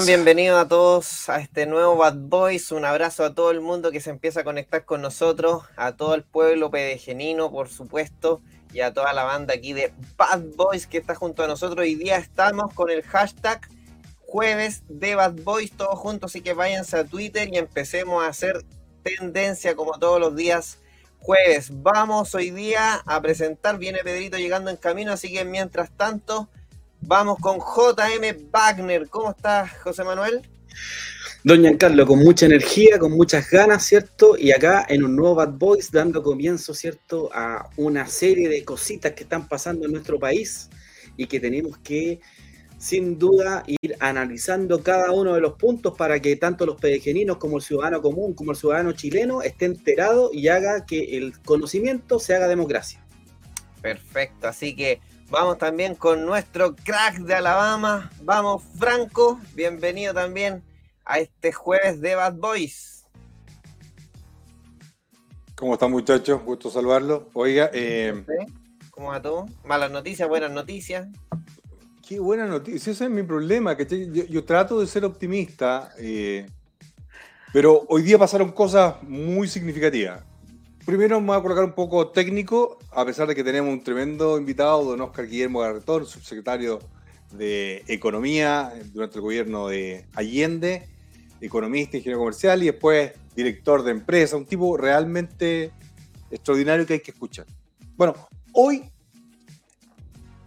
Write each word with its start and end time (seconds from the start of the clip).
están? 0.00 0.06
Bienvenidos 0.06 0.58
a 0.58 0.68
todos 0.68 1.28
a 1.28 1.40
este 1.40 1.66
nuevo 1.66 1.96
Bad 1.96 2.16
Boys. 2.16 2.72
Un 2.72 2.84
abrazo 2.84 3.24
a 3.24 3.34
todo 3.34 3.50
el 3.50 3.60
mundo 3.60 3.90
que 3.90 4.00
se 4.00 4.10
empieza 4.10 4.40
a 4.40 4.44
conectar 4.44 4.84
con 4.84 5.02
nosotros, 5.02 5.64
a 5.76 5.92
todo 5.92 6.14
el 6.14 6.22
pueblo 6.22 6.70
pedegenino, 6.70 7.50
por 7.50 7.68
supuesto, 7.68 8.40
y 8.72 8.80
a 8.80 8.92
toda 8.92 9.12
la 9.12 9.24
banda 9.24 9.54
aquí 9.54 9.72
de 9.72 9.92
Bad 10.16 10.42
Boys 10.56 10.86
que 10.86 10.98
está 10.98 11.14
junto 11.14 11.42
a 11.42 11.48
nosotros. 11.48 11.80
Hoy 11.80 11.94
día 11.94 12.16
estamos 12.16 12.72
con 12.74 12.90
el 12.90 13.02
hashtag 13.02 13.60
jueves 14.20 14.82
de 14.88 15.14
Bad 15.14 15.34
Boys, 15.42 15.72
todos 15.72 15.98
juntos, 15.98 16.30
así 16.30 16.40
que 16.40 16.54
váyanse 16.54 16.96
a 16.96 17.04
Twitter 17.04 17.48
y 17.52 17.58
empecemos 17.58 18.24
a 18.24 18.28
hacer 18.28 18.64
tendencia 19.02 19.74
como 19.74 19.98
todos 19.98 20.20
los 20.20 20.34
días 20.34 20.78
jueves. 21.20 21.70
Vamos 21.72 22.34
hoy 22.34 22.50
día 22.50 23.02
a 23.04 23.20
presentar, 23.20 23.78
viene 23.78 23.98
Pedrito 24.02 24.38
llegando 24.38 24.70
en 24.70 24.76
camino, 24.76 25.12
así 25.12 25.32
que 25.32 25.44
mientras 25.44 25.90
tanto... 25.90 26.48
Vamos 27.02 27.38
con 27.38 27.58
JM 27.58 28.50
Wagner. 28.50 29.08
¿Cómo 29.08 29.30
estás, 29.30 29.72
José 29.78 30.04
Manuel? 30.04 30.42
Don 31.42 31.62
Giancarlo, 31.62 32.06
con 32.06 32.18
mucha 32.18 32.44
energía, 32.44 32.98
con 32.98 33.12
muchas 33.12 33.50
ganas, 33.50 33.84
¿cierto? 33.84 34.36
Y 34.36 34.52
acá 34.52 34.84
en 34.86 35.02
un 35.02 35.16
nuevo 35.16 35.36
Bad 35.36 35.52
Boys, 35.52 35.90
dando 35.90 36.22
comienzo, 36.22 36.74
¿cierto? 36.74 37.30
A 37.32 37.70
una 37.78 38.06
serie 38.06 38.48
de 38.50 38.62
cositas 38.62 39.12
que 39.12 39.22
están 39.22 39.48
pasando 39.48 39.86
en 39.86 39.92
nuestro 39.92 40.18
país 40.18 40.68
y 41.16 41.26
que 41.26 41.40
tenemos 41.40 41.78
que, 41.78 42.20
sin 42.76 43.18
duda, 43.18 43.64
ir 43.66 43.96
analizando 44.00 44.82
cada 44.82 45.12
uno 45.12 45.34
de 45.34 45.40
los 45.40 45.54
puntos 45.54 45.94
para 45.96 46.20
que 46.20 46.36
tanto 46.36 46.66
los 46.66 46.78
pedegeninos 46.78 47.38
como 47.38 47.56
el 47.56 47.62
ciudadano 47.62 48.02
común, 48.02 48.34
como 48.34 48.50
el 48.50 48.58
ciudadano 48.58 48.92
chileno, 48.92 49.40
esté 49.40 49.64
enterado 49.64 50.30
y 50.34 50.48
haga 50.48 50.84
que 50.84 51.16
el 51.16 51.40
conocimiento 51.40 52.18
se 52.18 52.34
haga 52.34 52.48
democracia. 52.48 53.02
Perfecto, 53.80 54.46
así 54.46 54.76
que 54.76 55.00
vamos 55.30 55.58
también 55.58 55.94
con 55.94 56.26
nuestro 56.26 56.74
crack 56.74 57.18
de 57.18 57.34
Alabama. 57.34 58.10
Vamos, 58.22 58.62
Franco. 58.78 59.40
Bienvenido 59.54 60.12
también 60.12 60.62
a 61.04 61.20
este 61.20 61.52
jueves 61.52 62.00
de 62.00 62.16
Bad 62.16 62.34
Boys. 62.34 63.04
¿Cómo 65.54 65.74
están 65.74 65.90
muchachos? 65.90 66.42
Gusto 66.42 66.70
saludarlos. 66.70 67.24
Oiga, 67.34 67.70
eh. 67.72 68.24
¿Cómo 68.90 69.08
va 69.08 69.22
todo? 69.22 69.46
Malas 69.64 69.90
noticias, 69.90 70.28
buenas 70.28 70.50
noticias. 70.50 71.08
qué 72.06 72.18
buena 72.18 72.46
noticia. 72.46 72.92
Ese 72.92 73.04
es 73.04 73.10
mi 73.10 73.22
problema, 73.22 73.76
que 73.76 73.86
yo, 73.86 74.24
yo 74.24 74.44
trato 74.44 74.80
de 74.80 74.86
ser 74.86 75.04
optimista, 75.04 75.92
eh, 75.98 76.46
pero 77.52 77.84
hoy 77.88 78.02
día 78.02 78.18
pasaron 78.18 78.52
cosas 78.52 79.02
muy 79.02 79.48
significativas. 79.48 80.22
Primero 80.86 81.20
me 81.20 81.28
voy 81.28 81.36
a 81.36 81.42
colocar 81.42 81.64
un 81.64 81.72
poco 81.72 82.08
técnico, 82.08 82.78
a 82.92 83.04
pesar 83.04 83.28
de 83.28 83.34
que 83.34 83.44
tenemos 83.44 83.70
un 83.72 83.84
tremendo 83.84 84.38
invitado, 84.38 84.82
don 84.84 85.00
Oscar 85.02 85.26
Guillermo 85.26 85.60
Garretón, 85.60 86.06
subsecretario 86.06 86.80
de 87.32 87.84
Economía 87.86 88.72
durante 88.92 89.16
el 89.16 89.20
gobierno 89.20 89.68
de 89.68 90.06
Allende, 90.14 90.88
economista, 91.40 91.98
ingeniero 91.98 92.18
comercial 92.18 92.62
y 92.62 92.66
después 92.66 93.12
director 93.36 93.82
de 93.82 93.90
empresa, 93.92 94.36
un 94.36 94.46
tipo 94.46 94.76
realmente 94.76 95.70
extraordinario 96.30 96.86
que 96.86 96.94
hay 96.94 97.00
que 97.00 97.10
escuchar. 97.10 97.46
Bueno, 97.96 98.14
hoy 98.52 98.84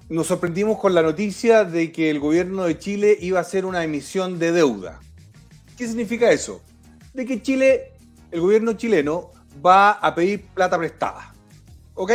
nos 0.09 0.27
sorprendimos 0.27 0.79
con 0.79 0.95
la 0.95 1.03
noticia 1.03 1.63
de 1.63 1.91
que 1.91 2.09
el 2.09 2.19
gobierno 2.19 2.65
de 2.65 2.77
Chile 2.79 3.17
iba 3.21 3.37
a 3.37 3.43
hacer 3.43 3.65
una 3.65 3.83
emisión 3.83 4.39
de 4.39 4.51
deuda. 4.51 4.99
¿Qué 5.77 5.87
significa 5.87 6.31
eso? 6.31 6.61
De 7.13 7.25
que 7.25 7.41
Chile, 7.41 7.93
el 8.31 8.41
gobierno 8.41 8.73
chileno, 8.73 9.31
va 9.63 9.91
a 9.91 10.13
pedir 10.13 10.45
plata 10.53 10.77
prestada. 10.77 11.33
¿Ok? 11.95 12.11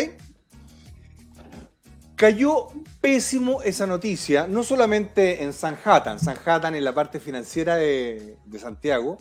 Cayó 2.16 2.68
pésimo 3.00 3.62
esa 3.62 3.86
noticia, 3.86 4.46
no 4.48 4.64
solamente 4.64 5.44
en 5.44 5.52
Sanhattan, 5.52 6.18
Sanhattan 6.18 6.74
en 6.74 6.84
la 6.84 6.92
parte 6.92 7.20
financiera 7.20 7.76
de, 7.76 8.36
Santiago, 8.58 9.18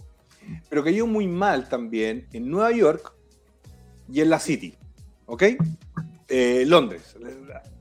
pero 0.70 0.84
cayó 0.84 1.06
muy 1.06 1.28
mal 1.28 1.70
también 1.70 2.28
en 2.34 2.50
Nueva 2.50 2.72
York 2.72 3.14
y 4.12 4.22
en 4.22 4.30
la 4.30 4.40
City. 4.40 4.76
¿Ok? 5.26 5.44
Eh, 6.28 6.64
Londres. 6.66 7.16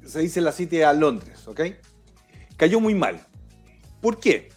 Se 0.05 0.21
dice 0.21 0.41
la 0.41 0.53
City 0.53 0.83
a 0.83 0.93
Londres. 0.93 1.47
¿Ok? 1.49 1.63
Cayó 2.57 2.81
muy 2.81 2.95
mal. 2.95 3.27
¿Por 4.01 4.21
qué? 4.21 4.51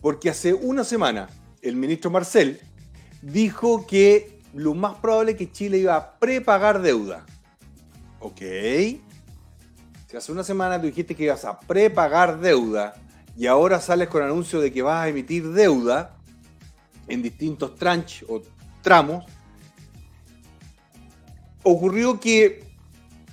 Porque 0.00 0.30
hace 0.30 0.54
una 0.54 0.84
semana 0.84 1.28
el 1.62 1.76
ministro 1.76 2.10
Marcel 2.10 2.60
dijo 3.22 3.86
que 3.86 4.33
lo 4.54 4.74
más 4.74 4.96
probable 4.96 5.32
es 5.32 5.38
que 5.38 5.50
Chile 5.50 5.78
iba 5.78 5.96
a 5.96 6.18
prepagar 6.18 6.80
deuda. 6.80 7.26
¿Ok? 8.20 8.40
Si 8.40 10.16
hace 10.16 10.32
una 10.32 10.44
semana 10.44 10.80
tú 10.80 10.86
dijiste 10.86 11.14
que 11.14 11.24
ibas 11.24 11.44
a 11.44 11.58
prepagar 11.58 12.40
deuda 12.40 12.94
y 13.36 13.46
ahora 13.46 13.80
sales 13.80 14.08
con 14.08 14.22
anuncio 14.22 14.60
de 14.60 14.72
que 14.72 14.82
vas 14.82 15.04
a 15.04 15.08
emitir 15.08 15.50
deuda 15.50 16.16
en 17.08 17.22
distintos 17.22 17.74
tranches 17.74 18.24
o 18.28 18.42
tramos, 18.80 19.24
ocurrió 21.64 22.20
que 22.20 22.64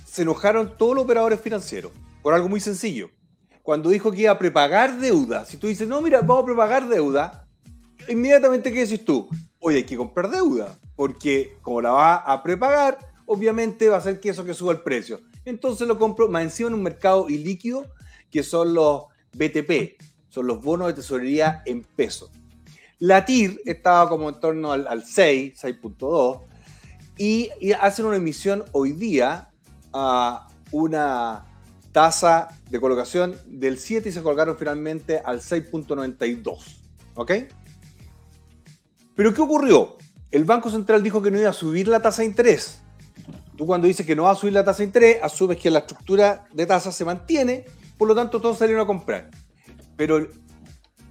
se 0.04 0.22
enojaron 0.22 0.76
todos 0.76 0.96
los 0.96 1.04
operadores 1.04 1.40
financieros 1.40 1.92
por 2.20 2.34
algo 2.34 2.48
muy 2.48 2.60
sencillo. 2.60 3.10
Cuando 3.62 3.90
dijo 3.90 4.10
que 4.10 4.22
iba 4.22 4.32
a 4.32 4.38
prepagar 4.38 4.98
deuda, 4.98 5.44
si 5.44 5.56
tú 5.56 5.68
dices, 5.68 5.86
no, 5.86 6.02
mira, 6.02 6.20
vamos 6.20 6.42
a 6.42 6.46
prepagar 6.46 6.88
deuda, 6.88 7.46
inmediatamente, 8.08 8.72
¿qué 8.72 8.80
decís 8.80 9.04
tú? 9.04 9.28
Oye, 9.64 9.76
hay 9.76 9.84
que 9.84 9.96
comprar 9.96 10.28
deuda, 10.28 10.76
porque 10.96 11.56
como 11.62 11.80
la 11.80 11.92
va 11.92 12.16
a 12.16 12.42
prepagar, 12.42 12.98
obviamente 13.26 13.88
va 13.88 13.94
a 13.94 13.98
hacer 13.98 14.18
que 14.18 14.30
eso 14.30 14.44
que 14.44 14.54
suba 14.54 14.72
el 14.72 14.80
precio. 14.80 15.20
Entonces 15.44 15.86
lo 15.86 16.00
compro 16.00 16.28
más 16.28 16.42
encima 16.42 16.66
en 16.66 16.74
un 16.74 16.82
mercado 16.82 17.28
ilíquido, 17.28 17.86
que 18.28 18.42
son 18.42 18.74
los 18.74 19.04
BTP, 19.32 20.02
son 20.28 20.48
los 20.48 20.60
bonos 20.60 20.88
de 20.88 20.94
tesorería 20.94 21.62
en 21.64 21.84
pesos. 21.84 22.32
La 22.98 23.24
TIR 23.24 23.60
estaba 23.64 24.08
como 24.08 24.28
en 24.30 24.40
torno 24.40 24.72
al, 24.72 24.88
al 24.88 25.04
6, 25.04 25.54
6.2, 25.62 26.40
y, 27.16 27.50
y 27.60 27.70
hacen 27.70 28.06
una 28.06 28.16
emisión 28.16 28.64
hoy 28.72 28.90
día 28.90 29.48
a 29.92 30.48
una 30.72 31.46
tasa 31.92 32.48
de 32.68 32.80
colocación 32.80 33.38
del 33.46 33.78
7 33.78 34.08
y 34.08 34.12
se 34.12 34.24
colocaron 34.24 34.56
finalmente 34.56 35.22
al 35.24 35.40
6.92. 35.40 36.58
¿Ok? 37.14 37.32
Pero 39.14 39.34
¿qué 39.34 39.40
ocurrió? 39.40 39.96
El 40.30 40.44
Banco 40.44 40.70
Central 40.70 41.02
dijo 41.02 41.20
que 41.20 41.30
no 41.30 41.38
iba 41.38 41.50
a 41.50 41.54
subir 41.54 41.88
la 41.88 42.00
tasa 42.00 42.22
de 42.22 42.28
interés. 42.28 42.82
Tú 43.56 43.66
cuando 43.66 43.86
dices 43.86 44.06
que 44.06 44.16
no 44.16 44.24
va 44.24 44.32
a 44.32 44.36
subir 44.36 44.54
la 44.54 44.64
tasa 44.64 44.78
de 44.78 44.84
interés, 44.84 45.18
asumes 45.22 45.58
que 45.58 45.70
la 45.70 45.80
estructura 45.80 46.44
de 46.52 46.66
tasas 46.66 46.94
se 46.94 47.04
mantiene, 47.04 47.66
por 47.98 48.08
lo 48.08 48.14
tanto 48.14 48.40
todos 48.40 48.58
salieron 48.58 48.82
a 48.82 48.86
comprar. 48.86 49.30
Pero 49.96 50.26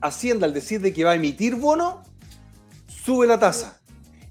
Hacienda 0.02 0.48
al 0.48 0.54
decir 0.54 0.82
de 0.82 0.92
que 0.92 1.04
va 1.04 1.12
a 1.12 1.16
emitir 1.16 1.56
bono, 1.56 2.02
sube 2.88 3.28
la 3.28 3.40
tasa. 3.40 3.80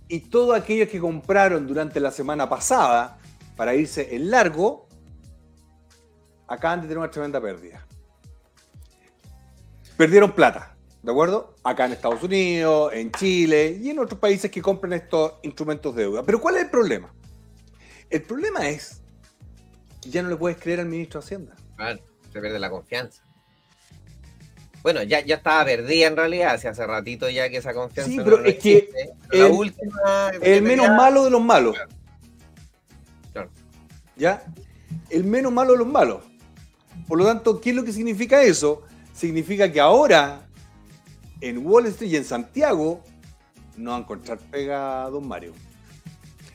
Y 0.09 0.21
todos 0.21 0.57
aquellos 0.57 0.89
que 0.89 0.99
compraron 0.99 1.67
durante 1.69 2.01
la 2.01 2.11
semana 2.11 2.49
pasada 2.49 3.19
para 3.57 3.75
irse 3.77 4.17
en 4.17 4.31
largo, 4.31 4.89
acaban 6.49 6.81
de 6.81 6.89
tener 6.89 6.99
una 6.99 7.11
tremenda 7.11 7.41
pérdida. 7.41 7.87
Perdieron 9.97 10.33
plata, 10.33 10.77
¿de 11.03 11.11
acuerdo? 11.11 11.55
Acá 11.65 11.87
en 11.87 11.93
Estados 11.93 12.23
Unidos, 12.23 12.93
en 12.95 13.11
Chile 13.13 13.79
y 13.81 13.91
en 13.91 13.99
otros 13.99 14.19
países 14.21 14.51
que 14.51 14.61
compran 14.63 14.93
estos 14.93 15.35
instrumentos 15.43 15.95
de 15.95 16.03
deuda. 16.03 16.23
Pero 16.23 16.41
¿cuál 16.41 16.57
es 16.57 16.63
el 16.65 16.71
problema? 16.71 17.13
El 18.11 18.23
problema 18.23 18.69
es 18.69 19.01
que 20.03 20.11
ya 20.11 20.23
no 20.23 20.29
le 20.29 20.37
puedes 20.37 20.59
creer 20.59 20.81
al 20.81 20.87
ministro 20.87 21.21
de 21.21 21.25
Hacienda. 21.27 21.57
Claro, 21.77 22.01
se 22.33 22.41
pierde 22.41 22.59
la 22.59 22.71
confianza. 22.71 23.23
Bueno, 24.83 25.03
ya, 25.03 25.21
ya 25.21 25.37
estaba 25.37 25.65
perdida 25.67 26.07
en 26.07 26.17
realidad, 26.17 26.55
hace 26.55 26.67
hace 26.69 26.87
ratito 26.87 27.29
ya 27.29 27.51
que 27.51 27.59
esa 27.59 27.75
confianza 27.75 28.11
Sí, 28.11 28.19
pero 28.25 28.39
no 28.39 28.45
es 28.47 28.59
que 28.59 28.77
existe. 28.79 29.11
la 29.31 29.47
el- 29.47 29.53
última 29.53 30.31
El 30.41 30.63
menos 30.63 30.89
malo 30.89 31.25
de 31.25 31.31
los 31.31 31.43
malos. 31.43 31.77
Claro. 33.33 33.51
¿Ya? 34.17 34.43
El 35.11 35.25
menos 35.25 35.53
malo 35.53 35.73
de 35.73 35.79
los 35.79 35.87
malos. 35.87 36.25
Por 37.07 37.19
lo 37.19 37.27
tanto, 37.27 37.61
¿qué 37.61 37.71
es 37.71 37.77
lo 37.77 37.85
que 37.85 37.93
significa 37.93 38.43
eso? 38.43 38.83
Significa 39.13 39.71
que 39.71 39.81
ahora 39.81 40.49
en 41.41 41.67
Wall 41.67 41.87
Street 41.87 42.11
y 42.11 42.17
en 42.17 42.25
Santiago 42.25 43.03
no 43.77 43.91
va 43.91 43.97
a 43.97 44.01
encontrar 44.01 44.39
pega 44.39 45.05
a 45.05 45.11
Don 45.11 45.27
Mario. 45.27 45.53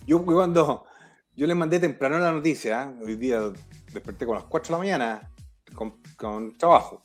Yo 0.06 0.24
cuando 0.24 0.86
yo 1.36 1.48
le 1.48 1.56
mandé 1.56 1.80
temprano 1.80 2.20
la 2.20 2.32
noticia, 2.32 2.84
¿eh? 2.84 3.04
hoy 3.04 3.16
día 3.16 3.42
desperté 3.92 4.26
con 4.26 4.36
las 4.36 4.46
4 4.46 4.68
de 4.68 4.72
la 4.72 4.78
mañana 4.78 5.32
con, 6.18 6.58
trabajo 6.58 7.02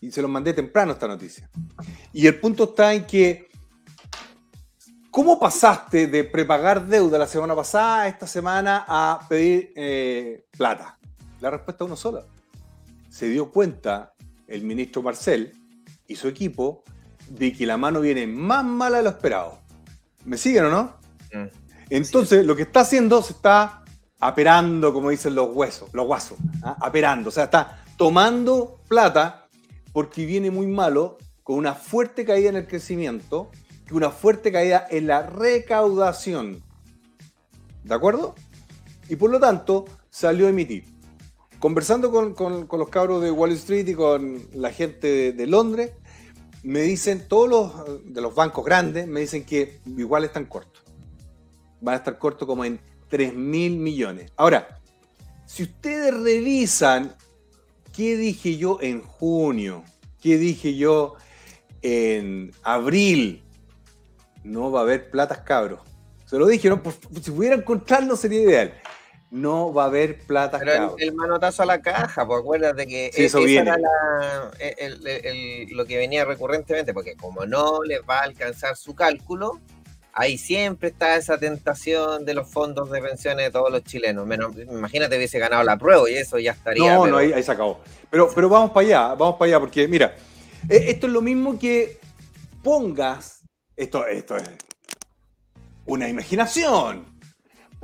y 0.00 0.10
se 0.10 0.22
los 0.22 0.30
mandé 0.30 0.52
temprano 0.52 0.92
esta 0.92 1.08
noticia. 1.08 1.50
Y 2.12 2.26
el 2.26 2.38
punto 2.38 2.64
está 2.64 2.94
en 2.94 3.06
que 3.06 3.48
¿Cómo 5.10 5.38
pasaste 5.38 6.08
de 6.08 6.24
prepagar 6.24 6.88
deuda 6.88 7.18
la 7.18 7.28
semana 7.28 7.54
pasada 7.54 8.08
esta 8.08 8.26
semana 8.26 8.84
a 8.88 9.20
pedir 9.28 9.72
eh, 9.76 10.44
plata? 10.50 10.98
La 11.40 11.50
respuesta 11.50 11.84
es 11.84 11.86
una 11.86 11.96
sola. 11.96 12.26
Se 13.10 13.28
dio 13.28 13.52
cuenta 13.52 14.12
el 14.48 14.64
ministro 14.64 15.02
Marcel 15.02 15.52
y 16.08 16.16
su 16.16 16.26
equipo 16.26 16.82
de 17.28 17.52
que 17.52 17.66
la 17.66 17.76
mano 17.76 18.00
viene 18.00 18.26
más 18.26 18.64
mala 18.64 18.98
de 18.98 19.04
lo 19.04 19.10
esperado. 19.10 19.58
¿Me 20.24 20.36
siguen 20.36 20.64
o 20.66 20.70
no? 20.70 20.82
Mm. 21.32 21.48
Entonces, 21.90 22.44
lo 22.46 22.56
que 22.56 22.62
está 22.62 22.80
haciendo 22.80 23.22
se 23.22 23.32
está 23.34 23.82
aperando, 24.20 24.92
como 24.92 25.10
dicen 25.10 25.34
los 25.34 25.54
huesos, 25.54 25.90
los 25.92 26.06
guasos, 26.06 26.38
¿ah? 26.62 26.76
aperando, 26.80 27.28
o 27.28 27.32
sea, 27.32 27.44
está 27.44 27.84
tomando 27.96 28.80
plata 28.88 29.48
porque 29.92 30.24
viene 30.26 30.50
muy 30.50 30.66
malo, 30.66 31.18
con 31.42 31.56
una 31.56 31.74
fuerte 31.74 32.24
caída 32.24 32.48
en 32.48 32.56
el 32.56 32.66
crecimiento, 32.66 33.50
y 33.90 33.94
una 33.94 34.10
fuerte 34.10 34.50
caída 34.50 34.86
en 34.90 35.06
la 35.06 35.22
recaudación. 35.24 36.62
¿De 37.84 37.94
acuerdo? 37.94 38.34
Y 39.10 39.16
por 39.16 39.30
lo 39.30 39.38
tanto, 39.38 39.84
salió 40.08 40.46
a 40.46 40.50
emitir. 40.50 40.84
Conversando 41.58 42.10
con, 42.10 42.34
con- 42.34 42.66
con 42.66 42.80
los 42.80 42.88
cabros 42.88 43.22
de 43.22 43.30
Wall 43.30 43.52
Street 43.52 43.86
y 43.88 43.94
con 43.94 44.42
la 44.54 44.70
gente 44.70 45.06
de, 45.06 45.32
de 45.32 45.46
Londres, 45.46 45.92
me 46.64 46.80
dicen, 46.80 47.28
todos 47.28 47.48
los 47.48 48.12
de 48.12 48.20
los 48.20 48.34
bancos 48.34 48.64
grandes, 48.64 49.06
me 49.06 49.20
dicen 49.20 49.44
que 49.44 49.80
igual 49.96 50.24
están 50.24 50.46
cortos. 50.46 50.82
Van 51.80 51.94
a 51.94 51.98
estar 51.98 52.18
cortos 52.18 52.48
como 52.48 52.64
en 52.64 52.80
3 53.08 53.34
mil 53.34 53.76
millones. 53.76 54.32
Ahora, 54.36 54.80
si 55.46 55.64
ustedes 55.64 56.14
revisan 56.14 57.14
qué 57.92 58.16
dije 58.16 58.56
yo 58.56 58.78
en 58.80 59.02
junio, 59.02 59.84
qué 60.20 60.38
dije 60.38 60.74
yo 60.74 61.14
en 61.82 62.50
abril, 62.62 63.44
no 64.42 64.72
va 64.72 64.80
a 64.80 64.82
haber 64.84 65.10
platas 65.10 65.40
cabros. 65.40 65.80
Se 66.24 66.38
lo 66.38 66.46
dije, 66.46 66.70
¿no? 66.70 66.80
Si 67.22 67.30
pudiera 67.30 67.56
encontrarlo 67.56 68.16
sería 68.16 68.40
ideal. 68.40 68.74
No 69.34 69.74
va 69.74 69.82
a 69.82 69.86
haber 69.86 70.18
platas 70.20 70.60
Pero 70.64 70.94
el, 70.96 71.12
manotazo 71.12 71.64
a 71.64 71.66
la 71.66 71.82
caja, 71.82 72.24
pues 72.24 72.38
acuérdate 72.40 72.86
que 72.86 73.10
Sí, 73.12 73.24
eso 73.24 73.38
esa 73.38 73.62
era 73.62 73.78
la- 73.78 74.50
el- 74.60 75.04
el- 75.04 75.26
el- 75.26 75.76
lo 75.76 75.84
que 75.86 75.96
venía 75.96 76.24
recurrentemente, 76.24 76.94
porque 76.94 77.16
como 77.16 77.44
no 77.44 77.82
les 77.82 78.00
va 78.08 78.20
a 78.20 78.22
alcanzar 78.22 78.76
su 78.76 78.94
cálculo, 78.94 79.58
ahí 80.12 80.38
siempre 80.38 80.90
está 80.90 81.16
esa 81.16 81.36
tentación 81.36 82.24
de 82.24 82.34
los 82.34 82.48
fondos 82.48 82.88
de 82.92 83.00
pensiones 83.02 83.46
de 83.46 83.50
todos 83.50 83.72
los 83.72 83.82
chilenos. 83.82 84.24
Menos, 84.24 84.54
imagínate 84.56 85.16
hubiese 85.16 85.40
ganado 85.40 85.64
la 85.64 85.76
prueba 85.76 86.08
y 86.08 86.14
eso 86.14 86.38
ya 86.38 86.52
estaría. 86.52 86.94
No, 86.94 87.02
pero- 87.02 87.12
no, 87.14 87.18
ahí, 87.18 87.32
ahí 87.32 87.42
se 87.42 87.50
acabó. 87.50 87.80
Pero, 88.10 88.30
pero 88.32 88.48
vamos 88.48 88.70
para 88.70 88.86
allá, 88.86 89.14
vamos 89.16 89.34
para 89.36 89.48
allá, 89.48 89.58
porque 89.58 89.88
mira, 89.88 90.14
eh, 90.68 90.84
esto 90.90 91.08
es 91.08 91.12
lo 91.12 91.20
mismo 91.20 91.58
que 91.58 91.98
pongas, 92.62 93.40
esto, 93.76 94.06
esto 94.06 94.36
es 94.36 94.44
una 95.86 96.08
imaginación, 96.08 97.04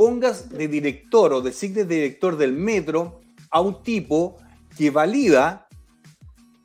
pongas 0.01 0.49
de 0.49 0.67
director 0.67 1.31
o 1.35 1.43
designes 1.43 1.87
de 1.87 1.95
director 1.95 2.35
del 2.39 2.55
metro 2.55 3.21
a 3.51 3.61
un 3.61 3.83
tipo 3.83 4.39
que 4.75 4.91
valida 4.91 5.69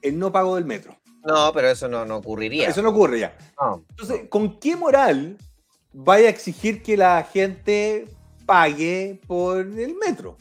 el 0.02 0.18
no 0.18 0.32
pago 0.32 0.56
del 0.56 0.64
metro. 0.64 0.96
No, 1.26 1.52
pero 1.52 1.68
eso 1.68 1.90
no, 1.90 2.06
no 2.06 2.16
ocurriría. 2.16 2.70
Eso 2.70 2.82
no 2.82 2.92
ocurre 2.92 3.20
ya. 3.20 3.38
No. 3.60 3.84
Entonces, 3.90 4.30
¿con 4.30 4.58
qué 4.58 4.78
moral 4.78 5.38
vaya 5.92 6.28
a 6.28 6.30
exigir 6.30 6.82
que 6.82 6.96
la 6.96 7.24
gente 7.24 8.08
pague 8.46 9.20
por 9.28 9.58
el 9.58 9.96
metro? 9.96 10.38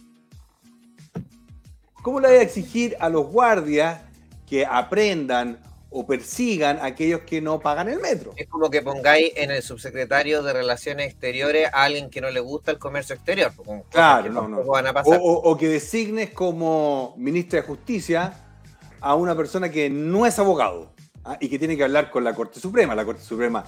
¿Cómo 2.00 2.20
le 2.20 2.29
vaya 2.29 2.40
a 2.43 2.44
exigir 2.44 2.97
a 3.00 3.08
los 3.08 3.26
guardias 3.26 4.02
que 4.47 4.64
aprendan 4.64 5.58
o 5.96 6.05
persigan 6.05 6.79
a 6.79 6.87
aquellos 6.87 7.20
que 7.20 7.41
no 7.41 7.61
pagan 7.61 7.88
el 7.88 8.00
metro? 8.00 8.32
Es 8.37 8.49
como 8.49 8.69
que 8.69 8.82
pongáis 8.82 9.32
en 9.37 9.52
el 9.52 9.62
subsecretario 9.62 10.43
de 10.43 10.52
Relaciones 10.52 11.06
Exteriores 11.06 11.69
a 11.73 11.85
alguien 11.85 12.11
que 12.11 12.20
no 12.20 12.31
le 12.31 12.41
gusta 12.41 12.73
el 12.73 12.79
comercio 12.79 13.14
exterior. 13.14 13.52
pues, 13.56 13.82
Claro, 13.91 14.29
no, 14.32 14.43
no. 14.49 14.56
tampoco 14.56 14.73
van 14.73 14.87
a 14.88 14.91
O, 14.91 14.94
pasar. 14.94 15.19
o- 15.23 15.32
o 15.50 15.56
que 15.56 15.69
designes 15.69 16.31
como 16.31 17.14
ministra 17.17 17.61
de 17.61 17.67
Justicia 17.69 18.32
a 19.00 19.14
una 19.14 19.37
persona 19.37 19.70
que 19.70 19.88
no 19.88 20.26
es 20.26 20.37
abogado 20.38 20.93
¿ah? 21.25 21.37
y 21.41 21.49
que 21.49 21.58
tiene 21.61 21.76
que 21.76 21.85
hablar 21.85 22.11
con 22.11 22.25
la 22.25 22.35
Corte 22.35 22.58
Suprema. 22.58 22.94
La 22.97 23.05
Corte 23.05 23.23
Suprema, 23.23 23.64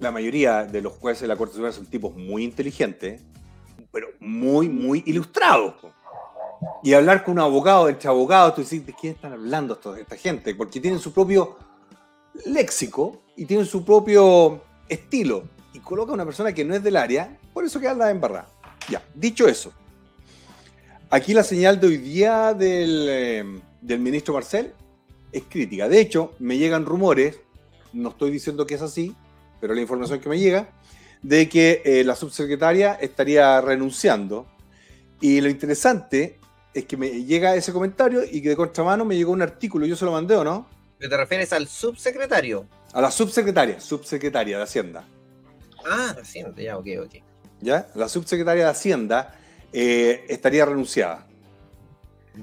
la 0.00 0.10
mayoría 0.10 0.64
de 0.64 0.82
los 0.82 0.94
jueces 0.94 1.22
de 1.22 1.28
la 1.28 1.36
Corte 1.36 1.54
Suprema 1.54 1.72
son 1.72 1.86
tipos 1.86 2.14
muy 2.16 2.42
inteligentes, 2.42 3.22
pero 3.92 4.08
muy, 4.20 4.68
muy 4.68 5.02
ilustrados. 5.06 5.74
Y 6.82 6.92
hablar 6.92 7.24
con 7.24 7.32
un 7.32 7.40
abogado, 7.40 7.88
entre 7.88 8.08
abogados, 8.08 8.54
tú 8.54 8.60
dices, 8.62 8.84
¿de 8.84 8.92
quién 8.92 9.14
están 9.14 9.32
hablando 9.32 9.78
esta 9.96 10.16
gente? 10.16 10.54
Porque 10.54 10.80
tienen 10.80 10.98
su 10.98 11.12
propio 11.12 11.56
léxico 12.46 13.22
y 13.36 13.44
tienen 13.44 13.66
su 13.66 13.84
propio 13.84 14.62
estilo. 14.88 15.44
Y 15.72 15.80
coloca 15.80 16.12
a 16.12 16.14
una 16.14 16.24
persona 16.24 16.52
que 16.52 16.64
no 16.64 16.74
es 16.74 16.82
del 16.82 16.96
área, 16.96 17.38
por 17.52 17.64
eso 17.64 17.80
queda 17.80 17.94
la 17.94 18.10
embarrada. 18.10 18.48
Ya, 18.88 19.02
dicho 19.14 19.46
eso, 19.46 19.72
aquí 21.10 21.34
la 21.34 21.42
señal 21.42 21.78
de 21.78 21.86
hoy 21.86 21.98
día 21.98 22.54
del, 22.54 23.06
eh, 23.08 23.60
del 23.80 24.00
ministro 24.00 24.34
Marcel 24.34 24.72
es 25.32 25.42
crítica. 25.48 25.88
De 25.88 26.00
hecho, 26.00 26.34
me 26.38 26.56
llegan 26.56 26.86
rumores, 26.86 27.40
no 27.92 28.10
estoy 28.10 28.30
diciendo 28.30 28.66
que 28.66 28.74
es 28.74 28.82
así, 28.82 29.14
pero 29.60 29.74
la 29.74 29.80
información 29.80 30.20
que 30.20 30.28
me 30.28 30.38
llega, 30.38 30.70
de 31.22 31.48
que 31.48 31.82
eh, 31.84 32.04
la 32.04 32.14
subsecretaria 32.14 32.94
estaría 32.94 33.60
renunciando. 33.60 34.46
Y 35.20 35.40
lo 35.40 35.48
interesante 35.48 36.37
es 36.74 36.84
que 36.84 36.96
me 36.96 37.08
llega 37.24 37.54
ese 37.56 37.72
comentario 37.72 38.22
y 38.24 38.42
que 38.42 38.50
de 38.50 38.56
contramano 38.56 39.04
me 39.04 39.16
llegó 39.16 39.32
un 39.32 39.42
artículo, 39.42 39.86
yo 39.86 39.96
se 39.96 40.04
lo 40.04 40.12
mandé 40.12 40.34
o 40.34 40.44
no, 40.44 40.66
¿Te 40.98 41.16
refieres 41.16 41.52
al 41.52 41.68
subsecretario? 41.68 42.66
a 42.92 43.00
la 43.00 43.10
subsecretaria, 43.10 43.78
subsecretaria 43.80 44.56
de 44.56 44.64
Hacienda. 44.64 45.04
Ah, 45.86 46.14
reciente, 46.16 46.64
ya, 46.64 46.76
ok, 46.76 46.86
ok. 47.04 47.14
¿ya? 47.60 47.88
La 47.94 48.08
subsecretaria 48.08 48.64
de 48.64 48.70
Hacienda 48.70 49.34
eh, 49.72 50.24
estaría 50.28 50.64
renunciada. 50.64 51.26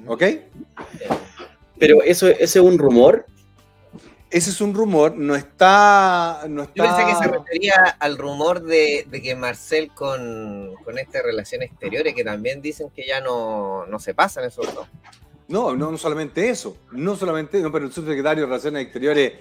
¿Ok? 0.08 0.24
Pero 1.80 2.02
eso, 2.04 2.28
ese 2.28 2.44
es 2.60 2.66
un 2.66 2.78
rumor. 2.78 3.26
Ese 4.36 4.50
es 4.50 4.60
un 4.60 4.74
rumor, 4.74 5.16
no 5.16 5.34
está. 5.34 6.42
No 6.50 6.64
está... 6.64 6.74
Yo 6.76 6.84
pensé 6.84 7.06
que 7.06 7.16
se 7.24 7.32
refería 7.32 7.74
al 8.00 8.18
rumor 8.18 8.62
de, 8.62 9.08
de 9.10 9.22
que 9.22 9.34
Marcel 9.34 9.92
con, 9.94 10.74
con 10.84 11.00
estas 11.00 11.24
relaciones 11.24 11.72
exteriores, 11.72 12.14
que 12.14 12.26
también 12.26 12.62
dicen 12.62 12.90
que 12.94 13.08
ya 13.08 13.22
no, 13.22 13.86
no 13.86 13.98
se 13.98 14.14
pasan 14.14 14.44
esos 14.44 14.76
dos. 14.76 14.88
No, 15.48 15.74
no, 15.74 15.90
no 15.90 15.98
solamente 15.98 16.50
eso. 16.50 16.76
No 16.92 17.16
solamente, 17.16 17.62
no, 17.62 17.72
pero 17.72 17.86
el 17.86 17.94
subsecretario 17.94 18.44
de 18.44 18.48
Relaciones 18.48 18.84
Exteriores 18.84 19.34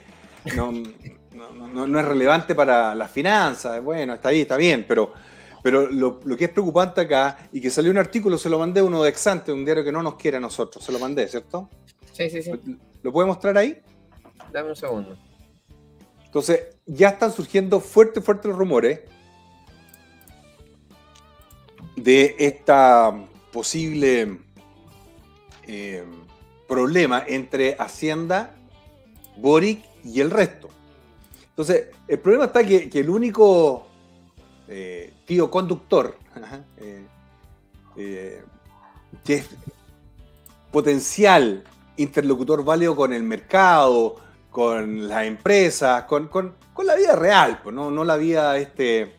no, 0.54 0.70
no, 0.70 1.50
no- 1.66 1.86
no 1.88 1.98
es 1.98 2.04
relevante 2.06 2.54
para 2.54 2.94
las 2.94 3.10
finanzas. 3.10 3.82
Bueno, 3.82 4.14
está 4.14 4.28
ahí, 4.28 4.42
está 4.42 4.56
bien, 4.56 4.84
pero, 4.86 5.12
pero 5.60 5.90
lo, 5.90 6.20
lo 6.24 6.36
que 6.36 6.44
es 6.44 6.50
preocupante 6.50 7.00
acá, 7.00 7.48
y 7.52 7.60
que 7.60 7.68
salió 7.70 7.90
un 7.90 7.98
artículo, 7.98 8.38
se 8.38 8.48
lo 8.48 8.60
mandé 8.60 8.80
uno 8.80 9.02
de 9.02 9.08
Exante, 9.08 9.50
un 9.50 9.64
diario 9.64 9.82
que 9.82 9.90
no 9.90 10.04
nos 10.04 10.14
quiere 10.14 10.36
a 10.36 10.40
nosotros, 10.40 10.84
se 10.84 10.92
lo 10.92 11.00
mandé, 11.00 11.26
¿cierto? 11.26 11.68
Sí, 12.12 12.30
sí, 12.30 12.42
sí. 12.44 12.52
¿Lo 13.02 13.10
puede 13.12 13.26
mostrar 13.26 13.58
ahí? 13.58 13.82
Dame 14.52 14.70
un 14.70 14.76
segundo. 14.76 15.16
Entonces, 16.24 16.76
ya 16.86 17.10
están 17.10 17.32
surgiendo 17.32 17.80
fuertes, 17.80 18.24
fuertes 18.24 18.54
rumores 18.54 19.00
de 21.96 22.34
esta 22.38 23.14
posible 23.52 24.40
eh, 25.66 26.04
problema 26.66 27.22
entre 27.26 27.76
Hacienda, 27.78 28.54
Boric 29.36 29.84
y 30.02 30.20
el 30.20 30.30
resto. 30.30 30.68
Entonces, 31.50 31.90
el 32.08 32.18
problema 32.18 32.46
está 32.46 32.64
que, 32.64 32.90
el 32.92 33.08
único 33.08 33.86
eh, 34.66 35.12
tío 35.24 35.48
conductor, 35.50 36.18
eh, 37.96 38.42
que 39.24 39.34
es 39.34 39.48
potencial 40.72 41.62
interlocutor 41.96 42.64
válido 42.64 42.96
con 42.96 43.12
el 43.12 43.22
mercado, 43.22 44.16
con 44.54 45.08
las 45.08 45.24
empresas, 45.24 46.04
con, 46.04 46.28
con- 46.28 46.54
con 46.72 46.86
la 46.86 46.94
vida 46.94 47.16
real, 47.16 47.60
no, 47.72 47.90
no 47.90 48.04
la 48.04 48.16
vida 48.16 48.56
este, 48.56 49.16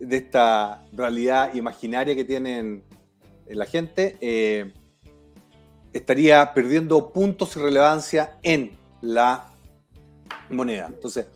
de 0.00 0.16
esta 0.16 0.82
realidad 0.94 1.52
imaginaria 1.52 2.14
que 2.14 2.24
tienen 2.24 2.82
eh, 3.46 3.54
la 3.54 3.66
gente, 3.66 4.16
eh, 4.22 4.72
estaría 5.92 6.54
perdiendo 6.54 7.12
puntos 7.12 7.54
y 7.56 7.60
relevancia 7.60 8.38
en 8.42 8.78
la 9.02 9.50
moneda. 10.48 10.86
Entonces, 10.88 11.26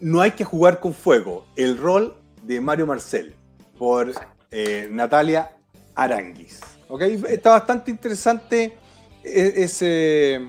no 0.00 0.20
hay 0.20 0.32
que 0.32 0.42
jugar 0.42 0.80
con 0.80 0.94
fuego. 0.94 1.46
El 1.54 1.78
rol 1.78 2.16
de 2.42 2.60
Mario 2.60 2.88
Marcel 2.88 3.36
por 3.78 4.12
eh, 4.50 4.88
Natalia 4.90 5.52
Aranguis. 5.94 6.58
¿ok? 6.88 7.02
Está 7.02 7.50
bastante 7.50 7.92
interesante 7.92 8.76
e- 9.22 9.52
ese, 9.58 10.40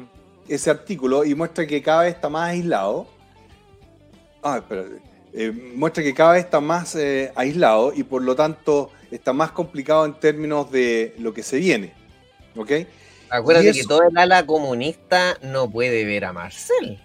ese 0.48 0.70
artículo 0.70 1.26
y 1.26 1.36
muestra 1.36 1.66
que 1.66 1.82
cada 1.82 2.04
vez 2.04 2.16
está 2.16 2.30
más 2.30 2.50
aislado. 2.50 3.08
Ah, 4.44 4.58
espérate. 4.58 5.02
Eh, 5.34 5.52
muestra 5.52 6.02
que 6.02 6.14
cada 6.14 6.34
vez 6.34 6.46
está 6.46 6.62
más 6.62 6.96
eh, 6.96 7.32
aislado 7.36 7.92
y 7.94 8.04
por 8.04 8.22
lo 8.22 8.36
tanto 8.36 8.92
está 9.12 9.34
más 9.34 9.52
complicado 9.52 10.06
en 10.06 10.14
términos 10.14 10.72
de 10.72 11.14
lo 11.20 11.34
que 11.34 11.44
se 11.44 11.58
viene. 11.58 11.94
¿Ok? 12.56 12.72
Acuérdate 13.30 13.74
que 13.74 13.84
todo 13.84 14.04
el 14.04 14.18
ala 14.18 14.46
comunista 14.46 15.38
no 15.42 15.70
puede 15.70 16.06
ver 16.06 16.26
a 16.26 16.32
Marcel. 16.32 17.02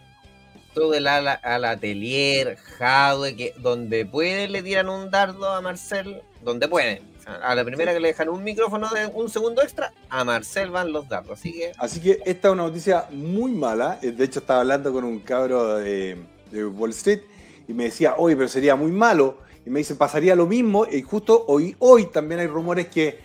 Todo 0.75 0.95
el 0.95 1.09
ala, 1.09 1.33
ala 1.33 1.71
atelier, 1.71 2.57
Jadwe, 2.57 3.35
que 3.35 3.55
donde 3.57 4.07
puede 4.07 4.49
le 4.49 4.63
tiran 4.63 4.89
un 4.89 5.11
dardo 5.11 5.53
a 5.53 5.61
Marcel, 5.61 6.23
donde 6.43 6.69
pueden. 6.69 7.10
A 7.43 7.55
la 7.55 7.65
primera 7.65 7.93
que 7.93 8.01
le 8.01 8.09
dejan 8.09 8.29
un 8.29 8.43
micrófono 8.43 8.89
de 8.91 9.07
un 9.07 9.29
segundo 9.29 9.63
extra, 9.63 9.93
a 10.09 10.25
Marcel 10.25 10.71
van 10.71 10.93
los 10.93 11.09
dardos. 11.09 11.39
Así 11.39 11.53
que 11.53 11.73
Así 11.79 12.01
que 12.01 12.21
esta 12.25 12.49
es 12.49 12.55
una 12.55 12.65
noticia 12.65 13.07
muy 13.11 13.53
mala. 13.53 13.99
Eh, 14.03 14.13
De 14.13 14.25
hecho, 14.25 14.41
estaba 14.41 14.61
hablando 14.61 14.93
con 14.93 15.05
un 15.05 15.21
cabro 15.21 15.77
de, 15.77 16.17
de 16.51 16.67
Wall 16.67 16.91
Street 16.91 17.21
y 17.69 17.73
me 17.73 17.85
decía, 17.85 18.15
oye, 18.17 18.37
pero 18.37 18.49
sería 18.49 18.75
muy 18.77 18.91
malo. 18.91 19.39
Y 19.65 19.71
me 19.71 19.79
dice, 19.81 19.95
pasaría 19.95 20.35
lo 20.35 20.47
mismo. 20.47 20.87
Y 20.91 21.03
justo 21.03 21.45
hoy, 21.47 21.77
hoy 21.79 22.07
también 22.07 22.41
hay 22.41 22.47
rumores 22.47 22.89
que 22.89 23.19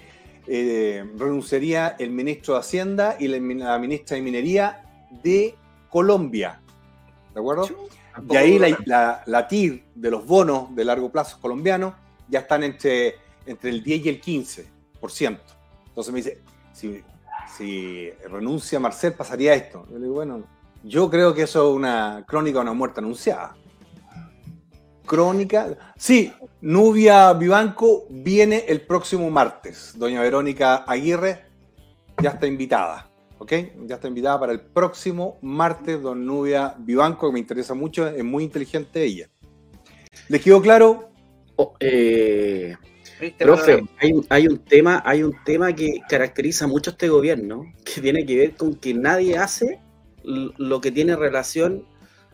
eh, 0.47 1.03
renunciaría 1.17 1.95
el 1.97 2.11
ministro 2.11 2.53
de 2.53 2.59
Hacienda 2.59 3.15
y 3.19 3.27
la, 3.27 3.39
la 3.39 3.79
ministra 3.79 4.15
de 4.15 4.21
Minería 4.21 4.83
de 5.23 5.55
Colombia. 5.89 6.59
¿De 7.33 7.39
acuerdo? 7.39 7.67
Y 8.29 8.35
ahí 8.35 8.59
la, 8.59 8.77
la, 8.85 9.23
la 9.25 9.47
TIR 9.47 9.83
de 9.95 10.11
los 10.11 10.25
bonos 10.25 10.73
de 10.75 10.85
largo 10.85 11.11
plazo 11.11 11.39
colombianos 11.41 11.93
ya 12.29 12.39
están 12.39 12.63
entre, 12.63 13.15
entre 13.45 13.69
el 13.69 13.83
10 13.83 14.05
y 14.05 14.09
el 14.09 14.21
15%. 14.21 15.39
Entonces 15.87 16.13
me 16.13 16.17
dice, 16.17 16.41
si, 16.73 17.03
si 17.57 18.09
renuncia 18.29 18.79
Marcel, 18.79 19.13
pasaría 19.13 19.53
esto. 19.53 19.85
Yo 19.89 19.97
le 19.97 20.03
digo, 20.03 20.15
bueno, 20.15 20.43
yo 20.83 21.09
creo 21.09 21.33
que 21.33 21.43
eso 21.43 21.69
es 21.69 21.75
una 21.75 22.23
crónica 22.27 22.59
de 22.59 22.63
una 22.63 22.73
muerte 22.73 22.99
anunciada. 22.99 23.55
Crónica. 25.05 25.93
Sí, 25.95 26.33
Nubia 26.61 27.33
Vivanco 27.33 28.07
viene 28.09 28.65
el 28.67 28.81
próximo 28.81 29.29
martes. 29.29 29.93
Doña 29.97 30.21
Verónica 30.21 30.83
Aguirre 30.87 31.45
ya 32.21 32.31
está 32.31 32.47
invitada. 32.47 33.09
¿Ok? 33.37 33.51
Ya 33.85 33.95
está 33.95 34.07
invitada 34.07 34.39
para 34.39 34.53
el 34.53 34.61
próximo 34.61 35.37
martes, 35.41 36.01
don 36.01 36.25
Nubia 36.25 36.73
Vivanco, 36.77 37.27
que 37.27 37.33
me 37.33 37.39
interesa 37.39 37.73
mucho, 37.73 38.07
es 38.07 38.23
muy 38.23 38.43
inteligente 38.45 39.03
ella. 39.03 39.29
¿Les 40.29 40.41
quedó 40.41 40.61
claro? 40.61 41.09
Oh, 41.57 41.73
eh, 41.79 42.75
profe, 43.37 43.83
hay, 43.99 44.11
un- 44.13 44.25
hay 44.29 44.47
un 44.47 44.57
tema, 44.59 45.01
hay 45.05 45.23
un 45.23 45.33
tema 45.45 45.73
que 45.73 45.99
caracteriza 46.09 46.67
mucho 46.67 46.91
este 46.91 47.09
gobierno, 47.09 47.65
que 47.83 48.01
tiene 48.01 48.25
que 48.25 48.37
ver 48.37 48.55
con 48.55 48.75
que 48.75 48.93
nadie 48.93 49.37
hace 49.37 49.79
lo 50.23 50.81
que 50.81 50.91
tiene 50.91 51.15
relación 51.15 51.85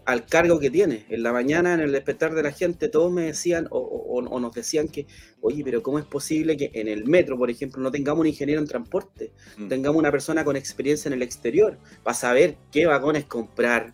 al 0.05 0.25
cargo 0.25 0.59
que 0.59 0.71
tiene. 0.71 1.05
En 1.09 1.21
la 1.23 1.31
mañana, 1.31 1.73
en 1.75 1.79
el 1.81 1.91
despertar 1.91 2.33
de 2.33 2.41
la 2.41 2.51
gente, 2.51 2.89
todos 2.89 3.11
me 3.11 3.23
decían 3.23 3.67
o, 3.69 3.77
o- 3.79 4.17
o 4.29 4.39
nos 4.39 4.53
decían 4.53 4.87
que, 4.87 5.05
oye, 5.41 5.63
pero 5.63 5.83
¿cómo 5.83 5.99
es 5.99 6.05
posible 6.05 6.57
que 6.57 6.71
en 6.73 6.87
el 6.87 7.05
metro, 7.05 7.37
por 7.37 7.49
ejemplo, 7.51 7.81
no 7.83 7.91
tengamos 7.91 8.21
un 8.21 8.27
ingeniero 8.27 8.61
en 8.61 8.67
transporte? 8.67 9.31
Mm. 9.57 9.67
tengamos 9.67 9.99
una 9.99 10.11
persona 10.11 10.43
con 10.43 10.55
experiencia 10.55 11.09
en 11.09 11.13
el 11.13 11.21
exterior 11.21 11.77
para 12.03 12.15
saber 12.15 12.57
qué 12.71 12.87
vagones 12.87 13.25
comprar, 13.25 13.93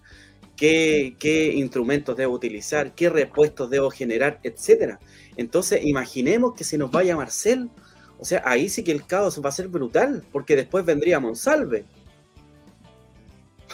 qué, 0.57 1.53
instrumentos 1.55 2.17
debo 2.17 2.33
utilizar, 2.33 2.93
qué 2.93 3.09
repuestos 3.09 3.69
debo 3.69 3.89
generar, 3.89 4.39
etcétera. 4.43 4.99
Entonces, 5.37 5.85
imaginemos 5.85 6.53
que 6.55 6.63
se 6.63 6.77
nos 6.77 6.91
vaya 6.91 7.15
Marcel. 7.15 7.69
O 8.19 8.25
sea, 8.25 8.41
ahí 8.45 8.67
sí 8.67 8.83
que 8.83 8.91
el 8.91 9.05
caos 9.05 9.39
va 9.43 9.49
a 9.49 9.53
ser 9.53 9.67
brutal, 9.67 10.25
porque 10.31 10.55
después 10.55 10.83
vendría 10.83 11.19
Monsalve. 11.19 11.85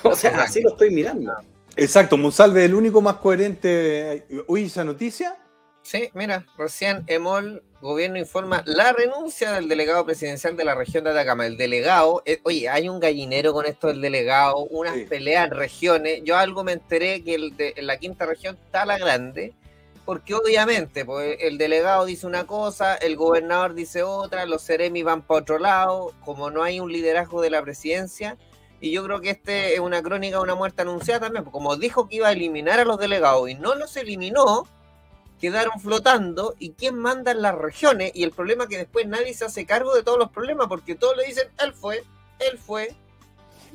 O 0.03 0.15
sea, 0.15 0.41
así 0.43 0.61
lo 0.61 0.71
estoy 0.71 0.91
mirando. 0.91 1.31
Exacto, 1.75 2.17
Monsalve 2.17 2.61
es 2.61 2.69
el 2.69 2.75
único 2.75 3.01
más 3.01 3.15
coherente. 3.15 4.25
Oye, 4.47 4.65
esa 4.65 4.83
noticia. 4.83 5.37
Sí, 5.83 6.09
mira, 6.13 6.45
recién 6.57 7.03
EMOL, 7.07 7.61
gobierno 7.81 8.17
informa 8.17 8.63
la 8.65 8.93
renuncia 8.93 9.51
del 9.51 9.67
delegado 9.67 10.05
presidencial 10.05 10.55
de 10.55 10.63
la 10.63 10.75
región 10.75 11.03
de 11.03 11.09
Atacama. 11.11 11.45
El 11.45 11.57
delegado, 11.57 12.23
eh, 12.25 12.39
oye, 12.43 12.69
hay 12.69 12.87
un 12.87 13.01
gallinero 13.01 13.51
con 13.51 13.65
esto 13.65 13.87
del 13.87 13.99
delegado, 13.99 14.59
unas 14.69 14.95
Sí. 14.95 15.05
peleas 15.05 15.47
en 15.47 15.51
regiones. 15.57 16.21
Yo 16.23 16.37
algo 16.37 16.63
me 16.63 16.71
enteré 16.71 17.21
que 17.21 17.35
el 17.35 17.57
de- 17.57 17.73
en 17.75 17.87
la 17.87 17.97
quinta 17.97 18.25
región 18.25 18.57
está 18.65 18.85
la 18.85 18.97
grande, 18.97 19.53
porque 20.05 20.33
obviamente 20.33 21.03
pues, 21.03 21.37
el 21.41 21.57
delegado 21.57 22.05
dice 22.05 22.25
una 22.27 22.47
cosa, 22.47 22.95
el 22.95 23.17
gobernador 23.17 23.73
dice 23.73 24.03
otra, 24.03 24.45
los 24.45 24.61
seremi 24.61 25.03
van 25.03 25.21
para 25.21 25.41
otro 25.41 25.59
lado, 25.59 26.13
como 26.23 26.49
no 26.49 26.63
hay 26.63 26.79
un 26.79 26.91
liderazgo 26.93 27.41
de 27.41 27.49
la 27.49 27.61
presidencia. 27.61 28.37
Y 28.79 28.91
yo 28.91 29.03
creo 29.03 29.19
que 29.19 29.31
este 29.31 29.73
es 29.73 29.79
una 29.81 30.01
crónica 30.01 30.37
de 30.37 30.43
una 30.43 30.55
muerte 30.55 30.81
anunciada 30.81 31.21
también, 31.21 31.43
porque 31.43 31.53
como 31.53 31.75
dijo 31.75 32.07
que 32.07 32.17
iba 32.17 32.29
a 32.29 32.31
eliminar 32.31 32.79
a 32.79 32.85
los 32.85 32.97
delegados 32.97 33.49
y 33.49 33.55
no 33.55 33.75
los 33.75 33.95
eliminó, 33.97 34.65
quedaron 35.43 35.77
flotando 35.77 36.55
y 36.57 36.71
quién 36.71 36.95
manda 36.95 37.33
en 37.33 37.41
las 37.41 37.53
regiones 37.53 38.13
y 38.15 38.23
el 38.23 38.31
problema 38.31 38.63
es 38.63 38.69
que 38.69 38.77
después 38.77 39.05
nadie 39.05 39.33
se 39.33 39.43
hace 39.43 39.65
cargo 39.65 39.93
de 39.93 40.01
todos 40.01 40.17
los 40.17 40.31
problemas 40.31 40.67
porque 40.67 40.95
todos 40.95 41.17
le 41.17 41.25
dicen 41.25 41.49
él 41.61 41.73
fue, 41.73 42.01
él 42.39 42.57
fue. 42.57 42.95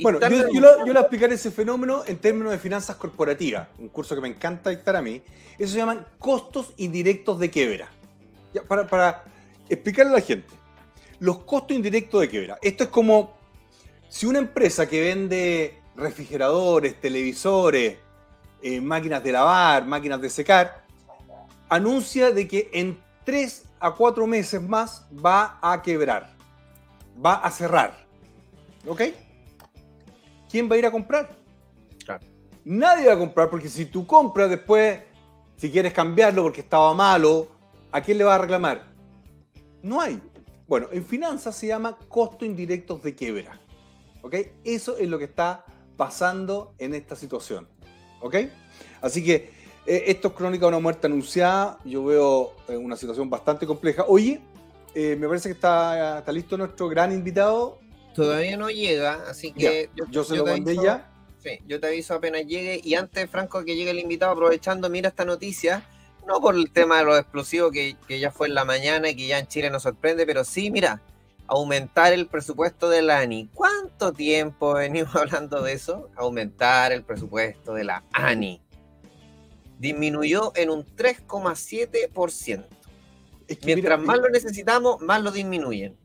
Bueno, 0.00 0.18
yo, 0.18 0.50
yo, 0.50 0.60
lo, 0.62 0.78
yo 0.78 0.84
le 0.86 0.92
voy 0.92 0.96
a 0.96 1.00
explicar 1.00 1.30
ese 1.30 1.50
fenómeno 1.50 2.04
en 2.06 2.16
términos 2.16 2.52
de 2.52 2.58
finanzas 2.58 2.96
corporativas, 2.96 3.68
un 3.78 3.90
curso 3.90 4.14
que 4.14 4.22
me 4.22 4.28
encanta 4.28 4.70
dictar 4.70 4.96
a 4.96 5.02
mí. 5.02 5.20
Eso 5.58 5.72
se 5.72 5.78
llaman 5.78 6.06
costos 6.18 6.72
indirectos 6.78 7.38
de 7.38 7.50
quiebra. 7.50 7.90
Ya, 8.54 8.62
para, 8.62 8.86
para 8.86 9.24
explicarle 9.68 10.12
a 10.12 10.14
la 10.14 10.22
gente, 10.22 10.48
los 11.18 11.40
costos 11.40 11.76
indirectos 11.76 12.22
de 12.22 12.30
quiebra. 12.30 12.58
Esto 12.62 12.84
es 12.84 12.88
como 12.88 13.36
si 14.08 14.24
una 14.24 14.38
empresa 14.38 14.88
que 14.88 15.02
vende 15.02 15.82
refrigeradores, 15.96 16.98
televisores, 16.98 17.98
eh, 18.62 18.80
máquinas 18.80 19.22
de 19.22 19.32
lavar, 19.32 19.84
máquinas 19.84 20.18
de 20.18 20.30
secar, 20.30 20.87
anuncia 21.68 22.30
de 22.30 22.48
que 22.48 22.70
en 22.72 23.00
3 23.24 23.64
a 23.80 23.94
4 23.94 24.26
meses 24.26 24.62
más 24.62 25.06
va 25.24 25.58
a 25.62 25.82
quebrar, 25.82 26.34
va 27.24 27.34
a 27.34 27.50
cerrar. 27.50 28.06
¿Ok? 28.86 29.02
¿Quién 30.50 30.70
va 30.70 30.76
a 30.76 30.78
ir 30.78 30.86
a 30.86 30.90
comprar? 30.90 31.36
Claro. 32.04 32.24
Nadie 32.64 33.06
va 33.08 33.14
a 33.14 33.18
comprar 33.18 33.50
porque 33.50 33.68
si 33.68 33.86
tú 33.86 34.06
compras 34.06 34.48
después, 34.48 35.00
si 35.56 35.70
quieres 35.70 35.92
cambiarlo 35.92 36.42
porque 36.42 36.60
estaba 36.60 36.94
malo, 36.94 37.48
¿a 37.92 38.00
quién 38.00 38.18
le 38.18 38.24
va 38.24 38.36
a 38.36 38.38
reclamar? 38.38 38.86
No 39.82 40.00
hay. 40.00 40.20
Bueno, 40.66 40.88
en 40.92 41.04
finanzas 41.04 41.56
se 41.56 41.66
llama 41.66 41.98
costo 42.08 42.44
indirectos 42.44 43.02
de 43.02 43.14
quiebra. 43.14 43.60
¿Ok? 44.22 44.34
Eso 44.64 44.96
es 44.96 45.08
lo 45.08 45.18
que 45.18 45.24
está 45.24 45.64
pasando 45.96 46.74
en 46.78 46.94
esta 46.94 47.16
situación. 47.16 47.68
¿Ok? 48.20 48.36
Así 49.00 49.24
que 49.24 49.52
eh, 49.88 50.04
esto 50.06 50.28
es 50.28 50.34
crónica 50.34 50.66
de 50.66 50.68
una 50.68 50.78
muerte 50.80 51.06
anunciada. 51.06 51.78
Yo 51.84 52.04
veo 52.04 52.54
eh, 52.68 52.76
una 52.76 52.96
situación 52.96 53.28
bastante 53.30 53.66
compleja. 53.66 54.04
Oye, 54.06 54.40
eh, 54.94 55.16
me 55.18 55.26
parece 55.26 55.48
que 55.48 55.54
está, 55.54 56.18
está 56.18 56.30
listo 56.32 56.56
nuestro 56.58 56.88
gran 56.88 57.12
invitado. 57.12 57.78
Todavía 58.14 58.56
no 58.56 58.68
llega, 58.68 59.24
así 59.28 59.52
Ya, 59.56 59.70
que 59.70 59.90
yo 60.10 60.24
se 60.24 60.36
yo 60.36 60.44
lo 60.44 60.52
mandé 60.52 60.72
aviso- 60.72 60.82
ya. 60.84 61.10
Sí, 61.42 61.50
yo 61.66 61.78
te 61.80 61.86
aviso 61.86 62.14
apenas 62.14 62.44
llegue. 62.46 62.80
Y 62.82 62.94
antes, 62.94 63.30
Franco, 63.30 63.64
que 63.64 63.76
llegue 63.76 63.90
el 63.92 64.00
invitado, 64.00 64.32
aprovechando, 64.32 64.90
mira 64.90 65.08
esta 65.08 65.24
noticia. 65.24 65.86
No 66.26 66.40
por 66.40 66.56
el 66.56 66.70
tema 66.72 66.98
de 66.98 67.04
los 67.04 67.18
explosivos 67.18 67.70
que, 67.72 67.96
que 68.06 68.18
ya 68.20 68.30
fue 68.30 68.48
en 68.48 68.54
la 68.54 68.64
mañana 68.66 69.08
y 69.08 69.16
que 69.16 69.26
ya 69.28 69.38
en 69.38 69.46
Chile 69.46 69.70
nos 69.70 69.84
sorprende, 69.84 70.26
pero 70.26 70.44
sí, 70.44 70.70
mira, 70.70 71.00
aumentar 71.46 72.12
el 72.12 72.26
presupuesto 72.26 72.90
de 72.90 73.00
la 73.02 73.20
ANI. 73.20 73.48
¿Cuánto 73.54 74.12
tiempo 74.12 74.74
venimos 74.74 75.14
hablando 75.16 75.62
de 75.62 75.72
eso? 75.72 76.10
Aumentar 76.16 76.92
el 76.92 77.02
presupuesto 77.04 77.72
de 77.72 77.84
la 77.84 78.02
ANI. 78.12 78.60
Disminuyó 79.78 80.52
en 80.56 80.70
un 80.70 80.84
3,7%. 80.84 82.66
Es 83.46 83.58
que, 83.58 83.66
Mientras 83.66 83.98
mira, 84.00 84.12
más 84.12 84.18
lo 84.18 84.28
necesitamos, 84.28 85.00
más 85.00 85.22
lo 85.22 85.30
disminuyen. 85.30 85.96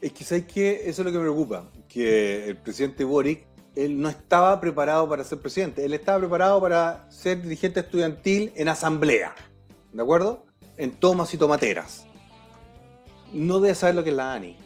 Es 0.00 0.12
que 0.12 0.24
sabes 0.24 0.44
que 0.46 0.88
eso 0.88 1.02
es 1.02 1.06
lo 1.06 1.12
que 1.12 1.18
me 1.18 1.24
preocupa, 1.24 1.70
que 1.88 2.48
el 2.48 2.56
presidente 2.56 3.04
Boric, 3.04 3.46
él 3.76 4.00
no 4.00 4.08
estaba 4.08 4.60
preparado 4.60 5.08
para 5.08 5.24
ser 5.24 5.38
presidente, 5.38 5.84
él 5.84 5.94
estaba 5.94 6.18
preparado 6.18 6.60
para 6.60 7.06
ser 7.10 7.40
dirigente 7.42 7.80
estudiantil 7.80 8.52
en 8.56 8.68
asamblea, 8.68 9.34
¿de 9.92 10.02
acuerdo? 10.02 10.44
en 10.76 10.92
tomas 10.92 11.32
y 11.34 11.36
tomateras, 11.36 12.06
no 13.34 13.60
debe 13.60 13.74
saber 13.74 13.94
lo 13.94 14.02
que 14.02 14.10
es 14.10 14.16
la 14.16 14.32
ANI. 14.32 14.56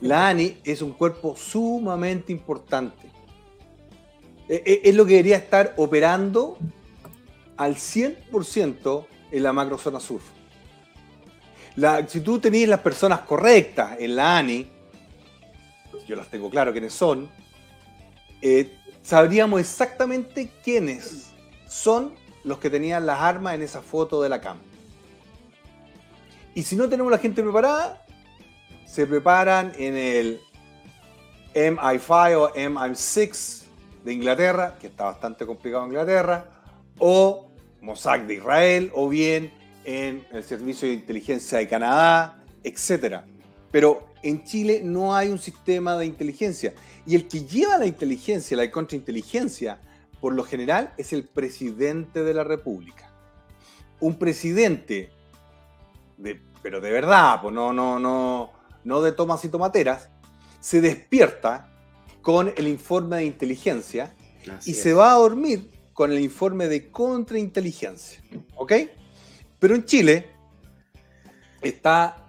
La 0.00 0.28
ANI 0.28 0.58
es 0.64 0.82
un 0.82 0.92
cuerpo 0.92 1.36
sumamente 1.36 2.32
importante. 2.32 3.08
E- 4.48 4.62
e- 4.66 4.80
Es 4.84 4.94
lo 4.96 5.06
que 5.06 5.12
debería 5.12 5.36
estar 5.36 5.74
operando 5.76 6.58
al 7.62 7.76
100% 7.76 9.06
en 9.30 9.42
la 9.42 9.52
macrozona 9.52 10.00
sur. 10.00 10.20
La- 11.76 12.06
si 12.06 12.20
tú 12.20 12.38
tenías 12.38 12.68
las 12.68 12.80
personas 12.80 13.20
correctas 13.20 13.96
en 13.98 14.16
la 14.16 14.36
ANI, 14.38 14.68
yo 16.06 16.16
las 16.16 16.28
tengo 16.28 16.50
claro 16.50 16.72
quiénes 16.72 16.92
son, 16.92 17.30
eh, 18.42 18.76
sabríamos 19.02 19.60
exactamente 19.60 20.50
quiénes 20.62 21.28
son 21.68 22.14
los 22.44 22.58
que 22.58 22.68
tenían 22.68 23.06
las 23.06 23.20
armas 23.20 23.54
en 23.54 23.62
esa 23.62 23.80
foto 23.80 24.20
de 24.20 24.28
la 24.28 24.40
cam. 24.40 24.58
Y 26.54 26.62
si 26.64 26.76
no 26.76 26.88
tenemos 26.88 27.10
la 27.10 27.18
gente 27.18 27.42
preparada, 27.42 28.04
se 28.84 29.06
preparan 29.06 29.72
en 29.78 29.96
el 29.96 30.40
MI5 31.54 32.36
o 32.36 32.52
MI6 32.54 33.62
de 34.04 34.12
Inglaterra, 34.12 34.76
que 34.78 34.88
está 34.88 35.04
bastante 35.04 35.46
complicado 35.46 35.84
en 35.84 35.90
Inglaterra, 35.90 36.46
o 36.98 37.51
Mossad 37.82 38.20
de 38.20 38.34
Israel, 38.34 38.90
o 38.94 39.08
bien 39.08 39.52
en 39.84 40.24
el 40.32 40.44
Servicio 40.44 40.88
de 40.88 40.94
Inteligencia 40.94 41.58
de 41.58 41.68
Canadá, 41.68 42.42
etc. 42.62 43.20
Pero 43.70 44.06
en 44.22 44.44
Chile 44.44 44.80
no 44.82 45.14
hay 45.14 45.28
un 45.28 45.38
sistema 45.38 45.96
de 45.96 46.06
inteligencia. 46.06 46.72
Y 47.04 47.16
el 47.16 47.28
que 47.28 47.44
lleva 47.44 47.78
la 47.78 47.86
inteligencia, 47.86 48.56
la 48.56 48.70
contrainteligencia, 48.70 49.80
por 50.20 50.34
lo 50.34 50.44
general 50.44 50.94
es 50.96 51.12
el 51.12 51.24
presidente 51.24 52.22
de 52.22 52.32
la 52.32 52.44
República. 52.44 53.10
Un 53.98 54.18
presidente, 54.18 55.10
de, 56.16 56.40
pero 56.62 56.80
de 56.80 56.92
verdad, 56.92 57.40
pues 57.42 57.52
no, 57.52 57.72
no, 57.72 57.98
no, 57.98 58.52
no 58.84 59.02
de 59.02 59.12
tomas 59.12 59.44
y 59.44 59.48
tomateras, 59.48 60.08
se 60.60 60.80
despierta 60.80 61.68
con 62.20 62.52
el 62.56 62.68
informe 62.68 63.16
de 63.16 63.24
inteligencia 63.24 64.14
Así 64.48 64.70
y 64.70 64.74
es. 64.74 64.82
se 64.82 64.92
va 64.94 65.12
a 65.12 65.16
dormir 65.16 65.68
con 65.92 66.12
el 66.12 66.20
informe 66.20 66.68
de 66.68 66.90
contrainteligencia. 66.90 68.22
¿Ok? 68.56 68.72
Pero 69.58 69.74
en 69.74 69.84
Chile 69.84 70.30
está 71.60 72.26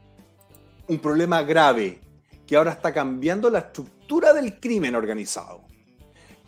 un 0.87 0.99
problema 0.99 1.41
grave 1.43 1.99
que 2.45 2.55
ahora 2.55 2.71
está 2.71 2.93
cambiando 2.93 3.49
la 3.49 3.59
estructura 3.59 4.33
del 4.33 4.59
crimen 4.59 4.95
organizado. 4.95 5.61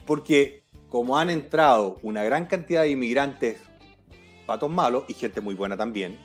Porque 0.06 0.64
como 0.90 1.18
han 1.18 1.30
entrado 1.30 1.98
una 2.04 2.24
gran 2.24 2.46
cantidad 2.46 2.84
de 2.84 2.90
inmigrantes, 2.90 3.58
patos 4.46 4.70
malos 4.70 5.06
y 5.08 5.14
gente 5.14 5.42
muy 5.42 5.56
buena 5.56 5.76
también, 5.76 6.18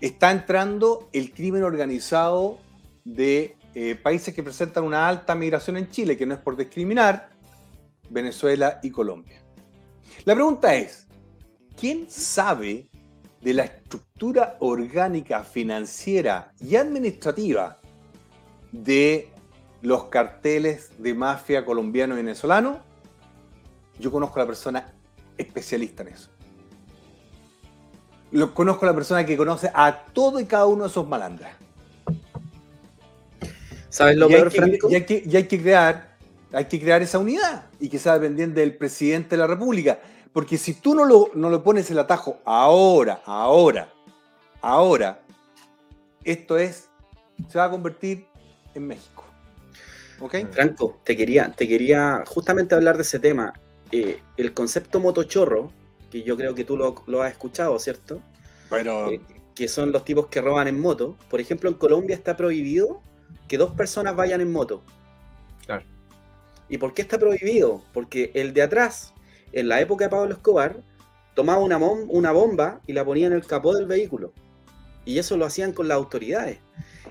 está 0.00 0.30
entrando 0.30 1.08
el 1.12 1.32
crimen 1.32 1.62
organizado 1.62 2.58
de 3.04 3.56
eh, 3.74 3.94
países 3.94 4.34
que 4.34 4.42
presentan 4.42 4.84
una 4.84 5.06
alta 5.06 5.34
migración 5.34 5.76
en 5.76 5.90
Chile, 5.90 6.16
que 6.16 6.26
no 6.26 6.34
es 6.34 6.40
por 6.40 6.56
discriminar, 6.56 7.30
Venezuela 8.10 8.80
y 8.82 8.90
Colombia. 8.90 9.45
La 10.24 10.34
pregunta 10.34 10.74
es, 10.74 11.06
¿quién 11.78 12.10
sabe 12.10 12.88
de 13.40 13.54
la 13.54 13.64
estructura 13.64 14.56
orgánica, 14.60 15.44
financiera 15.44 16.52
y 16.60 16.76
administrativa 16.76 17.80
de 18.72 19.30
los 19.82 20.04
carteles 20.06 20.90
de 20.98 21.14
mafia 21.14 21.64
colombiano 21.64 22.14
y 22.14 22.18
venezolano? 22.18 22.80
Yo 23.98 24.10
conozco 24.10 24.40
a 24.40 24.42
la 24.42 24.46
persona 24.46 24.92
especialista 25.38 26.02
en 26.02 26.08
eso. 26.08 26.30
Lo, 28.32 28.52
conozco 28.52 28.84
a 28.84 28.88
la 28.88 28.94
persona 28.94 29.24
que 29.24 29.36
conoce 29.36 29.70
a 29.72 30.06
todo 30.12 30.40
y 30.40 30.46
cada 30.46 30.66
uno 30.66 30.84
de 30.84 30.90
esos 30.90 31.08
malandras. 31.08 31.54
¿Sabes 33.88 34.16
lo 34.16 34.28
y, 34.28 34.34
hay 34.34 34.42
que, 34.42 34.50
Franco? 34.50 34.90
y 34.90 34.94
hay 34.96 35.06
que- 35.06 35.22
y 35.24 35.36
hay 35.36 35.44
que 35.44 35.62
crear, 35.62 36.16
hay 36.52 36.64
que 36.66 36.80
crear 36.80 37.00
esa 37.00 37.18
unidad 37.18 37.66
y 37.80 37.88
que 37.88 37.98
sea 37.98 38.14
dependiente 38.14 38.60
del 38.60 38.76
presidente 38.76 39.30
de 39.30 39.36
la 39.38 39.46
República. 39.46 40.00
Porque 40.36 40.58
si 40.58 40.74
tú 40.74 40.94
no 40.94 41.06
lo, 41.06 41.30
no 41.32 41.48
lo 41.48 41.62
pones 41.62 41.90
el 41.90 41.98
atajo 41.98 42.40
ahora, 42.44 43.22
ahora, 43.24 43.90
ahora, 44.60 45.22
esto 46.24 46.58
es, 46.58 46.90
se 47.48 47.56
va 47.56 47.64
a 47.64 47.70
convertir 47.70 48.26
en 48.74 48.86
México. 48.86 49.24
¿Ok? 50.20 50.34
Franco, 50.50 51.00
te 51.04 51.16
quería, 51.16 51.50
te 51.52 51.66
quería 51.66 52.22
justamente 52.26 52.74
hablar 52.74 52.96
de 52.96 53.02
ese 53.02 53.18
tema. 53.18 53.54
Eh, 53.90 54.20
el 54.36 54.52
concepto 54.52 55.00
motochorro, 55.00 55.72
que 56.10 56.22
yo 56.22 56.36
creo 56.36 56.54
que 56.54 56.64
tú 56.64 56.76
lo, 56.76 57.02
lo 57.06 57.22
has 57.22 57.32
escuchado, 57.32 57.78
¿cierto? 57.78 58.20
Pero 58.68 59.12
Eh, 59.12 59.22
que 59.54 59.68
son 59.68 59.90
los 59.90 60.04
tipos 60.04 60.26
que 60.26 60.42
roban 60.42 60.68
en 60.68 60.78
moto. 60.78 61.16
Por 61.30 61.40
ejemplo, 61.40 61.70
en 61.70 61.76
Colombia 61.76 62.14
está 62.14 62.36
prohibido 62.36 63.00
que 63.48 63.56
dos 63.56 63.72
personas 63.72 64.14
vayan 64.14 64.42
en 64.42 64.52
moto. 64.52 64.82
Claro. 65.64 65.86
¿Y 66.68 66.76
por 66.76 66.92
qué 66.92 67.00
está 67.00 67.18
prohibido? 67.18 67.82
Porque 67.94 68.32
el 68.34 68.52
de 68.52 68.60
atrás, 68.60 69.14
en 69.56 69.68
la 69.68 69.80
época 69.80 70.04
de 70.04 70.10
Pablo 70.10 70.34
Escobar, 70.34 70.82
tomaba 71.34 71.58
una, 71.58 71.78
bom- 71.78 72.06
una 72.08 72.30
bomba 72.30 72.80
y 72.86 72.92
la 72.92 73.04
ponía 73.04 73.26
en 73.26 73.32
el 73.32 73.46
capó 73.46 73.74
del 73.74 73.86
vehículo. 73.86 74.32
Y 75.04 75.18
eso 75.18 75.36
lo 75.36 75.46
hacían 75.46 75.72
con 75.72 75.88
las 75.88 75.96
autoridades. 75.96 76.58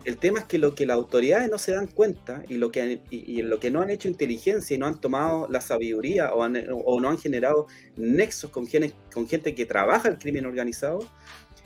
El 0.04 0.18
tema 0.18 0.40
es 0.40 0.46
que 0.46 0.60
lo 0.60 0.76
que 0.76 0.86
las 0.86 0.96
autoridades 0.96 1.50
no 1.50 1.58
se 1.58 1.72
dan 1.72 1.88
cuenta 1.88 2.44
y 2.48 2.58
lo 2.58 2.70
que, 2.72 3.02
lo 3.44 3.60
que 3.60 3.72
no 3.72 3.82
han 3.82 3.90
hecho 3.90 4.08
inteligencia 4.08 4.76
y 4.76 4.78
no 4.78 4.86
han 4.86 5.02
tomado 5.02 5.48
la 5.50 5.60
sabiduría 5.62 6.34
o, 6.34 7.00
no 7.00 7.10
han 7.10 7.18
generado 7.18 7.66
nexos 7.96 8.52
con, 8.52 8.68
gente 8.68 9.56
que 9.56 9.66
trabaja 9.66 10.10
el 10.10 10.20
crimen 10.20 10.46
organizado, 10.46 11.00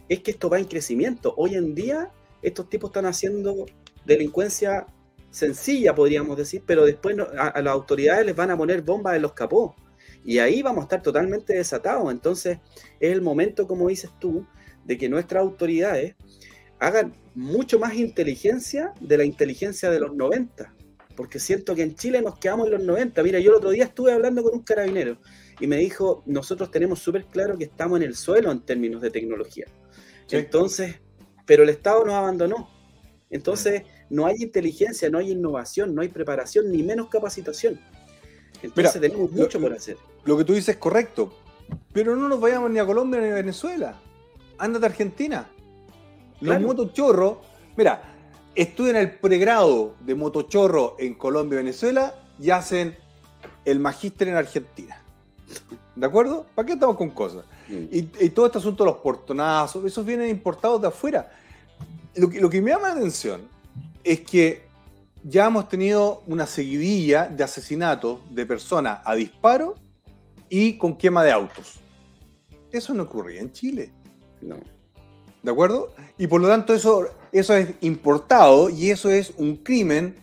es 0.08 0.22
que 0.22 0.32
esto 0.32 0.50
va 0.50 0.60
en 0.60 0.65
crecimiento. 0.65 1.34
Hoy 1.36 1.56
en 1.56 1.76
día 1.76 2.12
estos 2.42 2.70
tipos 2.70 2.92
están 2.92 3.06
haciendo 3.06 3.65
delincuencia 4.06 4.88
sencilla, 5.30 5.94
podríamos 5.94 6.38
decir, 6.38 6.63
pero 6.65 6.86
después 6.86 7.18
a, 7.38 7.48
a 7.48 7.62
las 7.62 7.74
autoridades 7.74 8.26
les 8.26 8.36
van 8.36 8.52
a 8.52 8.58
poner 8.58 8.82
bombas 8.82 9.18
en 9.18 9.24
los 9.24 9.34
capós. 9.34 9.74
Y 10.26 10.40
ahí 10.40 10.62
vamos 10.62 10.82
a 10.82 10.84
estar 10.84 11.02
totalmente 11.02 11.54
desatados. 11.54 12.12
Entonces 12.12 12.60
es 13.00 13.12
el 13.12 13.22
momento, 13.22 13.68
como 13.68 13.88
dices 13.90 14.12
tú, 14.20 14.46
de 14.86 14.98
que 14.98 15.10
nuestras 15.10 15.42
autoridades 15.42 16.16
hagan 16.80 17.16
mucho 17.36 17.80
más 17.80 17.94
inteligencia 17.96 18.94
de 19.00 19.18
la 19.18 19.24
inteligencia 19.24 19.90
de 19.90 20.00
los 20.00 20.16
90. 20.16 20.74
Porque 21.16 21.40
siento 21.40 21.76
que 21.76 21.84
en 21.84 21.96
Chile 21.96 22.22
nos 22.22 22.38
quedamos 22.40 22.68
en 22.68 22.74
los 22.74 22.84
90. 22.84 23.22
Mira, 23.24 23.40
yo 23.40 23.52
el 23.52 23.58
otro 23.58 23.72
día 23.72 23.84
estuve 23.86 24.14
hablando 24.14 24.42
con 24.44 24.54
un 24.54 24.64
carabinero 24.64 25.18
y 25.60 25.68
me 25.68 25.78
dijo, 25.78 26.24
nosotros 26.26 26.72
tenemos 26.72 27.00
súper 27.00 27.26
claro 27.26 27.58
que 27.58 27.66
estamos 27.66 27.98
en 28.00 28.04
el 28.04 28.16
suelo 28.16 28.52
en 28.52 28.62
términos 28.62 29.02
de 29.02 29.12
tecnología. 29.12 29.66
Sí. 30.28 30.38
Entonces, 30.38 30.96
pero 31.46 31.64
el 31.64 31.70
Estado 31.70 32.06
nos 32.06 32.14
abandonó. 32.16 32.70
Entonces, 33.30 33.84
no 34.10 34.26
hay 34.26 34.36
inteligencia, 34.40 35.10
no 35.10 35.18
hay 35.18 35.32
innovación, 35.32 35.94
no 35.94 36.02
hay 36.02 36.08
preparación, 36.08 36.72
ni 36.72 36.84
menos 36.84 37.10
capacitación. 37.10 37.80
Entonces, 38.64 38.76
Mira, 38.78 38.92
tenemos 38.94 39.32
lo- 39.32 39.38
mucho 39.44 39.60
por 39.60 39.74
hacer. 39.74 39.98
Lo 40.26 40.38
que 40.38 40.44
tú 40.44 40.54
dices 40.54 40.76
es 40.76 40.78
correcto. 40.78 41.34
Pero 41.94 42.16
no 42.16 42.28
nos 42.28 42.40
vayamos 42.40 42.70
ni 42.72 42.80
a 42.80 42.86
Colombia 42.86 43.20
ni 43.22 43.30
a 43.30 43.36
Venezuela. 43.36 43.96
Ándate 44.58 44.86
a 44.86 44.90
Argentina. 44.90 45.48
Los 46.42 46.56
Claro. 46.56 46.68
motochorros, 46.68 47.38
mira, 47.76 48.02
estudian 48.56 48.96
el 48.96 49.12
pregrado 49.20 49.96
de 50.00 50.16
motochorro 50.16 50.96
en 51.00 51.14
Colombia 51.16 51.56
y 51.60 51.64
Venezuela 51.64 52.16
y 52.40 52.50
hacen 52.50 52.98
el 53.66 53.80
magíster 53.80 54.30
en 54.30 54.36
Argentina. 54.36 55.02
¿De 55.96 56.06
acuerdo? 56.06 56.46
¿Para 56.56 56.66
qué 56.66 56.74
estamos 56.74 56.96
con 56.96 57.10
cosas? 57.10 57.44
Y, 57.70 58.10
y 58.20 58.30
todo 58.30 58.46
este 58.48 58.58
asunto 58.58 58.84
de 58.84 58.92
los 58.92 59.00
portonazos, 59.00 59.84
esos 59.86 60.06
vienen 60.06 60.30
importados 60.30 60.82
de 60.82 60.88
afuera. 60.88 61.32
Lo 62.16 62.30
que, 62.30 62.40
lo 62.40 62.50
que 62.50 62.62
me 62.62 62.72
llama 62.72 62.88
la 62.90 62.94
atención 62.96 63.42
es 64.04 64.22
que 64.22 64.64
ya 65.24 65.46
hemos 65.48 65.68
tenido 65.68 66.24
una 66.26 66.48
seguidilla 66.48 67.28
de 67.28 67.44
asesinatos 67.44 68.20
de 68.30 68.46
personas 68.46 69.02
a 69.04 69.14
disparo 69.16 69.76
y 70.50 70.78
con 70.78 70.98
quema 70.98 71.24
de 71.24 71.32
autos. 71.32 71.80
Eso 72.72 72.94
no 72.94 73.04
ocurría 73.04 73.42
en 73.42 73.52
Chile. 73.52 73.92
No. 74.42 74.58
¿De 75.42 75.52
acuerdo? 75.52 75.94
Y 76.18 76.28
por 76.28 76.42
lo 76.42 76.48
tanto 76.48 76.74
eso, 76.74 77.08
eso 77.32 77.56
es 77.56 77.70
importado 77.82 78.70
y 78.70 78.92
eso 78.92 79.10
es 79.10 79.34
un 79.38 79.58
crimen 79.58 80.16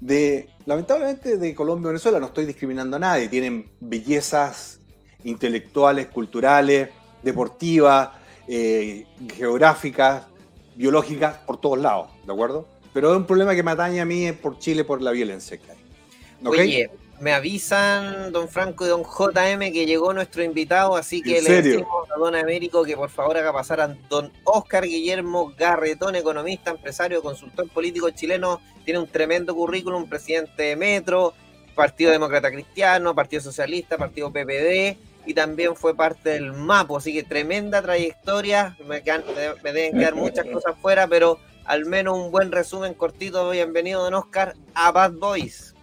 de, 0.00 0.48
lamentablemente, 0.66 1.36
de 1.36 1.54
Colombia 1.54 1.86
y 1.86 1.88
Venezuela. 1.88 2.20
No 2.20 2.26
estoy 2.26 2.46
discriminando 2.46 2.96
a 2.96 3.00
nadie. 3.00 3.28
Tienen 3.28 3.70
bellezas 3.80 4.80
intelectuales, 5.24 6.08
culturales, 6.08 6.90
deportivas, 7.22 8.10
eh, 8.46 9.06
geográficas, 9.34 10.24
biológicas, 10.76 11.38
por 11.38 11.60
todos 11.60 11.78
lados. 11.78 12.10
¿De 12.26 12.32
acuerdo? 12.32 12.66
Pero 12.92 13.12
es 13.12 13.16
un 13.16 13.26
problema 13.26 13.54
que 13.54 13.62
me 13.62 13.70
atañe 13.70 14.00
a 14.00 14.04
mí 14.04 14.26
es 14.26 14.34
por 14.34 14.58
Chile 14.58 14.84
por 14.84 15.00
la 15.00 15.10
violencia 15.10 15.56
que 15.56 15.70
hay. 15.70 15.78
Me 17.20 17.32
avisan, 17.32 18.32
don 18.32 18.48
Franco 18.48 18.84
y 18.84 18.88
don 18.88 19.02
JM, 19.04 19.72
que 19.72 19.86
llegó 19.86 20.12
nuestro 20.14 20.42
invitado, 20.42 20.96
así 20.96 21.22
que 21.22 21.38
¿En 21.38 21.44
le 21.44 21.62
decimos 21.62 22.10
a 22.10 22.18
don 22.18 22.34
Américo 22.34 22.82
que 22.84 22.96
por 22.96 23.10
favor 23.10 23.36
haga 23.36 23.52
pasar 23.52 23.80
a 23.80 23.88
don 24.08 24.32
Oscar 24.44 24.84
Guillermo 24.84 25.52
Garretón, 25.56 26.16
economista, 26.16 26.70
empresario, 26.70 27.22
consultor 27.22 27.68
político 27.68 28.08
chileno, 28.10 28.60
tiene 28.84 29.00
un 29.00 29.06
tremendo 29.06 29.54
currículum, 29.54 30.08
presidente 30.08 30.62
de 30.62 30.76
Metro, 30.76 31.34
Partido 31.74 32.10
Demócrata 32.10 32.50
Cristiano, 32.50 33.14
Partido 33.14 33.42
Socialista, 33.42 33.98
Partido 33.98 34.32
PPD, 34.32 34.96
y 35.26 35.34
también 35.34 35.76
fue 35.76 35.94
parte 35.94 36.30
del 36.30 36.52
MAPO, 36.54 36.96
así 36.96 37.12
que 37.12 37.22
tremenda 37.22 37.82
trayectoria, 37.82 38.76
me, 38.86 39.02
quedan- 39.02 39.24
me 39.62 39.72
deben 39.72 39.98
quedar 39.98 40.14
muchas 40.14 40.46
cosas 40.52 40.74
fuera, 40.80 41.06
pero 41.06 41.38
al 41.66 41.84
menos 41.84 42.16
un 42.18 42.30
buen 42.30 42.50
resumen 42.50 42.94
cortito, 42.94 43.50
bienvenido 43.50 44.02
don 44.02 44.14
Oscar 44.14 44.54
a 44.74 44.90
Bad 44.90 45.12
Boys. 45.12 45.74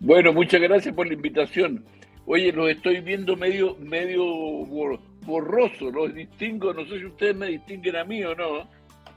Bueno, 0.00 0.32
muchas 0.32 0.60
gracias 0.60 0.94
por 0.94 1.06
la 1.06 1.12
invitación. 1.14 1.84
Oye, 2.26 2.52
los 2.52 2.70
estoy 2.70 3.00
viendo 3.00 3.36
medio, 3.36 3.76
medio 3.76 4.22
bor- 4.24 5.00
borroso, 5.26 5.90
los 5.90 6.14
distingo, 6.14 6.72
no 6.72 6.84
sé 6.86 6.98
si 6.98 7.06
ustedes 7.06 7.36
me 7.36 7.46
distinguen 7.48 7.96
a 7.96 8.04
mí 8.04 8.22
o 8.24 8.34
no. 8.34 8.68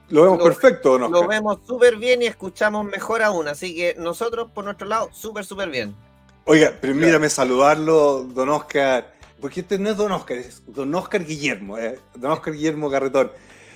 Lo 0.10 0.24
vemos 0.24 0.38
Lo- 0.40 0.44
perfecto, 0.44 0.98
don 0.98 1.12
Lo 1.12 1.20
Oscar. 1.20 1.30
vemos 1.30 1.60
súper 1.66 1.96
bien 1.98 2.22
y 2.22 2.26
escuchamos 2.26 2.86
mejor 2.86 3.22
aún, 3.22 3.48
así 3.48 3.76
que 3.76 3.96
nosotros 3.98 4.50
por 4.54 4.66
nuestro 4.66 4.88
lado, 4.88 5.10
súper, 5.14 5.46
súper 5.46 5.70
bien. 5.70 5.96
Oiga, 6.46 6.74
permítame 6.82 7.30
saludarlo, 7.30 8.24
don 8.26 8.50
Oscar, 8.50 9.14
porque 9.40 9.62
este 9.62 9.80
no 9.80 9.90
es 9.92 9.98
don 9.98 10.12
Oscar, 10.12 10.38
es 10.38 10.62
don 10.68 10.94
Oscar 10.94 11.24
Guillermo, 11.24 11.78
eh, 11.78 11.98
don 12.16 12.32
Oscar 12.32 12.54
Guillermo 12.54 12.90
Garretón. 12.90 13.32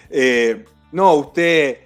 Eh, 0.09 0.65
no, 0.91 1.13
usted, 1.13 1.79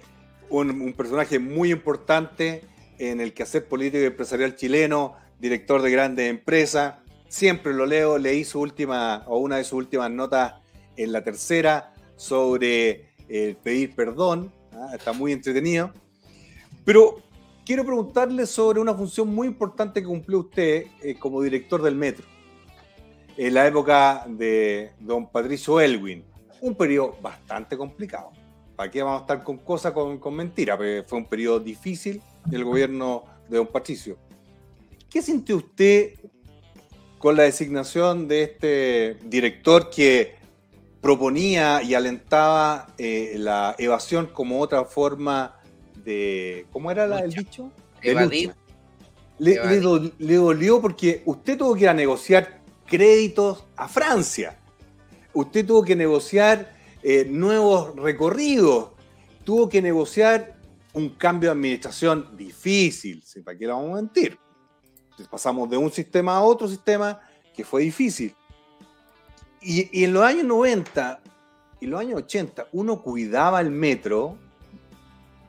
un, 0.48 0.70
un 0.70 0.92
personaje 0.92 1.38
muy 1.38 1.70
importante 1.70 2.64
en 2.98 3.20
el 3.20 3.32
quehacer 3.34 3.66
político 3.66 4.02
y 4.02 4.06
empresarial 4.06 4.56
chileno, 4.56 5.16
director 5.38 5.82
de 5.82 5.90
grandes 5.90 6.30
empresas, 6.30 6.94
siempre 7.28 7.72
lo 7.72 7.86
leo, 7.86 8.18
leí 8.18 8.44
su 8.44 8.60
última, 8.60 9.24
o 9.26 9.38
una 9.38 9.56
de 9.56 9.64
sus 9.64 9.74
últimas 9.74 10.10
notas 10.10 10.54
en 10.96 11.12
la 11.12 11.24
tercera 11.24 11.94
sobre 12.16 13.08
eh, 13.28 13.56
pedir 13.62 13.94
perdón, 13.94 14.52
¿ah? 14.72 14.90
está 14.94 15.12
muy 15.12 15.32
entretenido. 15.32 15.92
Pero 16.84 17.22
quiero 17.64 17.84
preguntarle 17.84 18.46
sobre 18.46 18.80
una 18.80 18.94
función 18.94 19.34
muy 19.34 19.46
importante 19.46 20.00
que 20.00 20.06
cumplió 20.06 20.40
usted 20.40 20.86
eh, 21.02 21.16
como 21.18 21.40
director 21.42 21.82
del 21.82 21.96
metro 21.96 22.26
en 23.36 23.54
la 23.54 23.66
época 23.66 24.24
de 24.28 24.92
don 25.00 25.28
Patricio 25.28 25.80
Elwin. 25.80 26.24
Un 26.60 26.74
periodo 26.74 27.16
bastante 27.20 27.76
complicado. 27.76 28.30
¿Para 28.76 28.90
qué 28.90 29.02
vamos 29.02 29.20
a 29.20 29.22
estar 29.22 29.42
con 29.42 29.58
cosas, 29.58 29.92
con, 29.92 30.18
con 30.18 30.34
mentiras? 30.34 30.76
Porque 30.76 31.04
fue 31.06 31.18
un 31.18 31.24
periodo 31.24 31.60
difícil 31.60 32.22
del 32.46 32.64
gobierno 32.64 33.24
de 33.48 33.58
don 33.58 33.66
Patricio. 33.66 34.18
¿Qué 35.10 35.22
sintió 35.22 35.56
usted 35.58 36.14
con 37.18 37.36
la 37.36 37.44
designación 37.44 38.26
de 38.28 38.42
este 38.44 39.16
director 39.24 39.90
que 39.90 40.34
proponía 41.00 41.82
y 41.82 41.94
alentaba 41.94 42.88
eh, 42.98 43.34
la 43.38 43.74
evasión 43.78 44.26
como 44.26 44.60
otra 44.60 44.84
forma 44.84 45.56
de... 46.04 46.66
¿Cómo 46.72 46.90
era 46.90 47.06
la- 47.06 47.20
el 47.20 47.32
dicho? 47.32 47.70
De 48.02 48.10
Evadir. 48.10 48.48
lucha. 48.48 48.58
Le, 49.38 49.54
Evadir. 49.54 49.70
le 49.72 49.80
do- 49.80 50.12
le 50.18 50.34
dolió 50.36 50.80
porque 50.80 51.22
usted 51.26 51.58
tuvo 51.58 51.74
que 51.74 51.82
ir 51.82 51.88
a 51.88 51.94
negociar 51.94 52.60
créditos 52.86 53.64
a 53.76 53.88
Francia. 53.88 54.58
Usted 55.34 55.66
tuvo 55.66 55.82
que 55.84 55.96
negociar 55.96 56.72
eh, 57.02 57.26
nuevos 57.28 57.96
recorridos. 57.96 58.90
Tuvo 59.44 59.68
que 59.68 59.82
negociar 59.82 60.56
un 60.94 61.10
cambio 61.10 61.50
de 61.50 61.52
administración 61.52 62.36
difícil, 62.36 63.22
si 63.24 63.40
para 63.40 63.56
qué 63.56 63.66
le 63.66 63.72
vamos 63.72 63.92
a 63.92 63.96
mentir. 63.96 64.38
Entonces, 65.04 65.28
pasamos 65.28 65.68
de 65.70 65.76
un 65.76 65.90
sistema 65.90 66.36
a 66.36 66.42
otro 66.42 66.68
sistema 66.68 67.20
que 67.54 67.64
fue 67.64 67.82
difícil. 67.82 68.34
Y, 69.60 70.00
y 70.00 70.04
en 70.04 70.12
los 70.12 70.22
años 70.22 70.44
90 70.44 71.20
y 71.80 71.86
los 71.86 72.00
años 72.00 72.18
80 72.22 72.68
uno 72.72 73.02
cuidaba 73.02 73.60
el 73.60 73.70
metro 73.70 74.36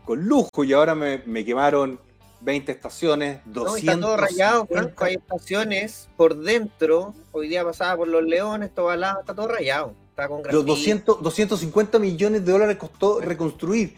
con 0.05 0.23
lujo 0.25 0.63
y 0.63 0.73
ahora 0.73 0.95
me, 0.95 1.23
me 1.25 1.45
quemaron 1.45 1.99
20 2.41 2.71
estaciones, 2.71 3.39
No, 3.45 3.63
200. 3.63 3.83
y 3.83 3.87
está 3.87 3.99
todo 4.01 4.17
rayado, 4.17 4.65
Franco. 4.65 5.05
Hay 5.05 5.15
estaciones 5.15 6.09
por 6.17 6.35
dentro. 6.35 7.13
Hoy 7.31 7.47
día 7.47 7.63
pasaba 7.63 7.97
por 7.97 8.07
los 8.07 8.23
leones, 8.23 8.73
todo 8.73 8.89
al 8.89 9.01
lado, 9.01 9.21
está 9.21 9.33
todo 9.33 9.47
rayado. 9.47 9.93
Está 10.09 10.27
con 10.27 10.37
Los 10.37 10.65
grafiti. 10.65 10.67
200, 10.67 11.23
250 11.23 11.99
millones 11.99 12.45
de 12.45 12.51
dólares 12.51 12.77
costó 12.77 13.21
reconstruir. 13.21 13.95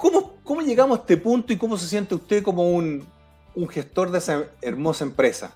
¿Cómo, 0.00 0.36
¿Cómo 0.44 0.62
llegamos 0.62 0.96
a 0.98 1.00
este 1.02 1.18
punto 1.18 1.52
y 1.52 1.56
cómo 1.58 1.76
se 1.76 1.86
siente 1.86 2.14
usted 2.14 2.42
como 2.42 2.70
un, 2.70 3.04
un 3.54 3.68
gestor 3.68 4.10
de 4.10 4.16
esa 4.18 4.46
hermosa 4.62 5.04
empresa? 5.04 5.54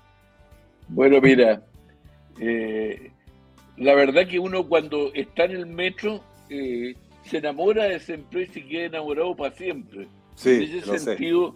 Bueno, 0.87 1.19
mira, 1.19 1.63
eh, 2.39 3.11
la 3.77 3.95
verdad 3.95 4.27
que 4.27 4.37
uno 4.37 4.67
cuando 4.67 5.11
está 5.15 5.45
en 5.45 5.51
el 5.51 5.65
metro 5.65 6.21
eh, 6.51 6.93
se 7.23 7.37
enamora 7.37 7.85
de 7.85 7.95
esa 7.95 8.13
empresa 8.13 8.59
y 8.59 8.67
queda 8.67 8.83
enamorado 8.85 9.35
para 9.35 9.55
siempre. 9.55 10.03
en 10.03 10.09
Sí, 10.35 10.51
ese 10.77 10.85
lo 10.85 10.93
sé. 10.93 10.99
sentido, 10.99 11.55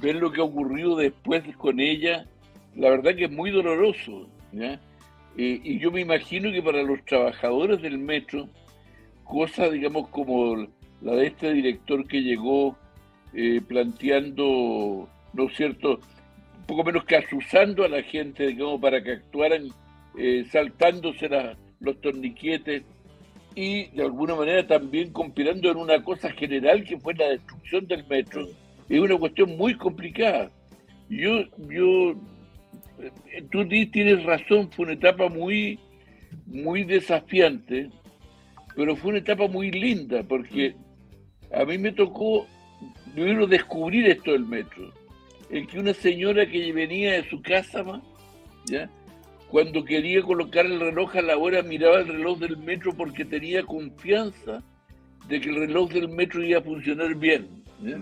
ver 0.00 0.14
lo 0.16 0.32
que 0.32 0.40
ha 0.40 0.44
ocurrido 0.44 0.96
después 0.96 1.42
con 1.58 1.78
ella, 1.78 2.26
la 2.74 2.88
verdad 2.88 3.14
que 3.14 3.24
es 3.26 3.30
muy 3.30 3.50
doloroso. 3.50 4.26
¿ya? 4.52 4.80
Eh, 5.36 5.60
y 5.62 5.78
yo 5.78 5.90
me 5.92 6.00
imagino 6.00 6.50
que 6.50 6.62
para 6.62 6.82
los 6.82 7.04
trabajadores 7.04 7.82
del 7.82 7.98
metro, 7.98 8.48
cosas, 9.24 9.72
digamos, 9.72 10.08
como 10.08 10.66
la 11.02 11.14
de 11.14 11.26
este 11.28 11.52
director 11.52 12.06
que 12.06 12.22
llegó 12.22 12.76
eh, 13.32 13.60
planteando, 13.66 15.08
¿no 15.32 15.44
es 15.48 15.56
cierto?, 15.56 16.00
poco 16.66 16.84
menos 16.84 17.04
que 17.04 17.16
asusando 17.16 17.84
a 17.84 17.88
la 17.88 18.02
gente, 18.02 18.46
digamos, 18.46 18.80
para 18.80 19.02
que 19.02 19.12
actuaran 19.12 19.68
eh, 20.16 20.44
saltándose 20.50 21.28
los 21.80 22.00
torniquetes 22.00 22.84
y 23.54 23.86
de 23.86 24.04
alguna 24.04 24.36
manera 24.36 24.66
también 24.66 25.12
conspirando 25.12 25.70
en 25.70 25.76
una 25.78 26.02
cosa 26.02 26.30
general 26.30 26.84
que 26.84 26.98
fue 26.98 27.14
la 27.14 27.28
destrucción 27.28 27.86
del 27.86 28.06
metro. 28.06 28.46
Es 28.88 29.00
una 29.00 29.18
cuestión 29.18 29.56
muy 29.56 29.76
complicada. 29.76 30.50
Yo, 31.08 31.42
yo, 31.68 32.12
eh, 33.00 33.42
tú 33.50 33.66
tienes 33.68 34.22
razón, 34.24 34.70
fue 34.70 34.84
una 34.84 34.94
etapa 34.94 35.28
muy, 35.28 35.78
muy 36.46 36.84
desafiante, 36.84 37.90
pero 38.76 38.94
fue 38.94 39.10
una 39.10 39.18
etapa 39.18 39.48
muy 39.48 39.72
linda 39.72 40.22
porque 40.22 40.76
a 41.52 41.64
mí 41.64 41.78
me 41.78 41.92
tocó 41.92 42.46
primero 43.12 43.46
descubrir 43.46 44.06
esto 44.06 44.32
del 44.32 44.46
metro. 44.46 44.92
El 45.50 45.66
que 45.66 45.78
una 45.78 45.94
señora 45.94 46.46
que 46.46 46.72
venía 46.72 47.12
de 47.12 47.28
su 47.28 47.42
casa, 47.42 47.84
¿ya? 48.66 48.88
cuando 49.48 49.84
quería 49.84 50.22
colocar 50.22 50.64
el 50.64 50.78
reloj 50.78 51.16
a 51.16 51.22
la 51.22 51.36
hora, 51.36 51.62
miraba 51.62 51.98
el 51.98 52.08
reloj 52.08 52.38
del 52.38 52.56
metro 52.56 52.94
porque 52.96 53.24
tenía 53.24 53.64
confianza 53.64 54.62
de 55.26 55.40
que 55.40 55.48
el 55.48 55.56
reloj 55.56 55.90
del 55.90 56.08
metro 56.08 56.42
iba 56.42 56.60
a 56.60 56.62
funcionar 56.62 57.14
bien, 57.16 57.48
¿ya? 57.82 57.98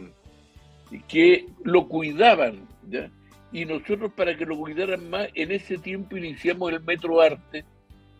y 0.90 1.00
que 1.00 1.46
lo 1.64 1.88
cuidaban. 1.88 2.68
¿ya? 2.90 3.10
Y 3.50 3.64
nosotros 3.64 4.12
para 4.14 4.36
que 4.36 4.44
lo 4.44 4.58
cuidaran 4.58 5.08
más, 5.08 5.28
en 5.34 5.52
ese 5.52 5.78
tiempo 5.78 6.18
iniciamos 6.18 6.70
el 6.70 6.82
Metro 6.82 7.20
Arte, 7.22 7.64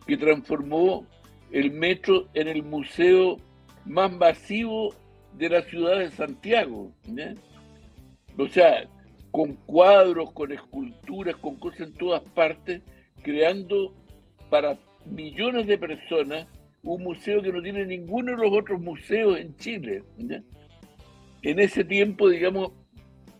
que 0.07 0.17
transformó 0.17 1.05
el 1.51 1.71
metro 1.71 2.27
en 2.33 2.47
el 2.47 2.63
museo 2.63 3.37
más 3.85 4.11
masivo 4.11 4.93
de 5.39 5.49
la 5.49 5.61
ciudad 5.63 5.97
de 5.99 6.11
Santiago. 6.11 6.91
O 8.37 8.47
sea, 8.47 8.87
con 9.31 9.55
cuadros, 9.65 10.31
con 10.33 10.51
esculturas, 10.51 11.35
con 11.37 11.55
cosas 11.55 11.87
en 11.87 11.93
todas 11.93 12.21
partes, 12.35 12.81
creando 13.23 13.93
para 14.49 14.77
millones 15.05 15.65
de 15.67 15.77
personas 15.77 16.47
un 16.83 17.03
museo 17.03 17.41
que 17.41 17.51
no 17.51 17.61
tiene 17.61 17.85
ninguno 17.85 18.31
de 18.31 18.37
los 18.37 18.51
otros 18.57 18.81
museos 18.81 19.39
en 19.39 19.55
Chile. 19.57 20.03
En 21.41 21.59
ese 21.59 21.83
tiempo, 21.83 22.29
digamos, 22.29 22.71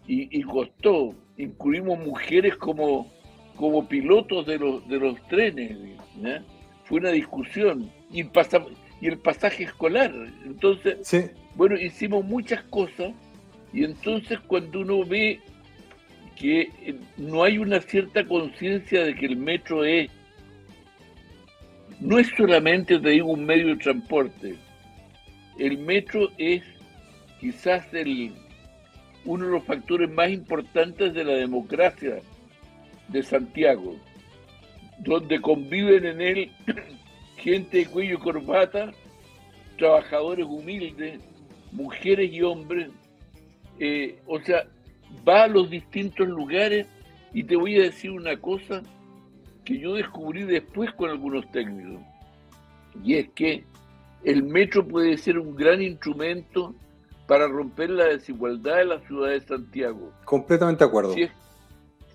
y, 0.08 0.42
costó, 0.44 1.14
incluimos 1.38 2.00
mujeres 2.00 2.56
como, 2.56 3.12
como 3.56 3.88
pilotos 3.88 4.46
de 4.48 4.58
los, 4.58 4.88
de 4.88 5.00
los 5.00 5.22
trenes. 5.28 5.78
Fue 6.86 7.00
una 7.00 7.12
discusión. 7.12 7.92
Y 8.12 8.22
el, 8.22 8.30
pasa- 8.32 8.66
y 9.02 9.08
el 9.08 9.20
pasaje 9.20 9.66
escolar. 9.66 10.12
Entonces, 10.46 10.98
bueno, 11.60 11.76
hicimos 11.76 12.24
muchas 12.24 12.64
cosas 12.70 13.12
y 13.74 13.84
entonces 13.84 14.40
cuando 14.48 14.80
uno 14.80 15.04
ve 15.04 15.42
que 16.38 16.62
eh, 16.62 16.96
no 17.18 17.44
hay 17.44 17.58
una 17.58 17.82
cierta 17.82 18.26
conciencia 18.26 19.04
de 19.04 19.14
que 19.14 19.26
el 19.26 19.36
metro 19.36 19.84
es, 19.84 20.10
no 22.00 22.18
es 22.18 22.30
solamente, 22.38 22.98
te 22.98 23.22
un 23.22 23.44
medio 23.44 23.68
de 23.68 23.76
transporte, 23.76 24.56
el 25.58 25.80
metro 25.80 26.30
es 26.38 26.64
quizás 27.42 27.94
el, 27.94 28.32
uno 29.26 29.48
de 29.48 29.52
los 29.52 29.66
factores 29.66 30.10
más 30.10 30.30
importantes 30.30 31.14
de 31.14 31.26
la 31.26 31.34
democracia 31.34 32.22
de 33.10 33.22
Santiago, 33.22 33.98
donde 35.00 35.42
conviven 35.42 36.06
en 36.06 36.22
él 36.22 36.52
gente 37.36 37.80
de 37.80 37.86
cuello 37.88 38.16
y 38.16 38.20
corbata, 38.20 38.94
trabajadores 39.78 40.46
humildes, 40.46 41.20
mujeres 41.72 42.32
y 42.32 42.42
hombres, 42.42 42.90
eh, 43.80 44.20
o 44.28 44.40
sea, 44.40 44.66
va 45.28 45.44
a 45.44 45.48
los 45.48 45.70
distintos 45.70 46.28
lugares 46.28 46.88
y 47.34 47.44
te 47.44 47.56
voy 47.56 47.78
a 47.78 47.84
decir 47.84 48.12
una 48.12 48.38
cosa 48.38 48.82
que 49.64 49.78
yo 49.78 49.94
descubrí 49.94 50.44
después 50.44 50.92
con 50.94 51.10
algunos 51.10 51.50
técnicos, 51.52 52.02
y 53.04 53.16
es 53.16 53.30
que 53.30 53.64
el 54.24 54.44
metro 54.44 54.88
puede 54.88 55.18
ser 55.18 55.38
un 55.38 55.56
gran 55.56 55.82
instrumento 55.82 56.74
para 57.28 57.48
romper 57.48 57.92
la 57.92 58.06
desigualdad 58.06 58.78
de 58.78 58.86
la 58.86 59.00
ciudad 59.02 59.30
de 59.30 59.42
Santiago. 59.42 60.12
completamente 60.26 60.84
de 60.84 60.88
acuerdo. 60.90 61.14
Si 61.14 61.24
es, 61.24 61.32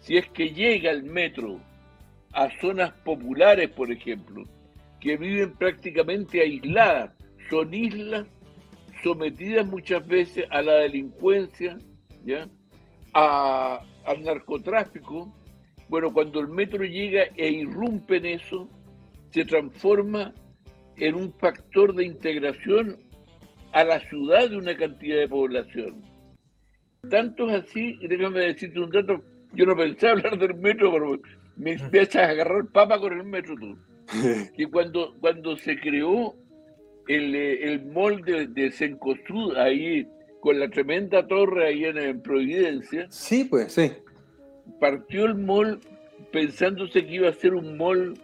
si 0.01 0.17
es 0.17 0.29
que 0.31 0.51
llega 0.51 0.91
el 0.91 1.05
metro 1.05 1.61
a 2.33 2.49
zonas 2.61 2.93
populares, 3.05 3.71
por 3.71 3.91
ejemplo, 3.91 4.45
que 5.01 5.17
viven 5.17 5.53
prácticamente 5.53 6.41
aisladas. 6.41 7.11
Son 7.49 7.73
islas 7.73 8.27
sometidas 9.05 9.67
muchas 9.67 10.05
veces 10.09 10.47
a 10.51 10.63
la 10.63 10.75
delincuencia, 10.77 11.79
¿ya? 12.25 12.49
A- 13.13 13.81
al 14.07 14.25
narcotráfico. 14.25 15.33
Bueno, 15.89 16.13
cuando 16.13 16.41
el 16.41 16.49
metro 16.49 16.83
llega 16.85 17.25
e 17.37 17.51
irrumpe 17.51 18.17
en 18.17 18.27
eso, 18.27 18.69
se 19.31 19.45
transforma 19.45 20.33
en 20.97 21.15
un 21.15 21.33
factor 21.35 21.95
de 21.95 22.05
integración 22.05 22.99
a 23.73 23.85
la 23.85 24.01
ciudad 24.01 24.49
de 24.49 24.57
una 24.57 24.77
cantidad 24.77 25.19
de 25.19 25.29
población. 25.29 26.03
Tanto 27.11 27.49
es 27.51 27.65
así, 27.65 27.99
déjame 28.09 28.41
decirte 28.41 28.81
un 28.81 28.91
dato, 28.91 29.23
yo 29.53 29.67
no 29.67 29.77
pensé 29.77 30.09
hablar 30.11 30.39
del 30.39 30.55
metro, 30.55 30.91
pero 30.93 31.21
me 31.57 31.73
empiezas 31.73 32.17
a 32.17 32.31
agarrar 32.31 32.67
papa 32.73 32.99
con 32.99 33.13
el 33.13 33.25
metro 33.25 33.55
tú. 33.57 33.77
Que 34.57 34.67
cuando, 34.67 35.15
cuando 35.21 35.57
se 35.57 35.79
creó 35.79 36.35
el, 37.09 37.35
eh, 37.35 37.65
el 37.73 37.85
mall 37.87 38.23
de, 38.23 38.71
Cencosud, 38.71 39.57
ahí 39.57 40.07
con 40.41 40.59
la 40.59 40.69
tremenda 40.69 41.27
torre 41.27 41.69
ahí 41.69 41.85
en, 41.85 41.99
en 41.99 42.21
Providencia, 42.23 43.07
Sí, 43.11 43.45
pues, 43.45 43.73
sí. 43.73 43.93
partió 44.81 45.27
el 45.27 45.35
mall 45.37 45.81
pensándose 46.33 47.07
que 47.07 47.15
iba 47.15 47.29
a 47.29 47.33
ser 47.33 47.55
un 47.55 47.77
mall 47.77 48.15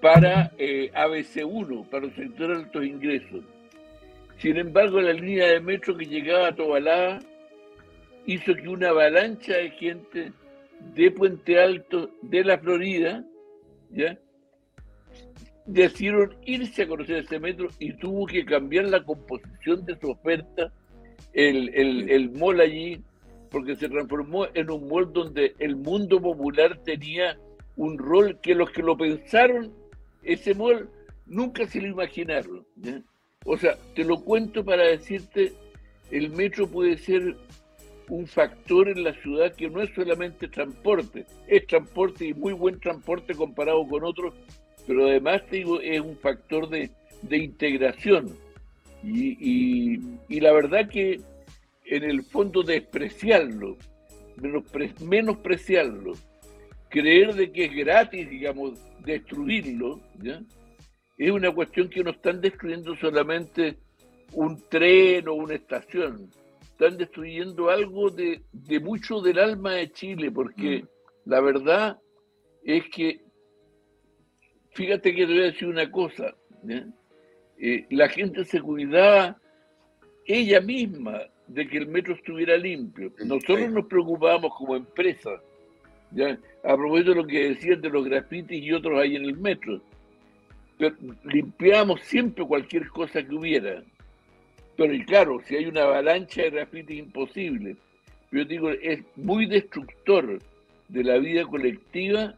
para 0.00 0.52
eh, 0.58 0.90
ABC1, 0.94 1.88
para 1.88 2.06
los 2.06 2.14
sectores 2.14 2.58
de 2.58 2.64
altos 2.64 2.84
ingresos. 2.84 3.44
Sin 4.38 4.56
embargo, 4.58 5.00
la 5.00 5.12
línea 5.12 5.46
de 5.48 5.60
metro 5.60 5.96
que 5.96 6.04
llegaba 6.06 6.48
a 6.48 6.54
Tobalá 6.54 7.20
hizo 8.26 8.54
que 8.54 8.68
una 8.68 8.90
avalancha 8.90 9.54
de 9.54 9.70
gente 9.70 10.32
de 10.94 11.10
Puente 11.10 11.58
Alto, 11.58 12.10
de 12.22 12.44
la 12.44 12.58
Florida, 12.58 13.24
¿ya? 13.90 14.18
Decidieron 15.66 16.34
irse 16.44 16.82
a 16.82 16.88
conocer 16.88 17.16
ese 17.16 17.38
metro 17.38 17.68
y 17.78 17.94
tuvo 17.94 18.26
que 18.26 18.44
cambiar 18.44 18.86
la 18.86 19.02
composición 19.02 19.84
de 19.86 19.98
su 19.98 20.10
oferta, 20.10 20.72
el, 21.32 21.70
el, 21.74 22.10
el 22.10 22.30
mall 22.30 22.60
allí, 22.60 23.00
porque 23.50 23.76
se 23.76 23.88
transformó 23.88 24.46
en 24.54 24.70
un 24.70 24.88
mall 24.88 25.12
donde 25.12 25.54
el 25.58 25.76
mundo 25.76 26.20
popular 26.20 26.80
tenía 26.84 27.38
un 27.76 27.98
rol 27.98 28.38
que 28.40 28.54
los 28.54 28.70
que 28.70 28.82
lo 28.82 28.96
pensaron, 28.96 29.72
ese 30.22 30.54
mall, 30.54 30.88
nunca 31.26 31.66
se 31.66 31.80
lo 31.80 31.88
imaginaron. 31.88 32.66
O 33.44 33.56
sea, 33.56 33.76
te 33.94 34.04
lo 34.04 34.20
cuento 34.22 34.64
para 34.64 34.84
decirte, 34.84 35.52
el 36.10 36.30
metro 36.30 36.66
puede 36.66 36.96
ser 36.98 37.36
un 38.08 38.26
factor 38.26 38.88
en 38.88 39.02
la 39.02 39.14
ciudad 39.14 39.54
que 39.54 39.70
no 39.70 39.80
es 39.80 39.90
solamente 39.94 40.48
transporte, 40.48 41.24
es 41.46 41.66
transporte 41.66 42.26
y 42.26 42.34
muy 42.34 42.52
buen 42.52 42.78
transporte 42.78 43.34
comparado 43.34 43.86
con 43.86 44.04
otros, 44.04 44.34
pero 44.86 45.06
además 45.06 45.42
te 45.48 45.56
digo, 45.56 45.80
es 45.80 46.00
un 46.00 46.16
factor 46.16 46.68
de, 46.68 46.90
de 47.22 47.38
integración. 47.38 48.36
Y, 49.02 49.36
y- 49.38 50.00
y 50.28 50.40
la 50.40 50.52
verdad 50.52 50.88
que 50.88 51.20
en 51.86 52.04
el 52.04 52.22
fondo 52.22 52.62
despreciarlo, 52.62 53.76
menospre- 54.38 54.98
menospreciarlo, 55.00 56.12
creer 56.88 57.34
de 57.34 57.50
que 57.52 57.64
es 57.66 57.74
gratis, 57.74 58.28
digamos, 58.30 58.78
destruirlo, 59.04 60.00
¿ya? 60.22 60.40
es 61.18 61.30
una 61.30 61.50
cuestión 61.52 61.88
que 61.88 62.02
no 62.02 62.10
están 62.10 62.40
destruyendo 62.40 62.96
solamente 62.96 63.76
un 64.32 64.60
tren 64.68 65.28
o 65.28 65.34
una 65.34 65.54
estación, 65.54 66.30
están 66.62 66.96
destruyendo 66.96 67.68
algo 67.70 68.10
de, 68.10 68.42
de 68.52 68.80
mucho 68.80 69.20
del 69.20 69.38
alma 69.38 69.74
de 69.74 69.92
Chile, 69.92 70.30
porque 70.30 70.84
la 71.26 71.40
verdad 71.40 71.98
es 72.64 72.84
que, 72.90 73.20
fíjate 74.74 75.14
que 75.14 75.26
te 75.26 75.32
voy 75.32 75.42
a 75.42 75.46
decir 75.46 75.68
una 75.68 75.90
cosa, 75.90 76.34
¿ya? 76.62 76.84
Eh, 77.58 77.86
la 77.90 78.08
gente 78.08 78.44
se 78.44 78.60
cuidaba 78.60 79.38
ella 80.26 80.60
misma 80.60 81.22
de 81.46 81.66
que 81.68 81.78
el 81.78 81.86
metro 81.86 82.14
estuviera 82.14 82.56
limpio. 82.56 83.12
Nosotros 83.24 83.70
nos 83.70 83.86
preocupábamos 83.86 84.52
como 84.56 84.76
empresa, 84.76 85.40
¿ya? 86.10 86.38
a 86.64 86.76
propósito 86.76 87.10
de 87.10 87.16
lo 87.16 87.26
que 87.26 87.50
decían 87.50 87.80
de 87.80 87.90
los 87.90 88.04
grafitis 88.04 88.62
y 88.62 88.72
otros 88.72 88.98
ahí 88.98 89.16
en 89.16 89.24
el 89.24 89.36
metro. 89.36 89.80
Pero 90.78 90.96
limpiábamos 91.24 92.00
siempre 92.00 92.44
cualquier 92.44 92.88
cosa 92.88 93.22
que 93.22 93.34
hubiera. 93.34 93.82
Pero 94.76 94.92
y 94.92 95.04
claro, 95.04 95.40
si 95.44 95.56
hay 95.56 95.66
una 95.66 95.82
avalancha 95.82 96.42
de 96.42 96.50
grafitis 96.50 96.98
imposible. 96.98 97.76
Yo 98.32 98.44
digo, 98.44 98.70
es 98.70 99.00
muy 99.14 99.46
destructor 99.46 100.40
de 100.88 101.04
la 101.04 101.18
vida 101.18 101.44
colectiva 101.44 102.34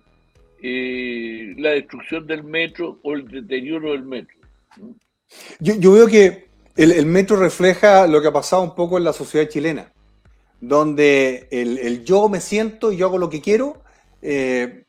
eh, 0.62 1.54
la 1.58 1.70
destrucción 1.70 2.26
del 2.26 2.44
metro 2.44 2.98
o 3.02 3.14
el 3.14 3.26
deterioro 3.28 3.92
del 3.92 4.04
metro. 4.04 4.36
Yo, 5.60 5.74
yo 5.74 5.92
veo 5.92 6.06
que 6.06 6.46
el, 6.76 6.92
el 6.92 7.06
metro 7.06 7.36
refleja 7.36 8.06
lo 8.06 8.20
que 8.20 8.28
ha 8.28 8.32
pasado 8.32 8.62
un 8.62 8.74
poco 8.74 8.98
en 8.98 9.04
la 9.04 9.12
sociedad 9.12 9.48
chilena, 9.48 9.92
donde 10.60 11.48
el, 11.50 11.78
el 11.78 12.04
yo 12.04 12.28
me 12.28 12.40
siento 12.40 12.92
y 12.92 12.96
yo 12.96 13.06
hago 13.06 13.18
lo 13.18 13.30
que 13.30 13.40
quiero 13.40 13.82
eh, 14.22 14.84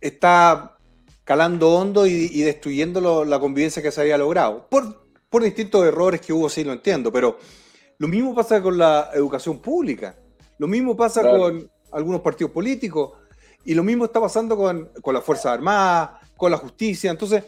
está 0.00 0.76
calando 1.24 1.70
hondo 1.74 2.06
y, 2.06 2.30
y 2.32 2.42
destruyendo 2.42 3.00
lo- 3.00 3.24
la 3.24 3.38
convivencia 3.38 3.82
que 3.82 3.90
se 3.90 4.00
había 4.00 4.18
logrado. 4.18 4.66
Por, 4.70 5.06
por 5.28 5.42
distintos 5.42 5.84
errores 5.84 6.20
que 6.20 6.32
hubo, 6.32 6.48
sí 6.48 6.64
lo 6.64 6.72
entiendo, 6.72 7.12
pero 7.12 7.38
lo 7.98 8.08
mismo 8.08 8.34
pasa 8.34 8.62
con 8.62 8.78
la 8.78 9.10
educación 9.14 9.58
pública, 9.60 10.16
lo 10.58 10.66
mismo 10.66 10.96
pasa 10.96 11.20
Claro. 11.20 11.38
con 11.38 11.70
algunos 11.92 12.20
partidos 12.20 12.52
políticos 12.52 13.12
y 13.68 13.74
lo 13.74 13.84
mismo 13.84 14.06
está 14.06 14.18
pasando 14.18 14.56
con, 14.56 14.88
con 15.02 15.12
las 15.12 15.22
Fuerzas 15.22 15.52
Armadas, 15.52 16.26
con 16.38 16.50
la 16.50 16.56
justicia. 16.56 17.10
Entonces, 17.10 17.44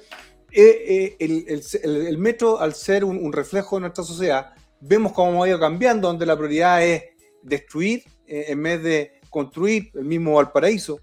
eh, 0.52 1.16
eh, 1.18 1.62
el, 1.82 2.18
metro, 2.18 2.60
al 2.60 2.74
ser 2.74 3.06
un, 3.06 3.32
reflejo 3.32 3.76
de 3.76 3.80
nuestra 3.80 4.04
sociedad, 4.04 4.52
vemos 4.82 5.12
cómo 5.12 5.42
ha 5.42 5.48
ido 5.48 5.58
cambiando, 5.58 6.08
donde 6.08 6.26
la 6.26 6.36
prioridad 6.36 6.84
es 6.84 7.04
destruir 7.40 8.04
eh, 8.26 8.44
en 8.48 8.62
vez 8.62 8.82
de 8.82 9.20
construir 9.30 9.92
el 9.94 10.04
mismo 10.04 10.34
Valparaíso. 10.34 11.00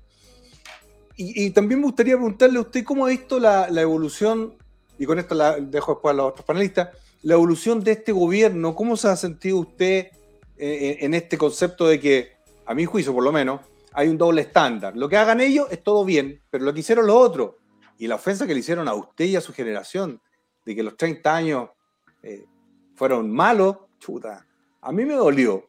Y, 1.15 1.45
y 1.45 1.49
también 1.49 1.80
me 1.80 1.88
gustaría 1.88 2.13
preguntarle 2.13 2.60
a 2.60 2.62
usted 2.62 2.84
cómo 2.84 3.08
ha 3.08 3.10
visto 3.10 3.39
la, 3.39 3.69
evolución, 3.69 4.53
y 4.99 5.08
con 5.08 5.17
esto 5.17 5.34
la 5.34 5.60
dejo 5.60 5.93
después 5.93 6.13
a 6.13 6.15
los 6.15 6.30
otros 6.30 6.45
panelistas, 6.45 6.89
la 7.23 7.34
evolución 7.34 7.84
de 7.84 7.93
este 7.93 8.12
gobierno, 8.12 8.75
¿cómo 8.75 8.95
se 8.95 9.08
ha 9.08 9.15
sentido 9.15 9.58
usted 9.58 10.10
en 10.60 11.15
este 11.15 11.39
concepto 11.39 11.88
de 11.88 11.99
que, 11.99 12.34
a 12.67 12.75
mi 12.75 12.86
juicio 12.86 13.15
por 13.15 13.23
lo 13.23 13.32
menos, 13.32 13.62
hay 13.97 14.10
un 14.10 14.17
doble 14.17 14.41
estándar? 14.41 14.95
Lo 14.95 15.10
que 15.10 15.17
hagan 15.17 15.41
ellos 15.41 15.67
es 15.71 15.81
todo 15.81 16.05
bien, 16.05 16.39
pero 16.51 16.63
lo 16.63 16.71
que 16.71 16.81
hicieron 16.81 17.07
los 17.07 17.15
otros, 17.15 17.55
y 17.97 18.05
la 18.05 18.13
ofensa 18.13 18.45
que 18.45 18.53
le 18.53 18.60
hicieron 18.60 18.88
a 18.88 18.93
usted 18.93 19.25
y 19.25 19.36
a 19.36 19.41
su 19.41 19.53
generación, 19.53 20.21
de 20.63 20.75
que 20.75 20.83
los 20.83 20.95
30 20.95 21.36
años 21.36 21.69
eh, 22.21 22.45
fueron 22.93 23.31
malos, 23.31 23.75
chuta, 23.97 24.45
a 24.81 24.91
mí 24.91 25.03
me 25.03 25.15
dolió. 25.15 25.67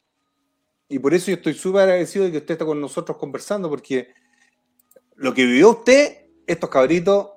Y 0.90 0.98
por 0.98 1.14
eso 1.14 1.30
yo 1.30 1.38
estoy 1.38 1.54
súper 1.54 1.82
agradecido 1.84 2.26
de 2.26 2.32
que 2.32 2.38
usted 2.38 2.52
está 2.52 2.66
con 2.66 2.78
nosotros 2.78 3.16
conversando, 3.16 3.70
porque 3.70 4.12
lo 5.16 5.32
que 5.32 5.46
vivió 5.46 5.70
usted, 5.70 6.26
estos 6.46 6.68
cabritos 6.68 7.30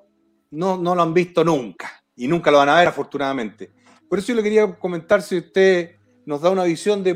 no, 0.50 0.76
no 0.76 0.94
lo 0.94 1.00
han 1.00 1.14
visto 1.14 1.42
nunca, 1.42 2.04
y 2.14 2.28
nunca 2.28 2.50
lo 2.50 2.58
van 2.58 2.68
a 2.68 2.76
ver 2.76 2.88
afortunadamente. 2.88 3.70
Por 4.10 4.18
eso 4.18 4.28
yo 4.28 4.34
le 4.34 4.42
quería 4.42 4.78
comentar 4.78 5.22
si 5.22 5.38
usted 5.38 5.96
nos 6.26 6.42
da 6.42 6.50
una 6.50 6.64
visión 6.64 7.02
de 7.02 7.14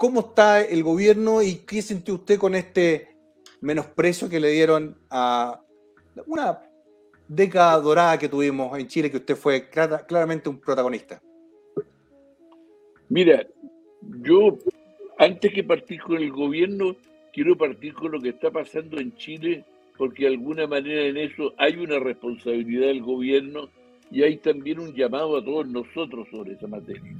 cómo 0.00 0.20
está 0.20 0.62
el 0.62 0.82
gobierno 0.82 1.42
y 1.42 1.56
qué 1.56 1.82
sintió 1.82 2.14
usted 2.14 2.38
con 2.38 2.54
este 2.54 3.08
menosprecio 3.60 4.30
que 4.30 4.40
le 4.40 4.48
dieron 4.48 4.96
a 5.10 5.60
una 6.26 6.62
década 7.28 7.78
dorada 7.78 8.18
que 8.18 8.26
tuvimos 8.30 8.78
en 8.78 8.88
Chile, 8.88 9.10
que 9.10 9.18
usted 9.18 9.36
fue 9.36 9.68
clara- 9.68 10.06
claramente 10.06 10.48
un 10.48 10.58
protagonista. 10.58 11.20
Mira, 13.10 13.46
yo 14.22 14.56
antes 15.18 15.52
que 15.52 15.64
partir 15.64 16.00
con 16.00 16.16
el 16.16 16.32
gobierno, 16.32 16.96
quiero 17.34 17.54
partir 17.58 17.92
con 17.92 18.12
lo 18.12 18.22
que 18.22 18.30
está 18.30 18.50
pasando 18.50 18.98
en 18.98 19.14
Chile, 19.16 19.66
porque 19.98 20.22
de 20.22 20.28
alguna 20.30 20.66
manera 20.66 21.02
en 21.02 21.18
eso 21.18 21.52
hay 21.58 21.76
una 21.76 21.98
responsabilidad 21.98 22.86
del 22.86 23.02
gobierno 23.02 23.68
y 24.10 24.22
hay 24.22 24.38
también 24.38 24.80
un 24.80 24.94
llamado 24.94 25.36
a 25.36 25.44
todos 25.44 25.68
nosotros 25.68 26.26
sobre 26.30 26.54
esa 26.54 26.68
materia. 26.68 27.14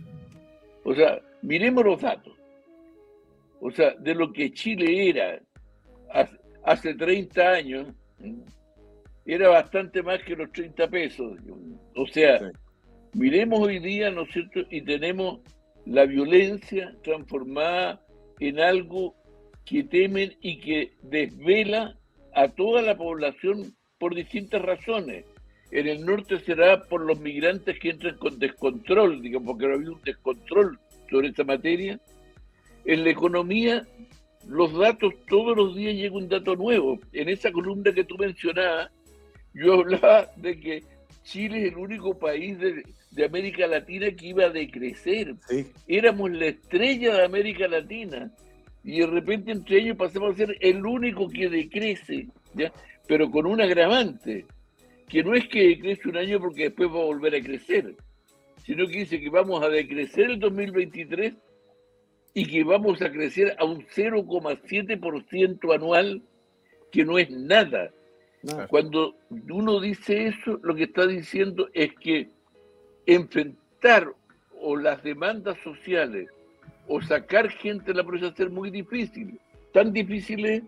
O 0.82 0.94
sea, 0.94 1.20
miremos 1.42 1.84
los 1.84 2.00
datos. 2.00 2.39
O 3.60 3.70
sea, 3.70 3.94
de 3.98 4.14
lo 4.14 4.32
que 4.32 4.52
Chile 4.52 5.08
era 5.10 5.40
hace, 6.12 6.36
hace 6.64 6.94
30 6.94 7.48
años, 7.50 7.86
era 9.26 9.48
bastante 9.48 10.02
más 10.02 10.22
que 10.22 10.34
los 10.36 10.50
30 10.52 10.88
pesos. 10.88 11.38
O 11.94 12.06
sea, 12.06 12.38
Sí. 12.38 12.46
miremos 13.14 13.60
hoy 13.60 13.78
día, 13.78 14.10
¿no 14.10 14.22
es 14.22 14.32
cierto? 14.32 14.60
Y 14.70 14.82
tenemos 14.82 15.40
la 15.86 16.06
violencia 16.06 16.94
transformada 17.02 18.04
en 18.38 18.60
algo 18.60 19.14
que 19.64 19.84
temen 19.84 20.34
y 20.40 20.58
que 20.58 20.92
desvela 21.02 21.96
a 22.34 22.48
toda 22.48 22.82
la 22.82 22.96
población 22.96 23.74
por 23.98 24.14
distintas 24.14 24.62
razones. 24.62 25.24
En 25.70 25.86
el 25.86 26.04
norte 26.04 26.40
será 26.40 26.82
por 26.82 27.02
los 27.02 27.20
migrantes 27.20 27.78
que 27.78 27.90
entran 27.90 28.16
con 28.16 28.38
descontrol, 28.38 29.22
digamos, 29.22 29.52
porque 29.52 29.66
ha 29.66 29.74
habido 29.74 29.92
un 29.92 30.02
descontrol 30.02 30.78
sobre 31.08 31.28
esa 31.28 31.44
materia. 31.44 32.00
En 32.84 33.04
la 33.04 33.10
economía, 33.10 33.86
los 34.46 34.76
datos, 34.76 35.14
todos 35.28 35.56
los 35.56 35.76
días 35.76 35.94
llega 35.94 36.16
un 36.16 36.28
dato 36.28 36.56
nuevo. 36.56 36.98
En 37.12 37.28
esa 37.28 37.52
columna 37.52 37.92
que 37.92 38.04
tú 38.04 38.16
mencionabas, 38.16 38.90
yo 39.54 39.74
hablaba 39.74 40.30
de 40.36 40.58
que 40.58 40.82
Chile 41.22 41.66
es 41.66 41.72
el 41.72 41.78
único 41.78 42.18
país 42.18 42.58
de, 42.58 42.82
de 43.10 43.24
América 43.24 43.66
Latina 43.66 44.10
que 44.12 44.28
iba 44.28 44.44
a 44.44 44.50
decrecer. 44.50 45.34
Sí. 45.48 45.66
Éramos 45.86 46.30
la 46.30 46.46
estrella 46.46 47.14
de 47.14 47.24
América 47.24 47.68
Latina 47.68 48.32
y 48.82 49.00
de 49.00 49.06
repente 49.06 49.52
entre 49.52 49.78
ellos 49.78 49.96
pasamos 49.96 50.34
a 50.34 50.38
ser 50.38 50.56
el 50.60 50.84
único 50.84 51.28
que 51.28 51.48
decrece, 51.48 52.28
¿ya? 52.54 52.72
pero 53.06 53.30
con 53.30 53.46
un 53.46 53.60
agravante, 53.60 54.46
que 55.08 55.22
no 55.22 55.34
es 55.34 55.46
que 55.48 55.68
decrece 55.68 56.08
un 56.08 56.16
año 56.16 56.40
porque 56.40 56.64
después 56.64 56.88
va 56.88 57.00
a 57.00 57.04
volver 57.04 57.34
a 57.34 57.42
crecer, 57.42 57.94
sino 58.64 58.86
que 58.86 59.00
dice 59.00 59.20
que 59.20 59.28
vamos 59.28 59.62
a 59.62 59.68
decrecer 59.68 60.30
el 60.30 60.38
2023 60.38 61.34
y 62.34 62.46
que 62.46 62.64
vamos 62.64 63.02
a 63.02 63.10
crecer 63.10 63.56
a 63.58 63.64
un 63.64 63.86
0,7% 63.86 65.74
anual, 65.74 66.22
que 66.92 67.04
no 67.04 67.18
es 67.18 67.30
nada. 67.30 67.90
Cuando 68.68 69.16
uno 69.50 69.80
dice 69.80 70.28
eso, 70.28 70.58
lo 70.62 70.74
que 70.74 70.84
está 70.84 71.06
diciendo 71.06 71.68
es 71.74 71.92
que 71.94 72.28
enfrentar 73.06 74.12
o 74.60 74.76
las 74.76 75.02
demandas 75.02 75.58
sociales 75.62 76.28
o 76.88 77.00
sacar 77.02 77.50
gente 77.50 77.92
de 77.92 77.94
la 77.94 78.04
pobreza 78.04 78.26
va 78.26 78.32
a 78.32 78.36
ser 78.36 78.50
muy 78.50 78.70
difícil. 78.70 79.38
Tan 79.72 79.92
difícil 79.92 80.46
es 80.46 80.62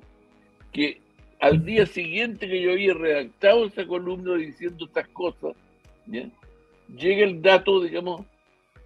que 0.70 1.00
al 1.40 1.64
día 1.64 1.86
siguiente 1.86 2.48
que 2.48 2.60
yo 2.60 2.72
había 2.72 2.94
redactado 2.94 3.66
esa 3.66 3.86
columna 3.86 4.34
diciendo 4.36 4.84
estas 4.84 5.08
cosas, 5.08 5.54
¿ya? 6.06 6.28
llega 6.96 7.24
el 7.24 7.42
dato, 7.42 7.80
digamos, 7.80 8.26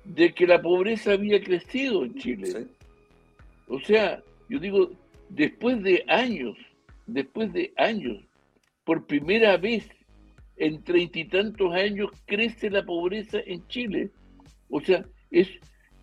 de 0.07 0.33
que 0.33 0.47
la 0.47 0.61
pobreza 0.61 1.13
había 1.13 1.43
crecido 1.43 2.05
en 2.05 2.15
Chile. 2.15 2.47
Sí. 2.47 2.67
O 3.69 3.81
sea, 3.81 4.23
yo 4.49 4.59
digo, 4.59 4.91
después 5.29 5.83
de 5.83 6.05
años, 6.09 6.57
después 7.07 7.53
de 7.53 7.73
años, 7.77 8.23
por 8.85 9.07
primera 9.07 9.57
vez 9.57 9.89
en 10.57 10.83
treinta 10.85 11.19
y 11.19 11.25
tantos 11.27 11.75
años 11.75 12.11
crece 12.25 12.71
la 12.71 12.85
pobreza 12.85 13.39
en 13.45 13.67
Chile. 13.69 14.11
O 14.71 14.81
sea, 14.81 15.05
es, 15.31 15.49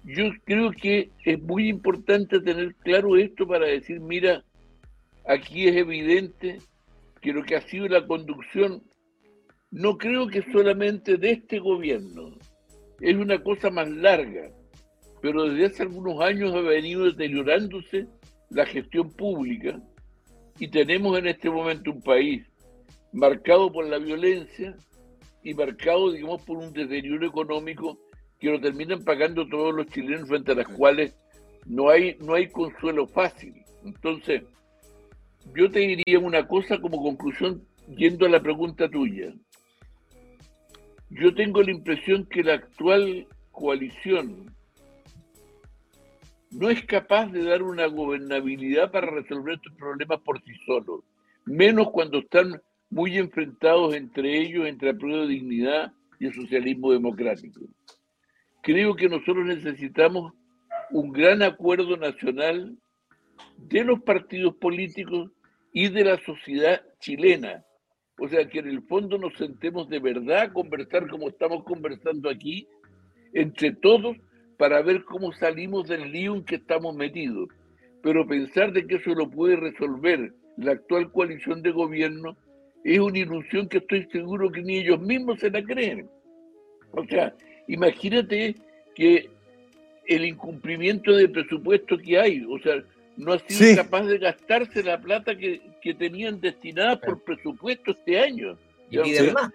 yo 0.04 0.32
creo 0.44 0.72
que 0.72 1.10
es 1.26 1.42
muy 1.42 1.70
importante 1.70 2.40
tener 2.40 2.76
claro 2.76 3.18
esto 3.18 3.48
para 3.48 3.66
decir, 3.66 4.00
mira, 4.00 4.44
aquí 5.26 5.68
es 5.68 5.76
evidente 5.76 6.60
que 7.22 7.34
lo 7.34 7.44
que 7.44 7.56
ha 7.56 7.62
sido 7.62 7.88
la 7.88 8.06
conducción, 8.06 8.84
no 9.72 9.98
creo 9.98 10.28
que 10.28 10.44
solamente 10.52 11.18
de 11.18 11.32
este 11.32 11.60
gobierno, 11.60 12.38
es 13.04 13.18
una 13.18 13.44
cosa 13.44 13.70
más 13.70 13.90
larga, 13.90 14.50
pero 15.22 15.44
desde 15.44 15.66
hace 15.66 15.84
algunos 15.84 16.22
años 16.22 16.56
ha 16.56 16.62
venido 16.62 17.04
deteriorándose 17.04 18.08
la 18.50 18.66
gestión 18.66 19.12
pública 19.12 19.78
y 20.58 20.70
tenemos 20.70 21.18
en 21.20 21.28
este 21.28 21.50
momento 21.50 21.92
un 21.92 22.02
país 22.02 22.46
marcado 23.12 23.74
por 23.74 23.86
la 23.88 23.98
violencia 23.98 24.78
y 25.44 25.54
marcado, 25.54 26.14
digamos, 26.14 26.44
por 26.44 26.58
un 26.58 26.72
deterioro 26.72 27.28
económico 27.28 28.00
que 28.40 28.50
lo 28.50 28.62
terminan 28.62 29.04
pagando 29.04 29.50
todos 29.50 29.76
los 29.76 29.88
chilenos 29.88 30.30
frente 30.30 30.54
a 30.54 30.56
las 30.56 30.68
cuales 30.70 31.14
no 31.66 31.90
hay, 31.90 32.16
no 32.22 32.36
hay 32.36 32.48
consuelo 32.48 33.06
fácil. 33.06 33.54
Entonces, 33.84 34.44
yo 35.54 35.70
te 35.70 35.80
diría 35.80 36.20
una 36.20 36.48
cosa 36.48 36.80
como 36.80 37.04
conclusión, 37.04 37.68
yendo 37.98 38.26
a 38.26 38.30
la 38.30 38.42
pregunta 38.42 38.90
tuya. 38.90 39.34
Yo 41.14 41.34
tengo 41.36 41.62
la 41.62 41.72
impresión 41.72 42.26
que 42.26 42.44
la 42.44 42.56
actual 42.56 43.28
coalición 43.52 44.52
no 46.50 46.70
es 46.70 46.84
capaz 46.86 47.28
de 47.28 47.44
dar 47.44 47.62
una 47.62 47.86
gobernabilidad 47.86 48.92
para 48.92 49.12
resolver 49.12 49.56
estos 49.56 49.74
problemas 49.74 50.22
por 50.22 50.42
sí 50.44 50.54
solos, 50.66 51.02
menos 51.46 51.92
cuando 51.92 52.20
están 52.20 52.62
muy 52.90 53.18
enfrentados 53.18 53.96
entre 53.96 54.40
ellos, 54.40 54.68
entre 54.68 54.94
la 54.94 54.98
prueba 54.98 55.22
de 55.22 55.30
dignidad 55.30 55.94
y 56.20 56.28
el 56.28 56.34
socialismo 56.34 56.92
democrático. 56.92 57.62
Creo 58.62 58.96
que 58.96 59.10
nosotros 59.10 59.46
necesitamos 59.46 60.34
un 60.92 61.12
gran 61.12 61.44
acuerdo 61.44 61.96
nacional 61.98 62.76
de 63.58 63.84
los 63.84 64.02
partidos 64.02 64.56
políticos 64.56 65.32
y 65.74 65.90
de 65.90 66.06
la 66.06 66.18
sociedad 66.24 66.82
chilena. 67.00 67.64
O 68.24 68.30
sea, 68.30 68.48
que 68.48 68.60
en 68.60 68.70
el 68.70 68.82
fondo 68.84 69.18
nos 69.18 69.34
sentemos 69.36 69.90
de 69.90 70.00
verdad 70.00 70.44
a 70.44 70.54
conversar 70.54 71.10
como 71.10 71.28
estamos 71.28 71.66
conversando 71.66 72.30
aquí, 72.30 72.66
entre 73.34 73.74
todos, 73.74 74.16
para 74.58 74.82
ver 74.82 75.04
cómo 75.04 75.34
salimos 75.34 75.90
del 75.90 76.10
lío 76.10 76.34
en 76.36 76.46
que 76.46 76.56
estamos 76.56 76.96
metidos. 76.96 77.50
Pero 78.02 78.26
pensar 78.26 78.72
de 78.72 78.88
que 78.88 78.96
eso 78.96 79.14
lo 79.14 79.30
puede 79.30 79.58
resolver 79.58 80.32
la 80.56 80.72
actual 80.72 81.12
coalición 81.12 81.62
de 81.62 81.72
gobierno 81.72 82.38
es 82.86 82.98
una 82.98 83.20
ilusión 83.20 83.68
que 83.68 83.80
estoy 83.80 84.08
seguro 84.10 84.50
que 84.50 84.62
ni 84.62 84.78
ellos 84.78 85.02
mismos 85.02 85.42
se 85.42 85.52
la 85.52 85.62
creen. 85.62 86.08
O 86.92 87.04
sea, 87.06 87.36
imagínate 87.68 88.56
que 88.96 89.30
el 90.08 90.24
incumplimiento 90.24 91.14
de 91.14 91.28
presupuesto 91.28 91.98
que 91.98 92.18
hay, 92.18 92.46
o 92.50 92.58
sea, 92.60 92.82
no 93.18 93.34
ha 93.34 93.40
sido 93.40 93.70
Sí. 93.70 93.76
capaz 93.76 94.04
de 94.06 94.18
gastarse 94.18 94.82
la 94.82 95.02
plata 95.02 95.36
que, 95.36 95.60
que 95.84 95.94
tenían 95.94 96.40
destinada 96.40 96.96
por 96.98 97.22
presupuesto 97.24 97.92
este 97.92 98.18
año. 98.18 98.58
Y 98.90 99.00
piden 99.00 99.34
más. 99.34 99.52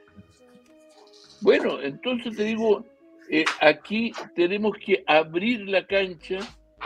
bueno, 1.41 1.81
entonces 1.81 2.37
te 2.37 2.45
digo, 2.45 2.85
eh, 3.31 3.47
aquí 3.62 4.12
tenemos 4.37 4.77
que 4.77 5.03
abrir 5.07 5.67
la 5.67 5.87
cancha 5.87 6.38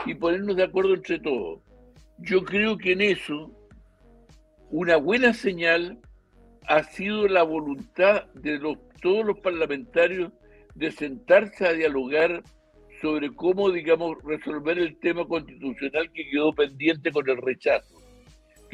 y 0.05 0.13
ponernos 0.13 0.55
de 0.55 0.63
acuerdo 0.63 0.93
entre 0.93 1.19
todos. 1.19 1.59
Yo 2.19 2.45
creo 2.45 2.77
que 2.77 2.93
en 2.93 3.01
eso 3.01 3.51
una 4.69 4.95
buena 4.95 5.33
señal 5.33 5.99
ha 6.67 6.83
sido 6.83 7.27
la 7.27 7.43
voluntad 7.43 8.23
de 8.35 8.59
los, 8.59 8.77
todos 9.01 9.25
los 9.25 9.39
parlamentarios 9.39 10.31
de 10.73 10.89
sentarse 10.91 11.67
a 11.67 11.73
dialogar 11.73 12.43
sobre 13.01 13.35
cómo, 13.35 13.69
digamos, 13.71 14.15
resolver 14.23 14.79
el 14.79 14.97
tema 14.99 15.27
constitucional 15.27 16.09
que 16.13 16.29
quedó 16.29 16.53
pendiente 16.53 17.11
con 17.11 17.29
el 17.29 17.41
rechazo. 17.41 18.02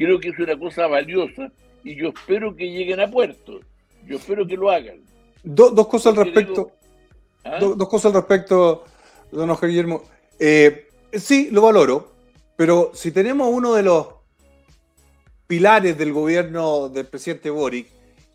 Creo 0.00 0.18
que 0.18 0.30
es 0.30 0.38
una 0.38 0.58
cosa 0.58 0.86
valiosa 0.86 1.52
y 1.84 1.94
yo 1.94 2.08
espero 2.08 2.56
que 2.56 2.70
lleguen 2.70 3.00
a 3.00 3.10
puerto. 3.10 3.60
Yo 4.06 4.16
espero 4.16 4.46
que 4.46 4.56
lo 4.56 4.70
hagan. 4.70 5.02
Do- 5.42 5.68
dos 5.70 5.88
cosas 5.88 6.16
al 6.16 6.24
respecto. 6.24 6.52
digo, 6.52 6.72
¿ah? 7.44 7.58
Do- 7.60 7.74
dos 7.74 7.86
cosas 7.86 8.06
al 8.06 8.14
respecto, 8.22 8.84
don 9.30 9.50
Oscar 9.50 9.68
Guillermo. 9.68 10.02
Eh, 10.38 10.88
sí, 11.12 11.50
lo 11.50 11.60
valoro, 11.60 12.12
pero 12.56 12.92
si 12.94 13.12
tenemos 13.12 13.48
uno 13.52 13.74
de 13.74 13.82
los 13.82 14.06
pilares 15.46 15.98
del 15.98 16.14
gobierno 16.14 16.88
del 16.88 17.06
presidente 17.06 17.50
Boric, 17.50 17.88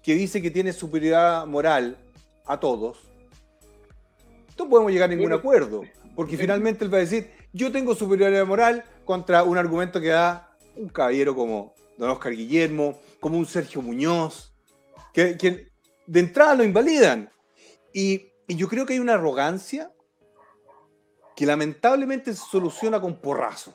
que 0.03 0.13
dice 0.13 0.43
que 0.43 0.51
tiene 0.51 0.71
superioridad 0.71 1.47
moral 1.47 1.97
a 2.45 2.59
todos, 2.59 2.99
no 4.55 4.69
podemos 4.69 4.91
llegar 4.91 5.09
a 5.09 5.15
ningún 5.15 5.33
acuerdo, 5.33 5.81
porque 6.15 6.37
finalmente 6.37 6.85
él 6.85 6.93
va 6.93 6.97
a 6.97 7.01
decir, 7.01 7.31
yo 7.53 7.71
tengo 7.71 7.95
superioridad 7.95 8.45
moral 8.45 8.83
contra 9.03 9.41
un 9.43 9.57
argumento 9.57 9.99
que 9.99 10.09
da 10.09 10.44
un 10.75 10.89
caballero 10.89 11.35
como 11.35 11.73
don 11.97 12.09
Oscar 12.09 12.33
Guillermo, 12.33 12.99
como 13.19 13.37
un 13.37 13.45
Sergio 13.45 13.81
Muñoz, 13.81 14.53
que, 15.13 15.71
de 16.05 16.19
entrada 16.19 16.55
lo 16.55 16.63
invalidan. 16.63 17.29
Y, 17.93 18.31
y 18.47 18.55
yo 18.55 18.67
creo 18.67 18.85
que 18.85 18.93
hay 18.93 18.99
una 18.99 19.13
arrogancia 19.13 19.91
que 21.35 21.45
lamentablemente 21.45 22.33
se 22.33 22.43
soluciona 22.49 22.99
con 22.99 23.15
porrazo. 23.15 23.73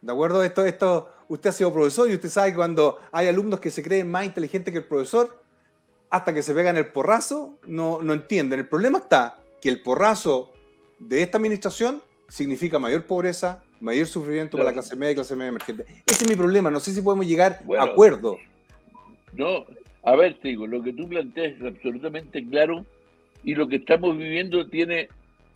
¿De 0.00 0.12
acuerdo? 0.12 0.42
Esto, 0.42 0.64
esto, 0.64 1.08
usted 1.28 1.50
ha 1.50 1.52
sido 1.52 1.72
profesor 1.72 2.10
y 2.10 2.14
usted 2.14 2.28
sabe 2.28 2.50
que 2.50 2.56
cuando 2.56 2.98
hay 3.12 3.28
alumnos 3.28 3.60
que 3.60 3.70
se 3.70 3.82
creen 3.82 4.10
más 4.10 4.24
inteligentes 4.24 4.72
que 4.72 4.78
el 4.78 4.86
profesor, 4.86 5.42
hasta 6.10 6.34
que 6.34 6.42
se 6.42 6.54
pegan 6.54 6.76
el 6.76 6.92
porrazo, 6.92 7.58
no, 7.66 8.02
no 8.02 8.12
entienden. 8.12 8.60
El 8.60 8.68
problema 8.68 8.98
está 8.98 9.38
que 9.60 9.68
el 9.68 9.82
porrazo 9.82 10.52
de 10.98 11.22
esta 11.22 11.38
administración 11.38 12.02
significa 12.28 12.78
mayor 12.78 13.06
pobreza, 13.06 13.62
mayor 13.82 14.06
sufrimiento 14.06 14.56
para 14.56 14.64
la 14.64 14.72
Claro. 14.72 14.82
clase 14.82 14.96
media 14.96 15.12
y 15.12 15.14
clase 15.16 15.36
media 15.36 15.48
emergente. 15.48 15.84
Ese 16.06 16.24
es 16.24 16.28
mi 16.30 16.36
problema. 16.36 16.70
No 16.70 16.80
sé 16.80 16.92
si 16.92 17.02
podemos 17.02 17.26
llegar 17.26 17.60
Bueno. 17.64 17.82
a 17.84 17.86
acuerdo. 17.86 18.38
No, 19.34 19.66
a 20.02 20.16
ver, 20.16 20.34
te 20.40 20.48
digo, 20.48 20.66
lo 20.66 20.82
que 20.82 20.92
tú 20.92 21.08
planteas 21.08 21.54
es 21.56 21.62
absolutamente 21.62 22.46
claro 22.46 22.84
y 23.44 23.54
lo 23.54 23.66
que 23.68 23.76
estamos 23.76 24.16
viviendo 24.16 24.68
tiene, 24.68 25.08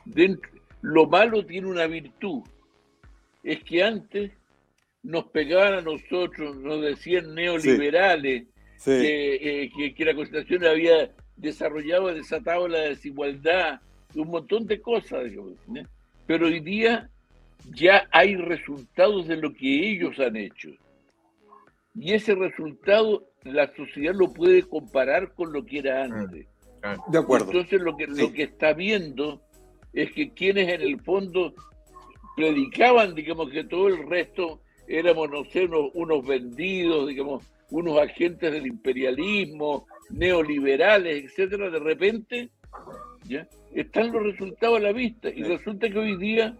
dentro, 0.04 0.50
lo 0.82 1.06
malo 1.06 1.44
tiene 1.46 1.66
una 1.68 1.86
virtud, 1.86 2.42
es 3.44 3.62
que 3.64 3.82
antes 3.82 4.32
nos 5.02 5.26
pegaban 5.26 5.74
a 5.74 5.80
nosotros, 5.82 6.56
nos 6.56 6.82
decían 6.82 7.34
neoliberales, 7.34 8.44
Sí. 8.78 8.90
que, 8.90 9.34
eh, 9.64 9.70
que, 9.76 9.94
que 9.94 10.04
la 10.04 10.14
Constitución 10.14 10.64
había 10.66 11.10
desarrollado, 11.36 12.12
desatado 12.12 12.68
la 12.68 12.80
desigualdad, 12.80 13.80
un 14.14 14.28
montón 14.28 14.66
de 14.66 14.80
cosas, 14.80 15.24
digamos, 15.30 15.54
¿no? 15.66 15.82
pero 16.26 16.46
hoy 16.46 16.60
día 16.60 17.08
ya 17.74 18.08
hay 18.12 18.36
resultados 18.36 19.26
de 19.28 19.36
lo 19.36 19.52
que 19.52 19.90
ellos 19.90 20.18
han 20.18 20.36
hecho. 20.36 20.70
Y 21.94 22.12
ese 22.12 22.34
resultado 22.34 23.28
la 23.42 23.72
sociedad 23.74 24.14
lo 24.14 24.32
puede 24.32 24.62
comparar 24.62 25.32
con 25.34 25.52
lo 25.52 25.64
que 25.64 25.78
era 25.78 26.04
antes. 26.04 26.46
De 27.08 27.18
acuerdo. 27.18 27.46
Entonces 27.46 27.80
lo 27.80 27.96
que, 27.96 28.06
Sí. 28.06 28.20
lo 28.20 28.32
que 28.32 28.42
está 28.44 28.72
viendo 28.72 29.42
es 29.92 30.12
que 30.12 30.30
quienes 30.30 30.68
en 30.68 30.82
el 30.82 31.00
fondo 31.00 31.54
predicaban, 32.36 33.14
digamos, 33.14 33.50
que 33.50 33.64
todo 33.64 33.88
el 33.88 34.06
resto 34.08 34.60
éramos, 34.86 35.30
no 35.30 35.44
sé, 35.46 35.64
unos, 35.64 35.90
unos 35.94 36.26
vendidos, 36.26 37.08
digamos, 37.08 37.44
unos 37.70 37.98
agentes 37.98 38.52
del 38.52 38.66
imperialismo, 38.66 39.86
neoliberales, 40.10 41.24
etcétera, 41.24 41.70
de 41.70 41.78
repente 41.80 42.50
¿ya? 43.24 43.48
están 43.74 44.12
los 44.12 44.22
resultados 44.22 44.78
a 44.78 44.82
la 44.82 44.92
vista 44.92 45.28
y 45.30 45.42
resulta 45.42 45.88
que 45.88 45.98
hoy 45.98 46.16
día 46.16 46.56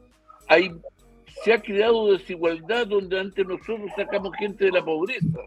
hay 0.49 0.71
se 1.45 1.53
ha 1.53 1.61
creado 1.61 2.13
desigualdad 2.13 2.87
donde 2.87 3.21
antes 3.21 3.47
nosotros 3.47 3.91
sacamos 3.95 4.35
gente 4.39 4.65
de 4.65 4.73
la 4.73 4.85
pobreza. 4.85 5.39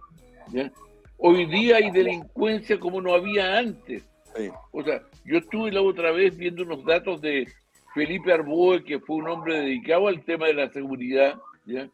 ¿ya? 0.51 0.71
Hoy 1.17 1.45
día 1.47 1.77
hay 1.77 1.91
delincuencia 1.91 2.79
como 2.79 3.01
no 3.01 3.13
había 3.13 3.57
antes. 3.57 4.07
Sí. 4.35 4.49
O 4.71 4.83
sea, 4.83 5.01
yo 5.25 5.37
estuve 5.39 5.71
la 5.71 5.81
otra 5.81 6.11
vez 6.11 6.37
viendo 6.37 6.63
unos 6.63 6.85
datos 6.85 7.19
de 7.21 7.47
Felipe 7.93 8.31
Arboe, 8.31 8.83
que 8.83 8.99
fue 8.99 9.17
un 9.17 9.27
hombre 9.29 9.59
dedicado 9.61 10.07
al 10.07 10.23
tema 10.23 10.45
de 10.47 10.53
la 10.53 10.69
seguridad, 10.69 11.35
¿ya? 11.65 11.89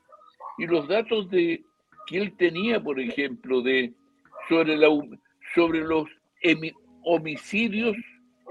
y 0.58 0.68
los 0.68 0.88
datos 0.88 1.30
de 1.30 1.64
que 2.08 2.18
él 2.18 2.36
tenía, 2.38 2.80
por 2.82 3.00
ejemplo, 3.00 3.62
de 3.62 3.94
sobre 4.50 4.78
la 4.78 4.90
sobre 5.56 5.80
los 5.80 6.08
homicidios 7.04 7.96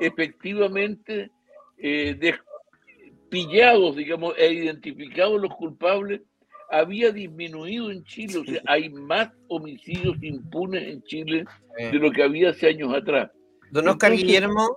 efectivamente 0.01 1.31
eh, 1.79 2.15
de- 2.19 2.35
pillados, 3.35 3.97
digamos, 3.97 4.35
e 4.39 4.53
identificados 4.53 5.41
los 5.41 5.53
culpables, 5.55 6.21
había 6.71 7.11
disminuido 7.11 7.91
en 7.91 8.05
Chile. 8.05 8.39
O 8.39 8.45
sea, 8.45 8.63
hay 8.67 8.89
más 8.91 9.31
homicidios 9.49 10.17
impunes 10.23 10.83
en 10.85 11.03
Chile 11.03 11.45
de 11.77 11.99
lo 11.99 12.11
que 12.13 12.23
había 12.23 12.51
hace 12.51 12.69
años 12.69 12.95
atrás. 12.95 13.31
Don 13.71 13.89
Oscar 13.89 14.13
Entonces- 14.13 14.27
Guillermo, 14.27 14.77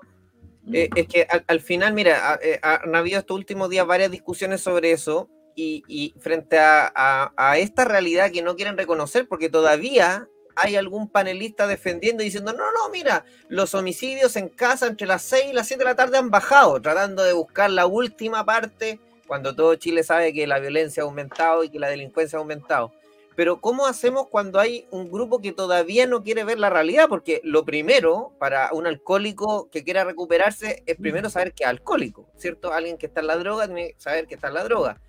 eh, 0.73 0.89
es 0.95 1.07
que 1.07 1.25
al, 1.29 1.43
al 1.47 1.59
final, 1.61 1.93
mira, 1.93 2.33
ha- 2.33 2.39
eh, 2.43 2.59
han 2.61 2.95
habido 2.95 3.19
estos 3.19 3.37
últimos 3.37 3.69
días 3.69 3.85
varias 3.87 4.11
discusiones 4.11 4.61
sobre 4.61 4.91
eso 4.91 5.29
y, 5.55 5.83
y 5.87 6.13
frente 6.19 6.57
a, 6.57 6.91
a- 6.95 7.33
a 7.37 7.57
esta 7.57 7.85
realidad 7.85 8.31
que 8.31 8.41
no 8.41 8.55
quieren 8.55 8.77
reconocer, 8.77 9.27
porque 9.27 9.49
todavía 9.49 10.27
hay 10.57 10.75
algún 10.75 11.07
panelista 11.07 11.67
defendiendo 11.67 12.23
y 12.23 12.25
diciendo, 12.25 12.51
no, 12.51 12.71
no, 12.71 12.89
mira, 12.91 13.25
los 13.47 13.75
homicidios 13.75 14.35
en 14.35 14.49
casa 14.49 14.87
entre 14.87 15.05
las 15.05 15.21
6 15.21 15.45
y 15.51 15.53
las 15.53 15.67
7 15.67 15.83
de 15.83 15.89
la 15.89 15.95
tarde 15.95 16.17
han 16.17 16.31
bajado, 16.31 16.81
tratando 16.81 17.23
de 17.23 17.33
buscar 17.33 17.69
la 17.69 17.85
última 17.85 18.43
parte, 18.43 18.99
cuando 19.27 19.55
todo 19.55 19.75
Chile 19.75 20.03
sabe 20.03 20.33
que 20.33 20.47
la 20.47 20.59
violencia 20.59 21.03
ha 21.03 21.05
aumentado 21.05 21.63
y 21.63 21.69
que 21.69 21.79
la 21.79 21.89
delincuencia 21.89 22.37
ha 22.37 22.41
aumentado. 22.41 22.91
Pero 23.35 23.61
¿cómo 23.61 23.85
hacemos 23.85 24.29
cuando 24.29 24.59
hay 24.59 24.87
un 24.89 25.11
grupo 25.11 25.39
que 25.39 25.51
todavía 25.51 26.07
no 26.07 26.23
quiere 26.23 26.43
ver 26.43 26.57
la 26.57 26.71
realidad? 26.71 27.07
Porque 27.07 27.39
lo 27.43 27.63
primero 27.63 28.33
para 28.39 28.71
un 28.73 28.87
alcohólico 28.87 29.69
que 29.69 29.83
quiera 29.83 30.03
recuperarse 30.03 30.81
es 30.87 30.95
primero 30.97 31.29
saber 31.29 31.53
que 31.53 31.63
es 31.63 31.69
alcohólico, 31.69 32.27
¿cierto? 32.35 32.73
Alguien 32.73 32.97
que 32.97 33.05
está 33.05 33.19
en 33.19 33.27
la 33.27 33.37
droga 33.37 33.67
tiene 33.67 33.93
que 33.93 34.01
saber 34.01 34.25
que 34.25 34.33
está 34.33 34.47
en 34.47 34.55
la 34.55 34.63
droga. 34.63 34.99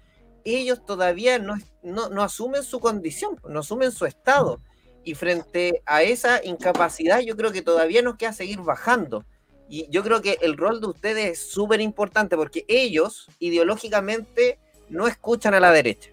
Ellos 0.45 0.85
todavía 0.85 1.39
no, 1.39 1.55
no, 1.83 2.11
no 2.11 2.23
asumen 2.23 2.65
su 2.65 2.81
condición, 2.81 3.41
no 3.49 3.61
asumen 3.61 3.93
su 3.93 4.05
estado. 4.05 4.61
Y 5.09 5.15
frente 5.15 5.81
a 5.87 6.03
esa 6.03 6.45
incapacidad 6.45 7.21
yo 7.21 7.35
creo 7.35 7.51
que 7.51 7.63
todavía 7.63 8.03
nos 8.03 8.17
queda 8.17 8.35
seguir 8.35 8.61
bajando. 8.61 9.25
Y 9.67 9.89
yo 9.89 10.03
creo 10.03 10.21
que 10.21 10.37
el 10.43 10.55
rol 10.55 10.83
de 10.83 10.89
ustedes 10.89 11.25
es 11.33 11.51
súper 11.51 11.81
importante 11.81 12.37
porque 12.37 12.67
ellos 12.69 13.27
ideológicamente 13.39 14.59
no 14.91 15.07
escuchan 15.09 15.55
a 15.55 15.61
la 15.61 15.73
derecha 15.73 16.11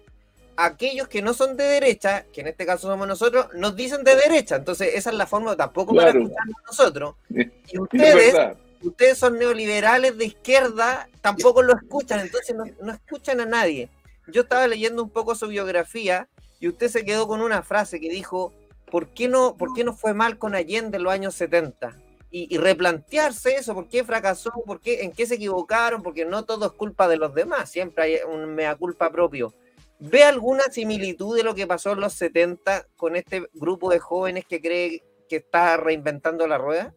aquellos 0.56 1.08
que 1.08 1.20
no 1.20 1.34
son 1.34 1.58
de 1.58 1.64
derecha, 1.64 2.24
que 2.32 2.40
en 2.40 2.46
este 2.46 2.64
caso 2.64 2.88
somos 2.88 3.06
nosotros, 3.06 3.48
nos 3.52 3.76
dicen 3.76 4.02
de 4.02 4.16
derecha. 4.16 4.56
Entonces, 4.56 4.94
esa 4.94 5.10
es 5.10 5.16
la 5.16 5.26
forma 5.26 5.54
tampoco 5.54 5.94
para 5.94 6.12
Claro. 6.12 6.24
escucharnos 6.24 6.56
nosotros. 6.66 7.14
Y 7.28 7.42
Es 7.42 7.78
ustedes, 7.78 8.34
ustedes 8.80 9.18
son 9.18 9.38
neoliberales 9.38 10.16
de 10.16 10.24
izquierda, 10.24 11.10
tampoco 11.20 11.60
lo 11.60 11.74
escuchan, 11.74 12.20
entonces 12.20 12.56
no, 12.56 12.64
no 12.80 12.92
escuchan 12.94 13.40
a 13.42 13.44
nadie. 13.44 13.90
Yo 14.28 14.40
estaba 14.40 14.66
leyendo 14.66 15.02
un 15.02 15.10
poco 15.10 15.34
su 15.34 15.48
biografía 15.48 16.26
y 16.58 16.68
usted 16.68 16.88
se 16.88 17.04
quedó 17.04 17.28
con 17.28 17.42
una 17.42 17.62
frase 17.62 18.00
que 18.00 18.08
dijo, 18.08 18.54
¿por 18.90 19.08
qué 19.08 19.28
no, 19.28 19.56
por 19.56 19.74
qué 19.74 19.84
no 19.84 19.92
fue 19.92 20.14
mal 20.14 20.38
con 20.38 20.54
Allende 20.54 20.96
en 20.96 21.02
los 21.02 21.12
años 21.12 21.34
70? 21.34 21.96
Y, 22.30 22.54
y 22.54 22.58
replantearse 22.58 23.56
eso, 23.56 23.74
¿por 23.74 23.88
qué 23.88 24.04
fracasó? 24.04 24.50
¿Por 24.66 24.80
qué, 24.80 25.02
¿En 25.04 25.12
qué 25.12 25.26
se 25.26 25.36
equivocaron? 25.36 26.02
Porque 26.02 26.24
no 26.24 26.44
todo 26.44 26.66
es 26.66 26.72
culpa 26.72 27.08
de 27.08 27.16
los 27.16 27.34
demás, 27.34 27.70
siempre 27.70 28.04
hay 28.04 28.16
un 28.30 28.54
mea 28.54 28.74
culpa 28.74 29.10
propio. 29.10 29.54
¿Ve 29.98 30.24
alguna 30.24 30.64
similitud 30.64 31.36
de 31.36 31.42
lo 31.42 31.54
que 31.54 31.66
pasó 31.66 31.92
en 31.92 32.00
los 32.00 32.12
70 32.12 32.86
con 32.96 33.16
este 33.16 33.46
grupo 33.54 33.90
de 33.90 33.98
jóvenes 33.98 34.44
que 34.44 34.60
cree 34.60 35.02
que 35.28 35.36
está 35.36 35.76
reinventando 35.78 36.46
la 36.46 36.58
rueda? 36.58 36.94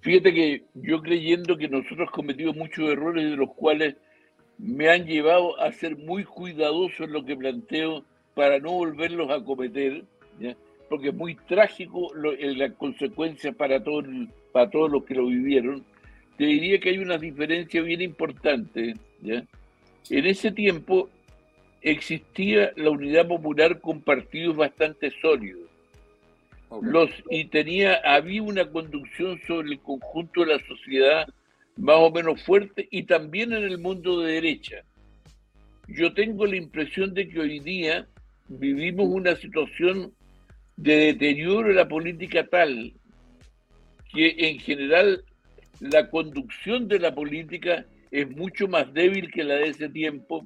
Fíjate 0.00 0.32
que 0.32 0.64
yo 0.74 1.02
creyendo 1.02 1.56
que 1.56 1.68
nosotros 1.68 2.10
cometimos 2.12 2.54
muchos 2.54 2.88
errores 2.88 3.30
de 3.30 3.36
los 3.36 3.52
cuales 3.54 3.96
me 4.58 4.88
han 4.88 5.06
llevado 5.06 5.58
a 5.60 5.72
ser 5.72 5.96
muy 5.96 6.24
cuidadoso 6.24 7.04
en 7.04 7.12
lo 7.12 7.24
que 7.24 7.36
planteo 7.36 8.04
para 8.38 8.60
no 8.60 8.70
volverlos 8.70 9.28
a 9.32 9.42
cometer, 9.42 10.04
¿ya? 10.38 10.54
porque 10.88 11.08
es 11.08 11.14
muy 11.14 11.34
trágico 11.34 12.14
lo- 12.14 12.32
en 12.38 12.56
las 12.56 12.70
consecuencias 12.74 13.52
para, 13.56 13.82
todo 13.82 14.04
para 14.52 14.70
todos 14.70 14.92
los 14.92 15.04
que 15.04 15.16
lo 15.16 15.26
vivieron, 15.26 15.84
te 16.36 16.44
diría 16.44 16.78
que 16.78 16.90
hay 16.90 16.98
una 16.98 17.18
diferencia 17.18 17.82
bien 17.82 18.00
importante. 18.00 18.94
¿ya? 19.22 19.44
En 20.10 20.24
ese 20.26 20.52
tiempo 20.52 21.10
existía 21.82 22.70
la 22.76 22.90
unidad 22.90 23.26
popular 23.26 23.80
con 23.80 24.02
partidos 24.02 24.54
bastante 24.54 25.10
sólidos 25.20 25.68
Ok. 26.68 26.84
los 26.84 27.10
y 27.30 27.46
tenía 27.46 27.94
había 28.04 28.42
una 28.44 28.70
conducción 28.70 29.40
sobre 29.48 29.70
el 29.72 29.80
conjunto 29.80 30.42
de 30.42 30.54
la 30.58 30.64
sociedad 30.64 31.26
más 31.76 31.96
o 31.98 32.12
menos 32.12 32.40
fuerte 32.44 32.86
y 32.92 33.02
también 33.02 33.52
en 33.52 33.64
el 33.64 33.78
mundo 33.78 34.20
de 34.20 34.34
derecha. 34.34 34.84
Yo 35.88 36.14
tengo 36.14 36.46
la 36.46 36.54
impresión 36.56 37.14
de 37.14 37.26
que 37.28 37.40
hoy 37.40 37.58
día 37.58 38.06
vivimos 38.48 39.08
una 39.08 39.36
situación 39.36 40.12
de 40.76 40.96
deterioro 40.96 41.68
de 41.68 41.74
la 41.74 41.88
política 41.88 42.46
tal 42.46 42.94
que 44.12 44.34
en 44.38 44.58
general 44.58 45.24
la 45.80 46.08
conducción 46.08 46.88
de 46.88 46.98
la 46.98 47.14
política 47.14 47.86
es 48.10 48.28
mucho 48.30 48.68
más 48.68 48.92
débil 48.94 49.30
que 49.30 49.44
la 49.44 49.54
de 49.56 49.68
ese 49.68 49.88
tiempo 49.88 50.42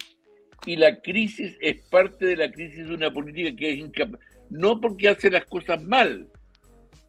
y 0.67 0.77
la 0.77 1.01
crisis 1.01 1.57
es 1.61 1.81
parte 1.89 2.27
de 2.27 2.37
la 2.37 2.51
crisis 2.51 2.89
de 2.89 2.95
una 2.95 3.13
política 3.13 3.55
que 3.57 3.73
es 3.73 3.79
incapaz 3.79 4.21
no 4.53 4.81
porque 4.81 5.09
hace 5.09 5.31
las 5.31 5.47
cosas 5.47 5.83
mal, 5.83 6.29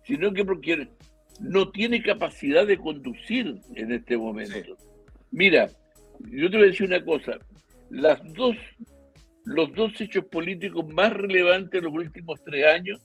sino 0.06 0.34
que 0.34 0.46
porque 0.46 0.88
no 1.42 1.70
tiene 1.72 2.02
capacidad 2.02 2.66
de 2.66 2.78
conducir 2.78 3.60
en 3.76 3.92
este 3.92 4.18
momento. 4.18 4.78
Mira, 5.32 5.70
yo 6.32 6.50
te 6.50 6.58
voy 6.58 6.68
a 6.68 6.70
decir 6.70 6.88
una 6.88 7.04
cosa, 7.04 7.38
las 7.90 8.22
dos, 8.34 8.56
los 9.46 9.74
dos 9.74 10.00
hechos 10.00 10.26
políticos 10.26 10.86
más 10.94 11.14
relevantes 11.14 11.72
de 11.72 11.82
los 11.82 11.94
últimos 11.94 12.42
tres 12.44 12.66
años 12.66 13.02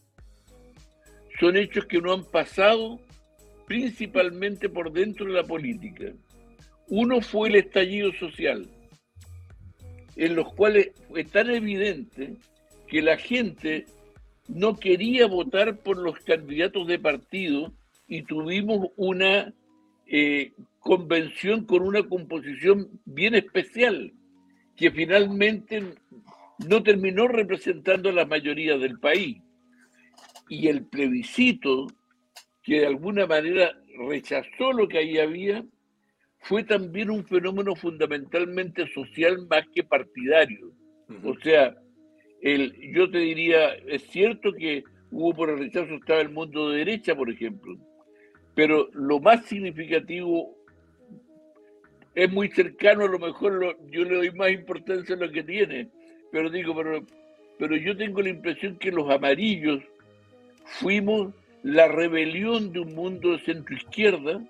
son 1.41 1.57
hechos 1.57 1.87
que 1.87 2.01
no 2.01 2.13
han 2.13 2.25
pasado 2.25 3.01
principalmente 3.67 4.69
por 4.69 4.93
dentro 4.93 5.27
de 5.27 5.33
la 5.33 5.45
política. 5.45 6.13
Uno 6.89 7.21
fue 7.21 7.51
el 7.51 7.57
estallido 7.57 8.13
social, 8.15 8.67
en 10.17 10.35
los 10.35 10.53
cuales 10.55 10.91
fue 11.09 11.25
tan 11.25 11.51
evidente 11.51 12.37
que 12.87 13.03
la 13.03 13.19
gente 13.19 13.85
no 14.49 14.77
quería 14.77 15.27
votar 15.27 15.77
por 15.79 15.99
los 15.99 16.19
candidatos 16.21 16.87
de 16.87 16.99
partido 16.99 17.73
y 18.07 18.23
tuvimos 18.23 18.89
una 18.97 19.53
eh, 20.07 20.53
convención 20.81 21.67
con 21.67 21.83
una 21.83 22.03
composición 22.03 22.89
bien 23.05 23.35
especial 23.35 24.15
que 24.75 24.91
finalmente 24.91 25.83
no 26.67 26.83
terminó 26.83 27.29
representando 27.29 28.09
a 28.09 28.13
la 28.13 28.27
mayoría 28.27 28.79
del 28.79 28.99
país. 28.99 29.39
Y 30.49 30.69
el 30.69 30.87
plebiscito, 30.87 31.87
que 32.63 32.81
de 32.81 32.87
alguna 32.87 33.27
manera 33.27 33.73
rechazó 34.09 34.73
lo 34.73 34.89
que 34.89 34.99
ahí 34.99 35.19
había, 35.19 35.65
fue 36.41 36.65
también 36.65 37.11
un 37.11 37.25
fenómeno 37.27 37.75
fundamentalmente 37.75 38.87
social 38.93 39.47
más 39.49 39.65
que 39.75 39.83
partidario. 39.85 40.73
O 41.25 41.35
sea, 41.41 41.75
el, 42.43 42.75
yo 42.95 43.11
te 43.11 43.19
diría, 43.19 43.75
es 43.87 44.03
cierto 44.09 44.53
que 44.53 44.85
hubo 45.11 45.35
por 45.35 45.51
el 45.51 45.59
rechazo, 45.59 45.95
estaba 45.95 46.21
el 46.21 46.31
mundo 46.31 46.71
de 46.71 46.79
derecha, 46.79 47.15
por 47.15 47.31
ejemplo, 47.31 47.77
pero 48.55 48.89
lo 48.93 49.21
más 49.21 49.45
significativo 49.47 50.57
es 52.15 52.31
muy 52.31 52.49
cercano, 52.51 53.05
a 53.05 53.09
lo 53.09 53.19
mejor 53.19 53.53
lo- 53.53 53.91
yo 53.91 54.05
le 54.05 54.17
doy 54.17 54.31
más 54.33 54.51
importancia 54.51 55.15
a 55.15 55.19
lo 55.19 55.31
que 55.31 55.43
tiene, 55.43 55.89
pero 56.31 56.51
digo, 56.51 56.75
pero, 56.75 57.05
pero 57.59 57.77
yo 57.77 57.97
tengo 57.97 58.23
la 58.23 58.31
impresión 58.31 58.77
que 58.77 58.91
los 58.91 59.11
amarillos 59.11 59.83
fuimos 60.65 61.33
la 61.63 61.89
rebelión 61.89 62.73
de 62.73 62.81
un 62.81 62.95
mundo 62.95 63.33
de 63.33 63.41
centro 63.41 63.75
izquierda 63.75 64.41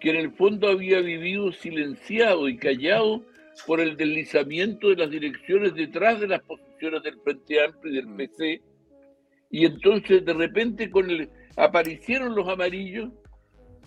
que 0.00 0.10
en 0.10 0.16
el 0.16 0.32
fondo 0.32 0.68
había 0.68 1.00
vivido 1.00 1.52
silenciado 1.52 2.48
y 2.48 2.56
callado 2.56 3.22
por 3.66 3.80
el 3.80 3.96
deslizamiento 3.96 4.88
de 4.88 4.96
las 4.96 5.10
direcciones 5.10 5.74
detrás 5.74 6.20
de 6.20 6.28
las 6.28 6.42
posiciones 6.42 7.02
del 7.02 7.20
Frente 7.20 7.62
Amplio 7.62 7.92
y 7.92 7.96
del 7.96 8.06
Mm. 8.06 8.16
PC. 8.16 8.62
Y 9.50 9.66
entonces 9.66 10.24
de 10.24 10.32
repente 10.32 10.90
con 10.90 11.10
el, 11.10 11.28
aparecieron 11.56 12.34
los 12.34 12.48
amarillos 12.48 13.10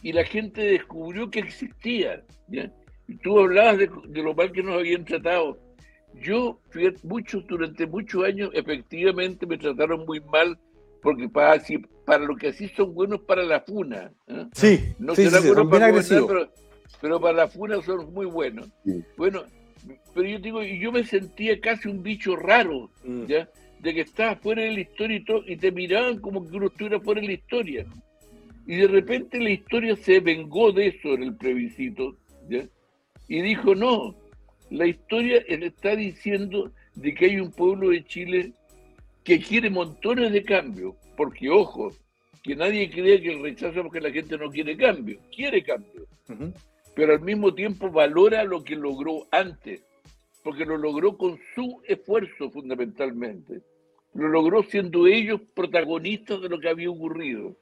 y 0.03 0.11
la 0.11 0.23
gente 0.23 0.61
descubrió 0.61 1.31
que 1.31 1.39
existía. 1.39 2.23
¿ya? 2.47 2.71
Y 3.07 3.17
tú 3.17 3.39
hablabas 3.39 3.79
de, 3.79 3.89
de 4.07 4.23
lo 4.23 4.35
mal 4.35 4.51
que 4.51 4.61
nos 4.61 4.75
habían 4.75 5.05
tratado. 5.05 5.57
Yo, 6.21 6.59
fui- 6.69 6.93
muchos, 7.03 7.45
durante 7.47 7.85
muchos 7.87 8.23
años, 8.23 8.49
efectivamente 8.53 9.45
me 9.45 9.57
trataron 9.57 10.05
muy 10.05 10.19
mal, 10.21 10.57
porque 11.01 11.27
para, 11.27 11.59
si- 11.59 11.79
para 12.05 12.23
lo 12.23 12.35
que 12.35 12.49
así 12.49 12.67
son 12.69 12.93
buenos 12.93 13.21
para 13.21 13.43
la 13.43 13.61
funa. 13.61 14.11
¿eh? 14.27 14.45
Sí, 14.53 14.79
No 14.99 15.15
sí, 15.15 15.23
sí, 15.23 15.29
serán 15.29 15.41
sí, 15.43 15.47
buenos 15.49 15.69
para 15.69 15.87
gobernar, 15.87 15.89
agresivos. 15.89 16.27
pero, 16.27 16.49
pero 17.01 17.19
para 17.21 17.33
la 17.37 17.47
funa 17.47 17.81
son 17.81 18.13
muy 18.13 18.25
buenos. 18.25 18.69
Mm. 18.85 18.99
Bueno, 19.17 19.43
pero 20.13 20.27
yo 20.29 20.39
digo, 20.39 20.63
y 20.63 20.79
yo 20.79 20.91
me 20.91 21.03
sentía 21.03 21.59
casi 21.59 21.89
un 21.89 22.01
bicho 22.03 22.35
raro, 22.35 22.89
Mm. 23.03 23.25
¿ya? 23.25 23.49
De 23.79 23.93
que 23.93 24.01
estabas 24.01 24.39
fuera 24.39 24.61
de 24.63 24.71
la 24.71 24.79
historia 24.79 25.17
y, 25.17 25.25
todo, 25.25 25.43
y 25.45 25.57
te 25.57 25.71
miraban 25.71 26.19
como 26.19 26.47
que 26.49 26.55
uno 26.55 26.67
estuviera 26.67 26.99
fuera 27.01 27.19
de 27.19 27.27
la 27.27 27.33
historia. 27.33 27.85
Y 28.65 28.77
de 28.77 28.87
repente 28.87 29.41
la 29.41 29.49
historia 29.49 29.95
se 29.97 30.21
vengó 30.21 30.71
de 30.71 30.87
eso 30.87 31.09
en 31.15 31.23
el 31.23 31.35
plebiscito, 31.35 32.15
¿ya? 32.49 32.63
Y 33.27 33.41
dijo, 33.41 33.75
no, 33.75 34.15
la 34.73 34.87
historia 34.87 35.43
está 35.47 35.95
diciendo 35.95 36.71
de 36.95 37.13
que 37.13 37.25
hay 37.25 37.39
un 37.39 37.51
pueblo 37.51 37.89
de 37.89 38.03
Chile 38.05 38.53
que 39.23 39.39
quiere 39.39 39.69
montones 39.69 40.31
de 40.31 40.43
cambios, 40.43 40.95
porque 41.15 41.47
ojo, 41.47 41.91
que 42.41 42.55
nadie 42.55 42.89
crea 42.89 43.21
que 43.21 43.33
el 43.33 43.43
rechazo 43.43 43.79
es 43.79 43.83
porque 43.83 44.01
la 44.01 44.11
gente 44.11 44.35
no 44.35 44.49
quiere 44.49 44.75
cambio, 44.75 45.19
quiere 45.33 45.63
cambio, 45.63 46.07
pero 46.95 47.13
al 47.13 47.21
mismo 47.21 47.53
tiempo 47.53 47.91
valora 47.91 48.43
lo 48.45 48.63
que 48.63 48.75
logró 48.75 49.27
antes, 49.29 49.83
porque 50.43 50.65
lo 50.65 50.77
logró 50.77 51.17
con 51.19 51.37
su 51.53 51.79
esfuerzo 51.87 52.49
fundamentalmente, 52.49 53.61
lo 54.15 54.27
logró 54.27 54.63
siendo 54.63 55.05
ellos 55.05 55.39
protagonistas 55.53 56.41
de 56.41 56.49
lo 56.49 56.59
que 56.59 56.69
había 56.69 56.89
ocurrido. 56.89 57.55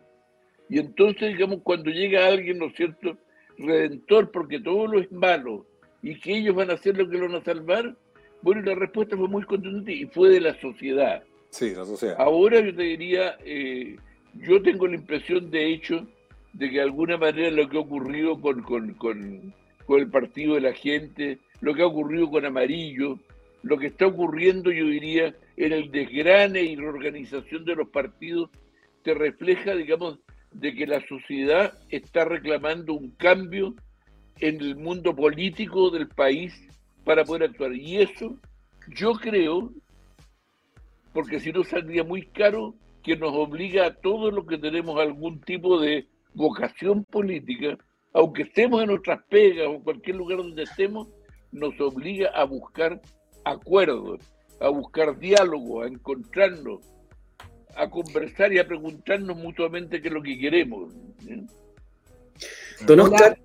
Y 0.70 0.80
entonces, 0.80 1.34
digamos, 1.34 1.60
cuando 1.62 1.92
llega 1.92 2.28
alguien, 2.28 2.58
¿no 2.58 2.68
es 2.68 2.76
cierto?, 2.76 3.18
redentor, 3.58 4.32
porque 4.32 4.62
todo 4.62 4.88
lo 4.88 5.02
es 5.02 5.12
malo, 5.12 5.66
y 6.04 6.16
que 6.20 6.38
ellos 6.38 6.56
van 6.56 6.72
a 6.72 6.74
hacer 6.74 6.98
lo 6.98 7.08
que 7.10 7.18
lo 7.18 7.28
van 7.28 7.36
a 7.42 7.44
salvar, 7.44 7.96
bueno, 8.42 8.62
la 8.62 8.76
respuesta 8.76 9.16
fue 9.16 9.28
muy 9.28 9.44
contundente 9.44 9.94
y 9.94 10.06
fue 10.08 10.30
de 10.30 10.42
la 10.42 10.60
sociedad. 10.60 11.24
Sí, 11.52 11.76
la 11.76 11.86
sociedad. 11.86 12.16
Ahora 12.18 12.60
yo 12.62 12.74
te 12.76 12.84
diría, 12.84 13.38
eh, 13.46 13.98
yo 14.36 14.62
tengo 14.62 14.88
la 14.88 14.96
impresión 14.96 15.52
de 15.52 15.68
hecho 15.74 16.08
de 16.54 16.70
que 16.70 16.76
de 16.78 16.82
alguna 16.82 17.18
manera 17.18 17.52
lo 17.52 17.68
que 17.70 17.78
ha 17.78 17.82
ocurrido 17.82 18.40
con, 18.40 18.62
con, 18.64 18.94
con- 18.96 19.54
con 19.86 20.00
el 20.00 20.10
partido 20.10 20.56
de 20.56 20.62
la 20.62 20.74
gente, 20.74 21.38
lo 21.60 21.74
que 21.74 21.82
ha 21.82 21.88
ocurrido 21.88 22.30
con 22.32 22.46
Amarillo, 22.46 23.20
lo 23.64 23.78
que 23.78 23.88
está 23.88 24.08
ocurriendo 24.08 24.72
yo 24.72 24.86
diría 24.86 25.36
en 25.58 25.74
el 25.74 25.92
desgrane 25.92 26.62
y 26.64 26.76
reorganización 26.76 27.66
de 27.66 27.76
los 27.76 27.90
partidos, 27.90 28.50
te 29.04 29.14
refleja, 29.14 29.76
digamos, 29.76 30.20
de 30.52 30.74
que 30.74 30.88
la 30.88 31.06
sociedad 31.08 31.78
está 31.90 32.26
reclamando 32.26 32.94
un 32.94 33.12
cambio 33.12 33.76
en 34.40 34.62
el 34.62 34.76
mundo 34.76 35.16
político 35.16 35.90
del 35.90 36.08
país 36.08 36.54
para 37.04 37.24
poder 37.24 37.50
actuar. 37.50 37.74
Y 37.74 37.98
eso 37.98 38.38
yo 38.96 39.14
creo 39.14 39.72
porque 41.14 41.40
si 41.40 41.52
no 41.52 41.64
saldría 41.64 42.04
muy 42.04 42.24
caro, 42.28 42.74
que 43.04 43.16
nos 43.16 43.34
obliga 43.34 43.88
a 43.88 43.96
todos 43.96 44.34
los 44.34 44.46
que 44.46 44.58
tenemos 44.58 45.00
algún 45.00 45.42
tipo 45.42 45.80
de 45.80 46.08
vocación 46.34 47.04
política, 47.04 47.78
aunque 48.14 48.44
estemos 48.44 48.82
en 48.82 48.90
nuestras 48.90 49.24
pegas 49.24 49.68
o 49.68 49.76
en 49.76 49.82
cualquier 49.82 50.16
lugar 50.18 50.38
donde 50.38 50.64
estemos, 50.64 51.08
nos 51.52 51.80
obliga 51.82 52.30
a 52.30 52.44
buscar 52.44 53.02
acuerdos, 53.44 54.20
a 54.60 54.70
buscar 54.70 55.18
diálogo, 55.18 55.82
a 55.82 55.88
encontrarnos, 55.88 56.80
a 57.76 57.90
conversar 57.90 58.54
y 58.54 58.60
a 58.60 58.68
preguntarnos 58.68 59.36
mutuamente 59.36 60.02
qué 60.02 60.08
es 60.10 60.14
lo 60.14 60.22
que 60.22 60.38
queremos. 60.38 60.94
¿eh? 61.28 61.44
Don. 62.86 63.00
Oscar, 63.02 63.38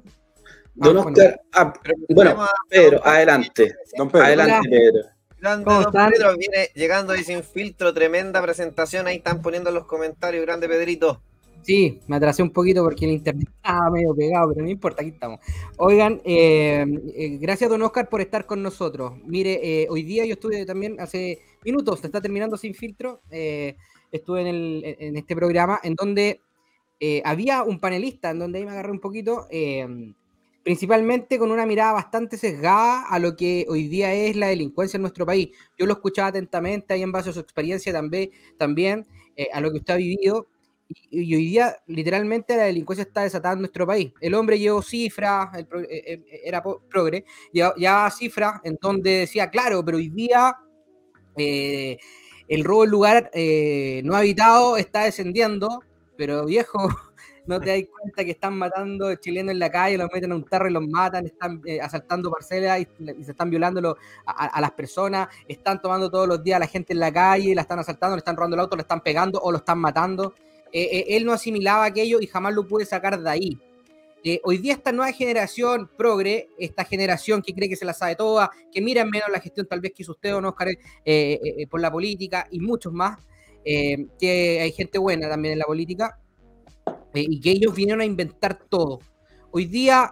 don 0.76 0.96
Ah, 0.98 1.00
Oscar, 1.00 1.40
ah, 1.52 1.72
bueno, 2.10 2.46
Pedro, 2.68 3.00
adelante, 3.06 3.74
Don 3.96 4.10
Pedro. 4.10 4.24
adelante, 4.24 4.68
Pedro. 4.68 5.00
Grande, 5.38 5.64
¿Cómo 5.64 5.76
don 5.82 5.86
están? 5.88 6.10
Pedro, 6.12 6.36
viene 6.36 6.68
llegando 6.74 7.12
ahí 7.12 7.22
sin 7.24 7.42
filtro, 7.42 7.92
tremenda 7.92 8.40
presentación, 8.42 9.06
ahí 9.06 9.16
están 9.16 9.42
poniendo 9.42 9.70
los 9.70 9.84
comentarios, 9.86 10.44
grande 10.44 10.68
Pedrito. 10.68 11.20
Sí, 11.62 12.00
me 12.06 12.16
atrasé 12.16 12.42
un 12.42 12.50
poquito 12.52 12.82
porque 12.84 13.04
el 13.06 13.10
internet 13.12 13.48
estaba 13.56 13.90
medio 13.90 14.14
pegado, 14.14 14.52
pero 14.52 14.64
no 14.64 14.70
importa, 14.70 15.02
aquí 15.02 15.10
estamos. 15.10 15.40
Oigan, 15.78 16.20
eh, 16.24 16.86
eh, 17.16 17.38
gracias 17.40 17.68
don 17.68 17.82
Oscar 17.82 18.08
por 18.08 18.20
estar 18.20 18.46
con 18.46 18.62
nosotros. 18.62 19.14
Mire, 19.24 19.82
eh, 19.82 19.86
hoy 19.90 20.02
día 20.04 20.24
yo 20.24 20.34
estuve 20.34 20.64
también 20.64 21.00
hace 21.00 21.40
minutos, 21.64 22.00
se 22.00 22.06
está 22.06 22.20
terminando 22.20 22.56
sin 22.56 22.74
filtro, 22.74 23.20
eh, 23.30 23.76
estuve 24.12 24.42
en, 24.42 24.46
el- 24.46 24.82
en- 24.84 24.96
en 25.08 25.16
este 25.16 25.34
programa 25.34 25.80
en 25.82 25.94
donde 25.96 26.40
eh, 27.00 27.20
había 27.24 27.62
un 27.62 27.78
panelista, 27.80 28.30
en 28.30 28.38
donde 28.38 28.58
ahí 28.58 28.64
me 28.64 28.70
agarré 28.70 28.90
un 28.92 29.00
poquito, 29.00 29.46
eh, 29.50 29.86
principalmente 30.66 31.38
con 31.38 31.52
una 31.52 31.64
mirada 31.64 31.92
bastante 31.92 32.36
sesgada 32.36 33.04
a 33.08 33.20
lo 33.20 33.36
que 33.36 33.66
hoy 33.68 33.86
día 33.86 34.12
es 34.12 34.34
la 34.34 34.48
delincuencia 34.48 34.96
en 34.96 35.02
nuestro 35.02 35.24
país. 35.24 35.50
Yo 35.78 35.86
lo 35.86 35.92
escuchaba 35.92 36.26
atentamente 36.26 36.92
ahí 36.92 37.02
en 37.02 37.12
base 37.12 37.30
a 37.30 37.32
su 37.32 37.38
experiencia 37.38 37.92
también, 37.92 38.32
también 38.58 39.06
eh, 39.36 39.46
a 39.52 39.60
lo 39.60 39.70
que 39.70 39.78
usted 39.78 39.94
ha 39.94 39.96
vivido. 39.98 40.48
Y, 40.88 41.32
hoy 41.36 41.44
día, 41.44 41.76
literalmente, 41.86 42.56
la 42.56 42.64
delincuencia 42.64 43.04
está 43.04 43.22
desatada 43.22 43.54
en 43.54 43.60
nuestro 43.60 43.86
país. 43.86 44.12
El 44.20 44.34
hombre 44.34 44.58
llevó 44.58 44.82
cifras, 44.82 45.56
eh, 45.56 45.66
eh, 45.88 46.24
era 46.44 46.64
progre, 46.90 47.24
llevaba 47.52 48.10
cifras 48.10 48.60
en 48.64 48.76
donde 48.82 49.18
decía, 49.18 49.48
claro, 49.48 49.84
pero 49.84 49.98
hoy 49.98 50.08
día 50.08 50.56
el 51.36 52.64
robo 52.64 52.82
en 52.82 52.90
lugar 52.90 53.30
no 54.02 54.16
habitado 54.16 54.78
está 54.78 55.04
descendiendo, 55.04 55.78
pero 56.16 56.44
viejo, 56.44 56.88
no 57.46 57.60
te 57.60 57.70
das 57.70 57.90
cuenta 57.90 58.24
que 58.24 58.32
están 58.32 58.58
matando 58.58 59.14
chilenos 59.16 59.52
en 59.52 59.58
la 59.58 59.70
calle, 59.70 59.96
los 59.96 60.10
meten 60.12 60.32
a 60.32 60.34
un 60.34 60.44
tarro 60.44 60.68
y 60.68 60.72
los 60.72 60.86
matan, 60.86 61.26
están 61.26 61.62
eh, 61.64 61.80
asaltando 61.80 62.30
parcelas 62.30 62.80
y, 62.80 62.88
se 63.24 63.30
están 63.30 63.50
violando 63.50 63.96
a, 64.26 64.60
las 64.60 64.72
personas, 64.72 65.28
están 65.46 65.80
tomando 65.80 66.10
todos 66.10 66.26
los 66.26 66.42
días 66.42 66.56
a 66.56 66.60
la 66.60 66.66
gente 66.66 66.92
en 66.92 67.00
la 67.00 67.12
calle, 67.12 67.54
la 67.54 67.62
están 67.62 67.78
asaltando, 67.78 68.16
le 68.16 68.20
están 68.20 68.36
robando 68.36 68.56
el 68.56 68.60
auto, 68.60 68.76
le 68.76 68.82
están 68.82 69.00
pegando 69.00 69.40
o 69.40 69.52
lo 69.52 69.58
están 69.58 69.78
matando. 69.78 70.34
Eh, 70.72 70.82
eh, 70.82 71.04
él 71.10 71.24
no 71.24 71.32
asimilaba 71.32 71.84
aquello 71.84 72.20
y 72.20 72.26
jamás 72.26 72.52
lo 72.52 72.66
pude 72.66 72.84
sacar 72.84 73.20
de 73.20 73.30
ahí. 73.30 73.58
Hoy 74.42 74.58
día 74.58 74.72
esta 74.72 74.90
nueva 74.90 75.12
generación 75.12 75.88
progre, 75.96 76.48
esta 76.58 76.84
generación 76.84 77.42
que 77.42 77.54
cree 77.54 77.68
que 77.68 77.76
se 77.76 77.84
la 77.84 77.92
sabe 77.92 78.16
toda, 78.16 78.50
que 78.72 78.80
mira 78.80 79.02
en 79.02 79.10
menos 79.10 79.28
la 79.30 79.38
gestión 79.38 79.68
tal 79.68 79.80
vez 79.80 79.92
que 79.94 80.02
hizo 80.02 80.10
usted 80.10 80.34
o 80.34 80.40
no, 80.40 80.48
Oscar, 80.48 80.66
por 81.70 81.80
la 81.80 81.92
política 81.92 82.48
y 82.50 82.58
muchos 82.58 82.92
más, 82.92 83.18
que 83.64 84.58
hay 84.60 84.72
gente 84.72 84.98
buena 84.98 85.28
también 85.28 85.52
en 85.52 85.60
la 85.60 85.64
política, 85.64 86.18
eh, 87.16 87.26
y 87.28 87.40
que 87.40 87.50
ellos 87.50 87.74
vinieron 87.74 88.00
a 88.00 88.04
inventar 88.04 88.58
todo. 88.68 89.00
Hoy 89.50 89.66
día, 89.66 90.10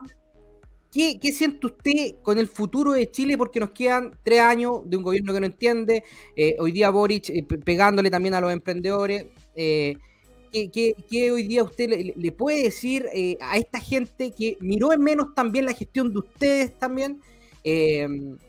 ¿qué, 0.90 1.18
¿qué 1.20 1.32
siente 1.32 1.66
usted 1.66 2.16
con 2.22 2.38
el 2.38 2.48
futuro 2.48 2.92
de 2.92 3.10
Chile? 3.10 3.36
Porque 3.36 3.60
nos 3.60 3.70
quedan 3.70 4.12
tres 4.22 4.40
años 4.40 4.80
de 4.84 4.96
un 4.96 5.02
gobierno 5.02 5.32
que 5.32 5.40
no 5.40 5.46
entiende, 5.46 6.04
eh, 6.36 6.56
hoy 6.58 6.72
día 6.72 6.90
Boric 6.90 7.30
eh, 7.30 7.42
pe- 7.42 7.58
pegándole 7.58 8.10
también 8.10 8.34
a 8.34 8.40
los 8.40 8.52
emprendedores. 8.52 9.26
¿Qué, 9.54 11.30
hoy 11.32 11.42
día 11.48 11.64
usted 11.64 12.14
le, 12.16 12.32
puede 12.32 12.62
decir 12.62 13.08
a 13.40 13.58
esta 13.58 13.80
gente 13.80 14.30
que 14.30 14.56
miró 14.60 14.92
en 14.92 15.02
menos 15.02 15.34
también 15.34 15.64
la 15.64 15.72
gestión 15.72 16.12
de 16.12 16.20
ustedes 16.20 16.78
también? 16.78 17.20
Eh, 17.64 18.06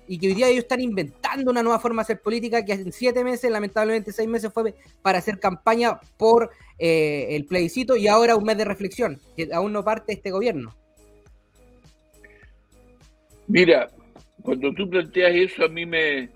y 0.07 0.19
que 0.19 0.27
hoy 0.27 0.33
día 0.33 0.49
ellos 0.49 0.63
están 0.63 0.81
inventando 0.81 1.49
una 1.49 1.63
nueva 1.63 1.79
forma 1.79 2.01
de 2.01 2.03
hacer 2.03 2.21
política 2.21 2.65
que 2.65 2.73
en 2.73 2.91
siete 2.91 3.23
meses, 3.23 3.49
lamentablemente 3.49 4.11
seis 4.11 4.27
meses 4.27 4.51
fue 4.51 4.75
para 5.01 5.19
hacer 5.19 5.39
campaña 5.39 5.97
por 6.17 6.51
eh, 6.77 7.27
el 7.29 7.45
plebiscito 7.45 7.95
y 7.95 8.07
ahora 8.07 8.35
un 8.35 8.43
mes 8.43 8.57
de 8.57 8.65
reflexión, 8.65 9.21
que 9.37 9.49
aún 9.53 9.71
no 9.71 9.85
parte 9.85 10.11
este 10.13 10.31
gobierno. 10.31 10.75
Mira, 13.47 13.89
cuando 14.41 14.73
tú 14.73 14.89
planteas 14.89 15.33
eso, 15.33 15.63
a 15.65 15.69
mí 15.69 15.85
me, 15.85 16.29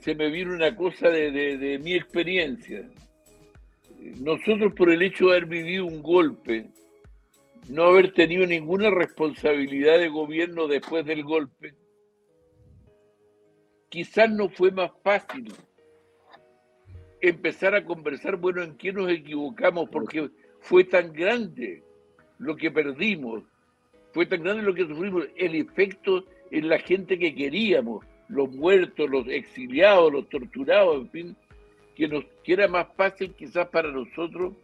se 0.00 0.14
me 0.14 0.28
vino 0.28 0.52
una 0.52 0.76
cosa 0.76 1.08
de 1.08 1.80
mi 1.82 1.94
experiencia. 1.94 2.86
Nosotros, 4.20 4.74
por 4.74 4.90
el 4.90 5.00
hecho 5.00 5.26
de 5.26 5.30
haber 5.32 5.46
vivido 5.46 5.86
un 5.86 6.02
golpe, 6.02 6.66
no 7.68 7.84
haber 7.84 8.12
tenido 8.12 8.46
ninguna 8.46 8.90
responsabilidad 8.90 9.98
de 9.98 10.08
gobierno 10.08 10.66
después 10.66 11.06
del 11.06 11.22
golpe, 11.22 11.74
quizás 13.92 14.30
no 14.30 14.48
fue 14.48 14.70
más 14.70 14.90
fácil 15.04 15.52
empezar 17.20 17.74
a 17.74 17.84
conversar, 17.84 18.36
bueno, 18.36 18.62
en 18.62 18.74
qué 18.78 18.90
nos 18.90 19.10
equivocamos, 19.10 19.90
porque 19.90 20.30
fue 20.60 20.82
tan 20.84 21.12
grande 21.12 21.82
lo 22.38 22.56
que 22.56 22.70
perdimos, 22.70 23.44
fue 24.12 24.24
tan 24.24 24.42
grande 24.42 24.62
lo 24.62 24.72
que 24.72 24.86
sufrimos, 24.86 25.26
el 25.36 25.54
efecto 25.56 26.24
en 26.50 26.70
la 26.70 26.78
gente 26.78 27.18
que 27.18 27.34
queríamos, 27.34 28.02
los 28.28 28.50
muertos, 28.50 29.10
los 29.10 29.28
exiliados, 29.28 30.10
los 30.10 30.26
torturados, 30.30 31.02
en 31.02 31.10
fin, 31.10 31.36
que, 31.94 32.08
nos, 32.08 32.24
que 32.42 32.54
era 32.54 32.68
más 32.68 32.86
fácil 32.96 33.34
quizás 33.34 33.68
para 33.68 33.92
nosotros 33.92 34.54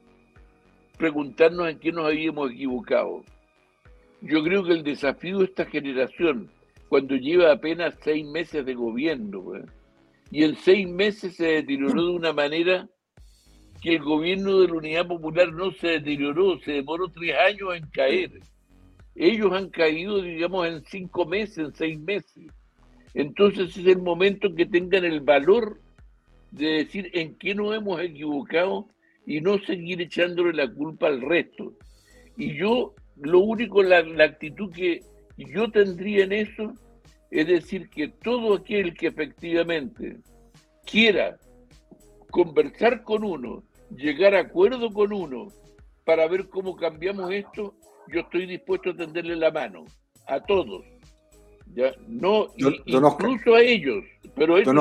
preguntarnos 0.97 1.69
en 1.69 1.79
qué 1.79 1.93
nos 1.93 2.07
habíamos 2.07 2.51
equivocado. 2.51 3.23
Yo 4.23 4.43
creo 4.43 4.65
que 4.65 4.73
el 4.73 4.83
desafío 4.83 5.41
de 5.41 5.45
esta 5.45 5.67
generación, 5.67 6.51
cuando 6.89 7.17
lleva 7.17 7.53
apenas 7.53 7.95
seis 8.03 8.27
meses 8.27 8.65
de 8.65 8.75
gobierno, 8.75 9.45
y 10.31 10.45
en 10.45 10.57
seis 10.57 10.89
meses 10.89 11.37
se 11.37 11.47
deterioró 11.47 12.07
de 12.07 12.13
una 12.13 12.33
manera 12.33 12.89
que 13.81 13.97
el 13.97 14.03
gobierno 14.03 14.61
de 14.61 14.69
la 14.69 14.75
Unidad 14.75 15.07
Popular 15.07 15.53
no 15.53 15.71
se 15.73 15.89
deterioró, 15.89 16.59
se 16.61 16.73
demoró 16.73 17.09
tres 17.09 17.35
años 17.37 17.77
en 17.77 17.87
caer. 17.91 18.31
Ellos 19.15 19.53
han 19.53 19.69
caído, 19.71 20.21
digamos, 20.23 20.67
en 20.67 20.85
cinco 20.85 21.27
meses, 21.27 21.59
en 21.59 21.75
seis 21.75 22.01
meses. 22.01 22.47
entonces 23.15 23.77
es 23.77 23.87
el 23.87 23.99
momento 23.99 24.55
que 24.55 24.67
tengan 24.67 25.05
el 25.05 25.21
valor 25.21 25.81
de 26.51 26.85
decir 26.85 27.11
en 27.15 27.35
qué 27.37 27.55
nos 27.55 27.75
hemos 27.75 28.01
equivocado 28.01 28.87
y 29.27 29.41
no 29.41 29.59
seguir 29.59 30.01
echándole 30.01 30.53
la 30.53 30.73
culpa 30.73 31.09
al 31.09 31.21
resto. 31.21 31.75
Y 32.37 32.57
yo, 32.57 32.95
lo 33.17 33.41
único, 33.41 33.83
la, 33.83 34.03
la 34.03 34.25
actitud 34.25 34.73
que 34.73 35.03
yo 35.47 35.71
tendría 35.71 36.25
en 36.25 36.33
eso 36.33 36.73
es 37.31 37.47
decir 37.47 37.89
que 37.91 38.09
todo 38.09 38.55
aquel 38.55 38.95
que 38.95 39.09
efectivamente 39.09 40.19
quiera 40.85 41.39
conversar 42.31 43.03
con 43.03 43.25
uno, 43.25 43.63
llegar 43.95 44.35
a 44.35 44.41
acuerdo 44.41 44.91
con 44.93 45.13
uno 45.13 45.49
para 46.05 46.27
ver 46.29 46.49
cómo 46.49 46.77
cambiamos 46.77 47.31
esto, 47.33 47.75
yo 48.13 48.21
estoy 48.21 48.47
dispuesto 48.47 48.91
a 48.91 48.97
tenderle 48.97 49.37
la 49.37 49.51
mano 49.51 49.85
a 50.27 50.41
todos. 50.41 50.85
Ya, 51.75 51.93
no, 52.07 52.47
Don- 52.57 52.77
don 52.87 53.05
incluso 53.13 53.55
a 53.55 53.61
ellos, 53.61 54.03
pero 54.35 54.57
eso 54.57 54.73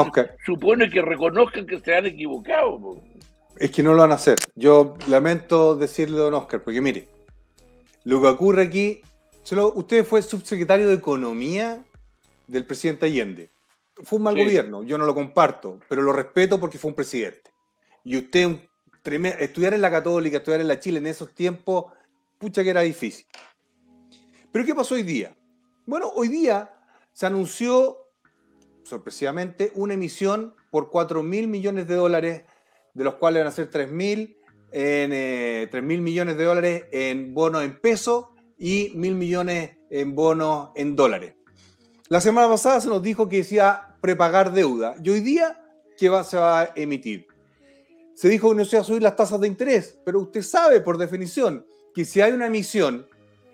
supone 0.45 0.89
que 0.89 1.01
reconozcan 1.01 1.65
que 1.67 1.79
se 1.81 1.93
han 1.93 2.05
equivocado. 2.05 3.01
Es 3.57 3.71
que 3.71 3.83
no 3.83 3.93
lo 3.93 4.03
van 4.03 4.11
a 4.11 4.15
hacer. 4.15 4.37
Yo 4.55 4.95
lamento 5.09 5.75
decirle, 5.75 6.17
don 6.17 6.33
Oscar, 6.35 6.63
porque 6.63 6.79
mire, 6.79 7.07
lo 8.05 8.21
que 8.21 8.27
ocurre 8.27 8.63
aquí, 8.63 9.01
solo 9.47 9.71
usted 9.75 10.03
fue 10.05 10.21
subsecretario 10.21 10.89
de 10.89 10.95
Economía 10.95 11.81
del 12.47 12.65
presidente 12.65 13.05
Allende. 13.05 13.49
Fue 14.03 14.17
un 14.17 14.23
mal 14.23 14.35
Sí. 14.35 14.43
gobierno, 14.43 14.83
yo 14.83 14.97
no 14.97 15.05
lo 15.05 15.15
comparto, 15.15 15.79
pero 15.87 16.01
lo 16.01 16.11
respeto 16.11 16.59
porque 16.59 16.77
fue 16.77 16.89
un 16.89 16.95
presidente. 16.95 17.49
Y 18.03 18.17
usted, 18.17 18.45
un 18.45 18.61
treme- 19.01 19.37
estudiar 19.39 19.73
en 19.73 19.81
la 19.81 19.89
Católica, 19.89 20.35
estudiar 20.37 20.59
en 20.59 20.67
la 20.67 20.81
Chile 20.81 20.99
en 20.99 21.07
esos 21.07 21.33
tiempos, 21.33 21.85
pucha 22.37 22.61
que 22.61 22.71
era 22.71 22.81
difícil. 22.81 23.25
Pero 24.51 24.65
¿qué 24.65 24.75
pasó 24.75 24.95
hoy 24.95 25.03
día? 25.03 25.33
Bueno, 25.85 26.11
hoy 26.13 26.27
día 26.27 26.73
se 27.13 27.25
anunció, 27.25 27.97
sorpresivamente, 28.83 29.71
una 29.75 29.93
emisión 29.93 30.55
por 30.71 30.89
4 30.89 31.23
mil 31.23 31.47
millones 31.47 31.87
de 31.87 31.95
dólares 31.95 32.43
de 32.93 33.03
los 33.05 33.15
cuales 33.15 33.41
van 33.43 33.47
a 33.47 33.51
ser 33.51 33.69
3 33.69 33.89
mil 33.89 34.35
en 34.73 35.11
eh, 35.13 35.67
3 35.71 35.81
mil 35.83 36.01
millones 36.01 36.35
de 36.37 36.43
dólares 36.43 36.83
en 36.91 37.33
bonos 37.33 37.63
en 37.63 37.79
pesos 37.79 38.25
y 38.57 38.91
mil 38.95 39.15
millones 39.15 39.77
en 39.89 40.15
bonos 40.15 40.69
en 40.75 40.95
dólares. 40.95 41.35
La 42.09 42.21
semana 42.21 42.47
pasada 42.47 42.81
se 42.81 42.87
nos 42.87 43.01
dijo 43.01 43.27
que 43.27 43.37
decía 43.37 43.95
prepagar 44.01 44.51
deuda 44.51 44.95
y 45.03 45.09
hoy 45.09 45.19
día 45.19 45.61
que 45.97 46.09
va, 46.09 46.23
se 46.23 46.37
va 46.37 46.61
a 46.61 46.71
emitir. 46.75 47.27
Se 48.15 48.29
dijo 48.29 48.49
que 48.49 48.55
no 48.55 48.65
se 48.65 48.77
va 48.77 48.81
a 48.81 48.85
subir 48.85 49.01
las 49.01 49.15
tasas 49.15 49.39
de 49.39 49.47
interés, 49.47 49.99
pero 50.03 50.21
usted 50.21 50.41
sabe 50.41 50.81
por 50.81 50.97
definición 50.97 51.65
que 51.93 52.05
si 52.05 52.21
hay 52.21 52.31
una 52.31 52.47
emisión 52.47 53.07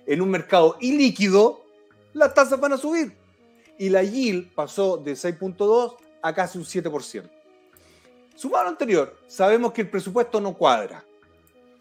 en 0.05 0.21
un 0.21 0.29
mercado 0.29 0.77
ilíquido, 0.79 1.63
las 2.13 2.33
tasas 2.33 2.59
van 2.59 2.73
a 2.73 2.77
subir. 2.77 3.13
Y 3.77 3.89
la 3.89 4.03
yield 4.03 4.53
pasó 4.53 4.97
de 4.97 5.13
6.2 5.13 5.95
a 6.21 6.33
casi 6.33 6.57
un 6.57 6.63
7%. 6.63 7.29
Sumado 8.35 8.69
anterior, 8.69 9.17
sabemos 9.27 9.73
que 9.73 9.81
el 9.81 9.89
presupuesto 9.89 10.39
no 10.39 10.53
cuadra. 10.53 11.03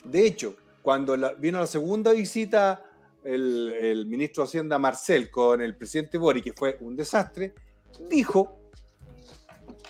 De 0.05 0.27
hecho, 0.27 0.57
cuando 0.83 1.17
vino 1.39 1.61
la 1.61 1.67
segunda 1.67 2.13
visita 2.13 2.85
el, 3.25 4.07
ministro 4.07 4.43
de 4.43 4.49
Hacienda 4.49 4.79
Marcel 4.79 5.31
con 5.31 5.61
el 5.61 5.77
presidente 5.77 6.19
Boric, 6.19 6.45
que 6.45 6.53
fue 6.53 6.77
un 6.81 6.97
desastre, 6.97 7.55
dijo, 8.09 8.59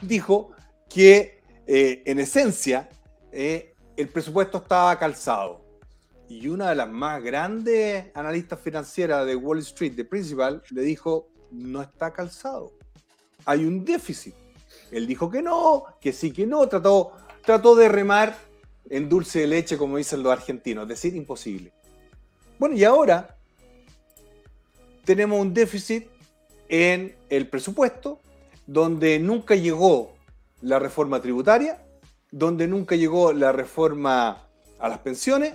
dijo 0.00 0.50
que 0.88 1.40
eh, 1.66 2.02
en 2.04 2.18
esencia 2.18 2.88
eh, 3.30 3.74
el 3.96 4.08
presupuesto 4.08 4.58
estaba 4.58 4.98
calzado. 4.98 5.62
Y 6.28 6.48
una 6.48 6.70
de 6.70 6.76
las 6.76 6.88
más 6.88 7.22
grandes 7.22 8.06
analistas 8.14 8.60
financieras 8.60 9.26
de 9.26 9.36
Wall 9.36 9.58
Street, 9.58 9.92
de 9.92 10.04
Principal, 10.04 10.62
le 10.70 10.82
dijo, 10.82 11.28
no 11.50 11.82
está 11.82 12.12
calzado. 12.12 12.72
Hay 13.44 13.64
un 13.64 13.84
déficit. 13.84 14.34
Él 14.90 15.06
dijo 15.06 15.30
que 15.30 15.42
no, 15.42 15.84
que 16.00 16.12
sí, 16.12 16.32
que 16.32 16.46
no, 16.46 16.66
trató, 16.68 17.12
trató 17.44 17.74
de 17.74 17.88
remar 17.88 18.36
en 18.88 19.08
dulce 19.08 19.40
de 19.40 19.46
leche, 19.46 19.76
como 19.76 19.96
dicen 19.96 20.22
los 20.22 20.32
argentinos, 20.32 20.84
es 20.84 20.88
decir, 20.88 21.14
imposible. 21.14 21.72
Bueno, 22.62 22.76
y 22.76 22.84
ahora 22.84 23.34
tenemos 25.04 25.40
un 25.40 25.52
déficit 25.52 26.06
en 26.68 27.12
el 27.28 27.48
presupuesto, 27.48 28.20
donde 28.68 29.18
nunca 29.18 29.56
llegó 29.56 30.14
la 30.60 30.78
reforma 30.78 31.20
tributaria, 31.20 31.82
donde 32.30 32.68
nunca 32.68 32.94
llegó 32.94 33.32
la 33.32 33.50
reforma 33.50 34.46
a 34.78 34.88
las 34.88 34.98
pensiones, 34.98 35.54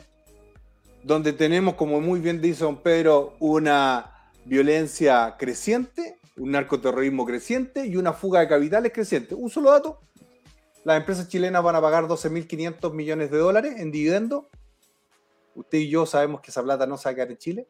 donde 1.02 1.32
tenemos, 1.32 1.76
como 1.76 2.02
muy 2.02 2.20
bien 2.20 2.42
dice 2.42 2.66
don 2.66 2.82
Pedro, 2.82 3.36
una 3.40 4.30
violencia 4.44 5.38
creciente, 5.40 6.18
un 6.36 6.52
narcoterrorismo 6.52 7.26
creciente 7.26 7.88
y 7.88 7.96
una 7.96 8.12
fuga 8.12 8.42
de 8.42 8.50
capitales 8.50 8.92
creciente. 8.92 9.34
Un 9.34 9.50
solo 9.50 9.72
dato, 9.72 10.02
las 10.84 10.98
empresas 10.98 11.30
chilenas 11.30 11.64
van 11.64 11.78
a 11.78 11.82
pagar 11.82 12.04
12.500 12.04 12.92
millones 12.92 13.32
de 13.32 13.38
dólares 13.38 13.76
en 13.78 13.94
dividendos. 13.94 14.44
Usted 15.58 15.80
y 15.80 15.90
yo 15.90 16.06
sabemos 16.06 16.40
que 16.42 16.52
esa 16.52 16.62
plata 16.62 16.86
no 16.86 16.98
se 16.98 17.10
va 17.10 17.12
a 17.12 17.16
quedar 17.16 17.32
en 17.32 17.38
Chile. 17.38 17.68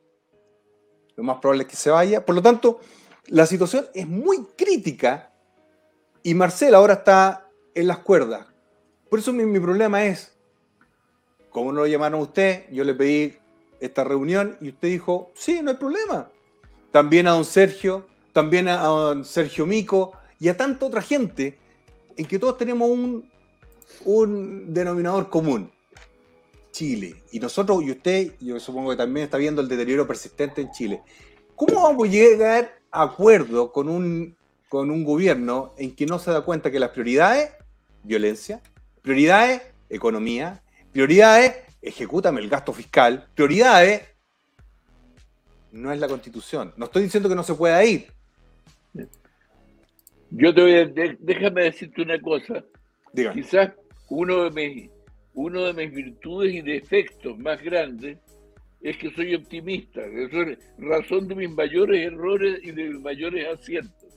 Lo 1.15 1.23
más 1.23 1.37
probable 1.39 1.63
es 1.63 1.69
que 1.69 1.77
se 1.77 1.89
vaya. 1.89 2.25
Por 2.25 2.35
lo 2.35 2.41
tanto, 2.41 2.81
la 3.27 3.45
situación 3.45 3.87
es 3.93 4.05
muy 4.05 4.45
crítica 4.57 5.31
y 6.21 6.33
Marcel 6.33 6.75
ahora 6.75 6.95
está 6.95 7.49
en 7.73 7.87
las 7.87 7.99
cuerdas. 7.99 8.45
Por 9.09 9.19
eso 9.19 9.31
mi, 9.31 9.59
problema 9.61 10.03
es, 10.03 10.37
como 11.49 11.71
no 11.71 11.79
lo 11.79 11.87
llamaron 11.87 12.19
a 12.19 12.23
usted, 12.23 12.65
yo 12.71 12.83
le 12.83 12.93
pedí 12.93 13.37
esta 13.79 14.03
reunión 14.03 14.57
y 14.59 14.69
usted 14.69 14.89
dijo, 14.89 15.31
sí, 15.33 15.61
no 15.63 15.71
hay 15.71 15.77
problema. 15.77 16.29
También 16.91 17.25
a 17.27 17.31
don 17.31 17.45
Sergio, 17.45 18.05
también 18.33 18.67
a, 18.67 18.83
don 18.83 19.23
Sergio 19.23 19.65
Mico 19.65 20.11
y 20.41 20.49
a 20.49 20.57
tanta 20.57 20.85
otra 20.85 21.01
gente 21.01 21.57
en 22.17 22.25
que 22.25 22.37
todos 22.37 22.57
tenemos 22.57 22.89
un 24.03 24.73
denominador 24.73 25.29
común. 25.29 25.71
Chile. 26.77 27.23
Y 27.31 27.39
nosotros, 27.39 27.83
y 27.83 27.89
usted, 27.89 28.33
yo 28.39 28.59
supongo 28.59 28.91
que 28.91 28.97
también 28.97 29.23
está 29.23 29.37
viendo 29.37 29.61
el 29.61 29.67
deterioro 29.67 30.05
persistente 30.05 30.61
en 30.61 30.71
Chile. 30.71 31.01
¿Cómo 31.55 31.81
vamos 31.81 32.07
a 32.07 32.11
llegar 32.11 32.71
a 32.91 33.01
acuerdo 33.01 33.71
con 33.71 33.89
un, 33.89 34.37
con 34.69 34.91
un 34.91 35.03
gobierno 35.03 35.73
en 35.79 35.95
que 35.95 36.05
no 36.05 36.19
se 36.19 36.29
da 36.29 36.41
cuenta 36.41 36.69
que 36.69 36.79
las 36.79 36.91
prioridades, 36.91 37.51
violencia, 38.03 38.61
prioridades, 39.01 39.63
economía, 39.89 40.61
prioridades, 40.91 41.55
ejecútame 41.81 42.41
el 42.41 42.49
gasto 42.49 42.73
fiscal, 42.73 43.27
prioridades, 43.33 44.03
no 45.71 45.91
es 45.91 45.99
la 45.99 46.07
constitución. 46.07 46.75
No 46.77 46.85
estoy 46.85 47.01
diciendo 47.01 47.27
que 47.27 47.33
no 47.33 47.43
se 47.43 47.55
pueda 47.55 47.83
ir. 47.83 48.05
Yo 50.29 50.53
te 50.53 50.61
voy 50.61 50.75
a, 50.75 50.85
déjame 51.17 51.63
decirte 51.63 52.03
una 52.03 52.21
cosa. 52.21 52.63
Dígame. 53.13 53.41
Quizás 53.41 53.71
uno 54.09 54.43
de 54.43 54.51
mis, 54.51 54.89
uno 55.37 55.65
de 55.65 55.73
mis 55.73 55.95
virtudes 55.95 56.51
y 56.51 56.61
defectos 56.61 57.37
más 57.37 57.61
grandes 57.61 58.17
es 58.81 58.97
que 58.97 59.11
soy 59.11 59.35
optimista. 59.35 60.01
Eso 60.01 60.41
es 60.41 60.57
razón 60.79 61.27
de 61.27 61.35
mis 61.35 61.51
mayores 61.51 62.11
errores 62.11 62.59
y 62.63 62.71
de 62.71 62.89
mis 62.89 63.01
mayores 63.01 63.47
aciertos. 63.47 64.09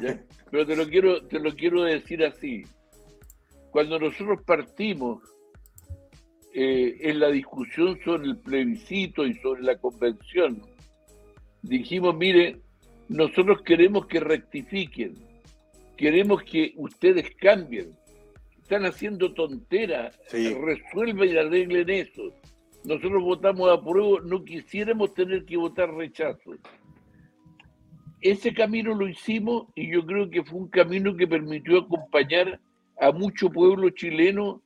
¿ya? 0.00 0.22
Pero 0.50 0.66
te 0.66 0.76
lo 0.76 0.88
quiero, 0.88 1.26
te 1.26 1.40
lo 1.40 1.56
quiero 1.56 1.82
decir 1.82 2.24
así. 2.24 2.62
Cuando 3.72 3.98
nosotros 3.98 4.42
partimos 4.46 5.20
eh, 6.54 6.98
en 7.00 7.18
la 7.18 7.30
discusión 7.30 7.98
sobre 8.04 8.28
el 8.28 8.38
plebiscito 8.38 9.26
y 9.26 9.34
sobre 9.34 9.62
la 9.62 9.76
convención, 9.76 10.62
dijimos, 11.62 12.16
mire, 12.16 12.60
nosotros 13.08 13.62
queremos 13.62 14.06
que 14.06 14.20
rectifiquen, 14.20 15.14
queremos 15.96 16.44
que 16.44 16.74
ustedes 16.76 17.34
cambien, 17.34 17.92
están 18.70 18.86
haciendo 18.86 19.34
tonteras, 19.34 20.16
Sí. 20.28 20.54
resuelvan 20.54 21.28
y 21.28 21.36
arreglen 21.36 21.90
eso. 21.90 22.32
Nosotros 22.84 23.20
votamos 23.20 23.68
a 23.68 23.82
prueba, 23.82 24.20
no 24.24 24.44
quisiéramos 24.44 25.12
tener 25.12 25.44
que 25.44 25.56
votar 25.56 25.92
rechazo. 25.92 26.52
Ese 28.20 28.54
camino 28.54 28.94
lo 28.94 29.08
hicimos 29.08 29.66
y 29.74 29.90
yo 29.90 30.06
creo 30.06 30.30
que 30.30 30.44
fue 30.44 30.60
un 30.60 30.68
camino 30.68 31.16
que 31.16 31.26
permitió 31.26 31.78
acompañar 31.78 32.60
a 33.00 33.10
mucho 33.10 33.50
pueblo 33.50 33.90
chileno 33.90 34.62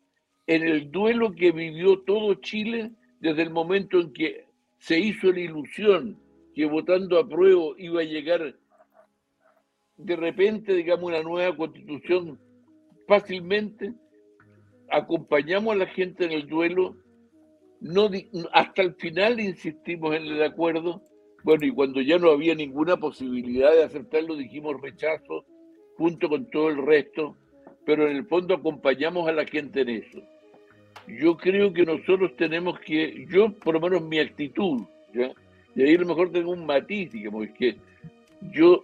en 0.47 0.65
el 0.65 0.91
duelo 0.91 1.33
que 1.35 1.51
vivió 1.53 2.01
todo 2.01 2.35
Chile 2.35 2.91
desde 3.21 3.43
el 3.43 3.51
momento 3.51 4.01
en 4.01 4.13
que 4.13 4.45
se 4.79 4.99
hizo 4.99 5.33
la 5.33 5.41
ilusión 5.41 6.19
que 6.55 6.67
votando 6.67 7.19
a 7.19 7.27
prueba 7.27 7.73
iba 7.79 8.03
a 8.03 8.05
llegar 8.05 8.55
de 9.97 10.17
repente, 10.17 10.75
digamos, 10.75 11.05
una 11.05 11.23
nueva 11.23 11.57
constitución 11.57 12.39
fácilmente. 13.07 13.93
Acompañamos 14.91 15.75
a 15.75 15.79
la 15.79 15.87
gente 15.87 16.25
en 16.25 16.33
el 16.33 16.47
duelo, 16.47 16.97
no 17.81 18.11
hasta 18.53 18.83
el 18.83 18.95
final 18.95 19.41
insistimos 19.41 20.15
en 20.15 20.25
el 20.25 20.43
acuerdo. 20.43 21.03
Bueno, 21.43 21.67
y 21.67 21.71
cuando 21.71 22.01
ya 22.01 22.19
no 22.19 22.31
había 22.31 22.55
ninguna 22.55 22.97
posibilidad 22.97 23.73
de 23.73 23.85
aceptarlo, 23.85 24.37
dijimos 24.37 24.81
rechazo 24.81 25.45
junto 25.97 26.29
con 26.29 26.51
todo 26.51 26.71
el 26.71 26.85
resto, 26.85 27.37
pero 27.85 28.09
en 28.09 28.17
el 28.17 28.27
fondo 28.27 28.55
acompañamos 28.55 29.29
a 29.29 29.33
la 29.33 29.45
gente 29.45 29.83
en 29.83 29.89
eso. 29.91 30.23
Yo 31.07 31.37
creo 31.37 31.73
que 31.73 31.85
nosotros 31.85 32.35
tenemos 32.37 32.79
que, 32.81 33.27
yo 33.29 33.53
por 33.53 33.75
lo 33.75 33.81
menos 33.81 34.03
mi 34.03 34.19
actitud, 34.19 34.83
¿ya? 35.13 35.33
y 35.75 35.83
ahí 35.83 35.95
a 35.95 35.99
lo 35.99 36.07
mejor 36.07 36.33
tengo 36.33 36.53
un 36.53 36.65
matiz, 36.65 37.13
digamos, 37.13 37.47
es 37.47 37.53
que 37.53 37.77
yo, 38.53 38.83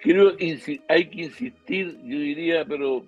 creo 0.00 0.32
hay 0.88 1.08
que 1.08 1.22
insistir, 1.22 1.98
yo 2.04 2.18
diría, 2.18 2.64
pero 2.64 3.04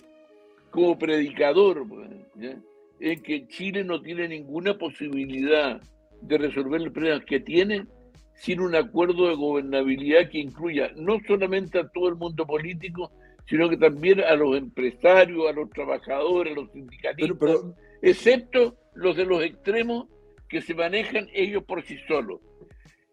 como 0.70 0.99
predicador, 0.99 1.86
pues, 1.88 2.09
¿ya? 2.36 2.57
en 3.01 3.22
que 3.22 3.47
Chile 3.49 3.82
no 3.82 4.01
tiene 4.01 4.28
ninguna 4.28 4.76
posibilidad 4.76 5.80
de 6.20 6.38
resolver 6.38 6.80
los 6.82 6.93
problemas 6.93 7.24
que 7.24 7.41
tiene 7.41 7.86
sin 8.34 8.61
un 8.61 8.74
acuerdo 8.74 9.28
de 9.28 9.34
gobernabilidad 9.34 10.28
que 10.30 10.38
incluya 10.38 10.91
no 10.97 11.18
solamente 11.26 11.78
a 11.78 11.88
todo 11.88 12.09
el 12.09 12.16
mundo 12.16 12.47
político, 12.47 13.11
sino 13.47 13.68
que 13.68 13.76
también 13.76 14.20
a 14.20 14.34
los 14.34 14.57
empresarios, 14.57 15.49
a 15.49 15.53
los 15.53 15.68
trabajadores, 15.70 16.53
a 16.53 16.61
los 16.61 16.70
sindicalistas, 16.72 17.36
Pero, 17.38 17.38
pero, 17.38 17.74
excepto 18.01 18.76
los 18.95 19.16
de 19.16 19.24
los 19.24 19.43
extremos 19.43 20.07
que 20.49 20.61
se 20.61 20.74
manejan 20.74 21.28
ellos 21.32 21.64
por 21.64 21.82
sí 21.82 21.97
solos. 22.07 22.41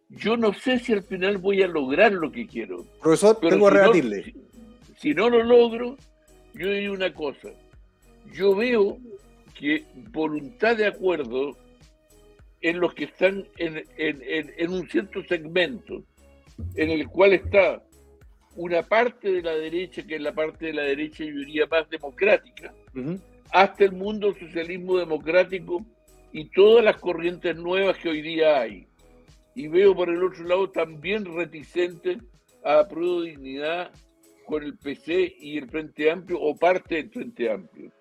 Yo 0.10 0.38
no 0.38 0.54
sé 0.54 0.80
si 0.80 0.94
al 0.94 1.04
final 1.04 1.38
voy 1.38 1.62
a 1.64 1.68
lograr 1.68 2.14
lo 2.14 2.32
que 2.32 2.48
quiero, 2.48 2.86
profesor, 3.02 3.38
pero 3.42 3.56
tengo 3.56 3.68
si 3.70 3.74
no- 3.76 3.82
rebatirle. 3.82 4.24
si, 4.24 4.34
si 4.98 5.14
no 5.14 5.30
lo 5.30 5.44
logro, 5.44 5.98
yo 6.54 6.72
diría 6.72 6.92
una 6.92 7.14
cosa. 7.14 7.50
Yo 8.34 8.56
veo 8.56 8.98
que 9.54 9.84
voluntad 10.12 10.78
de 10.78 10.88
acuerdo 10.88 11.58
en 12.62 12.80
los 12.80 12.94
que 12.94 13.06
están 13.06 13.46
en, 13.58 13.84
en- 13.98 14.22
en- 14.26 14.54
en 14.58 14.72
un 14.72 14.88
cierto 14.90 15.24
segmento, 15.26 16.04
en 16.76 16.90
el 16.90 17.08
cual 17.08 17.34
está 17.34 17.84
una 18.56 18.82
parte 18.84 19.32
de 19.32 19.42
la 19.44 19.54
derecha, 19.56 20.04
que 20.04 20.16
es 20.16 20.22
la 20.22 20.34
parte 20.34 20.68
de 20.68 20.74
la 20.74 20.82
derecha, 20.84 21.24
yo 21.24 21.36
diría, 21.36 21.68
más 21.70 21.88
democrática, 21.90 22.74
hasta 23.52 23.84
el 23.84 23.92
mundo 23.92 24.34
socialismo 24.34 24.98
democrático 24.98 25.86
y 26.32 26.46
todas 26.50 26.84
las 26.84 26.98
corrientes 26.98 27.56
nuevas 27.56 27.98
que 27.98 28.10
hoy 28.10 28.22
día 28.22 28.62
hay. 28.62 28.87
Y 29.58 29.68
veo 29.68 29.96
por 29.96 30.08
el 30.10 30.24
otro 30.24 30.44
lado 30.44 30.70
también 30.70 31.26
reticente 31.26 32.20
a 32.64 32.88
Prueba 32.88 33.22
de 33.22 33.30
Dignidad 33.32 33.92
con 34.46 34.62
el 34.62 34.78
PC 34.78 35.36
y 35.40 35.58
el 35.58 35.68
Frente 35.68 36.12
Amplio 36.12 36.40
o 36.40 36.56
parte 36.56 36.96
del 36.96 37.10
Frente 37.10 37.50
Amplio. 37.52 37.92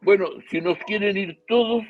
Bueno, 0.00 0.28
si 0.48 0.60
nos 0.60 0.78
quieren 0.86 1.16
ir 1.16 1.40
todos, 1.48 1.82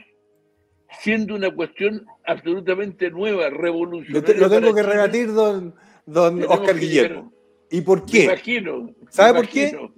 siendo 1.03 1.35
una 1.35 1.51
cuestión 1.55 2.07
absolutamente 2.25 3.11
nueva, 3.11 3.51
revolucionaria. 3.51 4.25
te- 4.35 4.41
lo 4.41 4.49
tengo 4.49 4.75
que 4.75 4.83
rebatir, 4.83 5.31
don, 5.31 5.75
don 6.07 6.43
Oscar 6.45 6.79
Guillermo. 6.79 7.31
¿Y 7.71 7.83
por 7.83 8.01
Me 8.01 8.07
qué? 8.11 8.25
imagino. 8.25 8.95
¿Sabe 9.11 9.33
me 9.35 9.41
por 9.41 9.49
qué? 9.51 9.69
imagino. 9.69 9.93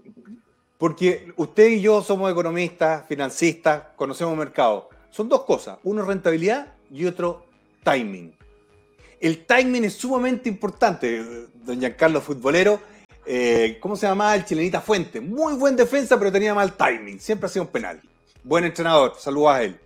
Porque 0.77 1.33
usted 1.37 1.69
y 1.69 1.81
yo 1.83 2.03
somos 2.03 2.33
economistas, 2.33 3.07
financistas, 3.07 3.83
conocemos 3.95 4.37
mercado. 4.37 4.89
Son 5.11 5.29
dos 5.29 5.45
cosas. 5.45 5.79
Uno 5.85 6.05
rentabilidad 6.05 6.75
y 6.91 7.05
otro 7.05 7.45
timing. 7.85 8.35
El 9.21 9.47
timing 9.47 9.85
es 9.85 9.95
sumamente 9.95 10.49
importante. 10.49 11.49
Don 11.55 11.79
Giancarlo 11.79 12.21
Futbolero, 12.21 12.81
eh, 13.27 13.79
¿cómo 13.81 13.97
se 13.97 14.07
llamaba? 14.07 14.35
El 14.35 14.45
chilenita 14.45 14.81
Fuente. 14.81 15.21
Muy 15.21 15.55
buen 15.55 15.77
defensa, 15.77 16.19
pero 16.19 16.33
tenía 16.33 16.55
mal 16.55 16.77
timing. 16.77 17.21
Siempre 17.21 17.47
ha 17.47 17.51
sido 17.51 17.65
un 17.65 17.71
penal. 17.71 18.01
Buen 18.45 18.65
entrenador, 18.65 19.15
saludos 19.19 19.53
a 19.53 19.63
él. 19.63 19.81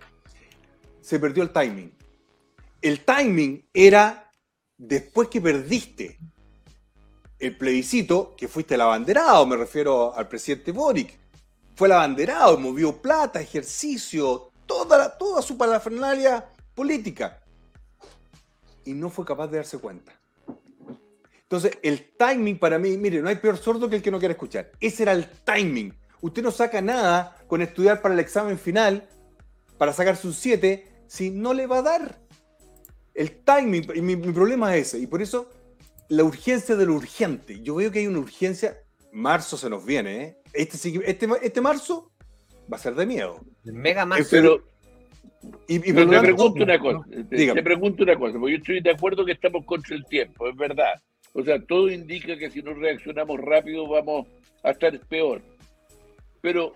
Se 1.01 1.19
perdió 1.19 1.43
el 1.43 1.51
timing. 1.51 1.91
El 2.81 3.03
timing 3.03 3.65
era 3.73 4.31
después 4.77 5.27
que 5.29 5.41
perdiste 5.41 6.17
el 7.39 7.57
plebiscito, 7.57 8.35
que 8.37 8.47
fuiste 8.47 8.75
el 8.75 8.81
abanderado, 8.81 9.45
me 9.45 9.57
refiero 9.57 10.15
al 10.15 10.27
presidente 10.27 10.71
Boric. 10.71 11.19
Fue 11.75 11.87
el 11.87 11.93
abanderado, 11.93 12.57
movió 12.57 13.01
plata, 13.01 13.41
ejercicio, 13.41 14.51
toda, 14.65 15.17
toda 15.17 15.41
su 15.41 15.57
parafernalia 15.57 16.45
política. 16.73 17.42
Y 18.85 18.93
no 18.93 19.09
fue 19.09 19.25
capaz 19.25 19.47
de 19.47 19.57
darse 19.57 19.77
cuenta. 19.77 20.13
Entonces, 21.43 21.77
el 21.83 22.11
timing 22.17 22.57
para 22.57 22.79
mí, 22.79 22.97
mire, 22.97 23.21
no 23.21 23.29
hay 23.29 23.35
peor 23.35 23.57
sordo 23.57 23.89
que 23.89 23.97
el 23.97 24.01
que 24.01 24.11
no 24.11 24.19
quiere 24.19 24.33
escuchar. 24.33 24.71
Ese 24.79 25.03
era 25.03 25.11
el 25.11 25.29
timing. 25.43 25.93
Usted 26.21 26.41
no 26.41 26.51
saca 26.51 26.81
nada 26.81 27.37
con 27.47 27.61
estudiar 27.61 28.01
para 28.01 28.13
el 28.13 28.19
examen 28.19 28.57
final, 28.57 29.07
para 29.77 29.93
sacarse 29.93 30.25
un 30.25 30.33
7, 30.33 30.87
si 31.07 31.29
no 31.29 31.53
le 31.53 31.67
va 31.67 31.79
a 31.79 31.81
dar. 31.83 32.19
El 33.13 33.43
timing, 33.43 33.87
y 33.93 34.01
mi, 34.01 34.15
mi 34.15 34.33
problema 34.33 34.75
es 34.75 34.87
ese. 34.87 34.99
Y 34.99 35.07
por 35.07 35.21
eso 35.21 35.49
la 36.09 36.23
urgencia 36.23 36.75
de 36.75 36.85
lo 36.85 36.93
urgente. 36.93 37.61
Yo 37.61 37.75
veo 37.75 37.91
que 37.91 37.99
hay 37.99 38.07
una 38.07 38.19
urgencia. 38.19 38.83
Marzo 39.11 39.57
se 39.57 39.69
nos 39.69 39.85
viene, 39.85 40.23
¿eh? 40.23 40.41
Este, 40.53 40.77
este, 41.05 41.27
este 41.41 41.61
marzo 41.61 42.11
va 42.71 42.77
a 42.77 42.79
ser 42.79 42.95
de 42.95 43.05
miedo. 43.05 43.39
Mega 43.63 44.05
más. 44.05 44.27
Pero, 44.29 44.63
Y, 45.67 45.75
y 45.75 45.93
Pero 45.93 46.09
te 46.09 46.19
pregunto 46.19 46.63
una 46.63 46.79
cosa, 46.79 46.99
te, 47.29 47.35
Dígame. 47.35 47.59
te 47.61 47.63
pregunto 47.63 48.03
una 48.03 48.15
cosa, 48.17 48.39
porque 48.39 48.51
yo 48.53 48.57
estoy 48.59 48.81
de 48.81 48.91
acuerdo 48.91 49.25
que 49.25 49.31
estamos 49.33 49.65
contra 49.65 49.95
el 49.95 50.05
tiempo, 50.05 50.47
es 50.47 50.55
verdad. 50.55 50.93
O 51.33 51.43
sea, 51.43 51.59
todo 51.61 51.89
indica 51.89 52.37
que 52.37 52.49
si 52.51 52.61
no 52.61 52.73
reaccionamos 52.73 53.39
rápido 53.41 53.87
vamos 53.87 54.27
a 54.63 54.71
estar 54.71 54.97
peor. 55.07 55.41
Pero 56.41 56.73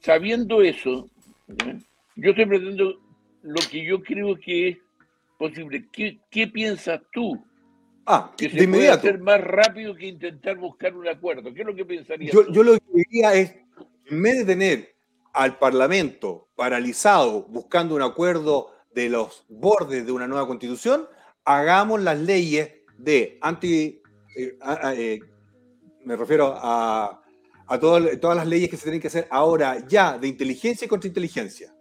sabiendo 0.00 0.62
eso, 0.62 1.08
¿ya? 1.48 1.78
yo 2.16 2.30
estoy 2.30 2.46
pretendo 2.46 3.00
lo 3.42 3.60
que 3.70 3.84
yo 3.84 4.02
creo 4.02 4.36
que 4.36 4.68
es 4.68 4.78
posible. 5.38 5.84
¿Qué, 5.92 6.18
qué 6.30 6.46
piensas 6.48 7.00
tú? 7.12 7.42
Ah, 8.06 8.32
Que 8.36 8.44
de 8.44 8.50
se 8.50 8.56
puede 8.56 8.64
inmediato. 8.66 8.98
hacer 8.98 9.18
más 9.18 9.40
rápido 9.40 9.94
que 9.94 10.06
intentar 10.06 10.56
buscar 10.58 10.94
un 10.96 11.08
acuerdo. 11.08 11.52
¿Qué 11.52 11.62
es 11.62 11.66
lo 11.66 11.74
que 11.74 11.84
pensarías 11.84 12.32
Yo, 12.32 12.46
tú? 12.46 12.52
yo 12.52 12.62
lo 12.62 12.74
que 12.74 12.84
diría 12.94 13.34
es, 13.34 13.54
en 14.06 14.22
vez 14.22 14.38
de 14.38 14.44
tener 14.44 14.95
al 15.36 15.58
Parlamento 15.58 16.48
paralizado 16.56 17.42
buscando 17.44 17.94
un 17.94 18.02
acuerdo 18.02 18.70
de 18.94 19.10
los 19.10 19.44
bordes 19.48 20.06
de 20.06 20.12
una 20.12 20.26
nueva 20.26 20.46
constitución, 20.46 21.06
hagamos 21.44 22.00
las 22.02 22.18
leyes 22.18 22.70
de 22.96 23.38
anti... 23.42 24.00
eh, 24.34 24.58
eh, 24.94 25.20
me 26.04 26.16
refiero 26.16 26.54
a, 26.56 27.22
a 27.66 27.78
todo- 27.80 28.18
todas 28.18 28.36
las 28.36 28.46
leyes 28.46 28.70
que 28.70 28.76
se 28.78 28.84
tienen 28.84 29.00
que 29.00 29.08
hacer 29.08 29.28
ahora 29.30 29.86
ya 29.86 30.16
de 30.18 30.26
inteligencia 30.28 30.86
y 30.86 30.88
contrainteligencia. 30.88 31.74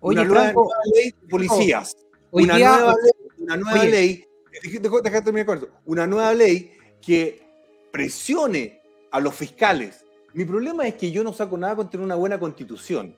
Oye, 0.00 0.20
una 0.20 0.24
nueva, 0.28 0.42
Franco, 0.44 0.64
nueva 0.64 0.80
ley 0.94 1.10
de 1.22 1.28
policías. 1.28 1.96
hoy 2.30 2.44
una, 2.44 2.56
día- 2.56 2.76
nueva 2.76 2.94
ley, 3.02 3.12
una 3.38 3.56
nueva 3.56 3.80
Oye. 3.80 3.90
ley. 3.90 4.24
deja- 4.62 4.80
deja- 4.80 5.00
deja 5.02 5.24
terminar 5.24 5.46
con 5.46 5.58
esto. 5.58 5.70
Una 5.86 6.06
nueva 6.06 6.34
ley 6.34 6.72
que 7.00 7.42
presione 7.90 8.82
a 9.10 9.20
los 9.20 9.34
fiscales. 9.34 9.99
Mi 10.32 10.44
problema 10.44 10.86
es 10.86 10.94
que 10.94 11.10
yo 11.10 11.24
no 11.24 11.32
saco 11.32 11.58
nada 11.58 11.76
con 11.76 11.90
tener 11.90 12.04
una 12.04 12.14
buena 12.14 12.38
constitución. 12.38 13.16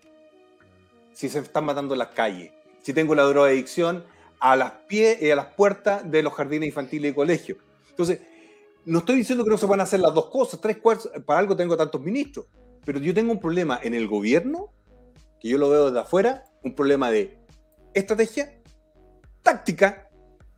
Si 1.13 1.29
se 1.29 1.41
están 1.41 1.65
matando 1.65 1.95
en 1.95 1.99
las 1.99 2.09
calles, 2.09 2.53
si 2.81 2.93
tengo 2.93 3.15
la 3.15 3.25
drogadicción 3.25 4.05
a 4.41 4.57
las 4.57 4.73
pies 4.89 5.21
y 5.23 5.31
a 5.31 5.37
las 5.37 5.55
puertas 5.55 6.11
de 6.11 6.23
los 6.23 6.33
jardines 6.33 6.69
infantiles 6.69 7.13
y 7.13 7.15
colegios. 7.15 7.59
Entonces, 7.91 8.21
no 8.85 9.01
estoy 9.01 9.17
diciendo 9.17 9.45
que 9.45 9.51
no 9.51 9.59
se 9.59 9.67
van 9.67 9.81
a 9.81 9.85
hacer 9.85 10.01
las 10.01 10.13
dos 10.15 10.27
cosas, 10.27 10.61
tres 10.61 10.79
cuartos, 10.79 11.13
para 11.25 11.39
algo 11.39 11.55
tengo 11.55 11.77
tantos 11.77 12.01
ministros, 12.01 12.47
pero 12.85 12.99
yo 12.99 13.15
tengo 13.15 13.31
un 13.31 13.39
problema 13.39 13.79
en 13.83 13.95
el 13.95 14.09
gobierno, 14.09 14.73
que 15.39 15.49
yo 15.49 15.59
lo 15.59 15.71
veo 15.71 15.87
desde 15.87 16.01
afuera, 16.01 16.45
un 16.65 16.75
problema 16.75 17.11
de 17.11 17.39
estrategia, 17.95 18.59
táctica 19.43 20.09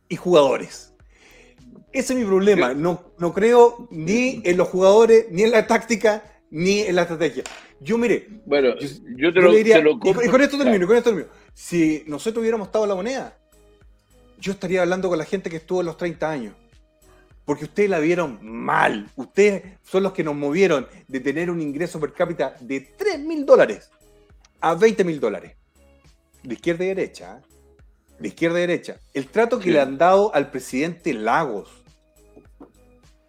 y 0.07 0.15
jugadores. 0.15 0.93
Ese 1.91 2.13
es 2.13 2.19
mi 2.19 2.25
problema. 2.25 2.73
No, 2.73 3.13
no 3.19 3.33
creo 3.33 3.87
ni 3.91 4.41
en 4.43 4.57
los 4.57 4.67
jugadores, 4.69 5.27
ni 5.29 5.43
en 5.43 5.51
la 5.51 5.67
táctica, 5.67 6.23
ni 6.55 6.79
en 6.81 6.95
la 6.95 7.01
estrategia. 7.01 7.43
Yo, 7.81 7.97
mire, 7.97 8.29
Bueno, 8.45 8.69
yo- 8.79 8.87
yo 9.17 9.33
te 9.33 9.39
yo 9.39 9.45
lo, 9.45 9.51
diría- 9.51 9.75
te 9.75 9.81
lo 9.83 9.91
y 9.91 9.99
con- 9.99 10.09
y 10.09 10.13
compro. 10.13 10.31
con 10.31 10.41
esto 10.41 10.57
termino, 10.57 10.87
con 10.87 10.95
esto 10.95 11.09
termino. 11.09 11.27
Si 11.53 12.03
nosotros 12.07 12.41
hubiéramos 12.41 12.67
estado 12.67 12.85
en 12.85 12.89
la 12.89 12.95
moneda, 12.95 13.37
yo 14.39 14.53
estaría 14.53 14.81
hablando 14.81 15.09
con 15.09 15.17
la 15.17 15.25
gente 15.25 15.49
que 15.49 15.57
estuvo 15.57 15.81
en 15.81 15.85
los 15.87 15.97
30 15.97 16.31
años. 16.31 16.53
Porque 17.43 17.65
ustedes 17.65 17.89
la 17.89 17.99
vieron 17.99 18.39
mal. 18.41 19.09
Ustedes 19.17 19.63
son 19.83 20.03
los 20.03 20.13
que 20.13 20.23
nos 20.23 20.33
movieron 20.33 20.87
de 21.09 21.19
tener 21.19 21.51
un 21.51 21.59
ingreso 21.61 21.99
per 21.99 22.13
cápita 22.13 22.55
de 22.61 22.79
3 22.79 23.19
mil 23.19 23.45
dólares 23.45 23.91
a 24.61 24.75
20 24.75 25.03
mil 25.03 25.19
dólares. 25.19 25.57
De 26.41 26.53
izquierda 26.53 26.85
y 26.85 26.87
derecha. 26.87 27.37
¿eh? 27.39 27.45
De 28.19 28.27
izquierda 28.29 28.59
y 28.59 28.61
derecha. 28.61 28.99
El 29.13 29.27
trato 29.27 29.57
que 29.57 29.65
Sí. 29.65 29.71
le 29.71 29.81
han 29.81 29.97
dado 29.97 30.33
al 30.33 30.49
presidente 30.51 31.13
Lagos. 31.13 31.69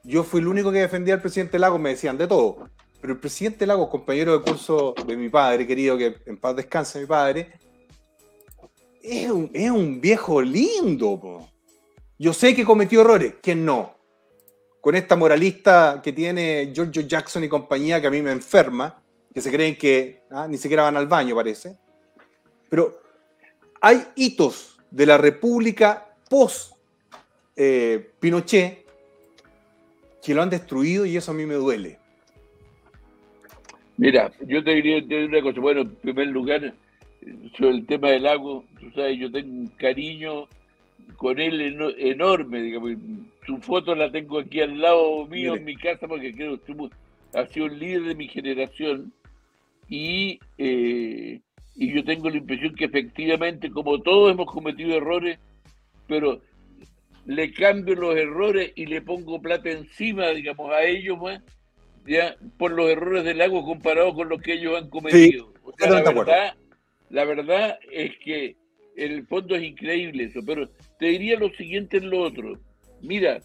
Yo 0.05 0.23
fui 0.23 0.41
el 0.41 0.47
único 0.47 0.71
que 0.71 0.79
defendía 0.79 1.15
al 1.15 1.21
presidente 1.21 1.59
Lagos, 1.59 1.81
me 1.81 1.91
decían 1.91 2.17
de 2.17 2.29
todo. 2.29 2.69
Pero 3.01 3.13
el 3.13 3.19
presidente 3.21 3.67
Lagos, 3.67 3.89
compañero 3.89 4.39
de 4.39 4.45
curso 4.45 4.95
de 5.07 5.17
mi 5.17 5.29
padre, 5.29 5.67
querido, 5.67 5.97
que 5.97 6.17
en 6.27 6.37
paz 6.39 6.57
descanse 6.57 7.01
mi 7.01 7.07
padre, 7.07 7.53
es 9.03 9.31
un, 9.31 9.51
es 9.53 9.71
un 9.71 10.01
viejo 10.01 10.43
lindo. 10.43 11.49
Yo 12.19 12.33
sé 12.33 12.55
que 12.55 12.65
cometió 12.65 13.03
errores, 13.03 13.35
¿quién 13.43 13.65
no? 13.65 13.95
Con 14.81 14.95
esta 14.95 15.17
moralista 15.17 16.01
que 16.03 16.13
tiene 16.13 16.73
Giorgio 16.75 17.03
Jackson 17.03 17.45
y 17.45 17.49
compañía 17.49 18.01
que 18.01 18.07
a 18.07 18.11
mí 18.11 18.23
me 18.23 18.33
enferma, 18.33 19.03
que 19.33 19.41
se 19.41 19.51
creen 19.51 19.77
que 19.77 20.23
ah, 20.31 20.49
ni 20.49 20.57
siquiera 20.57 20.85
van 20.85 20.97
al 20.97 21.07
baño, 21.07 21.35
parece. 21.35 21.77
Pero 22.69 23.01
hay 23.81 24.07
hitos 24.17 24.79
de 24.91 25.07
la 25.07 25.19
República 25.19 26.15
post 26.29 26.73
eh, 27.55 28.13
Pinochet 28.19 28.87
que 30.23 30.35
lo 30.35 30.43
han 30.43 30.51
destruido 30.51 31.07
y 31.07 31.17
eso 31.17 31.31
a 31.31 31.35
mí 31.35 31.47
me 31.47 31.55
duele. 31.55 32.01
Mira, 33.99 34.31
yo 34.47 34.63
te 34.63 34.75
diría, 34.75 35.01
te 35.01 35.07
diría 35.21 35.27
una 35.27 35.43
cosa. 35.43 35.61
Bueno, 35.61 35.81
en 35.83 35.95
primer 35.97 36.29
lugar, 36.29 36.75
sobre 37.57 37.71
el 37.71 37.87
tema 37.87 38.11
del 38.11 38.25
lago, 38.25 38.65
tú 38.79 38.91
sabes, 38.91 39.19
yo 39.19 39.31
tengo 39.31 39.51
un 39.53 39.67
cariño 39.69 40.49
con 41.17 41.39
él 41.41 41.61
eno- 41.61 41.95
enorme, 41.97 42.61
digamos. 42.63 42.93
Su 43.47 43.59
foto 43.59 43.95
la 43.95 44.11
tengo 44.11 44.39
aquí 44.41 44.61
al 44.61 44.81
lado 44.81 45.27
mío 45.27 45.53
Mire. 45.53 45.57
en 45.57 45.65
mi 45.65 45.77
casa 45.77 46.07
porque 46.09 46.33
creo 46.35 46.61
que 46.63 46.75
ha 47.35 47.47
sido 47.47 47.67
un 47.67 47.79
líder 47.79 48.03
de 48.03 48.15
mi 48.15 48.29
generación 48.29 49.13
y, 49.89 50.39
eh, 50.59 51.41
y 51.77 51.93
yo 51.95 52.05
tengo 52.05 52.29
la 52.29 52.39
impresión 52.39 52.75
que 52.75 52.87
efectivamente, 52.87 53.71
como 53.71 54.01
todos 54.03 54.33
hemos 54.33 54.47
cometido 54.47 54.97
errores, 54.97 55.39
pero 56.09 56.41
le 57.25 57.53
cambio 57.53 57.95
los 57.95 58.17
errores 58.17 58.73
y 58.75 58.87
le 58.87 59.01
pongo 59.01 59.41
plata 59.41 59.71
encima, 59.71 60.29
digamos, 60.31 60.71
a 60.73 60.83
ellos, 60.85 61.17
pues, 61.21 61.41
ya, 62.07 62.37
por 62.59 62.73
los 62.73 62.91
errores 62.91 63.25
del 63.25 63.41
agua 63.41 63.65
comparado 63.65 64.15
con 64.15 64.29
los 64.29 64.41
que 64.41 64.55
ellos 64.55 64.81
han 64.81 64.89
cometido. 64.89 65.53
O 65.63 65.73
sea, 65.77 65.91
la 65.91 66.13
verdad, 66.13 66.55
la 67.11 67.25
verdad 67.25 67.79
es 67.91 68.13
que 68.19 68.57
en 68.97 69.13
el 69.13 69.27
fondo 69.27 69.55
es 69.55 69.63
increíble 69.63 70.25
eso, 70.25 70.41
pero 70.45 70.69
te 70.99 71.07
diría 71.07 71.39
lo 71.39 71.51
siguiente 71.51 71.99
en 71.99 72.11
lo 72.11 72.21
otro. 72.21 72.59
Mira, 73.03 73.41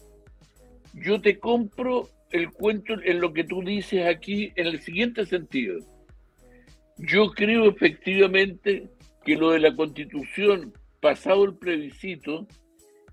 yo 0.94 1.20
te 1.20 1.38
compro 1.38 2.08
el 2.30 2.50
cuento 2.50 2.94
en 3.02 3.20
lo 3.20 3.32
que 3.32 3.44
tú 3.44 3.62
dices 3.62 4.06
aquí 4.06 4.52
en 4.56 4.66
el 4.66 4.80
siguiente 4.80 5.26
sentido. 5.26 5.78
Yo 6.96 7.30
creo 7.30 7.68
efectivamente 7.68 8.88
que 9.24 9.36
lo 9.36 9.50
de 9.50 9.60
la 9.60 9.74
constitución, 9.74 10.72
pasado 11.00 11.44
el 11.44 11.54
plebiscito, 11.54 12.46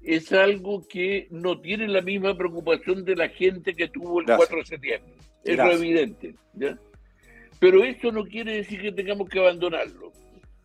es 0.01 0.31
algo 0.31 0.87
que 0.87 1.27
no 1.29 1.59
tiene 1.59 1.87
la 1.87 2.01
misma 2.01 2.37
preocupación 2.37 3.03
de 3.03 3.15
la 3.15 3.29
gente 3.29 3.75
que 3.75 3.89
tuvo 3.89 4.21
el 4.21 4.25
Gracias. 4.25 4.47
4 4.47 4.57
de 4.57 4.65
septiembre. 4.65 5.13
Es 5.43 5.57
lo 5.57 5.71
evidente. 5.71 6.35
¿ya? 6.53 6.77
Pero 7.59 7.83
eso 7.83 8.11
no 8.11 8.23
quiere 8.25 8.57
decir 8.57 8.81
que 8.81 8.91
tengamos 8.91 9.29
que 9.29 9.39
abandonarlo. 9.39 10.11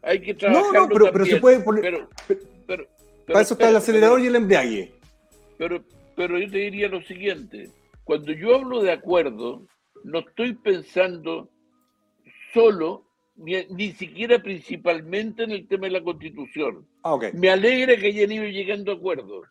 Hay 0.02 0.20
que 0.20 0.32
No, 0.32 0.38
trabajarlo 0.38 0.80
no, 0.80 0.88
pero, 0.88 1.12
pero 1.12 1.24
se 1.26 1.36
puede 1.36 1.60
poner. 1.60 1.82
Pero, 1.82 2.08
pero- 2.26 2.40
pero- 2.66 2.86
para 3.26 3.40
eso 3.40 3.54
está 3.54 3.70
el 3.70 3.76
acelerador 3.76 4.20
y 4.20 4.26
el 4.26 4.36
embriague. 4.36 4.92
pero, 5.56 5.82
pero 6.14 6.38
yo 6.38 6.50
te 6.50 6.58
diría 6.58 6.88
lo 6.88 7.00
siguiente, 7.02 7.70
cuando 8.04 8.32
yo 8.32 8.54
hablo 8.56 8.82
de 8.82 8.92
acuerdo, 8.92 9.66
no 10.04 10.18
estoy 10.18 10.52
pensando 10.54 11.48
solo, 12.52 13.04
ni, 13.36 13.64
ni 13.70 13.92
siquiera 13.92 14.38
principalmente 14.42 15.42
en 15.44 15.50
el 15.52 15.66
tema 15.66 15.86
de 15.86 15.92
la 15.92 16.02
constitución. 16.02 16.86
Ah, 17.02 17.14
ok. 17.14 17.32
Me 17.32 17.48
alegra 17.50 17.96
que 17.96 18.08
hayan 18.08 18.30
ido 18.32 18.44
llegando 18.44 18.92
a 18.92 18.96
acuerdos, 18.96 19.46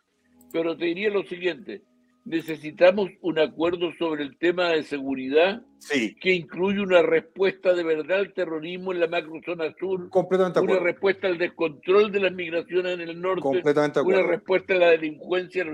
pero 0.52 0.78
te 0.78 0.86
diría 0.86 1.10
lo 1.10 1.24
siguiente, 1.24 1.82
necesitamos 2.26 3.10
un 3.22 3.40
acuerdo 3.40 3.92
sobre 4.00 4.24
el 4.24 4.38
tema 4.38 4.70
de 4.70 4.84
seguridad 4.84 5.62
Sí, 5.80 6.16
que 6.22 6.34
incluye 6.34 6.80
una 6.80 7.02
respuesta 7.02 7.74
de 7.74 7.84
verdad 7.84 8.20
al 8.20 8.34
terrorismo 8.34 8.94
en 8.94 9.02
la 9.02 9.08
macrozona 9.08 9.74
sur, 9.78 10.10
completamente 10.10 10.62
una 10.62 10.72
acuerdo. 10.76 10.86
respuesta 10.86 11.28
al 11.28 11.38
descontrol 11.38 12.10
de 12.12 12.22
las 12.22 12.32
migraciones 12.32 12.94
en 12.94 13.02
el 13.02 13.20
norte, 13.22 13.42
Completamente 13.42 14.00
una 14.00 14.10
acuerdo. 14.16 14.32
respuesta 14.32 14.74
a 14.76 14.78
la 14.78 14.88
delincuencia. 14.92 15.66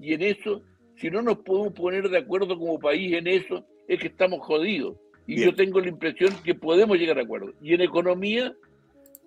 Y 0.00 0.14
en 0.14 0.22
eso, 0.22 0.62
si 0.96 1.10
no 1.10 1.20
nos 1.20 1.38
podemos 1.40 1.74
poner 1.74 2.08
de 2.08 2.16
acuerdo 2.18 2.58
como 2.58 2.78
país 2.78 3.12
en 3.14 3.26
eso, 3.26 3.66
es 3.86 4.00
que 4.00 4.06
estamos 4.06 4.40
jodidos. 4.40 4.96
Y 5.26 5.34
Bien. 5.36 5.50
yo 5.50 5.54
tengo 5.54 5.80
la 5.80 5.88
impresión 5.88 6.32
que 6.42 6.54
podemos 6.54 6.96
llegar 6.96 7.18
a 7.18 7.22
acuerdo. 7.22 7.52
Y 7.60 7.74
en 7.74 7.82
economía 7.82 8.54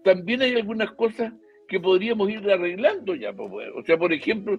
también 0.03 0.41
hay 0.41 0.55
algunas 0.55 0.91
cosas 0.93 1.32
que 1.68 1.80
podríamos 1.80 2.28
ir 2.32 2.49
arreglando 2.49 3.13
ya. 3.13 3.32
pues. 3.32 3.70
O 3.76 3.84
sea, 3.84 3.95
por 3.97 4.11
ejemplo, 4.11 4.57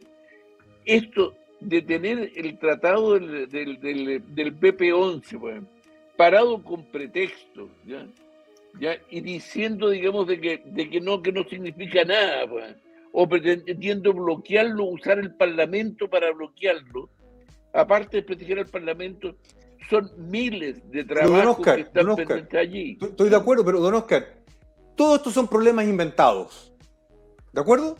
esto 0.85 1.35
de 1.67 1.83
tener 1.83 2.31
el 2.37 2.59
tratado 2.59 3.15
del, 3.15 3.49
del, 3.49 3.81
del, 3.81 4.35
del 4.35 4.59
PP-11 4.59 5.41
pues, 5.41 5.63
parado 6.17 6.63
con 6.63 6.85
pretexto, 6.85 7.69
¿ya? 7.85 8.07
¿ya? 8.81 8.97
y 9.11 9.21
diciendo, 9.21 9.91
digamos, 9.91 10.29
de 10.29 10.41
que, 10.41 10.63
de 10.65 10.89
que 10.89 11.01
no, 11.01 11.21
que 11.21 11.33
no 11.33 11.43
significa 11.45 12.05
nada, 12.05 12.47
pues, 12.49 12.77
o 13.13 13.29
pretendiendo 13.29 14.13
bloquearlo, 14.13 14.85
usar 14.85 15.19
el 15.19 15.35
Parlamento 15.35 16.09
para 16.09 16.31
bloquearlo, 16.33 17.11
aparte 17.73 18.19
de 18.19 18.23
prestigiar 18.23 18.61
al 18.61 18.67
Parlamento, 18.67 19.35
son 19.91 20.09
miles 20.31 20.89
de 20.91 21.05
trabajos 21.05 21.59
Oscar, 21.59 21.77
que 21.77 21.83
están 21.83 22.15
pendientes 22.15 22.61
allí. 22.61 22.99
Estoy 23.01 23.29
de 23.29 23.37
acuerdo, 23.37 23.65
pero 23.65 23.81
don 23.81 23.95
Oscar, 23.95 24.25
todos 24.95 25.17
estos 25.19 25.35
son 25.35 25.49
problemas 25.49 25.87
inventados. 25.87 26.73
¿De 27.53 27.61
acuerdo? 27.61 27.97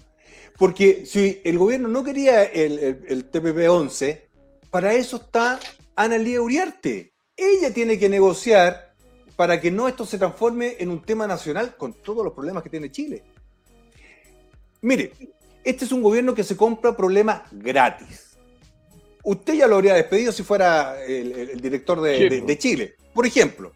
Porque 0.59 1.05
si 1.07 1.41
el 1.45 1.59
gobierno 1.59 1.89
no 1.89 2.03
quería 2.03 2.45
el, 2.45 2.79
el, 2.79 3.05
el 3.09 3.31
TPP-11, 3.31 4.21
para 4.71 4.95
eso 4.95 5.17
está 5.17 5.61
Ana 5.95 6.19
Lía 6.19 6.41
Uriarte. 6.41 7.13
Ella 7.37 7.73
tiene 7.73 7.99
que 7.99 8.09
negociar 8.09 8.95
para 9.37 9.61
que 9.61 9.71
no 9.71 9.87
esto 9.87 10.07
se 10.07 10.17
transforme 10.19 10.77
en 10.79 10.91
un 10.91 11.03
tema 11.03 11.27
nacional 11.27 11.77
con 11.77 11.93
todos 11.93 12.25
los 12.25 12.33
problemas 12.33 12.63
que 12.63 12.71
tiene 12.71 12.91
Chile. 12.91 13.23
Mire, 14.81 15.13
este 15.63 15.85
es 15.85 15.93
un 15.93 16.03
gobierno 16.03 16.35
que 16.35 16.45
se 16.45 16.57
compra 16.57 16.97
problemas 16.97 17.43
gratis. 17.53 18.37
Usted 19.25 19.55
ya 19.55 19.67
lo 19.67 19.75
habría 19.77 19.95
despedido 19.95 20.33
si 20.33 20.43
fuera 20.43 21.03
el, 21.05 21.61
director 21.61 22.01
de, 22.01 22.17
Sí, 22.17 22.23
de- 22.29 22.37
pues. 22.39 22.47
de 22.47 22.59
Chile. 22.59 22.95
Por 23.13 23.27
ejemplo, 23.27 23.73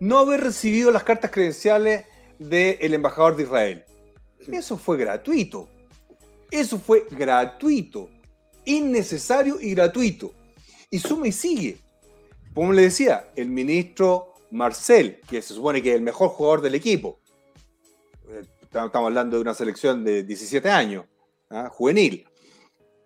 no 0.00 0.18
haber 0.18 0.40
recibido 0.40 0.90
las 0.90 1.04
cartas 1.04 1.30
credenciales 1.30 2.04
del 2.38 2.92
embajador 2.94 3.36
de 3.36 3.44
Israel. 3.44 3.84
Eso 4.50 4.76
fue 4.76 4.96
gratuito. 4.98 5.68
Eso 6.50 6.78
fue 6.78 7.06
gratuito. 7.10 8.10
Innecesario 8.64 9.60
y 9.60 9.74
gratuito. 9.74 10.32
Y 10.90 10.98
suma 10.98 11.28
y 11.28 11.32
sigue. 11.32 11.78
Como 12.54 12.72
le 12.72 12.82
decía, 12.82 13.30
el 13.36 13.48
ministro 13.48 14.34
Marcel, 14.50 15.20
que 15.28 15.40
se 15.40 15.54
supone 15.54 15.82
que 15.82 15.90
es 15.90 15.96
el 15.96 16.02
mejor 16.02 16.30
jugador 16.30 16.60
del 16.60 16.74
equipo, 16.74 17.20
eh, 18.28 18.42
estamos 18.62 18.94
hablando 18.94 19.36
de 19.36 19.42
una 19.42 19.54
selección 19.54 20.04
de 20.04 20.24
17 20.24 20.68
años, 20.68 21.04
¿ah? 21.48 21.68
juvenil, 21.72 22.26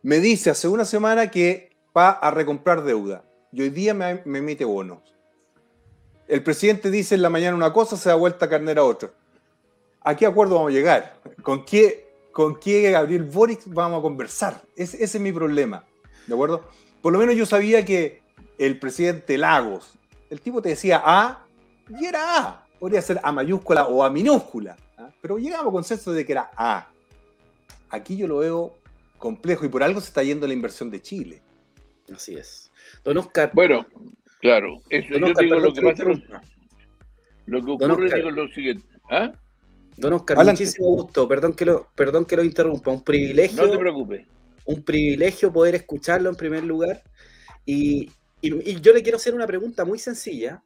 me 0.02 0.20
dice 0.20 0.50
hace 0.50 0.68
una 0.68 0.84
semana 0.84 1.30
que 1.30 1.70
va 1.96 2.10
a 2.10 2.30
recomprar 2.30 2.84
deuda 2.84 3.24
y 3.52 3.62
hoy 3.62 3.70
día 3.70 3.94
me, 3.94 4.22
me 4.24 4.38
emite 4.38 4.64
bonos. 4.64 5.02
El 6.26 6.42
presidente 6.42 6.90
dice 6.90 7.14
en 7.14 7.22
la 7.22 7.30
mañana 7.30 7.54
una 7.54 7.72
cosa, 7.72 7.96
se 7.96 8.08
da 8.08 8.14
vuelta 8.14 8.46
a 8.46 8.48
carnera 8.48 8.82
otra. 8.82 9.10
¿A 10.00 10.16
qué 10.16 10.26
acuerdo 10.26 10.56
vamos 10.56 10.70
a 10.70 10.74
llegar? 10.74 11.20
¿Con 11.42 11.64
qué, 11.64 12.03
con 12.34 12.58
qué 12.58 12.90
Gabriel 12.90 13.22
Boric 13.22 13.60
vamos 13.66 14.00
a 14.00 14.02
conversar? 14.02 14.60
Ese, 14.74 14.96
ese 14.96 15.18
es 15.18 15.20
mi 15.20 15.32
problema. 15.32 15.84
¿De 16.26 16.34
acuerdo? 16.34 16.68
Por 17.00 17.12
lo 17.12 17.18
menos 17.20 17.36
yo 17.36 17.46
sabía 17.46 17.84
que 17.84 18.22
el 18.58 18.78
presidente 18.78 19.38
Lagos, 19.38 19.94
el 20.30 20.40
tipo 20.40 20.60
te 20.60 20.70
decía 20.70 21.00
A 21.04 21.46
y 21.88 22.06
era 22.06 22.38
A. 22.38 22.66
Podría 22.80 23.00
ser 23.02 23.20
A 23.22 23.30
mayúscula 23.30 23.86
o 23.86 24.02
A 24.02 24.10
minúscula. 24.10 24.76
¿ah? 24.98 25.10
Pero 25.22 25.38
llegamos 25.38 25.68
a 25.68 25.70
consenso 25.70 26.12
de 26.12 26.26
que 26.26 26.32
era 26.32 26.50
A. 26.56 26.88
Aquí 27.88 28.16
yo 28.16 28.26
lo 28.26 28.38
veo 28.38 28.74
complejo 29.16 29.64
y 29.64 29.68
por 29.68 29.84
algo 29.84 30.00
se 30.00 30.08
está 30.08 30.24
yendo 30.24 30.48
la 30.48 30.54
inversión 30.54 30.90
de 30.90 31.00
Chile. 31.00 31.40
Así 32.12 32.34
es. 32.34 32.72
Don 33.04 33.16
Oscar, 33.16 33.52
Bueno, 33.54 33.86
claro, 34.40 34.80
eso, 34.90 35.12
don 35.12 35.20
yo 35.20 35.26
Oscar, 35.28 35.36
te 35.36 35.44
digo 35.44 35.60
lo 35.60 35.72
que 35.72 35.82
pasa, 35.82 36.04
lo, 37.46 37.64
que 37.64 37.70
ocurre 37.70 38.06
es 38.06 38.24
lo 38.24 38.48
siguiente. 38.48 38.86
¿Ah? 39.08 39.32
Don 39.96 40.12
Oscar, 40.14 40.36
Adelante. 40.36 40.62
muchísimo 40.64 40.88
gusto. 40.88 41.28
Perdón 41.28 41.54
que 41.54 41.64
lo, 41.64 41.88
perdón 41.94 42.24
que 42.24 42.36
lo 42.36 42.44
interrumpa. 42.44 42.90
Un 42.90 43.02
privilegio, 43.04 43.62
No 43.64 43.70
te 43.70 43.78
preocupes. 43.78 44.26
un 44.66 44.82
privilegio 44.82 45.52
poder 45.52 45.74
escucharlo 45.76 46.28
en 46.30 46.36
primer 46.36 46.64
lugar. 46.64 47.02
Y, 47.64 48.10
y- 48.40 48.70
y 48.70 48.80
yo 48.80 48.92
le 48.92 49.02
quiero 49.02 49.16
hacer 49.16 49.34
una 49.34 49.46
pregunta 49.46 49.84
muy 49.84 49.98
sencilla 49.98 50.62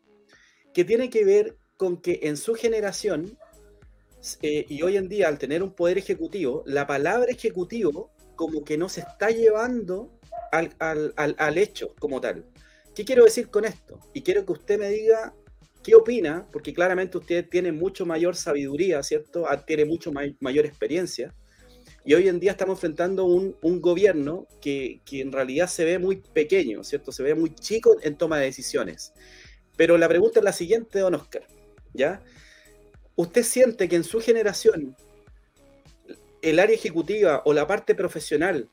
que 0.75 0.85
tiene 0.85 1.11
que 1.11 1.25
ver 1.25 1.57
con 1.77 2.01
que 2.01 2.21
en 2.23 2.37
su 2.37 2.55
generación 2.55 3.39
eh, 4.43 4.67
y 4.69 4.83
hoy 4.83 4.97
en 4.97 5.09
día 5.09 5.29
al 5.29 5.39
tener 5.39 5.63
un 5.63 5.73
poder 5.73 5.97
ejecutivo, 5.99 6.63
la 6.67 6.87
palabra 6.87 7.31
ejecutivo 7.31 8.11
como 8.35 8.65
que 8.65 8.77
no 8.77 8.89
se 8.89 9.01
está 9.01 9.31
llevando 9.31 10.19
al, 10.53 10.75
al- 10.79 11.13
al- 11.17 11.37
al 11.39 11.59
hecho 11.59 11.95
como 11.99 12.21
tal. 12.21 12.45
¿Qué 12.95 13.05
quiero 13.05 13.25
decir 13.25 13.49
con 13.49 13.65
esto? 13.65 14.01
Y 14.13 14.23
quiero 14.23 14.45
que 14.45 14.53
usted 14.53 14.79
me 14.79 14.89
diga 14.89 15.35
qué 15.83 15.95
opina, 15.95 16.47
porque 16.53 16.73
claramente 16.75 17.19
usted 17.19 17.49
tiene 17.49 17.73
mucho 17.73 18.05
mayor 18.07 18.37
sabiduría, 18.37 19.03
¿cierto? 19.03 19.47
Ah, 19.49 19.65
Tiene 19.65 19.85
mucho 19.85 20.13
may- 20.13 20.37
mayor 20.41 20.67
experiencia. 20.67 21.35
Y 22.05 22.15
hoy 22.15 22.29
en 22.29 22.41
día 22.41 22.53
estamos 22.53 22.77
enfrentando 22.79 23.25
un, 23.25 23.57
un 23.63 23.81
gobierno 23.81 24.47
que, 24.61 25.01
que 25.05 25.21
en 25.21 25.33
realidad 25.33 25.69
se 25.69 25.85
ve 25.85 25.99
muy 25.99 26.17
pequeño, 26.17 26.83
¿cierto? 26.85 27.13
Se 27.13 27.23
ve 27.23 27.35
muy 27.35 27.55
chico 27.55 27.97
en 28.03 28.17
toma 28.17 28.39
de 28.39 28.47
decisiones. 28.47 29.13
Pero 29.77 29.99
la 29.99 30.09
pregunta 30.09 30.41
es 30.41 30.45
la 30.45 30.53
siguiente, 30.53 30.99
don 31.01 31.15
Oscar, 31.15 31.47
¿ya? 31.93 32.23
¿Usted 33.15 33.43
siente 33.43 33.89
que 33.89 33.97
en 33.97 34.05
su 34.05 34.21
generación 34.21 34.97
el 36.41 36.59
área 36.61 36.75
ejecutiva 36.75 37.43
o 37.45 37.53
la 37.53 37.67
parte 37.67 37.95
profesional 37.95 38.71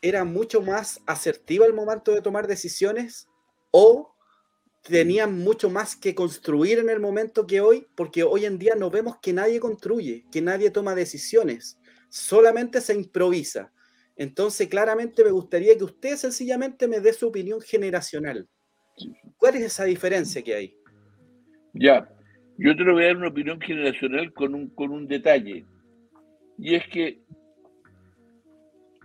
era 0.00 0.24
mucho 0.24 0.62
más 0.62 1.00
asertiva 1.06 1.66
al 1.66 1.74
momento 1.74 2.12
de 2.12 2.22
tomar 2.22 2.46
decisiones 2.46 3.28
o 3.72 4.14
tenían 4.82 5.38
mucho 5.38 5.70
más 5.70 5.96
que 5.96 6.14
construir 6.14 6.78
en 6.78 6.88
el 6.88 7.00
momento 7.00 7.46
que 7.46 7.60
hoy? 7.60 7.86
Porque 7.94 8.22
hoy 8.22 8.44
en 8.44 8.58
día 8.58 8.74
no 8.74 8.90
vemos 8.90 9.18
que 9.20 9.32
nadie 9.32 9.60
construye, 9.60 10.24
que 10.32 10.40
nadie 10.40 10.70
toma 10.70 10.94
decisiones, 10.94 11.78
solamente 12.08 12.80
se 12.80 12.94
improvisa. 12.94 13.72
Entonces, 14.16 14.68
claramente 14.68 15.24
me 15.24 15.30
gustaría 15.30 15.76
que 15.76 15.84
usted 15.84 16.16
sencillamente 16.16 16.86
me 16.86 17.00
dé 17.00 17.12
su 17.12 17.28
opinión 17.28 17.60
generacional. 17.60 18.48
¿Cuál 19.36 19.56
es 19.56 19.62
esa 19.62 19.84
diferencia 19.84 20.42
que 20.42 20.54
hay? 20.54 20.76
Ya, 21.72 22.08
yo 22.58 22.76
te 22.76 22.82
lo 22.82 22.94
voy 22.94 23.04
a 23.04 23.06
dar 23.06 23.16
una 23.16 23.28
opinión 23.28 23.60
generacional 23.60 24.32
con 24.34 24.54
un, 24.54 24.68
con 24.70 24.90
un 24.90 25.06
detalle. 25.06 25.64
Y 26.58 26.74
es 26.74 26.86
que 26.88 27.22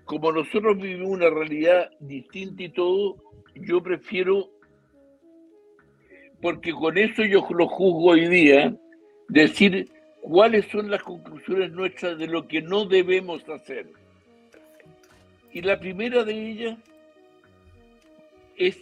como 0.06 0.32
nosotros 0.32 0.78
vivimos 0.78 1.10
una 1.10 1.30
realidad 1.30 1.90
distinta 2.00 2.64
y 2.64 2.70
todo, 2.70 3.18
yo 3.56 3.82
prefiero, 3.82 4.52
porque 6.46 6.74
con 6.74 6.96
eso 6.96 7.24
yo 7.24 7.44
lo 7.58 7.68
juzgo 7.68 8.12
hoy 8.12 8.28
día, 8.28 8.72
decir 9.30 9.90
cuáles 10.22 10.68
son 10.68 10.92
las 10.92 11.02
conclusiones 11.02 11.72
nuestras 11.72 12.20
de 12.20 12.28
lo 12.28 12.48
que 12.48 12.62
no 12.62 12.86
debemos 12.86 13.42
hacer. 13.50 13.88
Y 15.52 15.64
la 15.64 15.80
primera 15.80 16.24
de 16.24 16.52
ellas 16.52 16.78
es 18.58 18.78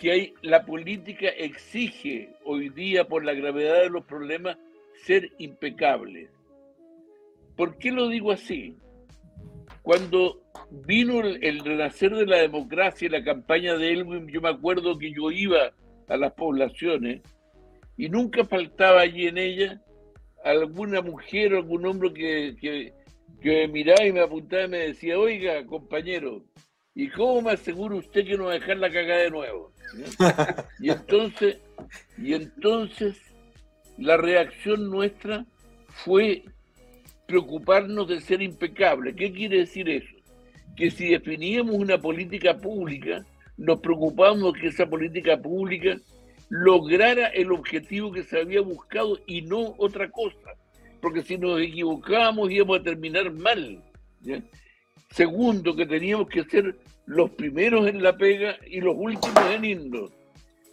que 0.00 0.32
la 0.40 0.64
política 0.64 1.28
exige 1.28 2.30
hoy 2.42 2.70
día, 2.70 3.04
por 3.04 3.22
la 3.22 3.34
gravedad 3.34 3.82
de 3.82 3.90
los 3.90 4.06
problemas, 4.06 4.56
ser 5.04 5.30
impecable. 5.36 6.30
¿Por 7.54 7.76
qué 7.76 7.92
lo 7.92 8.08
digo 8.08 8.32
así? 8.32 8.78
Cuando 9.82 10.40
vino 10.70 11.20
el, 11.20 11.44
el 11.44 11.62
renacer 11.62 12.14
de 12.14 12.24
la 12.24 12.38
democracia 12.38 13.04
y 13.04 13.10
la 13.10 13.22
campaña 13.22 13.76
de 13.76 13.92
Elwin, 13.92 14.26
yo 14.28 14.40
me 14.40 14.48
acuerdo 14.48 14.96
que 14.96 15.12
yo 15.12 15.30
iba 15.30 15.74
a 16.08 16.16
las 16.16 16.32
poblaciones 16.32 17.22
y 17.96 18.08
nunca 18.08 18.44
faltaba 18.44 19.00
allí 19.00 19.26
en 19.26 19.38
ella 19.38 19.80
alguna 20.44 21.00
mujer 21.00 21.54
o 21.54 21.58
algún 21.58 21.86
hombre 21.86 22.12
que, 22.12 22.92
que, 23.40 23.68
miraba 23.68 24.04
y 24.04 24.12
me 24.12 24.20
apuntaba 24.20 24.64
y 24.64 24.68
me 24.68 24.78
decía, 24.78 25.18
oiga, 25.18 25.64
compañero, 25.66 26.44
¿y 26.94 27.08
cómo 27.08 27.42
me 27.42 27.52
asegura 27.52 27.96
usted 27.96 28.24
que 28.24 28.36
no 28.36 28.44
va 28.44 28.52
a 28.52 28.54
dejar 28.54 28.78
la 28.78 28.90
cagada 28.90 29.22
de 29.22 29.30
nuevo? 29.30 29.72
Y 30.80 30.90
entonces, 30.90 31.58
y 32.18 32.34
entonces 32.34 33.20
la 33.96 34.16
reacción 34.16 34.90
nuestra 34.90 35.46
fue 35.88 36.42
preocuparnos 37.26 38.08
de 38.08 38.20
ser 38.20 38.42
impecable. 38.42 39.14
¿Qué 39.14 39.32
quiere 39.32 39.58
decir 39.58 39.88
eso? 39.88 40.14
Que 40.76 40.90
si 40.90 41.08
definíamos 41.08 41.76
una 41.76 41.98
política 41.98 42.56
pública, 42.58 43.24
nos 43.56 43.80
preocupamos 43.80 44.54
que 44.54 44.68
esa 44.68 44.86
política 44.86 45.40
pública 45.40 45.96
lograra 46.48 47.28
el 47.28 47.52
objetivo 47.52 48.12
que 48.12 48.22
se 48.22 48.40
había 48.40 48.60
buscado 48.60 49.18
y 49.26 49.42
no 49.42 49.74
otra 49.78 50.10
cosa. 50.10 50.54
Porque 51.00 51.22
si 51.22 51.36
nos 51.38 51.60
equivocábamos 51.60 52.50
íbamos 52.50 52.80
a 52.80 52.82
terminar 52.82 53.32
mal. 53.32 53.82
Segundo, 55.10 55.76
que 55.76 55.86
teníamos 55.86 56.28
que 56.28 56.44
ser 56.44 56.76
los 57.06 57.30
primeros 57.30 57.86
en 57.86 58.02
la 58.02 58.16
pega 58.16 58.56
y 58.66 58.80
los 58.80 58.94
últimos 58.96 59.50
en 59.52 59.64
irnos. 59.64 60.10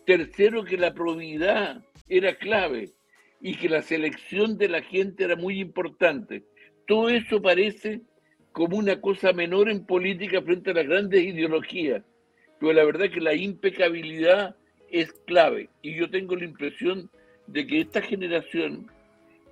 Tercero, 0.06 0.64
que 0.64 0.78
la 0.78 0.94
probidad 0.94 1.84
era 2.08 2.36
clave 2.36 2.92
y 3.40 3.56
que 3.56 3.70
la 3.70 3.82
selección 3.82 4.58
de 4.58 4.70
la 4.70 4.82
gente 4.82 5.24
era 5.24 5.36
muy 5.36 5.60
importante. 5.60 6.44
Todo 6.88 7.10
eso 7.10 7.42
parece 7.42 8.02
como 8.52 8.78
una 8.78 9.00
cosa 9.00 9.34
menor 9.34 9.70
en 9.70 9.86
política 9.86 10.42
frente 10.42 10.72
a 10.72 10.74
las 10.74 10.88
grandes 10.88 11.24
ideologías, 11.24 12.04
pero 12.62 12.74
la 12.74 12.86
verdad 12.86 13.08
es 13.08 13.12
que 13.12 13.22
la 13.22 13.34
impecabilidad 13.34 14.56
es 14.92 15.12
clave 15.26 15.70
y 15.82 15.96
yo 15.96 16.10
tengo 16.12 16.36
la 16.36 16.46
impresión 16.46 17.10
de 17.48 17.66
que 17.66 17.82
esta 17.82 18.02
generación 18.02 18.90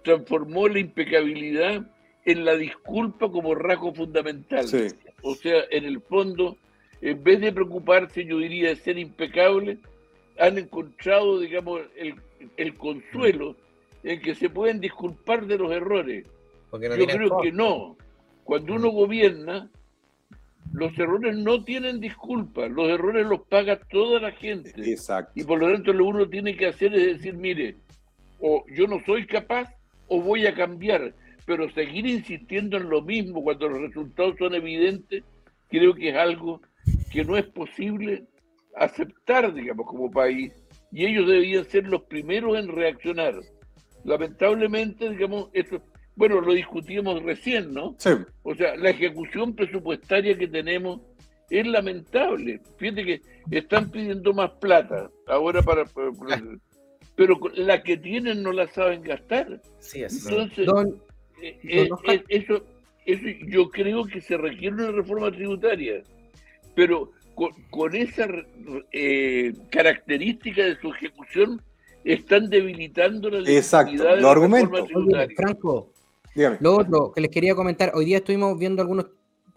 transformó 0.03 0.68
la 0.68 0.80
impecabilidad 0.80 1.89
en 2.26 2.45
la 2.45 2.55
disculpa 2.55 3.32
como 3.32 3.55
rasgo 3.55 3.95
fundamental. 3.95 4.68
Sí. 4.68 4.89
O 5.24 5.34
sea, 5.34 5.64
en 5.72 5.86
el 5.86 6.01
fondo, 6.01 6.55
en 7.01 7.24
vez 7.24 7.41
de 7.41 7.51
preocuparse, 7.51 8.24
yo 8.26 8.38
diría, 8.38 8.70
de 8.70 8.76
ser 8.76 8.99
impecable, 8.99 9.80
han 10.38 10.60
encontrado, 10.60 11.39
digamos, 11.39 11.82
el, 11.95 12.14
el 12.57 12.76
consuelo 12.76 13.55
en 14.03 14.22
que 14.22 14.36
se 14.36 14.51
pueden 14.51 14.80
disculpar 14.80 15.47
de 15.47 15.57
los 15.57 15.72
errores. 15.72 16.28
Porque 16.70 16.88
no 16.88 16.95
Yo 16.95 17.07
creo 17.07 17.41
que 17.41 17.51
no. 17.51 17.97
Cuando 18.43 18.76
uno 18.76 18.89
gobierna, 18.89 19.68
los 20.72 20.97
errores 20.97 21.36
no 21.36 21.63
tienen 21.63 21.99
disculpa, 21.99 22.67
los 22.67 22.89
errores 22.89 23.26
los 23.26 23.41
paga 23.47 23.80
toda 23.80 24.20
la 24.20 24.32
gente. 24.32 24.72
Exacto. 24.91 25.32
Y 25.36 25.43
por 25.43 25.59
lo 25.59 25.72
tanto 25.72 25.93
lo 25.93 26.05
uno 26.05 26.30
tiene 26.30 26.55
que 26.55 26.67
hacer 26.67 26.93
es 26.93 27.17
decir, 27.17 27.36
mire, 27.36 27.78
o 28.39 28.63
yo 28.76 28.88
no 28.88 28.99
soy 29.05 29.26
capaz 29.26 29.74
o 30.07 30.22
voy 30.22 30.45
a 30.47 30.55
cambiar, 30.55 31.13
pero 31.45 31.70
seguir 31.72 32.05
insistiendo 32.05 32.78
en 32.78 32.89
lo 32.89 33.01
mismo 33.01 33.43
cuando 33.43 33.70
los 33.70 33.82
resultados 33.82 34.36
son 34.38 34.53
evidentes, 34.53 35.24
creo 35.70 35.93
que 35.93 36.09
es 36.09 36.15
algo 36.15 36.61
que 37.11 37.24
no 37.24 37.38
es 37.38 37.45
posible 37.45 38.26
aceptar, 38.76 39.53
digamos, 39.53 39.88
como 39.88 40.11
país. 40.11 40.53
Y 40.91 41.05
ellos 41.05 41.28
deberían 41.28 41.65
ser 41.65 41.88
los 41.88 42.03
primeros 42.03 42.57
en 42.57 42.67
reaccionar. 42.67 43.36
Lamentablemente, 44.03 45.09
digamos, 45.09 45.49
esto, 45.53 45.82
bueno, 46.20 46.41
lo 46.41 46.51
discutimos 46.53 47.24
recién, 47.24 47.74
¿no? 47.74 47.95
Sí. 47.97 48.09
O 48.43 48.53
sea, 48.53 48.76
la 48.76 48.89
ejecución 48.89 49.55
presupuestaria 49.55 50.38
que 50.38 50.49
tenemos 50.49 50.99
es 51.49 51.65
lamentable. 51.65 52.59
Fíjate 52.78 53.05
que 53.05 53.22
están 53.51 53.89
pidiendo 53.89 54.34
más 54.34 54.51
plata 54.59 55.09
ahora 55.28 55.61
para... 55.63 55.86
para- 55.86 56.11
para- 56.11 56.41
pero 57.15 57.39
la 57.55 57.82
que 57.84 57.95
tienen 57.97 58.43
no 58.43 58.51
la 58.51 58.67
saben 58.67 59.01
gastar. 59.01 59.61
Sí, 59.80 60.03
es. 60.03 60.26
Entonces, 60.26 60.65
Don, 60.65 61.01
eh, 61.41 61.57
eh, 61.63 61.88
don 61.88 61.99
eh, 62.13 62.22
eso, 62.28 62.63
eso 63.05 63.24
yo 63.47 63.70
creo 63.70 64.03
que 64.05 64.20
se 64.20 64.36
requiere 64.38 64.76
una 64.76 64.91
reforma 64.91 65.32
tributaria. 65.32 66.03
Pero 66.76 67.11
con, 67.36 67.51
con 67.70 67.95
esa 67.95 68.28
eh, 68.91 69.53
característica 69.70 70.63
de 70.65 70.78
su 70.82 70.89
ejecución 70.93 71.61
están 72.03 72.49
debilitando 72.49 73.30
la 73.30 73.39
Exacto, 73.49 73.91
legitimidad 73.91 74.15
de 74.17 74.22
la 74.22 74.34
reforma 74.34 74.80
oye, 74.80 74.88
tributaria. 74.88 75.36
Franco, 75.38 75.93
Dígame. 76.39 76.57
Lo 76.61 76.77
otro 76.77 77.11
que 77.11 77.19
les 77.19 77.29
quería 77.29 77.53
comentar, 77.53 77.91
hoy 77.93 78.05
día 78.05 78.19
estuvimos 78.19 78.57
viendo 78.57 78.81
algunas 78.81 79.07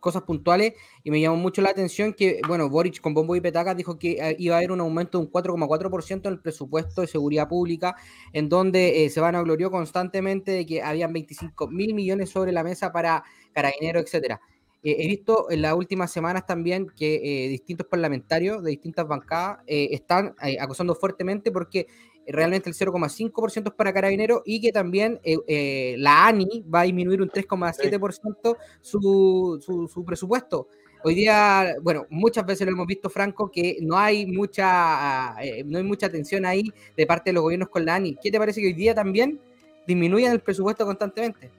cosas 0.01 0.23
puntuales 0.23 0.75
y 1.05 1.13
me 1.13 1.21
llamó 1.21 1.37
mucho 1.37 1.63
la 1.63 1.71
atención 1.71 2.13
que, 2.13 2.41
bueno, 2.49 2.69
Boric 2.69 3.01
con 3.01 3.15
bombo 3.15 3.37
y 3.37 3.41
petaca 3.41 3.73
dijo 3.73 4.01
que 4.01 4.19
eh, 4.21 4.35
iba 4.37 4.57
a 4.57 4.59
haber 4.59 4.73
un 4.73 4.81
aumento 4.81 5.17
de 5.17 5.27
un 5.27 5.31
4,4% 5.31 6.27
en 6.27 6.33
el 6.33 6.41
presupuesto 6.41 7.03
de 7.03 7.07
seguridad 7.07 7.49
pública, 7.49 7.95
en 8.33 8.49
donde 8.49 9.05
eh, 9.05 9.11
se 9.11 9.21
van 9.21 9.37
a 9.37 9.43
glorió 9.43 9.71
constantemente 9.71 10.51
de 10.51 10.67
que 10.67 10.83
habían 10.83 11.13
25 11.13 11.69
mil 11.69 11.95
millones 11.95 12.31
sobre 12.31 12.51
la 12.51 12.65
mesa 12.65 12.91
para 12.91 13.23
carabineros, 13.53 14.03
etcétera. 14.03 14.41
Eh, 14.83 14.97
he 14.99 15.07
visto 15.07 15.53
en 15.53 15.63
las 15.63 15.75
últimas 15.75 16.11
semanas 16.11 16.47
también 16.47 16.89
que 16.89 17.47
distintos 17.49 17.87
parlamentarios 17.87 18.65
de 18.65 18.71
distintas 18.71 19.07
bancadas 19.07 19.59
están 19.69 20.35
acusando 20.59 20.97
fuertemente 20.97 21.53
porque 21.53 21.87
realmente 22.27 22.69
el 22.69 22.77
0,5% 22.77 23.69
es 23.69 23.75
para 23.75 23.93
carabineros 23.93 24.43
y 24.45 24.61
que 24.61 24.73
también 24.73 25.21
eh, 25.25 25.37
eh, 25.47 25.95
la 25.99 26.27
ANI 26.27 26.65
va 26.73 26.81
a 26.81 26.85
disminuir 26.85 27.23
un 27.23 27.29
3,7% 27.29 28.57
su, 28.81 29.61
su, 29.65 29.89
su 29.89 30.05
presupuesto. 30.05 30.69
Hoy 31.05 31.17
día, 31.17 31.75
bueno, 31.83 32.07
muchas 32.11 32.47
veces 32.47 32.65
lo 32.65 32.73
hemos 32.73 32.87
visto, 32.87 33.11
Franco, 33.11 33.51
que 33.51 33.79
no 33.81 33.99
hay 33.99 34.25
mucha, 34.25 35.35
eh, 35.43 35.65
no 35.67 35.79
hay 35.79 35.85
mucha 35.85 36.07
atención 36.07 36.47
ahí 36.47 36.73
de 36.97 37.07
parte 37.07 37.31
de 37.31 37.35
los 37.35 37.43
gobiernos 37.43 37.71
con 37.71 37.85
la 37.85 37.97
ANI. 37.97 38.17
¿Qué 38.23 38.31
te 38.31 38.39
parece 38.39 38.61
que 38.61 38.69
hoy 38.69 38.73
día 38.73 38.95
también 38.95 39.41
disminuyan 39.85 40.33
el 40.33 40.41
presupuesto 40.41 40.87
constantemente? 40.87 41.51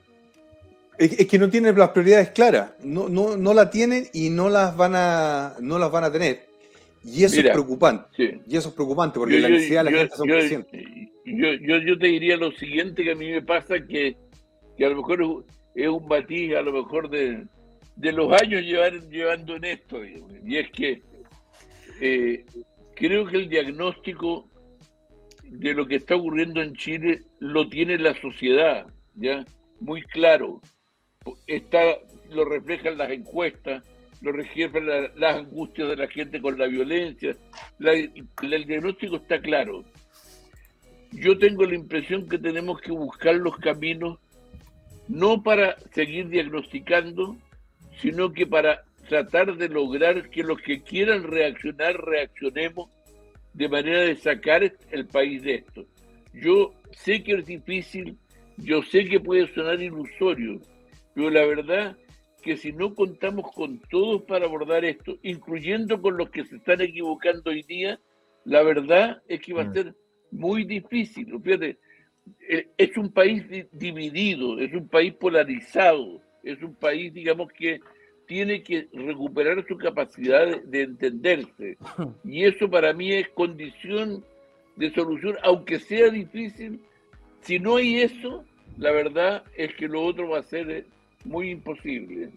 Es 0.98 1.28
que 1.28 1.40
no 1.40 1.50
tienen 1.50 1.78
las 1.78 1.90
prioridades 1.90 2.30
claras. 2.30 2.72
No, 2.84 3.10
no, 3.10 3.36
no 3.36 3.54
la 3.54 3.70
tienen 3.70 4.08
y 4.14 4.30
no 4.30 4.48
las 4.48 4.78
van 4.78 4.94
a, 4.96 5.56
no 5.60 5.78
las 5.78 5.92
van 5.92 6.06
a 6.06 6.12
tener. 6.12 6.53
Y 7.04 7.24
eso 7.24 7.36
Mira, 7.36 7.50
es 7.50 7.54
preocupante. 7.54 8.06
Sí. 8.16 8.42
Y 8.48 8.58
eso 8.58 8.70
es 8.70 8.76
preocupante 8.76 9.20
porque 9.20 9.36
Yo- 9.36 9.40
la 9.42 9.50
necesidad 9.50 9.84
de 9.84 9.92
la 9.92 9.92
yo- 9.92 9.98
gente 9.98 10.16
son 10.16 10.28
yo- 10.28 10.36
yo, 11.26 11.54
yo, 11.62 11.78
yo 11.86 11.98
te 12.00 12.08
diría 12.08 12.38
lo 12.38 12.52
siguiente 12.54 13.04
que 13.04 13.12
a 13.12 13.16
mí 13.16 13.30
me 13.32 13.42
pasa 13.42 13.76
que, 13.86 14.16
que 14.78 14.86
a 14.86 14.90
lo 14.90 14.98
mejor 14.98 15.22
es 15.22 15.28
un- 15.28 15.46
es 15.76 15.88
un 15.90 16.08
matiz 16.08 16.56
a 16.56 16.62
lo 16.62 16.72
mejor 16.72 17.10
de, 17.10 17.46
de 17.96 18.12
los 18.12 18.32
años 18.42 18.62
llevar, 18.62 18.94
llevando 19.10 19.56
en 19.56 19.64
esto 19.66 20.02
digamos. 20.02 20.32
y 20.46 20.58
es 20.58 20.70
que 20.72 21.02
eh, 22.02 22.46
creo 22.96 23.26
que 23.26 23.38
el 23.38 23.50
diagnóstico 23.50 24.48
de 25.44 25.74
lo 25.74 25.86
que 25.88 25.96
está 25.98 26.16
ocurriendo 26.16 26.62
en 26.62 26.74
Chile 26.76 27.22
lo 27.40 27.68
tiene 27.70 27.98
la 27.98 28.20
sociedad 28.22 28.86
ya 29.16 29.46
muy 29.80 30.02
claro 30.04 30.62
está 31.48 31.82
lo 32.32 32.46
reflejan 32.46 32.98
las 32.98 33.12
encuestas 33.12 33.84
lo 34.24 34.32
reflejan 34.32 34.88
la- 34.88 35.12
las 35.16 35.36
angustias 35.36 35.90
de 35.90 35.96
la 35.98 36.08
gente 36.08 36.42
con 36.42 36.58
la 36.58 36.66
violencia 36.68 37.36
la- 37.78 37.94
el 37.94 38.66
diagnóstico 38.66 39.18
está 39.18 39.40
claro 39.40 39.84
yo 41.12 41.38
tengo 41.38 41.64
la 41.66 41.76
impresión 41.76 42.28
que 42.28 42.40
tenemos 42.40 42.82
que 42.82 42.92
buscar 42.92 43.36
los 43.36 43.56
caminos 43.58 44.18
no 45.08 45.44
para 45.44 45.76
seguir 45.92 46.30
diagnosticando, 46.30 47.36
sino 48.02 48.32
que 48.32 48.48
para 48.48 48.84
tratar 49.10 49.56
de 49.58 49.68
lograr 49.70 50.30
que 50.30 50.44
los 50.44 50.60
que 50.62 50.82
quieran 50.82 51.24
reaccionar, 51.24 51.96
reaccionemos 52.04 52.90
de 53.54 53.68
manera 53.70 54.00
de 54.02 54.16
sacar 54.16 54.64
el 54.92 55.06
país 55.08 55.44
de 55.44 55.56
esto. 55.56 55.86
Yo 56.34 56.74
sé 56.92 57.22
que 57.22 57.34
es 57.34 57.46
difícil, 57.46 58.18
yo 58.58 58.82
sé 58.82 59.06
que 59.06 59.20
puede 59.20 59.54
sonar 59.54 59.82
ilusorio, 59.82 60.60
pero 61.14 61.30
la 61.30 61.46
verdad 61.46 61.98
que 62.44 62.58
si 62.58 62.72
no 62.74 62.94
contamos 62.94 63.52
con 63.52 63.80
todos 63.90 64.22
para 64.24 64.46
abordar 64.46 64.86
esto, 64.86 65.18
incluyendo 65.24 66.00
con 66.02 66.18
los 66.18 66.30
que 66.30 66.44
se 66.46 66.58
están 66.58 66.82
equivocando 66.82 67.50
hoy 67.50 67.64
día, 67.64 68.00
la 68.46 68.62
verdad 68.62 69.22
es 69.28 69.40
que 69.42 69.54
va 69.54 69.64
a 69.64 69.66
Mm. 69.70 69.74
ser 69.74 69.96
muy 70.32 70.66
difícil. 70.66 71.34
Fíjate, 71.44 71.78
eh, 72.50 72.68
es 72.78 72.96
un 72.98 73.12
país 73.12 73.48
di- 73.50 73.66
dividido, 73.72 74.60
es 74.60 74.74
un 74.74 74.88
país 74.88 75.14
polarizado, 75.14 76.22
es 76.44 76.62
un 76.62 76.76
país, 76.76 77.14
digamos, 77.14 77.52
que 77.54 77.80
tiene 78.28 78.62
que 78.64 78.88
recuperar 78.94 79.66
su 79.68 79.78
capacidad 79.78 80.46
de, 80.46 80.62
de 80.66 80.82
entenderse. 80.84 81.78
Y 82.26 82.44
eso 82.46 82.70
para 82.70 82.94
mí 82.94 83.12
es 83.14 83.30
condición 83.30 84.24
de 84.76 84.92
solución, 84.94 85.36
aunque 85.44 85.80
sea 85.80 86.10
difícil. 86.10 86.80
Si 87.42 87.60
no 87.60 87.76
hay 87.78 88.02
eso, 88.02 88.44
la 88.78 88.92
verdad 88.92 89.44
es 89.56 89.74
que 89.76 89.88
lo 89.88 90.02
otro 90.04 90.30
va 90.30 90.40
a 90.40 90.44
ser 90.44 90.70
eh, 90.72 90.86
muy 91.26 91.52
imposible. 91.52 92.32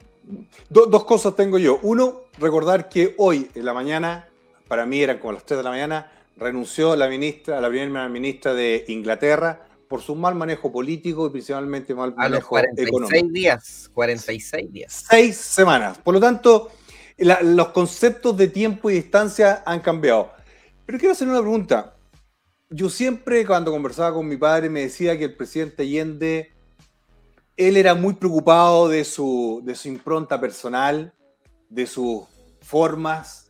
Do- 0.69 0.87
dos 0.87 1.05
cosas 1.05 1.37
tengo 1.37 1.59
yo. 1.59 1.79
Uno, 1.83 2.23
recordar 2.39 2.89
que 2.89 3.15
hoy 3.19 3.49
en 3.55 3.65
la 3.65 3.73
mañana, 3.75 4.29
para 4.69 4.87
mí 4.87 5.01
eran 5.01 5.19
como 5.19 5.33
las 5.33 5.45
3 5.45 5.59
de 5.59 5.65
la 5.65 5.71
mañana, 5.71 6.13
renunció 6.37 6.97
la 6.97 7.09
ministra, 7.09 7.61
la 7.61 7.69
primera 7.69 8.09
ministra 8.09 8.53
de 8.55 8.85
Inglaterra 8.89 9.63
por 9.89 10.03
su 10.03 10.17
mal 10.17 10.35
manejo 10.35 10.73
político 10.73 11.27
y 11.29 11.31
principalmente 11.31 11.95
mal 11.95 12.09
A 12.17 12.25
los 12.29 12.31
manejo 12.31 12.49
46 12.49 12.89
económico. 12.89 13.29
días. 13.33 13.91
46 13.95 14.73
días. 14.73 15.05
Seis 15.09 15.37
semanas. 15.37 15.99
Por 15.99 16.15
lo 16.15 16.21
tanto, 16.21 16.71
la- 17.19 17.41
los 17.43 17.69
conceptos 17.69 18.37
de 18.37 18.49
tiempo 18.49 18.91
y 18.91 18.95
distancia 18.95 19.63
han 19.65 19.81
cambiado. 19.81 20.33
Pero 20.85 20.99
quiero 20.99 21.13
hacer 21.13 21.29
una 21.29 21.41
pregunta. 21.41 21.95
Yo 22.69 22.91
siempre 22.91 23.47
cuando 23.47 23.71
conversaba 23.71 24.13
con 24.13 24.27
mi 24.27 24.37
padre 24.37 24.69
me 24.69 24.81
decía 24.81 25.17
que 25.17 25.25
el 25.25 25.37
presidente 25.37 25.85
Allende, 25.85 26.51
él 27.57 27.77
era 27.77 27.95
muy 27.95 28.15
preocupado 28.15 28.89
de 28.89 29.05
su, 29.05 29.61
de 29.65 29.75
su 29.75 29.89
impronta 29.89 30.41
personal, 30.41 31.13
de 31.69 31.87
sus 31.87 32.23
formas. 32.61 33.43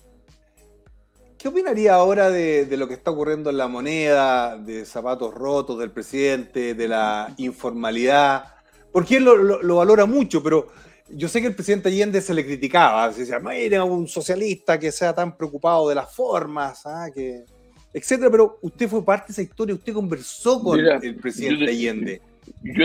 ¿Qué 1.38 1.48
opinaría 1.48 1.94
ahora 1.94 2.30
de, 2.30 2.66
de 2.66 2.76
lo 2.76 2.88
que 2.88 2.94
está 2.94 3.10
ocurriendo 3.10 3.50
en 3.50 3.58
la 3.58 3.68
moneda, 3.68 4.56
de 4.56 4.84
zapatos 4.84 5.34
rotos 5.34 5.78
del 5.78 5.90
presidente, 5.90 6.74
de 6.74 6.88
la 6.88 7.34
informalidad? 7.36 8.44
Porque 8.92 9.16
él 9.18 9.24
lo, 9.24 9.36
lo- 9.36 9.62
lo 9.62 9.76
valora 9.76 10.06
mucho, 10.06 10.42
pero 10.42 10.68
yo 11.10 11.28
sé 11.28 11.40
que 11.40 11.48
el 11.48 11.54
presidente 11.54 11.88
Allende 11.88 12.20
se 12.20 12.32
le 12.34 12.44
criticaba, 12.44 13.12
se 13.12 13.20
decía, 13.20 13.38
no 13.38 13.50
era 13.50 13.84
un 13.84 14.08
socialista 14.08 14.78
que 14.78 14.90
sea 14.90 15.14
tan 15.14 15.36
preocupado 15.36 15.88
de 15.88 15.94
las 15.94 16.12
formas, 16.14 16.84
¿ah? 16.86 17.10
que, 17.14 17.44
etcétera, 17.92 18.30
pero 18.30 18.58
usted 18.62 18.88
fue 18.88 19.04
parte 19.04 19.26
de 19.28 19.32
esa 19.32 19.42
historia, 19.42 19.74
usted 19.74 19.92
conversó 19.92 20.60
con 20.62 20.78
Mira, 20.78 20.98
el 21.02 21.16
presidente 21.16 21.66
yo 21.66 21.70
Allende. 21.70 22.22
Yo 22.24 22.35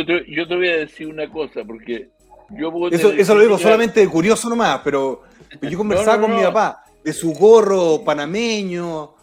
te, 0.06 0.26
yo 0.32 0.48
te 0.48 0.56
voy 0.56 0.68
a 0.70 0.78
decir 0.78 1.08
una 1.08 1.30
cosa, 1.30 1.64
porque 1.66 2.10
yo 2.58 2.72
puedo 2.72 2.90
Eso, 2.96 3.12
eso 3.12 3.36
lo 3.36 3.42
digo 3.42 3.58
solamente 3.58 4.00
de 4.00 4.08
curioso 4.08 4.50
nomás, 4.50 4.82
pero 4.84 5.24
yo 5.62 5.78
conversaba 5.78 6.18
No, 6.18 6.22
no, 6.22 6.28
con 6.28 6.36
mi 6.36 6.42
no. 6.42 6.48
papá 6.50 6.84
de 7.04 7.14
su 7.14 7.34
gorro 7.34 8.04
panameño. 8.04 9.16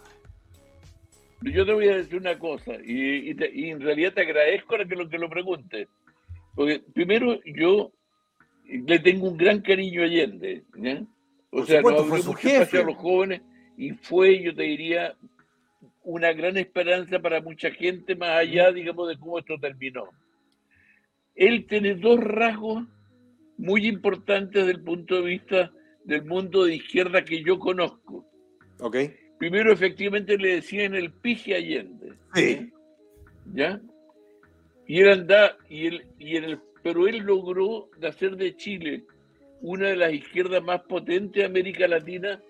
Yo 1.43 1.64
te 1.64 1.72
voy 1.72 1.89
a 1.89 1.97
decir 1.99 2.16
una 2.16 2.36
cosa, 2.39 2.72
y, 2.84 3.30
y 3.30 3.34
te- 3.34 3.51
y 3.55 3.70
en 3.70 3.80
realidad 3.80 4.12
te 4.12 4.22
agradezco 4.22 4.76
que 4.89 4.97
lo 4.97 5.09
que 5.09 5.18
lo 5.18 5.28
preguntes. 5.30 5.86
Porque 6.55 6.82
primero, 6.93 7.39
yo 7.45 7.93
le 8.64 8.99
tengo 8.99 9.28
un 9.28 9.36
gran 9.36 9.61
cariño 9.61 10.03
a 10.03 10.07
Allende. 10.07 10.62
O 11.51 11.59
Por 11.59 11.66
sea, 11.66 11.76
supuesto, 11.78 12.01
nos 12.03 12.09
fue 12.09 12.18
abrió 12.18 12.22
su 12.24 12.30
mucho 12.32 12.49
espacio 12.49 12.66
jefe. 12.66 12.78
a 12.78 12.86
los 12.86 12.97
jóvenes 12.97 13.43
y 13.76 13.91
fue, 13.93 14.43
yo 14.43 14.53
te 14.55 14.62
diría, 14.64 15.14
una 16.03 16.32
gran 16.32 16.57
esperanza 16.57 17.20
para 17.20 17.41
mucha 17.41 17.70
gente, 17.70 18.16
más 18.16 18.30
allá, 18.30 18.72
digamos, 18.72 19.09
de 19.09 19.16
cómo 19.16 19.39
esto 19.39 19.55
terminó. 19.61 20.09
Él 21.39 21.66
tiene 21.66 21.95
dos 21.95 22.18
rasgos 22.18 22.84
muy 23.57 23.86
importantes 23.86 24.66
desde 24.66 24.78
el 24.78 24.84
punto 24.84 25.14
de 25.14 25.22
vista 25.22 25.72
del 26.05 26.24
mundo 26.24 26.64
de 26.64 26.74
izquierda 26.74 27.24
que 27.24 27.45
yo 27.45 27.61
conozco. 27.61 28.26
¿Ok? 28.80 28.97
Primero, 29.39 29.72
efectivamente, 29.72 30.36
le 30.36 30.57
decían 30.57 30.97
el 30.97 31.12
pije 31.12 31.55
Allende. 31.55 32.14
Sí. 32.34 32.72
¿Ya? 33.55 33.80
Y 34.89 35.01
él 35.01 35.11
anda, 35.11 35.57
y 35.70 35.86
él, 35.86 36.07
y 36.18 36.36
el, 36.36 36.59
pero 36.82 37.07
él 37.07 37.18
logró 37.18 37.89
hacer 38.03 38.36
de 38.36 38.57
Chile 38.57 39.05
una 39.61 39.89
de 39.89 39.97
las 39.97 40.12
izquierdas 40.12 40.62
más 40.62 40.80
potentes 40.82 41.41
de 41.41 41.45
América 41.45 41.86
Latina, 41.86 42.43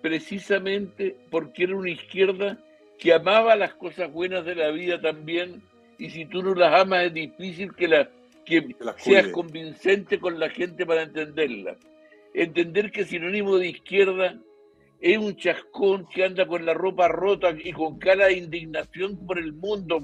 precisamente 0.00 1.16
porque 1.30 1.64
era 1.64 1.76
una 1.76 1.90
izquierda 1.90 2.56
que 2.98 3.12
amaba 3.12 3.56
las 3.56 3.74
cosas 3.74 4.12
buenas 4.12 4.44
de 4.44 4.54
la 4.54 4.70
vida 4.70 5.00
también, 5.00 5.60
y 5.98 6.10
si 6.10 6.24
tú 6.26 6.42
no 6.42 6.54
las 6.54 6.80
amas 6.80 7.06
es 7.06 7.14
difícil 7.14 7.74
que, 7.74 7.88
la, 7.88 8.08
que 8.48 8.74
seas 8.96 9.28
convincente 9.28 10.18
con 10.18 10.38
la 10.38 10.48
gente 10.48 10.86
para 10.86 11.02
entenderla. 11.02 11.76
Entender 12.32 12.90
que 12.90 13.04
sinónimo 13.04 13.56
de 13.58 13.68
izquierda 13.68 14.40
es 15.00 15.18
un 15.18 15.36
chascón 15.36 16.06
que 16.06 16.24
anda 16.24 16.46
con 16.46 16.64
la 16.64 16.74
ropa 16.74 17.08
rota 17.08 17.54
y 17.62 17.72
con 17.72 17.98
cara 17.98 18.26
de 18.26 18.38
indignación 18.38 19.26
por 19.26 19.38
el 19.38 19.52
mundo, 19.52 20.00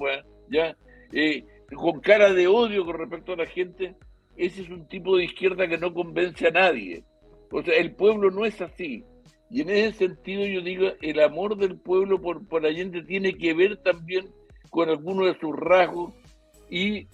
¿ya? 0.49 0.77
Eh, 1.11 1.43
con 1.75 1.99
cara 1.99 2.33
de 2.33 2.47
odio 2.47 2.85
con 2.85 2.97
respecto 2.97 3.33
a 3.33 3.37
la 3.37 3.47
gente, 3.47 3.95
ese 4.37 4.61
es 4.61 4.69
un 4.69 4.87
tipo 4.87 5.17
de 5.17 5.25
izquierda 5.25 5.67
que 5.67 5.77
no 5.77 5.93
convence 5.93 6.47
a 6.47 6.51
nadie. 6.51 7.03
O 7.51 7.63
sea, 7.63 7.75
el 7.75 7.95
pueblo 7.95 8.31
no 8.31 8.45
es 8.45 8.61
así. 8.61 9.03
Y 9.49 9.61
en 9.61 9.69
ese 9.69 10.07
sentido 10.07 10.45
yo 10.45 10.61
digo, 10.61 10.89
el 11.01 11.19
amor 11.19 11.57
del 11.57 11.79
pueblo 11.79 12.21
por, 12.21 12.47
por 12.47 12.65
Allende 12.65 13.03
tiene 13.03 13.33
que 13.33 13.53
ver 13.53 13.77
también 13.77 14.27
con 14.69 14.89
algunos 14.89 15.27
de 15.27 15.39
sus 15.39 15.55
rasgos 15.55 16.13
y 16.69 17.07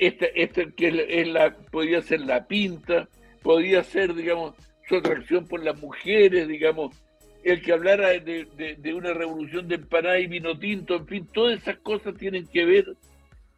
esta, 0.00 0.26
esta 0.34 0.64
que 0.70 1.06
es 1.08 1.28
podría 1.70 2.00
ser 2.00 2.20
la 2.22 2.46
pinta, 2.46 3.06
podría 3.42 3.84
ser, 3.84 4.14
digamos, 4.14 4.54
su 4.88 4.96
atracción 4.96 5.46
por 5.46 5.62
las 5.62 5.80
mujeres, 5.80 6.48
digamos, 6.48 6.96
el 7.44 7.60
que 7.60 7.72
hablara 7.72 8.08
de 8.08 8.94
una 8.94 9.12
revolución 9.12 9.68
de 9.68 9.76
empanada 9.76 10.18
y 10.18 10.26
vino 10.26 10.58
tinto, 10.58 10.96
en 10.96 11.06
fin, 11.06 11.28
todas 11.32 11.60
esas 11.60 11.78
cosas 11.78 12.14
tienen 12.16 12.46
que 12.46 12.64
ver 12.64 12.86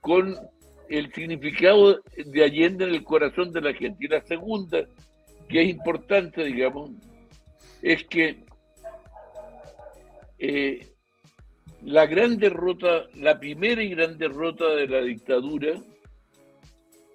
con 0.01 0.36
el 0.88 1.12
significado 1.12 2.03
de 2.16 2.45
Allende 2.45 2.84
en 2.84 2.95
el 2.95 3.05
corazón 3.05 3.53
de 3.53 3.61
la 3.61 3.72
gente. 3.72 4.05
Y 4.05 4.09
la 4.09 4.20
segunda, 4.22 4.84
que 5.49 5.62
es 5.62 5.68
importante, 5.68 6.45
digamos, 6.45 6.90
es 7.82 8.05
que 8.05 8.45
eh, 10.38 10.88
la 11.82 12.07
gran 12.07 12.36
derrota, 12.36 13.07
la 13.14 13.38
primera 13.38 13.82
y 13.82 13.90
gran 13.90 14.18
derrota 14.18 14.68
de 14.74 14.88
la 14.88 15.03
dictadura 15.03 15.74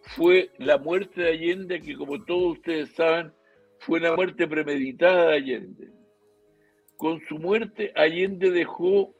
fue 0.08 0.51
la 0.58 0.78
muerte 0.78 1.22
de 1.22 1.30
Allende, 1.30 1.82
que 1.82 1.95
como 1.95 2.24
todos 2.24 2.58
ustedes 2.58 2.89
saben, 2.91 3.32
fue 3.80 3.99
una 3.99 4.16
muerte 4.16 4.47
premeditada 4.47 5.28
de 5.28 5.36
Allende. 5.36 5.88
Con 6.95 7.22
su 7.28 7.38
muerte, 7.38 7.91
Allende 7.95 8.51
dejó 8.51 9.14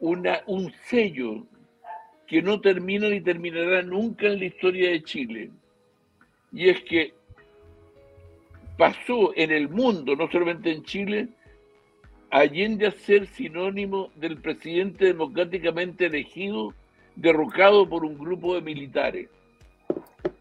una, 0.00 0.42
un 0.46 0.72
sello 0.84 1.46
que 2.26 2.40
no 2.40 2.60
termina 2.60 3.08
ni 3.08 3.20
terminará 3.20 3.82
nunca 3.82 4.26
en 4.28 4.38
la 4.38 4.44
historia 4.46 4.90
de 4.90 5.02
Chile. 5.02 5.50
Y 6.52 6.68
es 6.68 6.80
que 6.84 7.12
pasó 8.78 9.32
en 9.36 9.50
el 9.50 9.68
mundo, 9.68 10.14
no 10.16 10.30
solamente 10.30 10.72
en 10.72 10.84
Chile, 10.84 11.28
Allende 12.30 12.86
a 12.86 12.92
ser 12.92 13.26
sinónimo 13.26 14.12
del 14.14 14.40
presidente 14.40 15.06
democráticamente 15.06 16.06
elegido, 16.06 16.72
derrocado 17.16 17.88
por 17.88 18.04
un 18.04 18.16
grupo 18.16 18.54
de 18.54 18.62
militares. 18.62 19.28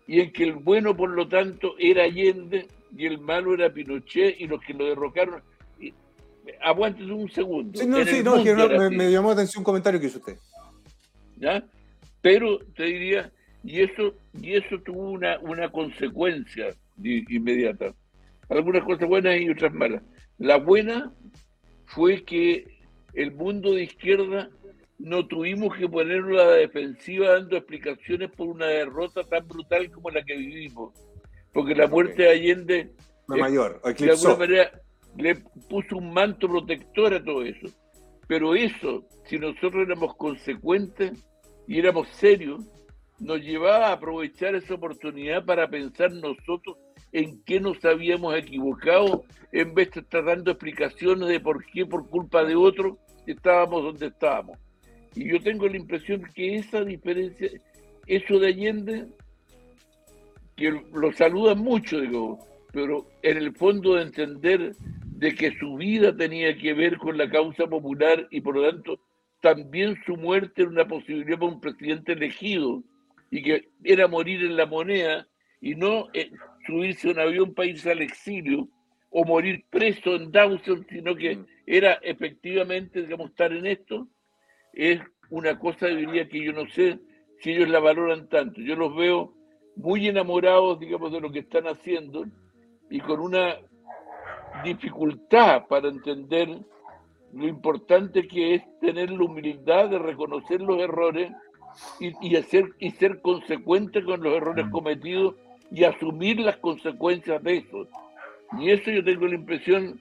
Y 0.10 0.22
en 0.22 0.31
que 0.31 0.44
el 0.44 0.53
bueno, 0.53 0.98
por 0.98 1.11
lo 1.11 1.27
tanto, 1.27 1.76
era 1.77 2.06
Allende 2.06 2.65
y 2.98 3.06
el 3.06 3.19
malo 3.19 3.53
era 3.53 3.72
Pinochet 3.72 4.41
y 4.41 4.48
los 4.48 4.60
que 4.60 4.73
lo 4.73 4.88
derrocaron. 4.88 5.44
Aguántate 6.61 7.11
un 7.11 7.30
segundo. 7.30 7.80
Sí, 7.80 7.86
no, 7.86 8.03
sí, 8.03 8.23
no, 8.23 8.44
que 8.44 8.56
no, 8.56 8.90
me, 8.90 9.11
llamó 9.11 9.27
la 9.27 9.34
atención 9.36 9.61
un 9.61 9.65
comentario 9.65 9.99
que 9.99 10.07
hizo 10.07 10.18
usted. 10.18 10.40
¿ya? 11.38 11.64
Pero 12.22 12.57
te 12.76 12.86
diría, 12.86 13.31
y 13.64 13.81
eso, 13.81 14.15
y 14.41 14.56
eso 14.56 14.80
tuvo 14.84 15.11
una, 15.11 15.38
una 15.41 15.72
consecuencia 15.72 16.73
di- 16.98 17.23
inmediata. 17.30 17.94
Algunas 18.49 18.84
cosas 18.86 19.07
buenas 19.07 19.40
y 19.40 19.48
otras 19.48 19.76
malas. 19.76 20.02
La 20.40 20.57
buena 20.57 21.14
fue 21.86 22.23
que 22.23 22.65
el 23.14 23.31
mundo 23.34 23.76
de 23.76 23.84
izquierda 23.84 24.49
no 25.00 25.26
tuvimos 25.26 25.76
que 25.78 25.88
ponerlo 25.88 26.42
a 26.42 26.46
la 26.46 26.54
defensiva 26.54 27.32
dando 27.32 27.56
explicaciones 27.56 28.30
por 28.32 28.50
una 28.50 28.68
derrota 28.68 29.24
tan 29.24 29.48
brutal 29.48 29.90
como 29.92 30.10
la 30.10 30.24
que 30.24 30.36
vivimos. 30.36 30.94
Porque 31.54 31.74
la 31.74 31.88
muerte 31.88 32.24
de 32.24 32.30
Allende 32.30 32.92
mayor, 33.28 33.82
de 33.82 34.12
alguna 34.12 34.36
manera 34.36 34.72
le 35.18 35.36
puso 35.70 35.98
un 35.98 36.14
manto 36.14 36.48
protector 36.48 37.14
a 37.14 37.24
todo 37.24 37.44
eso. 37.44 37.68
Pero 38.28 38.54
eso, 38.56 39.06
si 39.26 39.40
nosotros 39.40 39.88
éramos 39.88 40.16
consecuentes 40.16 41.26
y 41.68 41.80
éramos 41.80 42.10
serios, 42.10 42.64
nos 43.20 43.40
llevaba 43.42 43.88
a 43.88 43.94
aprovechar 43.94 44.54
esa 44.56 44.76
oportunidad 44.76 45.46
para 45.46 45.68
pensar 45.70 46.12
nosotros 46.12 46.78
en 47.12 47.42
qué 47.44 47.60
nos 47.60 47.84
habíamos 47.86 48.36
equivocado, 48.36 49.24
en 49.52 49.74
vez 49.74 49.92
de 49.92 50.02
estar 50.02 50.24
dando 50.26 50.52
explicaciones 50.52 51.28
de 51.28 51.40
por 51.40 51.66
qué 51.66 51.86
por 51.86 52.08
culpa 52.08 52.44
de 52.44 52.56
otro 52.56 53.00
estábamos 53.26 53.84
donde 53.84 54.08
estábamos. 54.08 54.58
Y 55.15 55.31
yo 55.31 55.40
tengo 55.41 55.68
la 55.68 55.77
impresión 55.77 56.23
que 56.34 56.56
esa 56.56 56.84
diferencia, 56.84 57.49
eso 58.07 58.40
de 58.40 58.48
Allende, 58.48 59.07
que 60.56 60.72
lo 60.94 61.11
saludan 61.14 61.60
mucho, 61.60 61.99
digo, 61.99 62.40
pero 62.72 63.07
en 63.22 63.38
el 63.38 63.56
fondo 63.56 63.95
de 63.95 64.03
entender 64.03 64.76
de 65.15 65.36
que 65.36 65.52
su 65.57 65.76
vida 65.76 66.15
tenía 66.15 66.57
que 66.57 66.73
ver 66.73 66.98
con 66.98 67.18
la 67.18 67.30
causa 67.30 67.68
popular 67.68 68.27
y 68.31 68.41
por 68.41 68.56
lo 68.56 68.69
tanto 68.69 68.99
también 69.41 69.98
su 70.06 70.15
muerte 70.15 70.61
era 70.61 70.72
una 70.72 70.88
posibilidad 70.88 71.40
para 71.40 71.52
un 71.53 71.61
presidente 71.61 72.14
elegido 72.14 72.84
y 73.31 73.41
que 73.41 73.69
era 73.84 74.07
morir 74.07 74.44
en 74.44 74.57
la 74.57 74.65
moneda 74.65 75.27
y 75.61 75.76
no 75.76 76.07
eh, 76.14 76.31
subirse 76.65 77.10
a 77.10 77.11
un 77.11 77.19
avión 77.19 77.53
para 77.53 77.69
irse 77.69 77.91
al 77.91 78.02
exilio 78.02 78.68
o 79.11 79.26
morir 79.26 79.65
preso 79.69 80.15
en 80.15 80.31
Dawson, 80.31 80.86
sino 80.90 81.15
que 81.15 81.36
Mm. 81.36 81.45
era 81.65 81.94
efectivamente, 82.02 83.02
digamos, 83.02 83.31
estar 83.31 83.52
en 83.52 83.65
esto, 83.65 84.07
es 84.80 85.02
una 85.30 85.60
cosa, 85.60 85.88
diría 85.88 86.28
que 86.30 86.44
yo 86.44 86.54
no 86.54 86.66
sé 86.68 87.00
si 87.40 87.52
ellos 87.52 87.70
la 87.70 87.80
valoran 87.80 88.30
tanto. 88.30 88.62
Yo 88.62 88.76
los 88.76 88.96
veo 88.96 89.34
muy 89.76 90.08
enamorados, 90.08 90.80
digamos, 90.80 91.12
de 91.12 91.20
lo 91.20 91.32
que 91.32 91.40
están 91.40 91.68
haciendo 91.68 92.26
y 92.90 93.00
con 93.02 93.20
una 93.20 93.58
dificultad 94.64 95.68
para 95.68 95.90
entender 95.90 96.50
lo 97.34 97.48
importante 97.48 98.28
que 98.28 98.56
es 98.56 98.80
tener 98.80 99.12
la 99.12 99.26
humildad 99.26 99.90
de 99.90 100.00
reconocer 100.00 100.62
los 100.62 100.80
errores 100.80 101.32
y, 102.00 102.14
y 102.28 102.36
hacer 102.36 102.66
y 102.80 102.92
ser 102.92 103.22
consecuente 103.22 104.04
con 104.04 104.24
los 104.24 104.34
errores 104.34 104.66
cometidos 104.72 105.36
y 105.72 105.84
asumir 105.84 106.40
las 106.40 106.58
consecuencias 106.58 107.44
de 107.44 107.58
eso. 107.58 107.88
Y 108.60 108.72
eso 108.72 108.90
yo 108.90 109.04
tengo 109.04 109.28
la 109.28 109.36
impresión 109.36 110.00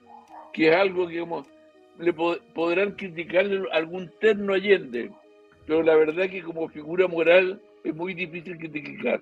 que 0.53 0.69
es 0.69 0.75
algo 0.75 1.05
digamos, 1.05 1.47
le 1.99 2.13
po- 2.13 2.37
podrán 2.55 2.93
criticarle 2.93 3.61
algún 3.71 4.11
terno 4.19 4.53
Allende, 4.53 5.11
pero 5.67 5.83
la 5.83 5.95
verdad 5.95 6.29
que 6.29 6.41
como 6.41 6.67
figura 6.69 7.07
moral 7.07 7.61
es 7.83 7.93
muy 7.95 8.13
difícil 8.13 8.57
criticar. 8.57 9.21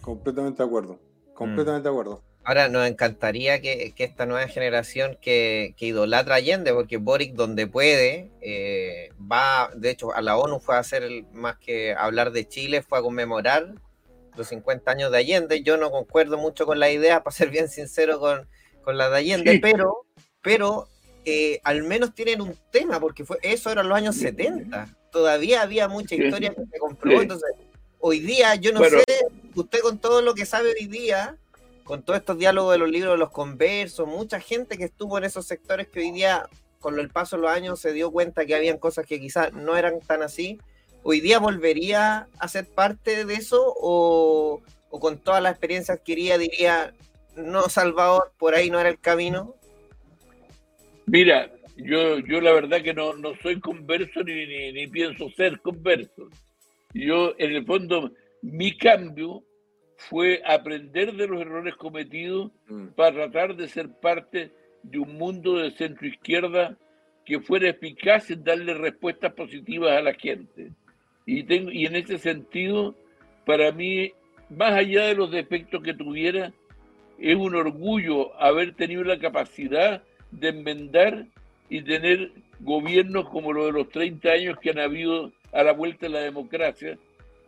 Completamente 0.00 0.62
de 0.62 0.66
acuerdo. 0.68 0.98
Completamente 1.34 1.88
de 1.88 1.92
acuerdo. 1.94 2.22
Ahora 2.42 2.68
nos 2.68 2.86
encantaría 2.88 3.60
que, 3.60 3.92
que 3.94 4.04
esta 4.04 4.24
nueva 4.24 4.48
generación 4.48 5.18
que, 5.20 5.74
que 5.76 5.86
idolatra 5.86 6.34
a 6.34 6.38
Allende, 6.38 6.72
porque 6.72 6.96
Boric 6.96 7.34
donde 7.34 7.66
puede, 7.66 8.30
eh, 8.40 9.10
va, 9.30 9.70
de 9.76 9.90
hecho 9.90 10.14
a 10.14 10.22
la 10.22 10.38
ONU 10.38 10.58
fue 10.58 10.74
a 10.76 10.78
hacer 10.78 11.02
el- 11.02 11.26
más 11.32 11.58
que 11.58 11.92
hablar 11.94 12.32
de 12.32 12.48
Chile, 12.48 12.80
fue 12.82 12.98
a 12.98 13.02
conmemorar 13.02 13.74
los 14.36 14.48
50 14.48 14.90
años 14.90 15.12
de 15.12 15.18
Allende. 15.18 15.62
Yo 15.62 15.76
no 15.76 15.90
concuerdo 15.90 16.38
mucho 16.38 16.64
con 16.64 16.78
la 16.80 16.90
idea, 16.90 17.22
para 17.24 17.36
ser 17.36 17.50
bien 17.50 17.68
sincero 17.68 18.18
con, 18.18 18.48
con 18.82 18.96
la 18.96 19.10
de 19.10 19.18
Allende, 19.18 19.52
Sí. 19.52 19.58
pero, 19.58 20.06
pero 20.40 20.88
eh, 21.24 21.60
al 21.64 21.82
menos 21.82 22.14
tienen 22.14 22.40
un 22.40 22.56
tema, 22.70 22.98
porque 23.00 23.24
fue, 23.24 23.38
eso 23.42 23.70
era 23.70 23.82
en 23.82 23.88
los 23.88 23.96
años 23.96 24.16
70. 24.16 24.96
Todavía 25.10 25.62
había 25.62 25.88
mucha 25.88 26.14
historia 26.14 26.54
que 26.54 26.64
se 26.70 26.78
comprobó. 26.78 27.20
Entonces, 27.20 27.50
hoy 27.98 28.20
día, 28.20 28.54
yo 28.54 28.72
no 28.72 28.78
Bueno. 28.80 28.98
sé, 28.98 29.26
usted 29.54 29.80
con 29.80 29.98
todo 29.98 30.22
lo 30.22 30.34
que 30.34 30.46
sabe 30.46 30.72
hoy 30.78 30.86
día, 30.86 31.36
con 31.84 32.02
todos 32.02 32.20
estos 32.20 32.38
diálogos 32.38 32.72
de 32.72 32.78
los 32.78 32.90
libros 32.90 33.12
de 33.14 33.18
los 33.18 33.30
conversos, 33.30 34.06
mucha 34.06 34.40
gente 34.40 34.78
que 34.78 34.84
estuvo 34.84 35.18
en 35.18 35.24
esos 35.24 35.46
sectores 35.46 35.88
que 35.88 36.00
hoy 36.00 36.12
día, 36.12 36.48
con 36.78 36.98
el 36.98 37.10
paso 37.10 37.36
de 37.36 37.42
los 37.42 37.50
años, 37.50 37.80
se 37.80 37.92
dio 37.92 38.10
cuenta 38.10 38.46
que 38.46 38.54
habían 38.54 38.78
cosas 38.78 39.04
que 39.06 39.20
quizás 39.20 39.52
no 39.52 39.76
eran 39.76 40.00
tan 40.00 40.22
así. 40.22 40.58
¿Hoy 41.02 41.20
día 41.20 41.38
volvería 41.38 42.28
a 42.38 42.48
ser 42.48 42.66
parte 42.66 43.24
de 43.24 43.34
eso 43.34 43.74
o, 43.76 44.60
o 44.90 45.00
con 45.00 45.18
toda 45.18 45.40
la 45.40 45.50
experiencia 45.50 45.94
adquirida 45.94 46.38
diría, 46.38 46.94
no, 47.36 47.68
Salvador, 47.68 48.32
por 48.38 48.54
ahí 48.54 48.70
no 48.70 48.78
era 48.78 48.88
el 48.88 49.00
camino? 49.00 49.56
Mira, 51.10 51.50
yo, 51.76 52.18
yo 52.20 52.40
la 52.40 52.52
verdad 52.52 52.82
que 52.82 52.94
no, 52.94 53.14
no 53.14 53.34
soy 53.42 53.58
converso 53.58 54.22
ni, 54.22 54.46
ni, 54.46 54.72
ni 54.72 54.86
pienso 54.86 55.28
ser 55.30 55.60
converso. 55.60 56.28
Yo, 56.94 57.34
en 57.38 57.52
el 57.56 57.64
fondo, 57.66 58.12
mi 58.42 58.76
cambio 58.76 59.42
fue 59.96 60.40
aprender 60.46 61.12
de 61.14 61.26
los 61.26 61.40
errores 61.40 61.74
cometidos 61.76 62.52
Mm. 62.68 62.88
para 62.94 63.12
tratar 63.12 63.56
de 63.56 63.66
ser 63.66 63.88
parte 64.00 64.52
de 64.84 64.98
un 65.00 65.18
mundo 65.18 65.58
de 65.58 65.72
centro 65.72 66.06
izquierda 66.06 66.76
que 67.26 67.40
fuera 67.40 67.68
eficaz 67.68 68.30
en 68.30 68.44
darle 68.44 68.74
respuestas 68.74 69.32
positivas 69.32 69.92
a 69.92 70.00
la 70.00 70.14
gente. 70.14 70.70
Y, 71.26 71.42
tengo, 71.42 71.72
y 71.72 71.86
en 71.86 71.96
ese 71.96 72.18
sentido, 72.18 72.94
para 73.44 73.72
mí, 73.72 74.12
más 74.48 74.72
allá 74.72 75.06
de 75.06 75.14
los 75.16 75.30
defectos 75.32 75.82
que 75.82 75.94
tuviera, 75.94 76.52
es 77.18 77.36
un 77.36 77.56
orgullo 77.56 78.34
haber 78.40 78.74
tenido 78.74 79.02
la 79.02 79.18
capacidad 79.18 80.02
de 80.30 80.48
enmendar 80.48 81.26
y 81.68 81.82
tener 81.82 82.32
gobiernos 82.60 83.28
como 83.28 83.52
los 83.52 83.66
de 83.66 83.72
los 83.72 83.88
30 83.88 84.30
años 84.30 84.58
que 84.60 84.70
han 84.70 84.78
habido 84.78 85.32
a 85.52 85.62
la 85.62 85.72
vuelta 85.72 86.06
de 86.06 86.10
la 86.12 86.20
democracia, 86.20 86.98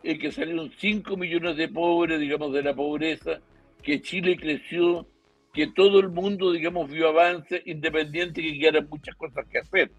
en 0.02 0.18
que 0.18 0.32
salieron 0.32 0.70
5 0.78 1.16
millones 1.16 1.56
de 1.56 1.68
pobres, 1.68 2.18
digamos, 2.18 2.52
de 2.52 2.62
la 2.62 2.74
pobreza, 2.74 3.40
que 3.82 4.00
Chile 4.00 4.36
creció, 4.36 5.06
que 5.52 5.66
todo 5.68 6.00
el 6.00 6.08
mundo, 6.08 6.50
digamos, 6.52 6.90
vio 6.90 7.08
avance, 7.08 7.62
independiente 7.66 8.40
que 8.42 8.58
quedaran 8.58 8.88
muchas 8.88 9.14
cosas 9.16 9.46
que 9.48 9.58
hacer. 9.58 9.90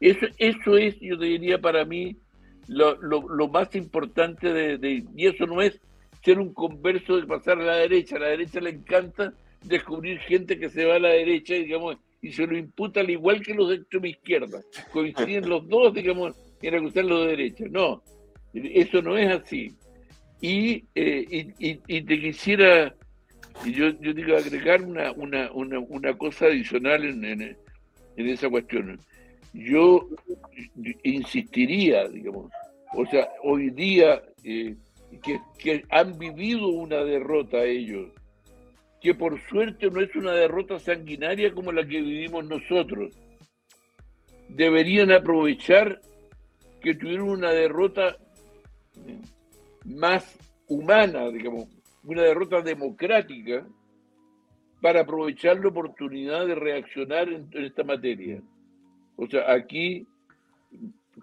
Eso, 0.00 0.26
eso 0.38 0.76
es, 0.76 0.98
yo 1.00 1.16
diría, 1.16 1.58
para 1.60 1.84
mí, 1.84 2.16
lo, 2.68 2.96
lo- 3.02 3.28
lo 3.28 3.48
más 3.48 3.74
importante 3.76 4.52
de, 4.52 4.78
de- 4.78 5.04
y 5.16 5.26
eso 5.26 5.46
no 5.46 5.60
es 5.62 5.78
ser 6.24 6.38
un 6.38 6.54
converso 6.54 7.16
de 7.20 7.26
pasar 7.26 7.60
a 7.60 7.64
la 7.64 7.76
derecha. 7.76 8.16
A 8.16 8.20
la 8.20 8.28
derecha 8.28 8.60
le 8.60 8.70
encanta 8.70 9.34
descubrir 9.62 10.18
gente 10.20 10.58
que 10.58 10.70
se 10.70 10.84
va 10.86 10.96
a 10.96 10.98
la 11.00 11.10
derecha, 11.10 11.54
digamos, 11.54 11.96
y 12.24 12.32
se 12.32 12.46
lo 12.46 12.56
imputa 12.56 13.00
al 13.00 13.10
igual 13.10 13.42
que 13.42 13.52
los 13.52 13.68
de 13.68 13.74
extrema 13.76 14.08
izquierda. 14.08 14.62
Coinciden 14.90 15.46
los 15.46 15.68
dos, 15.68 15.92
digamos, 15.92 16.34
en 16.62 16.74
acusar 16.74 17.04
los 17.04 17.20
de 17.20 17.28
derecha. 17.28 17.64
No, 17.70 18.02
eso 18.54 19.02
no 19.02 19.18
es 19.18 19.30
así. 19.30 19.74
Y, 20.40 20.84
eh, 20.94 21.52
y, 21.58 22.02
te 22.02 22.20
quisiera, 22.20 22.94
yo, 23.66 23.90
yo 24.00 24.14
digo, 24.14 24.38
agregar 24.38 24.82
una, 24.82 25.12
una, 25.12 25.52
una, 25.52 25.78
una 25.80 26.16
cosa 26.16 26.46
adicional 26.46 27.04
en, 27.04 27.42
en, 27.42 27.56
esa 28.16 28.48
cuestión. 28.48 28.98
Yo 29.52 30.08
insistiría, 31.02 32.08
digamos, 32.08 32.50
o 32.94 33.04
sea, 33.04 33.28
hoy 33.42 33.68
día 33.68 34.22
eh, 34.44 34.74
que 35.58 35.84
han 35.90 36.18
vivido 36.18 36.68
una 36.68 37.04
derrota 37.04 37.62
ellos, 37.64 38.08
que 39.04 39.14
por 39.14 39.38
suerte 39.50 39.90
no 39.90 40.00
es 40.00 40.16
una 40.16 40.32
derrota 40.32 40.78
sanguinaria 40.78 41.52
como 41.52 41.70
la 41.70 41.82
que 41.86 42.00
vivimos 42.00 42.42
nosotros. 42.46 43.14
Deberían 44.48 45.12
aprovechar 45.12 46.00
que 46.80 46.94
tuvieron 46.94 47.28
una 47.28 47.50
derrota 47.50 48.16
más 49.84 50.38
humana, 50.68 51.28
digamos, 51.28 51.66
una 52.04 52.22
derrota 52.22 52.62
democrática, 52.62 53.66
para 54.80 55.02
aprovechar 55.02 55.58
la 55.60 55.68
oportunidad 55.68 56.46
de 56.46 56.54
reaccionar 56.54 57.28
en, 57.28 57.46
en 57.52 57.64
esta 57.66 57.84
materia. 57.84 58.40
O 59.16 59.26
sea, 59.26 59.52
aquí 59.52 60.06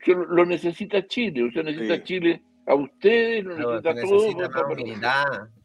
lo, 0.05 0.45
necesita 0.45 1.07
Chile, 1.07 1.45
o 1.45 1.51
sea, 1.51 1.63
necesita 1.63 1.95
Sí. 1.95 2.03
Chile 2.03 2.41
a 2.67 2.75
ustedes, 2.75 3.43
lo 3.43 3.57
No, 3.57 3.71
necesita 3.71 3.89
a 3.89 3.93
todos. 3.95 4.35
necesita 4.35 4.49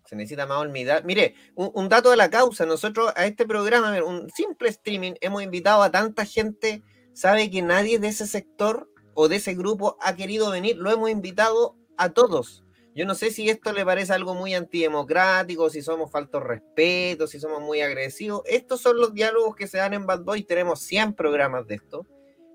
se 0.06 0.16
necesita 0.16 0.46
más 0.46 0.64
humildad. 0.64 1.02
Mire, 1.04 1.34
un, 1.54 1.70
un 1.74 1.88
dato 1.88 2.10
de 2.10 2.16
la 2.16 2.30
causa, 2.30 2.66
nosotros 2.66 3.12
a 3.16 3.26
este 3.26 3.46
programa, 3.46 3.92
un 4.04 4.30
simple 4.30 4.68
streaming, 4.68 5.12
hemos 5.20 5.42
invitado 5.42 5.82
a 5.82 5.90
tanta 5.90 6.24
gente, 6.24 6.82
sabe 7.12 7.50
que 7.50 7.62
nadie 7.62 7.98
de 7.98 8.08
ese 8.08 8.26
sector 8.26 8.88
o 9.14 9.28
de 9.28 9.36
ese 9.36 9.54
grupo 9.54 9.96
ha 10.00 10.14
querido 10.14 10.50
venir, 10.50 10.76
lo 10.76 10.90
hemos 10.90 11.10
invitado 11.10 11.76
a 11.96 12.10
todos. 12.10 12.62
Yo 12.96 13.04
no 13.04 13.14
sé 13.14 13.30
si 13.30 13.50
esto 13.50 13.74
le 13.74 13.84
parece 13.84 14.14
algo 14.14 14.34
muy 14.34 14.54
antidemocrático, 14.54 15.68
si 15.68 15.82
somos 15.82 16.10
faltos 16.10 16.42
respeto, 16.42 17.26
si 17.26 17.38
somos 17.38 17.60
muy 17.60 17.82
agresivos. 17.82 18.40
Estos 18.46 18.80
son 18.80 18.96
los 18.96 19.12
diálogos 19.12 19.54
que 19.54 19.66
se 19.66 19.76
dan 19.76 19.92
en 19.92 20.06
Bad 20.06 20.22
Boy, 20.22 20.44
tenemos 20.44 20.80
100 20.80 21.12
programas 21.12 21.66
de 21.66 21.74
esto, 21.74 22.06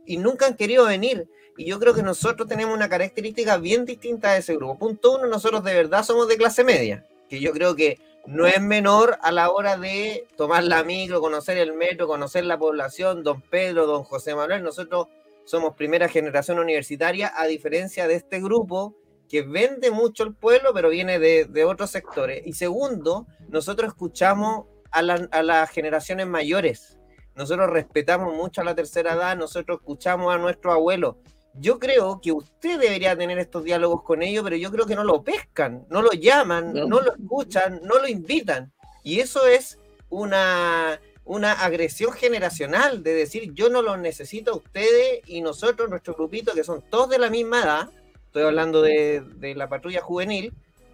y 0.04 0.18
nunca 0.18 0.48
han 0.48 0.56
querido 0.56 0.86
venir. 0.86 1.30
Y 1.58 1.66
yo 1.66 1.80
creo 1.80 1.94
que 1.94 2.02
nosotros 2.02 2.48
tenemos 2.48 2.76
una 2.76 2.90
característica 2.90 3.58
bien 3.58 3.86
distinta 3.86 4.34
de 4.34 4.40
ese 4.40 4.56
grupo. 4.56 4.80
Punto 4.80 5.16
uno, 5.16 5.28
nosotros 5.28 5.64
de 5.64 5.76
verdad 5.76 6.04
somos 6.04 6.28
de 6.28 6.38
clase 6.38 6.64
media, 6.64 7.06
que 7.32 7.40
yo 7.40 7.54
creo 7.54 7.78
que 7.78 7.98
no 8.26 8.46
es 8.46 8.62
menor 8.62 9.18
a 9.22 9.32
la 9.32 9.52
hora 9.52 9.78
de 9.78 10.28
tomar 10.36 10.66
la 10.66 10.84
micro, 10.84 11.22
conocer 11.22 11.58
el 11.58 11.72
metro, 11.72 12.06
conocer 12.06 12.44
la 12.44 12.60
población, 12.60 13.24
don 13.24 13.40
Pedro, 13.40 13.88
don 13.88 14.04
José 14.04 14.36
Manuel. 14.36 14.62
Nosotros 14.62 15.08
somos 15.46 15.76
primera 15.76 16.10
generación 16.10 16.60
universitaria, 16.60 17.32
a 17.34 17.48
diferencia 17.48 18.06
de 18.10 18.16
este 18.16 18.42
grupo 18.42 18.98
que 19.30 19.44
vende 19.44 19.92
mucho 19.92 20.26
el 20.26 20.36
pueblo, 20.36 20.74
pero 20.74 20.90
viene 20.90 21.20
de, 21.20 21.64
otros 21.64 21.90
sectores. 21.90 22.46
Y 22.46 22.52
segundo, 22.52 23.28
nosotros 23.48 23.94
escuchamos 23.94 24.66
a, 24.92 25.00
a 25.00 25.42
las 25.42 25.70
generaciones 25.70 26.28
mayores. 26.28 26.98
Nosotros 27.34 27.70
respetamos 27.70 28.36
mucho 28.36 28.60
a 28.60 28.66
la 28.66 28.76
tercera 28.76 29.14
edad, 29.14 29.38
nosotros 29.38 29.80
escuchamos 29.80 30.36
a 30.36 30.38
nuestros 30.38 30.74
abuelos. 30.74 31.16
Yo 31.56 31.80
creo 31.80 32.22
que 32.22 32.32
usted 32.32 32.80
debería 32.80 33.16
tener 33.16 33.38
estos 33.40 33.64
diálogos 33.64 34.04
con 34.04 34.22
ellos, 34.22 34.44
pero 34.44 34.56
yo 34.56 34.72
creo 34.72 34.86
que 34.86 34.96
no 34.96 35.04
lo 35.04 35.22
pescan, 35.22 35.86
no 35.90 36.02
lo 36.02 36.12
llaman, 36.12 36.74
No. 36.74 36.88
no, 36.88 37.02
lo 37.02 37.14
escuchan, 37.14 37.82
no 37.84 38.00
lo 38.00 38.08
invitan. 38.08 38.72
Y 39.04 39.20
eso 39.20 39.46
es 39.46 39.78
una, 40.10 41.00
una 41.26 41.52
agresión 41.54 42.14
generacional 42.14 43.04
de 43.04 43.14
decir 43.14 43.54
yo 43.54 43.70
no 43.70 43.82
los 43.82 44.00
necesito 44.00 44.52
a 44.52 44.56
ustedes 44.58 45.22
y 45.28 45.42
nosotros, 45.42 45.90
nuestro 45.90 46.14
grupito, 46.14 46.54
que 46.54 46.64
son 46.64 46.82
todos 46.90 47.10
de 47.10 47.20
la 47.20 47.30
misma 47.30 47.64
edad, 47.64 47.90
estoy 48.28 48.44
hablando 48.44 48.82
de, 48.82 49.22
de 49.38 49.56
la 49.56 49.68
patrulla 49.68 50.02
juvenil, 50.02 50.54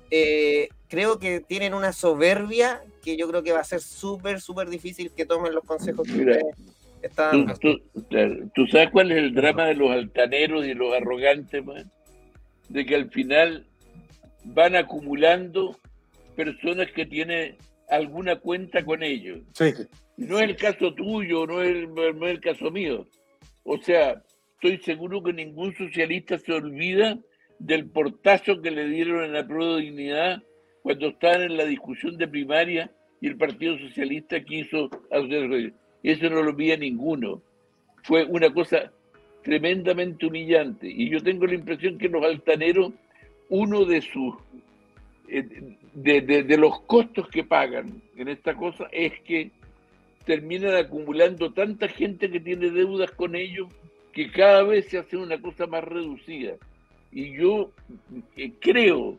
eh, 0.10 0.70
creo 0.88 1.20
que 1.20 1.42
tienen 1.42 1.74
una 1.74 1.92
soberbia 1.94 2.82
que 3.04 3.18
yo 3.18 3.28
creo 3.28 3.44
que 3.44 3.52
va 3.52 3.60
a 3.60 3.64
ser 3.66 3.82
súper, 3.82 4.42
súper 4.42 4.70
difícil 4.70 5.12
que 5.12 5.26
tomen 5.26 5.54
los 5.54 5.64
consejos 5.66 6.08
que 6.08 6.14
ustedes 6.20 6.44
están 7.02 7.32
¿Tú, 7.32 7.38
dando. 7.46 7.60
tú- 7.60 8.04
claro, 8.10 8.36
¿tú 8.56 8.68
sabes 8.68 8.90
cuál 8.92 9.12
es 9.12 9.18
el 9.20 9.34
drama 9.34 9.66
de 9.66 9.76
los 9.76 9.92
altaneros 9.92 10.66
y 10.66 10.74
los 10.74 10.94
arrogantes, 10.94 11.64
man? 11.66 11.92
De 12.70 12.86
que 12.86 12.96
al 12.96 13.10
final 13.12 13.66
van 14.44 14.76
acumulando 14.76 15.78
personas 16.36 16.92
que 16.92 17.06
tienen 17.06 17.56
alguna 17.90 18.36
cuenta 18.38 18.84
con 18.84 19.04
ellos. 19.04 19.40
Sí. 19.54 19.74
No 20.18 20.38
es 20.40 20.44
el 20.44 20.56
caso 20.56 20.94
tuyo, 20.94 21.46
no 21.48 21.62
es 21.62 21.70
el, 21.70 21.94
no 21.94 22.04
es 22.28 22.32
el 22.32 22.42
caso 22.42 22.72
mío. 22.72 23.06
O 23.64 23.78
sea, 23.78 24.22
estoy 24.56 24.78
seguro 24.80 25.22
que 25.24 25.34
ningún 25.34 25.76
socialista 25.76 26.38
se 26.38 26.52
olvida 26.54 27.18
del 27.60 27.90
portazo 27.90 28.62
que 28.62 28.72
le 28.72 28.88
dieron 28.88 29.24
en 29.24 29.34
la 29.34 29.46
prueba 29.48 29.76
de 29.76 29.82
dignidad 29.84 30.44
cuando 30.84 31.08
estaban 31.08 31.42
en 31.44 31.58
la 31.58 31.66
discusión 31.66 32.18
de 32.18 32.28
primaria 32.28 32.92
y 33.20 33.28
el 33.28 33.38
Partido 33.38 33.78
Socialista 33.80 34.40
quiso 34.44 34.90
hacer 35.12 35.74
eso 36.04 36.30
no 36.30 36.42
lo 36.42 36.50
olvida 36.52 36.78
ninguno. 36.78 37.42
Fue 38.04 38.24
una 38.26 38.54
cosa 38.54 38.92
tremendamente 39.44 40.26
humillante. 40.26 40.88
Y 40.88 41.10
yo 41.10 41.22
tengo 41.22 41.46
la 41.48 41.56
impresión 41.56 41.98
que 41.98 42.10
los 42.10 42.24
altaneros, 42.24 42.94
uno 43.50 43.86
de 43.86 44.02
sus 44.02 44.36
eh, 45.30 45.46
de, 45.94 46.22
de- 46.22 46.44
de 46.44 46.58
los 46.58 46.82
costos 46.82 47.28
que 47.30 47.44
pagan 47.44 48.02
en 48.16 48.28
esta 48.30 48.56
cosa 48.56 48.88
es 48.92 49.12
que 49.22 49.52
terminan 50.26 50.76
acumulando 50.76 51.52
tanta 51.54 51.88
gente 51.88 52.30
que 52.30 52.40
tiene 52.40 52.70
deudas 52.70 53.12
con 53.12 53.36
ellos 53.36 53.68
que 54.14 54.30
cada 54.32 54.64
vez 54.64 54.88
se 54.88 54.98
hace 54.98 55.16
una 55.18 55.40
cosa 55.42 55.68
más 55.68 55.84
reducida. 55.84 56.56
Y 57.12 57.32
yo 57.38 57.72
eh, 58.36 58.52
creo 58.60 59.18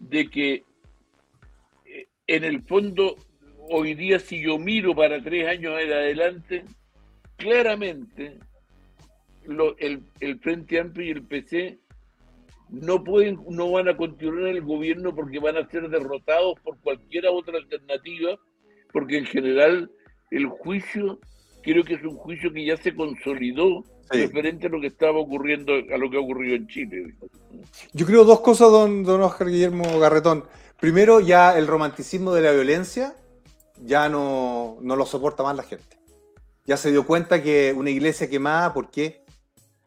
de 0.00 0.28
que 0.28 0.64
eh, 1.86 2.06
en 2.26 2.44
el 2.44 2.62
fondo 2.62 3.16
hoy 3.72 3.94
día 3.94 4.18
si 4.18 4.40
yo 4.42 4.58
miro 4.58 4.94
para 4.94 5.22
tres 5.22 5.48
años 5.48 5.74
en 5.80 5.92
adelante, 5.92 6.64
claramente 7.36 8.38
lo- 9.46 9.76
el, 9.78 10.02
el 10.20 10.38
Frente 10.38 10.78
Amplio 10.80 11.06
y 11.06 11.10
el 11.10 11.22
PC 11.22 11.78
no 12.70 13.02
pueden, 13.04 13.38
no 13.50 13.70
van 13.70 13.88
a 13.88 13.96
continuar 13.96 14.48
en 14.48 14.56
el 14.56 14.62
gobierno 14.62 15.14
porque 15.14 15.38
van 15.38 15.56
a 15.56 15.68
ser 15.68 15.88
derrotados 15.90 16.58
por 16.60 16.78
cualquier 16.78 17.26
otra 17.26 17.58
alternativa, 17.58 18.38
porque 18.92 19.18
en 19.18 19.26
general 19.26 19.90
el 20.30 20.46
juicio 20.46 21.18
creo 21.62 21.84
que 21.84 21.94
es 21.94 22.02
un 22.02 22.16
juicio 22.16 22.52
que 22.52 22.64
ya 22.64 22.76
se 22.76 22.94
consolidó 22.94 23.84
Sí. 24.10 24.18
referente 24.26 24.66
a 24.66 24.70
lo 24.70 24.78
que 24.78 24.88
estaba 24.88 25.18
ocurriendo, 25.18 25.72
a 25.72 25.96
lo 25.96 26.10
que 26.10 26.18
ha 26.18 26.20
ocurrido 26.20 26.54
en 26.56 26.66
Chile. 26.66 27.14
Yo 27.94 28.04
creo 28.04 28.24
dos 28.24 28.40
cosas, 28.40 28.70
don, 28.70 29.04
don 29.04 29.22
Oscar 29.22 29.46
Guillermo 29.48 29.98
Garretón. 29.98 30.44
Primero, 30.78 31.20
ya 31.20 31.56
el 31.56 31.66
romanticismo 31.66 32.34
de 32.34 32.42
la 32.42 32.52
violencia 32.52 33.14
ya 33.84 34.08
no, 34.08 34.78
no 34.80 34.96
lo 34.96 35.06
soporta 35.06 35.42
más 35.42 35.56
la 35.56 35.62
gente. 35.62 35.98
Ya 36.64 36.76
se 36.76 36.90
dio 36.90 37.06
cuenta 37.06 37.42
que 37.42 37.74
una 37.76 37.90
iglesia 37.90 38.30
quemada, 38.30 38.72
¿por 38.72 38.90
qué? 38.90 39.24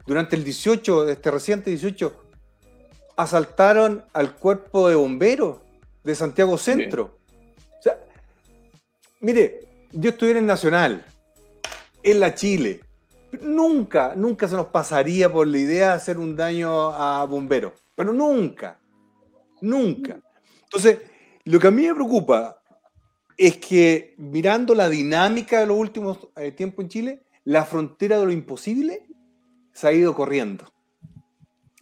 Durante 0.06 0.36
el 0.36 0.44
18, 0.44 1.08
este 1.08 1.30
reciente 1.30 1.70
18, 1.70 2.14
asaltaron 3.16 4.04
al 4.12 4.36
cuerpo 4.36 4.88
de 4.88 4.94
bomberos 4.94 5.58
de 6.04 6.14
Santiago 6.14 6.58
Centro. 6.58 7.18
O 7.78 7.82
sea, 7.82 7.98
mire, 9.20 9.66
yo 9.92 10.10
estuviera 10.10 10.38
en 10.38 10.46
Nacional, 10.46 11.04
en 12.02 12.20
la 12.20 12.34
Chile. 12.34 12.80
Nunca, 13.40 14.14
nunca 14.14 14.46
se 14.46 14.54
nos 14.54 14.66
pasaría 14.66 15.32
por 15.32 15.46
la 15.46 15.58
idea 15.58 15.88
de 15.88 15.94
hacer 15.94 16.18
un 16.18 16.36
daño 16.36 16.90
a 16.90 17.24
bomberos. 17.24 17.72
Pero 17.94 18.12
nunca, 18.12 18.78
nunca. 19.60 20.20
Entonces, 20.62 20.98
lo 21.44 21.58
que 21.58 21.66
a 21.66 21.70
mí 21.70 21.86
me 21.86 21.94
preocupa 21.94 22.60
es 23.36 23.56
que 23.58 24.14
mirando 24.18 24.74
la 24.74 24.88
dinámica 24.88 25.60
de 25.60 25.66
los 25.66 25.76
últimos 25.78 26.18
eh, 26.36 26.52
tiempos 26.52 26.84
en 26.84 26.88
Chile, 26.88 27.22
la 27.44 27.64
frontera 27.64 28.18
de 28.18 28.26
lo 28.26 28.32
imposible 28.32 29.06
se 29.72 29.86
ha 29.88 29.92
ido 29.92 30.14
corriendo. 30.14 30.64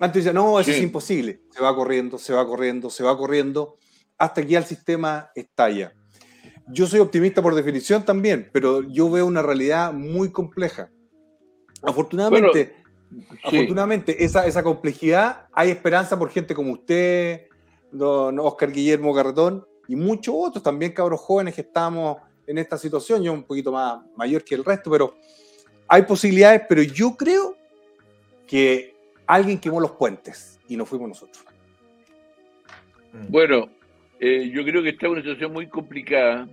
Antes 0.00 0.24
decía, 0.24 0.32
no, 0.32 0.58
eso 0.58 0.70
Sí. 0.70 0.76
es 0.78 0.82
imposible. 0.82 1.40
Se 1.50 1.62
va 1.62 1.74
corriendo, 1.74 2.18
se 2.18 2.32
va 2.32 2.44
corriendo, 2.46 2.90
se 2.90 3.04
va 3.04 3.16
corriendo, 3.16 3.78
hasta 4.18 4.42
que 4.42 4.48
ya 4.48 4.58
el 4.58 4.64
sistema 4.64 5.30
estalla. 5.34 5.94
Yo 6.68 6.86
soy 6.86 7.00
optimista 7.00 7.40
por 7.42 7.54
definición 7.54 8.04
también, 8.04 8.50
pero 8.52 8.82
yo 8.82 9.08
veo 9.10 9.26
una 9.26 9.42
realidad 9.42 9.92
muy 9.92 10.32
compleja. 10.32 10.90
Afortunadamente, 11.82 12.74
Sí. 13.10 13.56
afortunadamente 13.58 14.24
esa, 14.24 14.46
esa 14.46 14.62
complejidad, 14.62 15.46
hay 15.52 15.70
esperanza 15.70 16.18
por 16.18 16.30
gente 16.30 16.54
como 16.54 16.72
usted, 16.72 17.42
don 17.92 18.40
Oscar 18.40 18.72
Guillermo 18.72 19.12
Garretón, 19.12 19.64
y 19.88 19.96
muchos 19.96 20.34
otros 20.36 20.62
también, 20.62 20.92
cabros 20.92 21.20
jóvenes 21.20 21.54
que 21.54 21.60
estamos 21.60 22.18
en 22.46 22.58
esta 22.58 22.78
situación. 22.78 23.22
Yo 23.22 23.32
un 23.32 23.42
poquito 23.42 23.72
más 23.72 24.00
mayor 24.16 24.44
que 24.44 24.54
el 24.54 24.64
resto, 24.64 24.90
pero 24.90 25.16
hay 25.88 26.02
posibilidades, 26.02 26.62
pero 26.68 26.82
yo 26.82 27.16
creo 27.16 27.56
que 28.46 28.94
alguien 29.26 29.58
quemó 29.58 29.80
los 29.80 29.92
puentes 29.92 30.58
y 30.68 30.76
no 30.76 30.86
fuimos 30.86 31.08
nosotros. 31.08 31.44
Bueno, 33.28 33.68
eh, 34.20 34.50
yo 34.52 34.64
creo 34.64 34.82
que 34.82 34.90
está 34.90 35.06
en 35.06 35.12
una 35.12 35.22
situación 35.22 35.52
muy 35.52 35.68
complicada 35.68 36.48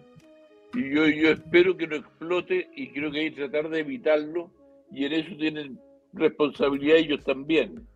y 0.74 0.94
yo, 0.94 1.08
yo 1.08 1.32
espero 1.32 1.76
que 1.76 1.88
no 1.88 1.96
explote 1.96 2.70
y 2.76 2.90
creo 2.90 3.12
que 3.12 3.20
hay 3.20 3.32
que 3.32 3.48
tratar 3.48 3.70
de 3.70 3.80
evitarlo 3.80 4.50
y 4.92 5.06
en 5.06 5.14
eso 5.14 5.36
tienen 5.38 5.80
responsabilidad 6.14 6.98
ellos 6.98 7.24
también. 7.24 7.88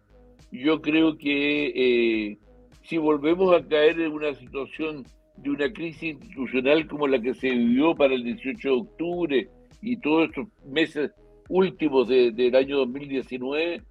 Yo 0.51 0.81
creo 0.81 1.17
que 1.17 1.67
eh, 1.75 2.37
si 2.83 2.97
volvemos 2.97 3.53
a 3.53 3.65
caer 3.65 3.99
en 3.99 4.11
una 4.11 4.33
situación 4.33 5.05
de 5.37 5.49
una 5.49 5.71
crisis 5.71 6.15
institucional 6.15 6.87
como 6.87 7.07
la 7.07 7.21
que 7.21 7.33
se 7.33 7.49
vivió 7.51 7.95
para 7.95 8.13
el 8.15 8.23
18 8.23 8.69
de 8.69 8.75
octubre 8.75 9.49
y 9.81 9.97
todos 9.97 10.29
estos 10.29 10.47
meses 10.65 11.11
últimos 11.49 12.07
de- 12.07 12.31
del 12.31 12.55
año 12.55 12.77
2019, 12.77 13.81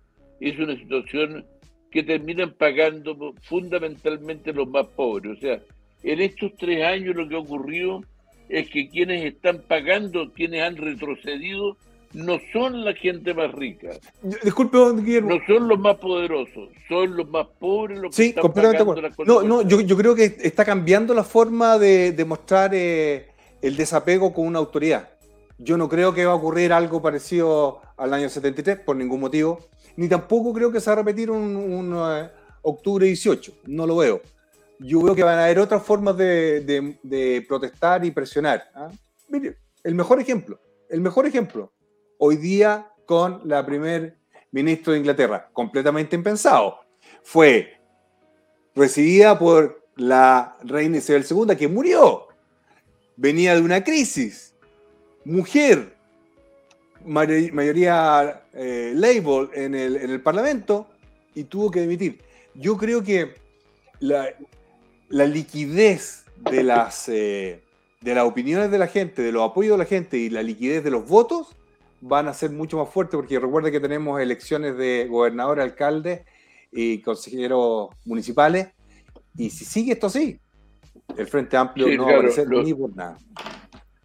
es 0.41 0.59
una 0.59 0.75
situación 0.77 1.45
que 1.91 2.03
terminan 2.03 2.53
pagando 2.59 3.35
fundamentalmente 3.43 4.53
los 4.53 4.69
más 4.69 4.87
pobres. 4.89 5.39
O 5.39 5.41
sea, 5.41 5.61
en 6.03 6.21
estos 6.21 6.55
tres 6.57 6.85
años 6.85 7.15
lo 7.15 7.29
que 7.29 7.37
ha 7.37 7.39
ocurrido 7.39 8.01
es 8.49 8.69
que 8.69 8.89
quienes 8.89 9.25
están 9.25 9.63
pagando, 9.69 10.33
quienes 10.33 10.63
han 10.63 10.77
retrocedido, 10.77 11.77
no 12.15 12.39
son 12.53 12.85
la 12.85 12.95
gente 12.95 13.35
más 13.35 13.53
rica, 13.53 13.91
Disculpe, 14.43 14.79
don 14.79 15.05
Guillermo. 15.05 15.31
no 15.35 15.41
son 15.47 15.69
los 15.69 15.79
más 15.79 15.97
poderosos, 15.97 16.69
son 16.89 17.17
los 17.17 17.29
más 17.29 17.47
pobres 17.59 17.99
los 17.99 18.15
que 18.15 18.23
Sí, 18.23 18.29
están 18.31 18.43
completamente 18.43 18.85
pagando 18.85 19.03
las 19.09 19.27
No, 19.29 19.43
no, 19.43 19.63
yo, 19.63 19.81
yo 19.81 19.97
creo 19.97 20.15
que 20.15 20.37
está 20.43 20.65
cambiando 20.65 21.13
la 21.15 21.25
forma 21.25 21.79
de, 21.79 22.13
de 22.13 22.25
mostrar 22.25 22.71
eh, 22.75 23.29
el 23.61 23.77
desapego 23.77 24.33
con 24.33 24.47
una 24.47 24.59
autoridad. 24.61 25.11
Yo 25.59 25.77
no 25.77 25.89
creo 25.89 26.13
que 26.15 26.25
va 26.25 26.33
a 26.33 26.37
ocurrir 26.37 26.73
algo 26.73 27.01
parecido 27.03 27.81
al 27.97 28.13
año 28.15 28.29
73 28.29 28.79
por 28.81 28.97
ningún 28.97 29.21
motivo, 29.21 29.59
ni 29.97 30.09
tampoco 30.09 30.53
creo 30.53 30.73
que 30.73 30.81
se 30.81 30.91
va 30.91 30.95
a 30.95 30.97
repetir 30.97 31.31
un, 31.31 31.57
un, 31.57 31.95
eh, 31.97 32.29
octubre 32.63 33.07
18, 33.07 33.53
no 33.67 33.87
lo 33.87 33.97
veo. 33.97 34.21
Yo 34.81 35.01
veo 35.03 35.15
que 35.15 35.23
van 35.23 35.39
a 35.39 35.45
haber 35.45 35.61
otras 35.61 35.83
formas 35.83 36.17
de, 36.17 36.61
de- 36.63 36.99
de 37.03 37.45
protestar 37.47 38.05
y 38.05 38.11
presionar. 38.11 38.65
¿ah? 38.75 38.89
Mire, 39.29 39.57
el 39.85 39.95
mejor 39.95 40.21
ejemplo, 40.21 40.59
el 40.91 41.01
mejor 41.01 41.27
ejemplo, 41.27 41.73
hoy 42.27 42.39
día 42.39 42.91
con 43.05 43.43
la 43.45 43.67
primer 43.67 44.17
ministro 44.51 44.95
de 44.95 45.01
Inglaterra, 45.01 45.51
completamente 45.53 46.17
impensado, 46.17 46.81
fue 47.23 47.75
recibida 48.75 49.39
por 49.39 49.85
la 49.97 50.57
reina 50.65 50.97
Isabel 50.97 51.27
II, 51.29 51.55
que 51.55 51.69
murió. 51.69 52.29
Venía 53.17 53.55
de 53.55 53.61
una 53.61 53.85
crisis. 53.85 54.55
Mujer, 55.27 55.95
mayoría 57.05 58.43
eh, 58.55 58.93
Labour 58.97 59.51
en 59.53 59.75
el, 59.75 59.97
en 59.97 60.11
el 60.11 60.23
Parlamento, 60.23 60.89
y 61.35 61.45
tuvo 61.45 61.71
que 61.71 61.83
dimitir. 61.83 62.23
Yo 62.55 62.79
creo 62.79 63.05
que 63.05 63.35
la, 64.01 64.31
la 65.11 65.27
liquidez 65.27 66.25
de 66.39 66.63
las, 66.63 67.07
eh, 67.11 67.61
de 68.01 68.15
las 68.15 68.25
opiniones 68.25 68.71
de 68.71 68.79
la 68.79 68.87
gente, 68.87 69.21
de 69.21 69.31
los 69.31 69.51
apoyos 69.51 69.73
de 69.73 69.85
la 69.85 69.89
gente 69.89 70.17
y 70.17 70.31
la 70.31 70.43
liquidez 70.43 70.83
de 70.83 70.91
los 70.91 71.07
votos 71.07 71.55
van 72.07 72.29
a 72.29 72.35
ser 72.35 72.51
mucho 72.51 72.77
más 72.79 72.91
fuertes, 72.91 73.17
porque 73.17 73.39
recuerda 73.41 73.71
que 73.71 73.81
tenemos 73.81 74.21
elecciones 74.21 74.77
de 74.77 75.07
gobernador, 75.09 75.59
alcalde 75.59 76.25
y 76.71 76.99
consejeros 76.99 77.89
municipales, 78.05 78.69
y 79.37 79.49
si 79.49 79.65
sigue 79.65 79.93
esto 79.93 80.09
así, 80.09 80.39
el 81.17 81.27
Frente 81.27 81.57
Amplio 81.57 81.87
Sí, 81.89 81.97
no 81.97 82.05
claro, 82.07 82.29
va 82.29 82.43
a 82.43 82.45
lo- 82.45 82.63
ni 82.63 82.75
por 82.75 82.95
nada. 82.95 83.17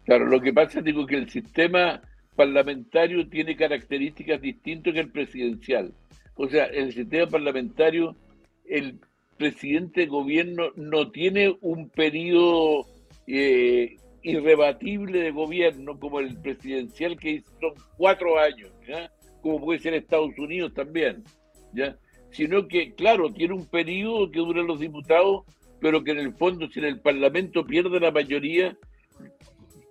Claro, 0.06 0.26
lo 0.26 0.40
que 0.40 0.52
pasa 0.52 0.80
digo 0.80 1.06
que 1.06 1.16
el 1.16 1.28
sistema 1.30 2.00
parlamentario 2.36 3.28
tiene 3.28 3.54
características 3.54 4.40
distintas 4.40 4.94
que 4.94 5.00
el 5.00 5.10
presidencial. 5.10 5.92
O 6.36 6.48
sea, 6.48 6.66
en 6.66 6.84
el 6.86 6.94
sistema 6.94 7.26
parlamentario, 7.26 8.16
el 8.64 8.98
presidente 9.36 10.00
de 10.00 10.06
gobierno 10.06 10.70
no 10.74 11.10
tiene 11.10 11.54
un 11.60 11.90
periodo 11.90 12.86
eh, 13.26 13.96
irrebatible 14.22 15.20
de 15.20 15.30
gobierno 15.30 15.98
como 15.98 16.20
el 16.20 16.36
presidencial 16.36 17.18
que 17.18 17.42
son 17.60 17.72
cuatro 17.96 18.38
años, 18.38 18.70
¿ya? 18.86 19.10
como 19.42 19.60
puede 19.60 19.80
ser 19.80 19.94
Estados 19.94 20.36
Unidos 20.38 20.72
también, 20.74 21.24
¿ya? 21.72 21.96
sino 22.30 22.68
que, 22.68 22.92
claro, 22.94 23.32
tiene 23.32 23.54
un 23.54 23.66
periodo 23.66 24.30
que 24.30 24.38
duran 24.38 24.66
los 24.66 24.78
diputados, 24.80 25.44
pero 25.80 26.04
que 26.04 26.10
en 26.12 26.18
el 26.18 26.34
fondo, 26.34 26.68
si 26.70 26.78
en 26.78 26.84
el 26.86 27.00
Parlamento 27.00 27.64
pierde 27.64 27.98
la 27.98 28.10
mayoría, 28.10 28.76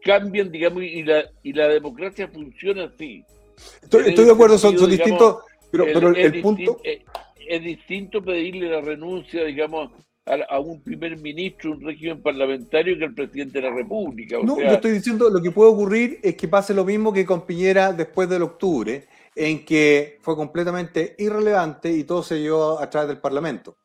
cambian, 0.03 0.51
digamos, 0.51 0.84
y 0.84 1.03
la, 1.03 1.26
y 1.43 1.53
la 1.53 1.68
democracia 1.68 2.27
funciona 2.27 2.85
así. 2.85 3.23
Estoy, 3.81 4.26
de 4.26 4.31
acuerdo, 4.31 4.57
son, 4.57 4.77
son 4.77 4.89
sentido, 4.89 5.06
distintos, 5.06 5.38
pero, 5.72 5.84
El- 5.85 5.93
pero 5.93 6.15
el, 6.15 6.41
punto... 6.41 6.80
eh, 6.84 7.03
es 7.47 7.64
distinto 7.64 8.22
pedirle 8.22 8.69
la 8.69 8.80
renuncia, 8.81 9.43
digamos, 9.43 9.91
a, 10.26 10.56
a 10.56 10.60
un 10.60 10.82
primer 10.82 11.18
ministro, 11.18 11.72
un 11.72 11.82
régimen 11.82 12.22
parlamentario 12.22 12.98
que 12.98 13.06
el 13.06 13.14
presidente 13.14 13.62
de 13.62 13.70
la 13.70 13.76
República. 13.76 14.38
O 14.40 14.44
No, 14.44 14.56
sea, 14.56 14.68
yo 14.70 14.74
estoy 14.76 14.91
diciendo 14.91 15.30
lo 15.30 15.41
que 15.41 15.52
puede 15.52 15.72
ocurrir 15.72 16.20
es 16.22 16.36
que 16.36 16.48
pase 16.48 16.74
lo 16.74 16.86
mismo 16.86 17.12
que 17.12 17.26
con 17.26 17.46
Piñera 17.46 17.94
después 17.94 18.30
del 18.30 18.44
octubre, 18.44 19.06
en 19.36 19.64
que 19.66 20.18
fue 20.22 20.36
completamente 20.36 21.16
irrelevante 21.18 21.91
y 21.91 22.04
todo 22.04 22.22
se 22.24 22.40
llevó 22.41 22.80
a 22.80 22.90
través 22.90 23.08
del 23.10 23.20
Parlamento. 23.20 23.76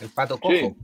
El 0.00 0.08
pato 0.10 0.38
cojo. 0.38 0.54
Sí. 0.54 0.74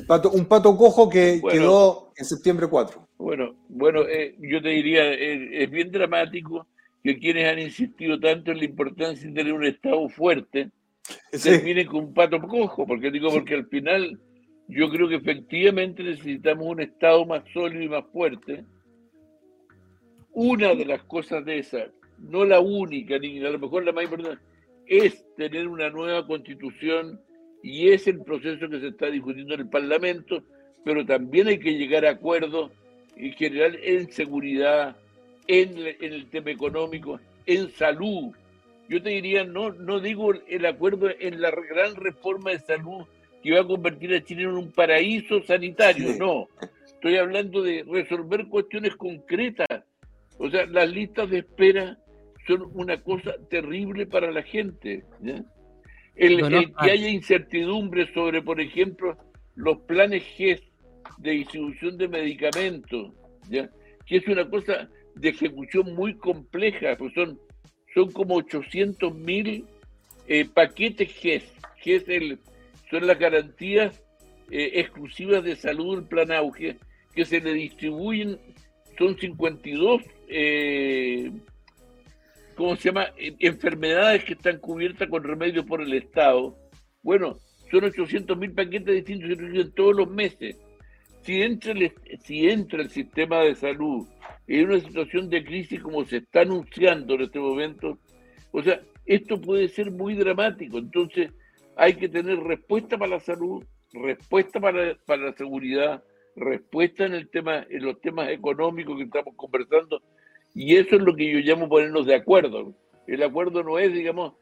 Un 0.00 0.06
pato, 0.06 0.30
un 0.30 0.44
pato 0.44 0.76
cojo 0.76 1.08
que 1.08 1.38
Bueno. 1.40 1.58
quedó 1.58 2.12
en 2.16 2.24
septiembre 2.26 2.66
4. 2.68 3.08
Bueno, 3.18 3.54
bueno, 3.68 4.02
eh, 4.02 4.34
yo 4.40 4.60
te 4.60 4.68
diría, 4.68 5.10
eh, 5.14 5.62
es 5.64 5.70
bien 5.70 5.90
dramático 5.90 6.66
que 7.02 7.18
quienes 7.18 7.50
han 7.50 7.58
insistido 7.60 8.20
tanto 8.20 8.50
en 8.50 8.58
la 8.58 8.64
importancia 8.64 9.26
de 9.26 9.34
tener 9.34 9.52
un 9.54 9.64
Estado 9.64 10.06
fuerte 10.10 10.70
Sí. 11.32 11.50
terminen 11.50 11.86
con 11.86 12.04
un 12.06 12.14
pato 12.14 12.40
cojo, 12.40 12.86
porque 12.86 13.10
digo, 13.10 13.30
porque 13.30 13.54
al 13.54 13.66
final 13.66 14.18
yo 14.68 14.90
creo 14.90 15.08
que 15.08 15.16
efectivamente 15.16 16.02
necesitamos 16.02 16.66
un 16.66 16.80
Estado 16.80 17.24
más 17.24 17.44
sólido 17.52 17.82
y 17.82 17.88
más 17.88 18.04
fuerte. 18.12 18.64
Una 20.32 20.74
de 20.74 20.84
las 20.84 21.02
cosas 21.04 21.44
de 21.44 21.58
esas, 21.58 21.90
no 22.18 22.44
la 22.44 22.60
única, 22.60 23.18
ni 23.18 23.38
a 23.44 23.50
lo 23.50 23.58
mejor 23.58 23.84
la 23.84 23.92
más 23.92 24.04
importante, 24.04 24.42
es 24.86 25.24
tener 25.36 25.68
una 25.68 25.90
nueva 25.90 26.26
constitución 26.26 27.20
y 27.62 27.88
es 27.88 28.06
el 28.06 28.22
proceso 28.22 28.68
que 28.68 28.80
se 28.80 28.88
está 28.88 29.06
discutiendo 29.06 29.54
en 29.54 29.60
el 29.60 29.68
Parlamento, 29.68 30.42
pero 30.84 31.04
también 31.04 31.48
hay 31.48 31.58
que 31.58 31.74
llegar 31.74 32.04
a 32.06 32.10
acuerdos 32.10 32.70
en 33.16 33.32
general 33.32 33.78
en 33.82 34.10
seguridad, 34.12 34.96
en, 35.46 35.76
en 35.78 36.12
el 36.12 36.28
tema 36.28 36.50
económico, 36.50 37.18
en 37.46 37.70
salud. 37.70 38.32
Yo 38.88 39.02
te 39.02 39.10
diría, 39.10 39.44
no, 39.44 39.70
no 39.72 40.00
digo 40.00 40.32
el 40.32 40.66
acuerdo 40.66 41.08
en 41.18 41.40
la 41.40 41.50
gran 41.50 41.96
reforma 41.96 42.50
de 42.52 42.60
salud 42.60 43.04
que 43.42 43.52
va 43.52 43.60
a 43.60 43.66
convertir 43.66 44.14
a 44.14 44.22
Chile 44.22 44.42
en 44.42 44.50
un 44.50 44.72
paraíso 44.72 45.42
sanitario, 45.42 46.12
Sí. 46.12 46.18
no. 46.18 46.48
Estoy 46.84 47.16
hablando 47.16 47.62
de 47.62 47.84
resolver 47.88 48.46
cuestiones 48.48 48.96
concretas. 48.96 49.68
O 50.38 50.50
sea, 50.50 50.66
las 50.66 50.90
listas 50.90 51.30
de 51.30 51.38
espera 51.38 51.98
son 52.46 52.70
una 52.74 52.96
cosa 53.02 53.34
terrible 53.50 54.06
para 54.06 54.30
la 54.30 54.42
gente. 54.42 55.04
¿ya? 55.20 55.44
El, 56.14 56.40
el 56.54 56.74
que 56.74 56.90
haya 56.90 57.08
incertidumbre 57.08 58.12
sobre, 58.12 58.42
por 58.42 58.60
ejemplo, 58.60 59.16
los 59.54 59.78
planes 59.82 60.22
GES 60.36 60.62
de 61.18 61.30
distribución 61.32 61.98
de 61.98 62.08
medicamentos, 62.08 63.12
¿ya? 63.48 63.70
que 64.06 64.16
es 64.16 64.26
una 64.28 64.48
cosa 64.48 64.88
de 65.14 65.28
ejecución 65.30 65.94
muy 65.94 66.14
compleja, 66.16 66.96
pues 66.98 67.12
son, 67.14 67.38
son 67.96 68.12
como 68.12 68.34
800 68.36 69.14
mil 69.14 69.64
paquetes 70.52 71.10
GES, 71.14 71.44
que 71.82 71.96
es 71.96 72.08
el, 72.08 72.38
son 72.90 73.06
las 73.06 73.18
garantías 73.18 74.02
eh, 74.50 74.72
exclusivas 74.74 75.42
de 75.42 75.56
salud 75.56 75.96
del 75.96 76.06
plan 76.06 76.30
auge, 76.30 76.76
que 77.14 77.24
se 77.24 77.40
le 77.40 77.54
distribuyen, 77.54 78.38
son 78.98 79.18
52, 79.18 80.02
eh, 80.28 81.32
¿cómo 82.54 82.76
se 82.76 82.90
llama? 82.90 83.06
Eh, 83.16 83.34
Enfermedades 83.40 84.24
que 84.24 84.34
están 84.34 84.58
cubiertas 84.58 85.08
con 85.08 85.24
remedios 85.24 85.64
por 85.64 85.80
el 85.80 85.94
Estado. 85.94 86.54
Bueno, 87.02 87.38
son 87.70 87.84
800 87.84 88.36
mil 88.36 88.52
paquetes 88.52 88.94
distintos 88.94 89.30
que 89.30 89.34
reciben 89.36 89.72
todos 89.72 89.96
los 89.96 90.10
meses. 90.10 90.56
Si 91.22 91.40
entra, 91.40 91.72
el, 91.72 91.92
si 92.22 92.48
entra 92.48 92.82
el 92.82 92.90
sistema 92.90 93.40
de 93.40 93.54
salud 93.54 94.06
en 94.46 94.70
una 94.70 94.80
situación 94.80 95.28
de 95.28 95.44
crisis 95.44 95.80
como 95.80 96.04
se 96.04 96.18
está 96.18 96.42
anunciando 96.42 97.14
en 97.14 97.22
este 97.22 97.38
momento, 97.38 97.98
o 98.52 98.62
sea, 98.62 98.80
esto 99.04 99.40
puede 99.40 99.68
ser 99.68 99.90
muy 99.90 100.14
dramático. 100.14 100.78
Entonces, 100.78 101.30
hay 101.76 101.94
que 101.94 102.08
tener 102.08 102.38
respuesta 102.38 102.96
para 102.96 103.12
la 103.12 103.20
salud, 103.20 103.64
respuesta 103.92 104.60
para, 104.60 104.96
para 105.06 105.26
la 105.26 105.32
seguridad, 105.32 106.02
respuesta 106.36 107.04
en 107.04 107.14
el 107.14 107.28
tema, 107.28 107.66
en 107.68 107.84
los 107.84 108.00
temas 108.00 108.30
económicos 108.30 108.96
que 108.96 109.04
estamos 109.04 109.34
conversando, 109.36 110.02
y 110.54 110.76
eso 110.76 110.96
es 110.96 111.02
lo 111.02 111.14
que 111.14 111.30
yo 111.30 111.38
llamo 111.40 111.68
ponernos 111.68 112.06
de 112.06 112.14
acuerdo. 112.14 112.74
El 113.06 113.22
acuerdo 113.22 113.62
no 113.62 113.78
es, 113.78 113.92
digamos, 113.92 114.34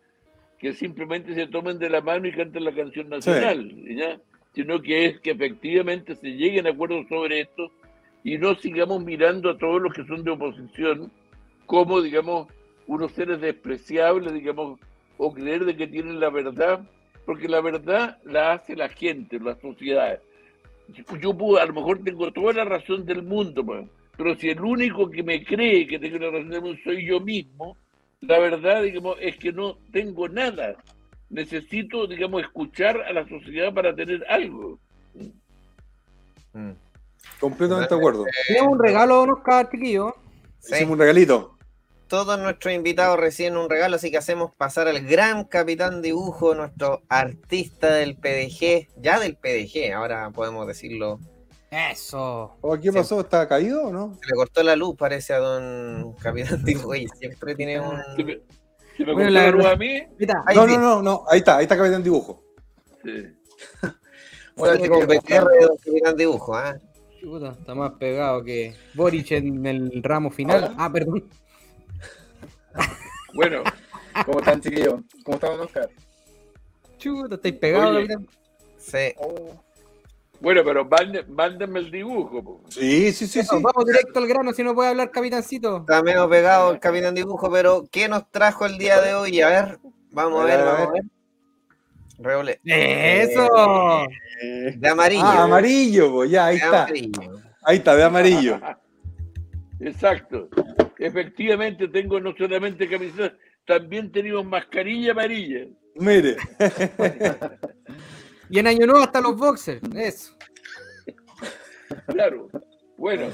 que 0.58 0.72
simplemente 0.72 1.34
se 1.34 1.46
tomen 1.46 1.78
de 1.78 1.90
la 1.90 2.00
mano 2.00 2.26
y 2.26 2.32
canten 2.32 2.64
la 2.64 2.74
canción 2.74 3.08
nacional, 3.08 3.70
¿ya? 3.86 4.20
sino 4.54 4.80
que 4.80 5.06
es 5.06 5.20
que 5.20 5.32
efectivamente 5.32 6.14
se 6.14 6.30
lleguen 6.30 6.66
a 6.66 6.70
acuerdos 6.70 7.06
sobre 7.08 7.40
esto 7.40 7.70
y 8.24 8.38
no 8.38 8.54
sigamos 8.56 9.04
mirando 9.04 9.50
a 9.50 9.58
todos 9.58 9.80
los 9.80 9.92
que 9.92 10.04
son 10.06 10.24
de 10.24 10.30
oposición 10.30 11.12
como, 11.66 12.00
digamos, 12.00 12.48
unos 12.86 13.12
seres 13.12 13.40
despreciables, 13.40 14.32
digamos, 14.32 14.80
o 15.18 15.32
creer 15.32 15.64
de 15.64 15.76
que 15.76 15.86
tienen 15.86 16.18
la 16.18 16.30
verdad, 16.30 16.80
porque 17.26 17.48
la 17.48 17.60
verdad 17.60 18.18
la 18.24 18.52
hace 18.52 18.74
la 18.74 18.88
gente, 18.88 19.38
la 19.38 19.54
sociedad. 19.60 20.20
Yo 21.20 21.36
puedo, 21.36 21.58
a 21.60 21.66
lo 21.66 21.74
mejor 21.74 22.02
tengo 22.02 22.32
toda 22.32 22.54
la 22.54 22.64
razón 22.64 23.06
del 23.06 23.22
mundo, 23.22 23.64
pues, 23.64 23.86
pero 24.16 24.34
si 24.36 24.50
el 24.50 24.60
único 24.60 25.10
que 25.10 25.22
me 25.22 25.44
cree 25.44 25.86
que 25.86 25.98
tengo 25.98 26.18
la 26.18 26.30
razón 26.30 26.50
del 26.50 26.62
mundo 26.62 26.80
soy 26.82 27.06
yo 27.06 27.20
mismo, 27.20 27.76
la 28.20 28.38
verdad, 28.38 28.82
digamos, 28.82 29.16
es 29.20 29.36
que 29.36 29.52
no 29.52 29.76
tengo 29.92 30.28
nada. 30.28 30.76
Necesito, 31.28 32.06
digamos, 32.06 32.42
escuchar 32.42 33.02
a 33.02 33.12
la 33.12 33.28
sociedad 33.28 33.72
para 33.72 33.94
tener 33.94 34.24
algo. 34.28 34.78
Mm. 36.52 36.72
Completamente 37.40 37.94
de 37.94 38.00
acuerdo. 38.00 38.24
Tenemos 38.46 38.72
un 38.72 38.78
regalo, 38.78 39.16
don 39.16 39.30
Oscar, 39.30 39.70
chiquillo. 39.70 40.14
Sí. 40.60 40.74
Hicimos 40.74 40.92
un 40.94 40.98
regalito. 40.98 41.54
Todos 42.08 42.38
nuestros 42.38 42.72
invitados 42.74 43.18
reciben 43.18 43.56
un 43.56 43.68
regalo, 43.68 43.96
así 43.96 44.10
que 44.10 44.18
hacemos 44.18 44.54
pasar 44.54 44.88
al 44.88 45.00
gran 45.06 45.44
capitán 45.44 46.02
dibujo, 46.02 46.54
nuestro 46.54 47.02
artista 47.08 47.92
del 47.94 48.16
PDG, 48.16 48.88
ya 49.00 49.18
del 49.18 49.36
PDG, 49.36 49.92
ahora 49.94 50.30
podemos 50.30 50.66
decirlo. 50.66 51.18
Eso. 51.70 52.56
Oh, 52.60 52.78
¿Qué 52.78 52.92
pasó? 52.92 53.20
¿Está 53.20 53.48
caído 53.48 53.88
o 53.88 53.92
no? 53.92 54.16
Se 54.20 54.28
le 54.28 54.36
cortó 54.36 54.62
la 54.62 54.76
luz, 54.76 54.96
parece 54.96 55.32
a 55.32 55.38
don 55.38 56.12
capitán 56.20 56.62
dibujo, 56.62 56.94
y 56.94 57.08
siempre 57.08 57.54
tiene 57.56 57.80
un... 57.80 57.96
¿Se 58.16 58.22
me, 58.22 58.40
se 58.96 59.04
me 59.04 59.12
Bueno, 59.12 59.30
la 59.30 59.50
luz 59.50 59.66
a 59.66 59.76
mí? 59.76 60.02
No, 60.54 60.66
no, 60.66 60.78
no, 60.78 61.02
no. 61.02 61.24
Ahí 61.28 61.38
está, 61.38 61.56
ahí 61.56 61.64
está 61.64 61.76
Capitán 61.76 62.02
Dibujo. 62.02 62.44
Sí. 63.02 63.26
Suerte 64.56 64.88
con 64.88 65.06
BTR 65.06 65.48
de 65.48 65.66
don 65.66 65.76
capitán 65.84 66.16
dibujo, 66.16 66.54
¿ah? 66.54 66.76
Chuta, 67.24 67.56
está 67.58 67.74
más 67.74 67.92
pegado 67.92 68.44
que 68.44 68.74
Boric 68.94 69.32
en 69.32 69.64
el 69.64 70.02
ramo 70.02 70.30
final. 70.30 70.74
Ah, 70.76 70.90
perdón. 70.92 71.24
Bueno, 73.34 73.64
¿Cómo 74.24 74.38
están, 74.38 74.60
chiquillos? 74.60 75.00
¿Cómo 75.24 75.34
están, 75.34 75.58
Oscar? 75.58 75.88
Chuta, 76.98 77.34
estáis 77.34 77.54
pegados. 77.56 77.96
Oye. 77.96 78.16
Sí. 78.78 79.12
bueno, 80.40 80.62
pero 80.64 80.88
mándenme, 81.28 81.80
el 81.80 81.90
dibujo. 81.90 82.44
po. 82.44 82.60
Sí, 82.68 83.12
sí, 83.12 83.26
sí, 83.26 83.42
sí. 83.42 83.48
Vamos 83.50 83.84
directo 83.84 84.20
al 84.20 84.28
grano, 84.28 84.52
si 84.52 84.62
no 84.62 84.72
puede 84.74 84.90
hablar, 84.90 85.10
capitancito. 85.10 85.78
Está 85.78 86.00
medio 86.02 86.28
pegado 86.28 86.70
el 86.70 86.78
capitán 86.78 87.16
dibujo, 87.16 87.50
pero 87.50 87.84
¿qué 87.90 88.08
nos 88.08 88.30
trajo 88.30 88.66
el 88.66 88.78
día 88.78 89.00
de 89.00 89.14
hoy? 89.14 89.40
A 89.40 89.48
ver, 89.48 89.78
vamos 90.12 90.42
a 90.42 90.44
ver, 90.44 90.64
vamos 90.64 90.88
a 90.88 90.92
ver. 90.92 91.02
Reole. 92.18 92.60
¡Eso! 92.64 94.06
De 94.76 94.88
amarillo. 94.88 95.22
Ah, 95.24 95.44
amarillo, 95.44 96.12
pues 96.12 96.30
ya, 96.30 96.46
ahí 96.46 96.58
de 96.58 96.64
está. 96.64 96.82
amarillo. 96.84 97.42
Ahí 97.62 97.76
está, 97.78 97.96
de 97.96 98.04
amarillo. 98.04 98.60
Exacto. 99.80 100.48
Efectivamente, 100.98 101.88
tengo 101.88 102.20
no 102.20 102.34
solamente 102.36 102.88
camiseta, 102.88 103.36
también 103.66 104.10
tenemos 104.12 104.44
mascarilla 104.44 105.12
amarilla. 105.12 105.66
Mire. 105.96 106.36
Y 108.50 108.58
en 108.58 108.66
Año 108.66 108.86
Nuevo 108.86 109.02
hasta 109.02 109.20
los 109.22 109.36
boxers. 109.36 109.80
Eso. 109.96 110.34
Claro. 112.06 112.48
Bueno, 112.96 113.28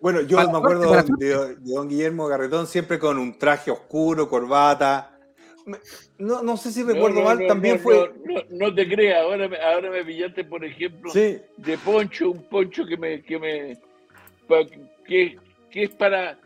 Bueno, 0.00 0.20
yo 0.22 0.36
Para 0.36 0.52
me 0.52 0.58
acuerdo 0.58 0.92
de, 1.18 1.26
de 1.56 1.56
don 1.74 1.88
Guillermo 1.88 2.28
Garretón 2.28 2.66
siempre 2.66 2.98
con 2.98 3.18
un 3.18 3.36
traje 3.38 3.70
oscuro, 3.70 4.28
corbata. 4.28 5.09
No, 6.18 6.42
no 6.42 6.56
sé 6.56 6.70
si 6.72 6.82
recuerdo 6.82 7.20
no, 7.20 7.24
mal, 7.24 7.46
también 7.46 7.78
fue. 7.78 8.10
No, 8.50 8.74
te 8.74 8.88
creas, 8.88 9.22
ahora 9.22 9.48
me, 9.48 9.56
ahora 9.56 9.90
me 9.90 10.04
pillaste, 10.04 10.44
por 10.44 10.64
ejemplo, 10.64 11.10
Sí, 11.10 11.38
de 11.56 11.78
poncho, 11.78 12.30
un 12.30 12.42
poncho 12.44 12.84
que 12.86 12.96
me, 12.96 13.22
que 13.22 13.38
me, 13.38 13.78
que, 15.06 15.36
que 15.70 15.82
es 15.84 15.90
para, 15.94 16.38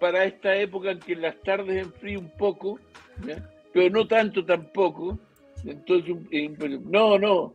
para 0.00 0.24
esta 0.24 0.56
época 0.56 0.90
en 0.90 0.98
que 1.00 1.12
en 1.14 1.22
las 1.22 1.40
tardes 1.42 1.82
enfría 1.86 2.18
un 2.18 2.30
poco, 2.30 2.78
¿ya? 3.26 3.48
pero 3.72 3.90
no 3.90 4.06
tanto 4.06 4.44
tampoco. 4.44 5.18
Entonces, 5.64 6.14
eh, 6.30 6.50
no, 6.90 7.18
no. 7.18 7.54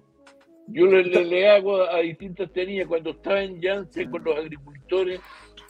Yo 0.67 0.85
le, 0.85 1.03
le- 1.03 1.26
le 1.26 1.49
hago 1.49 1.81
a 1.81 1.99
distintas 1.99 2.51
tenías 2.51 2.88
cuando 2.88 3.11
estaba 3.11 3.41
en 3.41 3.59
Yance 3.59 4.07
con 4.09 4.23
los 4.23 4.38
agricultores, 4.38 5.19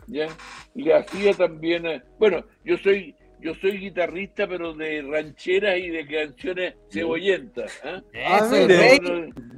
ya 0.07 0.27
le 0.75 0.93
hacía 0.93 1.33
también, 1.33 1.87
a- 1.87 2.03
bueno, 2.17 2.43
yo 2.65 2.77
soy 2.77 3.15
yo 3.41 3.53
soy 3.55 3.77
guitarrista, 3.77 4.47
pero 4.47 4.73
de 4.73 5.01
rancheras 5.01 5.77
y 5.79 5.89
de 5.89 6.05
canciones 6.07 6.75
cebollentas. 6.91 7.79
¿ah? 7.83 8.01
Ah, 8.15 8.37
Eso, 8.37 8.51
mire. 8.51 8.77
rey. 8.77 8.99
No, 9.01 9.15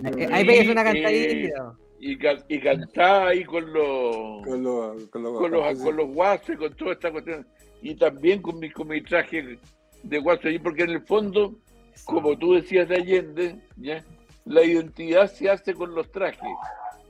no, 0.10 0.18
Eh, 0.18 0.28
Ahí 0.32 0.46
pegues 0.46 0.70
una 0.70 0.82
y, 0.82 0.86
cantadilla. 0.86 1.48
eh, 1.48 1.52
y, 2.00 2.18
ca- 2.18 2.44
y 2.48 2.60
cantaba 2.60 3.28
ahí 3.30 3.44
con 3.44 3.72
los 3.74 4.44
con 4.46 4.64
los. 4.64 5.06
Con 5.08 5.24
los, 5.24 5.34
con 5.40 5.52
los, 5.52 5.80
con 5.84 5.96
los 5.98 6.08
guasos 6.14 6.50
y 6.50 6.58
con 6.58 6.74
toda 6.76 6.94
esta 6.94 7.12
cuestión. 7.12 7.46
Y 7.82 7.96
también 7.96 8.42
con 8.42 8.60
mi, 8.60 8.70
con 8.70 8.88
mi 8.88 9.02
traje 9.02 9.58
de 10.04 10.20
guaso 10.20 10.48
allí, 10.48 10.60
porque 10.60 10.84
en 10.84 10.92
el 10.92 11.02
fondo, 11.02 11.56
como 12.06 12.38
tú 12.38 12.54
decías 12.54 12.88
de 12.90 12.96
Allende, 12.96 13.56
¿ya? 13.78 14.04
la 14.46 14.64
identidad 14.64 15.28
se 15.32 15.50
hace 15.50 15.74
con 15.74 15.94
los 15.96 16.12
trajes. 16.12 16.50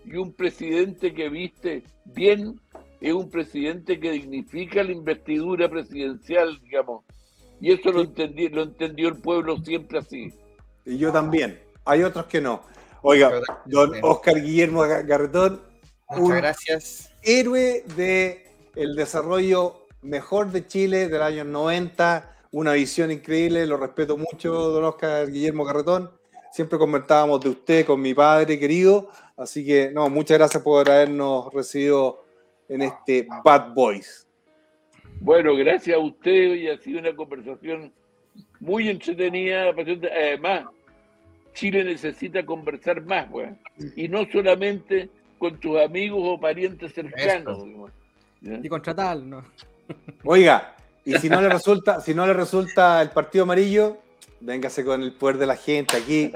Y 0.05 0.15
un 0.15 0.33
presidente 0.33 1.13
que 1.13 1.29
viste 1.29 1.83
bien 2.05 2.59
es 3.01 3.13
un 3.13 3.29
presidente 3.29 3.99
que 3.99 4.11
dignifica 4.11 4.83
la 4.83 4.91
investidura 4.91 5.67
presidencial, 5.69 6.59
digamos. 6.61 7.03
Y 7.59 7.71
eso 7.73 7.91
lo, 7.91 8.01
entendí, 8.01 8.47
lo 8.49 8.63
entendió 8.63 9.09
el 9.09 9.17
pueblo 9.17 9.57
siempre 9.57 9.99
así. 9.99 10.33
Y 10.85 10.97
yo 10.97 11.11
también. 11.11 11.59
Hay 11.85 12.03
otros 12.03 12.25
que 12.27 12.39
no. 12.41 12.61
Oiga, 13.01 13.31
don 13.65 13.93
Oscar 14.03 14.41
Guillermo 14.41 14.83
Ga- 14.83 15.05
Garretón, 15.05 15.61
Muchas 16.09 16.23
un 16.23 16.31
gracias. 16.37 17.11
héroe 17.23 17.83
de 17.95 18.45
el 18.75 18.95
desarrollo 18.95 19.87
mejor 20.03 20.51
de 20.51 20.67
Chile 20.67 21.07
del 21.09 21.21
año 21.23 21.43
90, 21.43 22.35
una 22.51 22.73
visión 22.73 23.11
increíble, 23.11 23.65
lo 23.65 23.77
respeto 23.77 24.17
mucho, 24.17 24.51
don 24.53 24.83
Oscar 24.83 25.31
Guillermo 25.31 25.63
Garretón. 25.65 26.11
Siempre 26.51 26.77
comentábamos 26.77 27.41
de 27.41 27.49
usted 27.49 27.85
con 27.85 28.01
mi 28.01 28.13
padre 28.13 28.59
querido, 28.59 29.09
así 29.37 29.65
que 29.65 29.89
no, 29.91 30.09
muchas 30.09 30.37
gracias 30.37 30.61
por 30.61 30.89
habernos 30.89 31.51
recibido 31.53 32.25
en 32.71 32.81
este 32.83 33.27
Bad 33.43 33.73
Boys. 33.73 34.25
Bueno, 35.19 35.55
gracias 35.55 35.95
a 35.95 35.99
usted 35.99 36.55
y 36.55 36.69
ha 36.69 36.77
sido 36.77 36.99
una 36.99 37.13
conversación 37.13 37.91
muy 38.59 38.87
entretenida. 38.87 39.69
Además, 39.69 40.65
Chile 41.53 41.83
necesita 41.83 42.43
conversar 42.45 43.01
más, 43.01 43.29
weón. 43.29 43.59
Y 43.95 44.07
no 44.07 44.25
solamente 44.31 45.09
con 45.37 45.59
tus 45.59 45.79
amigos 45.79 46.21
o 46.23 46.39
parientes 46.39 46.93
cercanos. 46.93 47.59
¿Ya? 48.39 48.59
Y 48.63 48.69
contra 48.69 48.95
tal, 48.95 49.29
¿no? 49.29 49.43
Oiga, 50.23 50.75
y 51.05 51.13
si 51.15 51.29
no 51.29 51.41
le 51.41 51.49
resulta, 51.49 51.99
si 51.99 52.15
no 52.15 52.25
le 52.25 52.33
resulta 52.33 53.01
el 53.01 53.09
partido 53.09 53.43
amarillo, 53.43 53.97
véngase 54.39 54.85
con 54.85 55.01
el 55.03 55.13
poder 55.13 55.37
de 55.37 55.45
la 55.45 55.57
gente 55.57 55.97
aquí. 55.97 56.31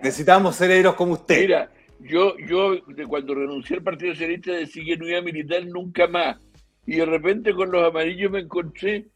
Necesitamos 0.00 0.54
ser 0.54 0.70
héroes 0.70 0.94
como 0.94 1.14
usted. 1.14 1.40
Mira, 1.40 1.70
yo, 2.08 2.36
yo 2.38 2.76
de 2.86 3.06
cuando 3.06 3.34
renuncié 3.34 3.76
al 3.76 3.82
Partido 3.82 4.12
Socialista 4.12 4.52
decidí 4.52 4.86
que 4.86 4.96
no 4.96 5.08
iba 5.08 5.18
a 5.18 5.22
militar 5.22 5.64
nunca 5.66 6.06
más. 6.06 6.38
Y 6.86 6.96
de 6.96 7.06
repente 7.06 7.52
con 7.54 7.70
los 7.70 7.84
amarillos 7.84 8.30
me 8.30 8.40
encontré 8.40 9.06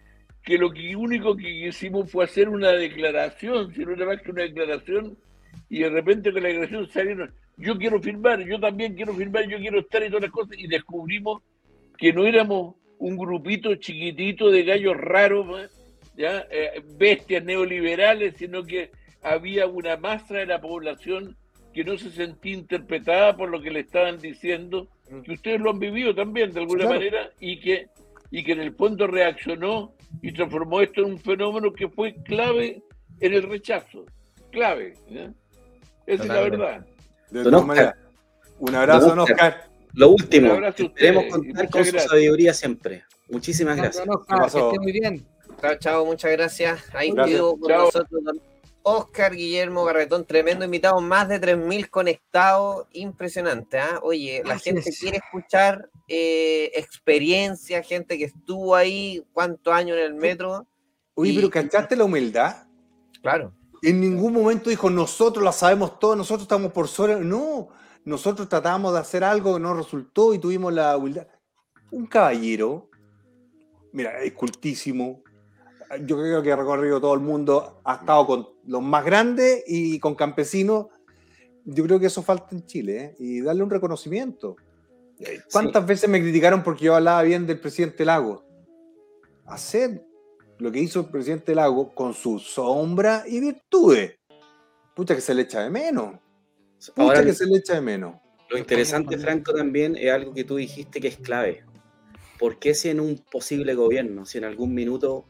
que 0.42 0.58
lo 0.58 0.70
que 0.70 0.96
único 0.96 1.36
que 1.36 1.68
hicimos 1.68 2.10
fue 2.10 2.24
hacer 2.24 2.48
una 2.48 2.72
declaración, 2.72 3.72
si 3.74 3.84
no 3.84 3.92
era 3.92 4.06
más 4.06 4.22
que 4.22 4.30
una 4.30 4.42
declaración, 4.42 5.16
y 5.68 5.80
de 5.80 5.90
repente 5.90 6.32
con 6.32 6.42
la 6.42 6.48
declaración 6.48 6.88
salieron, 6.88 7.32
yo 7.56 7.76
quiero 7.76 8.00
firmar, 8.00 8.40
yo 8.44 8.58
también 8.58 8.94
quiero 8.94 9.14
firmar, 9.14 9.46
yo 9.46 9.58
quiero 9.58 9.80
estar 9.80 10.02
y 10.02 10.08
todas 10.08 10.22
las 10.22 10.30
cosas, 10.30 10.58
y 10.58 10.66
descubrimos 10.66 11.42
que 11.98 12.12
no 12.12 12.24
éramos 12.24 12.76
un 12.98 13.16
grupito 13.16 13.74
chiquitito 13.76 14.50
de 14.50 14.64
gallos 14.64 14.96
raros, 14.96 15.60
¿eh? 15.60 15.68
¿ya? 16.16 16.46
Eh, 16.50 16.82
bestias 16.98 17.44
neoliberales, 17.44 18.36
sino 18.36 18.64
que 18.64 18.90
había 19.22 19.66
una 19.66 19.96
masa 19.96 20.38
de 20.38 20.46
la 20.46 20.60
población 20.60 21.36
que 21.74 21.84
no 21.84 21.96
se 21.98 22.10
sentía 22.10 22.54
interpretada 22.54 23.36
por 23.36 23.48
lo 23.48 23.60
que 23.62 23.70
le 23.70 23.80
estaban 23.80 24.18
diciendo, 24.18 24.88
que 25.24 25.32
ustedes 25.32 25.60
lo 25.60 25.70
han 25.70 25.78
vivido 25.78 26.14
también 26.14 26.52
de 26.52 26.60
alguna 26.60 26.84
Claro. 26.84 26.94
manera, 26.98 27.30
y 27.40 27.60
que, 27.60 27.88
y 28.30 28.42
que 28.44 28.52
en 28.52 28.60
el 28.60 28.74
fondo 28.74 29.06
reaccionó 29.06 29.92
y 30.22 30.32
transformó 30.32 30.80
esto 30.80 31.02
en 31.02 31.12
un 31.12 31.18
fenómeno 31.18 31.72
que 31.72 31.88
fue 31.88 32.14
clave 32.24 32.82
en 33.20 33.32
el 33.34 33.42
rechazo. 33.44 34.04
Clave. 34.50 34.94
Esa 36.06 36.22
es 36.24 36.28
la 36.28 36.40
verdad. 36.40 36.86
De 37.30 37.42
Don 37.42 37.52
todas 37.52 37.60
Oscar. 37.62 37.66
maneras, 37.66 37.94
un 38.58 38.74
abrazo, 38.74 39.08
don 39.10 39.18
Oscar. 39.20 39.36
Oscar. 39.36 39.70
Lo 39.94 40.08
último, 40.10 40.54
y 40.78 41.28
contar 41.30 41.70
con 41.70 41.84
su 41.84 41.98
sabiduría 41.98 42.54
siempre. 42.54 43.04
Muchísimas 43.28 43.76
gracias. 43.76 44.04
Don 44.06 44.16
Oscar, 44.16 44.38
¿Qué 44.38 44.42
pasó? 44.42 44.58
que 44.58 44.76
esté 44.76 44.78
muy 44.80 44.92
bien. 44.92 45.26
Chao, 45.60 45.74
chao, 45.78 46.06
muchas 46.06 46.30
gracias. 46.32 46.94
Ahí 46.94 47.12
quedó 47.12 47.56
con 47.58 47.68
Chao. 47.68 47.84
nosotros 47.86 48.24
don 48.24 48.40
Oscar 48.98 49.34
Guillermo 49.34 49.84
Garretón, 49.84 50.24
tremendo 50.24 50.64
invitado, 50.64 51.00
más 51.00 51.28
de 51.28 51.40
3.000 51.40 51.88
conectados, 51.90 52.86
impresionante. 52.92 53.78
¿ah? 53.78 54.00
Oye, 54.02 54.42
la 54.44 54.58
gente 54.58 54.90
quiere 54.98 55.18
escuchar 55.18 55.88
eh, 56.08 56.70
experiencia, 56.74 57.82
gente 57.82 58.18
que 58.18 58.24
estuvo 58.24 58.74
ahí, 58.74 59.24
cuántos 59.32 59.72
años 59.72 59.96
en 59.98 60.04
el 60.04 60.14
metro. 60.14 60.66
Oye, 61.14 61.32
Y- 61.32 61.36
pero 61.36 61.50
¿cachaste 61.50 61.96
la 61.96 62.04
humildad? 62.04 62.66
Claro, 63.22 63.52
En 63.82 63.98
ningún 64.00 64.32
momento 64.34 64.68
dijo, 64.70 64.90
nosotros 64.90 65.42
la 65.44 65.52
sabemos 65.52 65.98
todo, 65.98 66.14
nosotros 66.14 66.42
estamos 66.42 66.70
por 66.72 66.86
sobre. 66.88 67.16
No, 67.20 67.68
nosotros 68.04 68.48
tratamos 68.48 68.92
de 68.92 68.98
hacer 68.98 69.24
algo 69.24 69.54
que 69.54 69.60
no 69.60 69.72
resultó 69.74 70.34
y 70.34 70.38
tuvimos 70.38 70.72
la 70.72 70.96
humildad. 70.96 71.26
Un 71.90 72.06
caballero, 72.06 72.90
mira, 73.92 74.20
es 74.22 74.32
cultísimo. 74.32 75.22
Yo 76.04 76.16
creo 76.18 76.42
que 76.42 76.52
ha 76.52 76.56
recorrido 76.56 77.00
todo 77.00 77.14
el 77.14 77.20
mundo, 77.20 77.80
ha 77.84 77.96
estado 77.96 78.26
con 78.26 78.48
los 78.64 78.82
más 78.82 79.04
grandes 79.04 79.64
y 79.66 79.98
con 79.98 80.14
campesinos. 80.14 80.86
Yo 81.64 81.84
creo 81.84 81.98
que 81.98 82.06
eso 82.06 82.22
falta 82.22 82.48
en 82.52 82.64
Chile, 82.64 82.98
¿eh? 82.98 83.16
y 83.18 83.40
darle 83.40 83.62
un 83.62 83.70
reconocimiento. 83.70 84.56
¿Cuántas 85.52 85.86
veces 85.86 86.08
me 86.08 86.20
criticaron 86.20 86.62
porque 86.62 86.86
yo 86.86 86.94
hablaba 86.94 87.22
bien 87.22 87.46
del 87.46 87.60
presidente 87.60 88.04
Lago? 88.04 88.44
Hacer 89.46 90.04
lo 90.58 90.70
que 90.70 90.78
hizo 90.78 91.00
el 91.00 91.06
presidente 91.06 91.54
Lago 91.54 91.94
con 91.94 92.14
su 92.14 92.38
sombra 92.38 93.24
y 93.26 93.40
virtudes. 93.40 94.18
Pucha 94.94 95.14
que 95.14 95.20
se 95.20 95.34
le 95.34 95.42
echa 95.42 95.62
de 95.62 95.70
menos. 95.70 96.16
Pucha 96.78 97.02
Ahora, 97.02 97.24
que 97.24 97.32
se 97.32 97.46
le 97.46 97.58
echa 97.58 97.74
de 97.74 97.80
menos. 97.80 98.14
lo 98.48 98.58
interesante, 98.58 99.18
Franco, 99.18 99.52
también 99.52 99.96
es 99.96 100.10
algo 100.12 100.32
que 100.32 100.44
tú 100.44 100.56
dijiste 100.56 101.00
que 101.00 101.08
es 101.08 101.16
clave. 101.16 101.64
¿Por 102.38 102.58
qué 102.58 102.74
si 102.74 102.88
en 102.88 103.00
un 103.00 103.22
posible 103.30 103.74
gobierno, 103.74 104.24
si 104.24 104.38
en 104.38 104.44
algún 104.44 104.72
minuto, 104.72 105.26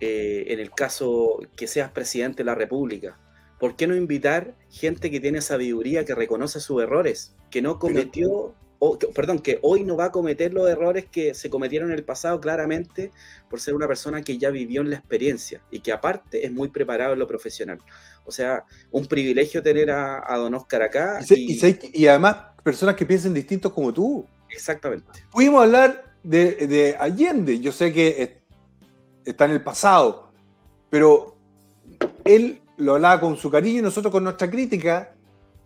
eh, 0.00 0.44
en 0.48 0.60
el 0.60 0.70
caso 0.70 1.40
que 1.56 1.66
seas 1.66 1.90
presidente 1.90 2.38
de 2.38 2.44
la 2.44 2.54
República, 2.54 3.18
¿por 3.58 3.76
qué 3.76 3.86
no 3.86 3.96
invitar 3.96 4.54
gente 4.70 5.10
que 5.10 5.20
tiene 5.20 5.40
sabiduría, 5.40 6.04
que 6.04 6.14
reconoce 6.14 6.60
sus 6.60 6.82
errores, 6.82 7.34
que 7.50 7.60
no 7.62 7.78
cometió, 7.78 8.54
o, 8.78 8.96
que- 8.98 9.08
perdón, 9.08 9.40
que 9.40 9.58
hoy 9.62 9.82
no 9.82 9.96
va 9.96 10.04
a 10.06 10.12
cometer 10.12 10.54
los 10.54 10.68
errores 10.70 11.06
que 11.10 11.34
se 11.34 11.50
cometieron 11.50 11.90
en 11.90 11.96
el 11.98 12.04
pasado 12.04 12.40
claramente 12.40 13.10
por 13.50 13.60
ser 13.60 13.74
una 13.74 13.88
persona 13.88 14.22
que 14.22 14.38
ya 14.38 14.50
vivió 14.50 14.82
en 14.82 14.90
la 14.90 14.96
experiencia 14.96 15.60
y 15.72 15.80
que 15.80 15.90
aparte 15.90 16.46
es 16.46 16.52
muy 16.52 16.68
preparado 16.68 17.14
en 17.14 17.18
lo 17.18 17.26
profesional? 17.26 17.80
O 18.24 18.30
sea, 18.30 18.64
un 18.92 19.06
privilegio 19.06 19.62
tener 19.64 19.90
a, 19.90 20.22
a 20.32 20.36
don 20.36 20.54
Oscar 20.54 20.82
acá. 20.82 21.18
Y, 21.20 21.24
se- 21.26 21.38
y- 21.40 21.50
y 21.52 21.54
se- 21.58 21.90
y 21.92 22.06
además, 22.06 22.36
personas 22.62 22.94
que 22.94 23.04
piensen 23.06 23.34
distintos 23.34 23.72
como 23.72 23.92
tú. 23.92 24.24
Exactamente. 24.50 25.06
Pudimos 25.32 25.64
hablar 25.64 26.14
de, 26.22 26.66
de 26.68 26.96
Allende. 27.00 27.58
Yo 27.58 27.72
sé 27.72 27.92
que 27.92 28.37
está 29.24 29.44
en 29.44 29.52
el 29.52 29.62
pasado, 29.62 30.30
pero 30.90 31.36
él 32.24 32.60
lo 32.76 32.94
hablaba 32.94 33.20
con 33.20 33.36
su 33.36 33.50
cariño 33.50 33.80
y 33.80 33.82
nosotros 33.82 34.12
con 34.12 34.24
nuestra 34.24 34.50
crítica 34.50 35.14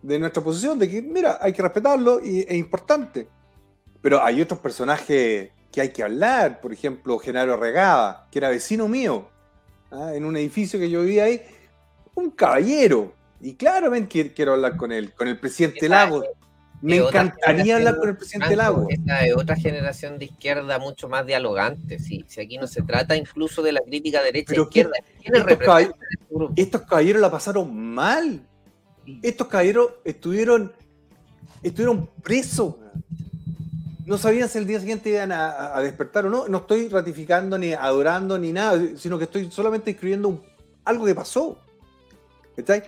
de 0.02 0.18
nuestra 0.18 0.42
posición, 0.42 0.78
de 0.78 0.88
que, 0.90 1.00
mira, 1.00 1.38
hay 1.40 1.52
que 1.52 1.62
respetarlo 1.62 2.20
y 2.22 2.40
es 2.40 2.54
importante. 2.54 3.28
Pero 4.00 4.22
hay 4.22 4.42
otros 4.42 4.58
personajes 4.58 5.50
que 5.70 5.80
hay 5.80 5.90
que 5.90 6.02
hablar, 6.02 6.60
por 6.60 6.72
ejemplo, 6.72 7.18
Genaro 7.18 7.56
Regada, 7.56 8.28
que 8.30 8.38
era 8.38 8.50
vecino 8.50 8.88
mío, 8.88 9.28
¿ah? 9.90 10.12
en 10.14 10.24
un 10.24 10.36
edificio 10.36 10.78
que 10.78 10.90
yo 10.90 11.02
vivía 11.02 11.24
ahí, 11.24 11.40
un 12.14 12.30
caballero. 12.30 13.14
Y 13.40 13.54
claramente 13.54 14.08
quiero, 14.08 14.30
quiero 14.34 14.52
hablar 14.54 14.76
con 14.76 14.92
él, 14.92 15.14
con 15.14 15.28
el 15.28 15.38
presidente 15.38 15.88
Lagos. 15.88 16.24
Me 16.82 16.96
encantaría 16.96 17.76
hablar 17.76 17.96
con 17.96 18.08
el 18.08 18.16
presidente 18.16 18.56
Lagos. 18.56 18.86
Esta 18.88 19.24
es 19.24 19.36
otra 19.36 19.54
generación 19.56 20.18
de 20.18 20.24
izquierda 20.26 20.78
mucho 20.80 21.08
más 21.08 21.24
dialogante. 21.24 21.98
Sí, 22.00 22.24
si 22.26 22.40
aquí 22.40 22.58
no 22.58 22.66
se 22.66 22.82
trata 22.82 23.16
incluso 23.16 23.62
de 23.62 23.72
la 23.72 23.80
crítica 23.80 24.18
Pero 24.18 24.32
derecha-izquierda. 24.32 24.92
¿Quiénes 25.20 25.40
estos 25.40 25.44
representan 25.44 25.94
este 26.30 26.62
estos 26.62 26.82
caballeros 26.82 27.22
la 27.22 27.30
pasaron 27.30 27.74
mal. 27.76 28.40
Estos 29.22 29.46
caballeros 29.46 29.92
estuvieron, 30.04 30.72
estuvieron 31.62 32.08
presos. 32.22 32.74
No 34.04 34.18
sabían 34.18 34.48
si 34.48 34.58
el 34.58 34.66
día 34.66 34.80
siguiente 34.80 35.10
iban 35.10 35.30
a, 35.30 35.76
a 35.76 35.80
despertar 35.82 36.26
o 36.26 36.30
no. 36.30 36.48
No 36.48 36.58
estoy 36.58 36.88
ratificando 36.88 37.56
ni 37.58 37.72
adorando 37.72 38.36
ni 38.38 38.52
nada, 38.52 38.80
sino 38.96 39.18
que 39.18 39.24
estoy 39.24 39.50
solamente 39.52 39.92
escribiendo 39.92 40.28
un- 40.28 40.42
algo 40.84 41.04
que 41.06 41.14
pasó. 41.14 41.58
¿Cachai? 42.56 42.82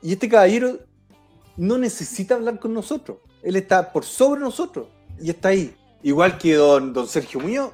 Y 0.00 0.12
este 0.14 0.26
caballero 0.28 0.78
no 1.58 1.76
necesita 1.78 2.34
hablar 2.34 2.58
con 2.58 2.72
nosotros. 2.72 3.18
Él 3.46 3.54
está 3.54 3.92
por 3.92 4.04
sobre 4.04 4.40
nosotros 4.40 4.88
y 5.20 5.30
está 5.30 5.50
ahí. 5.50 5.72
Igual 6.02 6.36
que 6.36 6.54
don, 6.54 6.92
don 6.92 7.06
Sergio 7.06 7.38
Muñoz, 7.38 7.70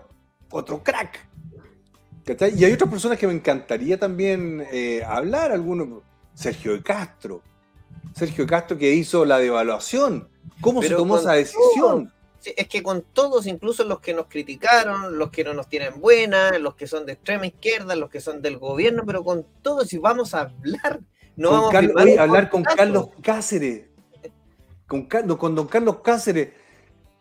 otro 0.51 0.82
crack. 0.82 1.27
¿Cachai? 2.27 2.53
Y 2.59 2.65
hay 2.66 2.73
otras 2.74 2.90
personas 2.90 3.19
que 3.19 3.27
me 3.27 3.32
encantaría 3.32 3.99
también 3.99 4.66
eh, 4.70 5.03
hablar, 5.03 5.51
algunos. 5.51 6.03
Sergio 6.35 6.73
de 6.74 6.82
Castro. 6.82 7.40
Sergio 8.15 8.44
de 8.44 8.51
Castro 8.51 8.77
que 8.77 8.93
hizo 8.93 9.24
la 9.24 9.39
devaluación. 9.39 10.28
¿Cómo 10.61 10.81
Pero 10.81 10.90
se 10.90 10.97
tomó 10.97 11.16
esa 11.16 11.32
decisión? 11.32 12.12
Es 12.44 12.69
que 12.69 12.82
con 12.82 13.01
todos, 13.01 13.47
incluso 13.47 13.82
los 13.85 14.01
que 14.01 14.12
nos 14.12 14.27
criticaron, 14.27 15.16
los 15.19 15.31
que 15.31 15.43
no 15.43 15.55
nos 15.55 15.69
tienen 15.69 16.01
buena, 16.01 16.59
los 16.59 16.74
que 16.74 16.86
son 16.86 17.07
de 17.07 17.12
extrema 17.12 17.47
izquierda, 17.47 17.97
los 17.97 18.11
que 18.11 18.20
son 18.20 18.43
del 18.43 18.59
gobierno, 18.59 19.05
pero 19.07 19.24
con 19.24 19.47
todos, 19.62 19.89
si 19.89 19.97
vamos 19.97 20.35
a 20.35 20.43
hablar, 20.43 21.01
no 21.36 21.49
Con 21.49 21.57
vamos 21.57 21.70
a 21.70 21.73
Carlos- 21.73 22.03
oye, 22.03 22.19
hablar 22.19 22.51
con. 22.51 22.62
Carlos 22.65 23.09
Cáceres. 23.23 23.91
Con, 25.01 25.36
con 25.36 25.55
don 25.55 25.66
Carlos 25.69 25.97
Cáceres. 26.05 26.48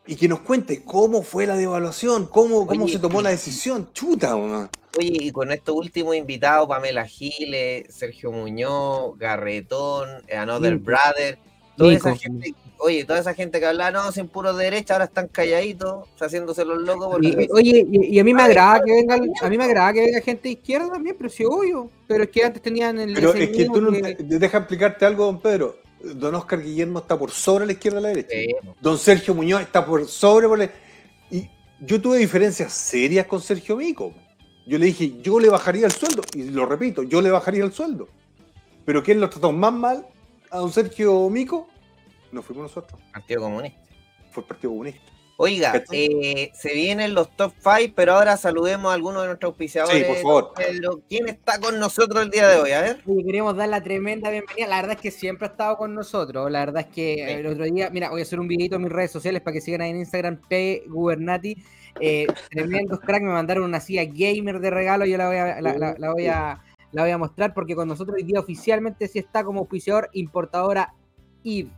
y 0.05 0.15
que 0.15 0.27
nos 0.27 0.39
cuente 0.41 0.83
cómo 0.83 1.21
fue 1.21 1.45
la 1.47 1.55
devaluación, 1.55 2.25
cómo, 2.25 2.65
cómo 2.67 2.83
Oye, 2.85 2.93
se 2.93 2.99
tomó 2.99 3.21
la 3.21 3.29
decisión. 3.29 3.89
Chuta, 3.93 4.35
weón. 4.35 4.69
Oye, 4.99 5.13
y 5.21 5.31
con 5.31 5.51
estos 5.51 5.75
últimos 5.75 6.15
invitados, 6.15 6.67
Pamela 6.67 7.05
Giles, 7.05 7.85
Sergio 7.93 8.31
Muñoz, 8.31 9.17
Garretón, 9.17 10.09
Another 10.35 10.73
Nico. 10.73 10.85
Brother, 10.85 11.37
toda 11.77 11.93
esa 11.93 12.15
gente, 12.15 12.53
oye, 12.79 13.05
toda 13.05 13.19
esa 13.19 13.33
gente 13.33 13.59
que 13.59 13.65
hablaba, 13.67 13.91
no, 13.91 14.11
sin 14.11 14.27
puro 14.27 14.53
derecha, 14.53 14.95
ahora 14.95 15.05
están 15.05 15.27
calladitos, 15.29 16.09
haciéndose 16.19 16.65
los 16.65 16.81
locos 16.81 17.07
porque 17.11 17.27
Y- 17.27 17.43
y- 17.43 17.47
oye, 17.53 17.87
y, 17.89 18.15
y 18.15 18.19
a 18.19 18.23
mí 18.25 18.33
me 18.33 18.41
agrada 18.43 18.81
que 18.83 18.91
venga, 18.91 19.15
a 19.15 19.49
mí 19.49 19.57
me 19.57 19.63
agrada 19.63 19.93
que 19.93 20.01
venga 20.01 20.19
gente 20.21 20.41
de 20.49 20.53
izquierda 20.55 20.89
también, 20.89 21.15
pero 21.17 21.29
sí, 21.29 21.45
obvio. 21.45 21.89
Pero 22.07 22.23
es 22.23 22.29
que 22.31 22.43
antes 22.43 22.61
tenían 22.61 22.99
el 22.99 23.13
Pero 23.13 23.33
es 23.33 23.49
que 23.49 23.65
tú 23.65 23.79
no, 23.81 23.91
que- 23.91 24.15
deja 24.19 24.57
explicarte 24.57 25.05
algo, 25.05 25.25
don 25.25 25.39
Pedro. 25.39 25.77
Don 26.03 26.35
Oscar 26.35 26.61
Guillermo 26.61 26.99
está 26.99 27.17
por 27.17 27.31
sobre 27.31 27.65
la 27.65 27.71
izquierda 27.73 27.99
y 27.99 28.03
la 28.03 28.09
derecha. 28.09 28.29
Sí, 28.31 28.55
Don 28.81 28.97
Sergio 28.97 29.33
Muñoz 29.33 29.61
está 29.61 29.85
por 29.85 30.07
sobre. 30.07 30.47
por 30.47 30.59
la- 30.59 30.71
Y 31.29 31.47
yo 31.79 32.01
tuve 32.01 32.17
diferencias 32.17 32.73
serias 32.73 33.25
con 33.27 33.41
Sergio 33.41 33.75
Mico. 33.77 34.13
Yo 34.67 34.77
le 34.77 34.85
dije, 34.87 35.19
yo 35.21 35.39
le 35.39 35.49
bajaría 35.49 35.85
el 35.85 35.91
sueldo. 35.91 36.21
Y 36.35 36.43
lo 36.45 36.65
repito, 36.65 37.03
yo 37.03 37.21
le 37.21 37.31
bajaría 37.31 37.63
el 37.63 37.71
sueldo. 37.73 38.07
Pero 38.85 39.03
¿quién 39.03 39.19
lo 39.19 39.29
trató 39.29 39.51
más 39.51 39.73
mal 39.73 40.07
a 40.49 40.57
don 40.59 40.71
Sergio 40.71 41.29
Mico? 41.29 41.67
No 42.31 42.41
fuimos 42.41 42.63
nosotros, 42.63 42.99
Partido 43.13 43.41
Comunista. 43.41 43.79
fue 44.31 44.43
el 44.43 44.47
Partido 44.47 44.69
Comunista. 44.71 45.01
Oiga, 45.43 45.83
eh, 45.91 46.51
se 46.53 46.73
vienen 46.73 47.15
los 47.15 47.35
top 47.35 47.51
5, 47.63 47.93
pero 47.95 48.13
ahora 48.13 48.37
saludemos 48.37 48.91
a 48.91 48.93
algunos 48.93 49.23
de 49.23 49.29
nuestros 49.29 49.49
auspiciadores. 49.49 49.97
Sí, 49.97 50.03
por 50.05 50.15
favor. 50.17 50.51
Pedro, 50.55 51.01
¿quién 51.09 51.27
está 51.29 51.59
con 51.59 51.79
nosotros 51.79 52.23
el 52.23 52.29
día 52.29 52.47
de 52.47 52.57
hoy? 52.59 52.71
A 52.73 52.81
ver. 52.81 52.97
Oye, 53.07 53.23
queremos 53.25 53.55
dar 53.55 53.69
la 53.69 53.81
tremenda 53.81 54.29
bienvenida. 54.29 54.67
La 54.67 54.75
verdad 54.77 54.95
es 54.97 55.01
que 55.01 55.09
siempre 55.09 55.47
ha 55.47 55.51
estado 55.51 55.77
con 55.77 55.95
nosotros. 55.95 56.51
La 56.51 56.59
verdad 56.59 56.85
es 56.87 56.93
que 56.93 57.39
el 57.39 57.47
otro 57.47 57.63
día, 57.65 57.89
mira, 57.89 58.09
voy 58.11 58.21
a 58.21 58.23
hacer 58.23 58.39
un 58.39 58.47
videito 58.47 58.75
en 58.75 58.83
mis 58.83 58.91
redes 58.91 59.09
sociales 59.11 59.41
para 59.41 59.53
que 59.55 59.61
sigan 59.61 59.81
ahí 59.81 59.89
en 59.89 59.97
Instagram, 59.97 60.39
P 60.47 60.83
Gubernati. 60.87 61.57
Eh, 61.99 62.27
tremendos 62.51 62.99
crack, 62.99 63.23
me 63.23 63.31
mandaron 63.31 63.63
una 63.63 63.79
silla 63.79 64.03
gamer 64.05 64.59
de 64.59 64.69
regalo. 64.69 65.05
Yo 65.05 65.17
la 65.17 65.27
voy 65.27 65.37
a, 65.37 65.59
la, 65.59 65.73
la- 65.77 65.95
la 65.97 66.13
voy 66.13 66.27
a, 66.27 66.61
la 66.91 67.01
voy 67.01 67.11
a 67.11 67.17
mostrar 67.17 67.53
porque 67.55 67.75
con 67.75 67.87
nosotros 67.87 68.15
hoy 68.15 68.23
día 68.23 68.39
oficialmente 68.39 69.07
sí 69.07 69.17
está 69.19 69.43
como 69.43 69.61
auspiciador 69.61 70.09
importadora 70.13 70.93
Eve 71.43 71.69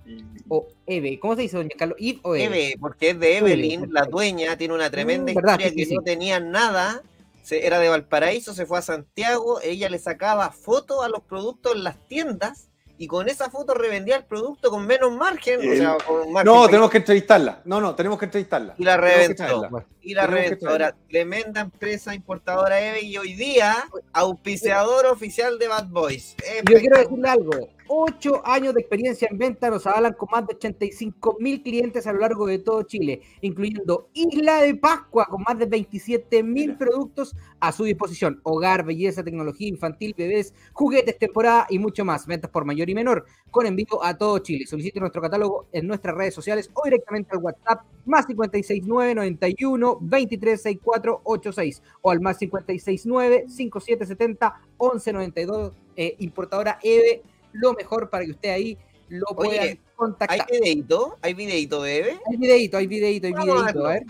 o 0.50 0.68
Eve. 0.86 1.20
¿Cómo 1.20 1.36
se 1.36 1.42
dice, 1.44 1.58
doña 1.58 1.70
Carlos? 1.78 1.98
Eve 2.00 2.20
o 2.24 2.36
Eve. 2.36 2.46
Eve, 2.46 2.76
porque 2.80 3.12
es 3.12 3.20
de 3.20 3.38
Evelyn, 3.38 3.84
Eve, 3.84 3.92
la 3.92 4.06
dueña, 4.06 4.58
tiene 4.58 4.74
una 4.74 4.90
tremenda 4.90 5.32
Mm, 5.32 5.36
verdad, 5.36 5.52
historia 5.54 5.70
sí, 5.70 5.76
que 5.76 5.86
sí, 5.86 5.96
no 5.96 6.02
tenía 6.02 6.40
nada. 6.40 7.02
Se, 7.44 7.66
era 7.66 7.80
de 7.80 7.90
Valparaíso, 7.90 8.54
se 8.54 8.66
fue 8.66 8.80
a 8.80 8.82
Santiago, 8.82 9.60
ella 9.62 9.90
le 9.90 10.00
sacaba 10.00 10.50
fotos 10.52 11.04
a 11.04 11.10
los 11.10 11.22
productos 11.24 11.76
en 11.76 11.84
las 11.84 11.98
tiendas 12.08 12.70
y 12.98 13.08
con 13.08 13.28
esa 13.28 13.50
foto 13.50 13.74
revendía 13.74 14.16
el 14.16 14.24
producto 14.24 14.70
con 14.70 14.86
menos 14.86 15.12
margen. 15.12 15.60
o 15.60 15.76
sea, 15.76 15.98
con 16.06 16.32
margen 16.32 16.46
No, 16.46 16.54
pequeño, 16.54 16.68
tenemos 16.68 16.90
que 16.92 16.98
entrevistarla. 17.00 17.62
No, 17.66 17.82
no, 17.82 17.96
tenemos 17.96 18.18
que 18.20 18.26
entrevistarla. 18.26 18.76
y 18.78 18.84
la 18.86 18.98
reventó. 18.98 19.70
Y 20.04 20.14
la. 20.14 20.30
Ahora, 20.68 20.96
tremenda 21.10 21.62
empresa 21.62 22.14
importadora 22.14 22.80
Eve 22.82 23.04
y 23.04 23.18
hoy 23.18 23.34
día 23.36 23.86
auspiciador 24.12 25.06
oficial 25.06 25.58
de 25.58 25.68
Bad 25.70 25.88
Boys. 25.88 26.36
Yo 26.70 26.78
quiero 26.80 26.98
decirle 26.98 27.30
algo. 27.30 27.70
Ocho 27.88 28.42
años 28.46 28.74
de 28.74 28.80
experiencia 28.80 29.28
en 29.30 29.38
venta 29.38 29.70
nos 29.70 29.86
avalan 29.86 30.14
con 30.14 30.30
más 30.32 30.48
de 30.48 30.56
85 30.56 31.38
mil 31.40 31.62
clientes 31.62 32.08
a 32.08 32.14
lo 32.14 32.20
largo 32.20 32.48
de 32.48 32.60
todo 32.60 32.84
Chile, 32.84 33.22
incluyendo 33.42 34.10
Isla 34.14 34.62
de 34.62 34.76
Pascua 34.76 35.26
con 35.26 35.44
más 35.44 35.60
de 35.60 35.66
27 35.66 36.44
mil 36.44 36.78
productos 36.78 37.36
a 37.60 37.72
su 37.72 37.84
disposición. 37.84 38.40
Hogar, 38.44 38.86
belleza, 38.86 39.24
tecnología 39.24 39.68
infantil, 39.68 40.16
bebés, 40.18 40.54
juguetes, 40.72 41.20
temporada 41.20 41.68
y 41.70 41.78
mucho 41.78 42.06
más. 42.06 42.26
Ventas 42.26 42.50
por 42.50 42.66
mayor 42.66 42.90
y 42.90 42.96
menor, 42.96 43.26
con 43.52 43.66
envío 43.66 44.04
a 44.04 44.18
todo 44.18 44.40
Chile. 44.40 44.66
Solicite 44.66 45.00
nuestro 45.00 45.22
catálogo 45.22 45.68
en 45.74 45.86
nuestras 45.86 46.16
redes 46.16 46.34
sociales 46.34 46.72
o 46.74 46.84
directamente 46.86 47.32
al 47.34 47.44
WhatsApp 47.44 47.82
más 48.06 48.26
569 48.26 49.16
91 49.16 49.93
23 50.02 50.62
64 50.62 51.22
86 51.24 51.82
o 52.02 52.12
al 52.12 52.20
más 52.20 52.38
569 52.38 53.46
5770 53.48 54.62
1192 54.80 55.72
eh, 55.96 56.16
importadora 56.20 56.80
EVE 56.82 57.24
lo 57.54 57.74
mejor 57.74 58.10
para 58.10 58.26
que 58.26 58.32
usted 58.32 58.50
ahí 58.50 58.78
lo 59.10 59.28
pueda 59.36 59.50
Oye, 59.52 59.60
¿Hay 59.60 59.80
contactar. 59.96 60.48
videito? 60.50 61.18
¿Hay 61.22 61.34
videito 61.34 61.84
de 61.84 61.98
Eve? 61.98 62.20
Hay 62.30 62.38
videito, 62.38 62.78
hay 62.78 62.88
videito, 62.88 63.28
hay 63.28 63.34
videito, 63.34 63.86
a 63.86 63.94
ver. 63.94 64.06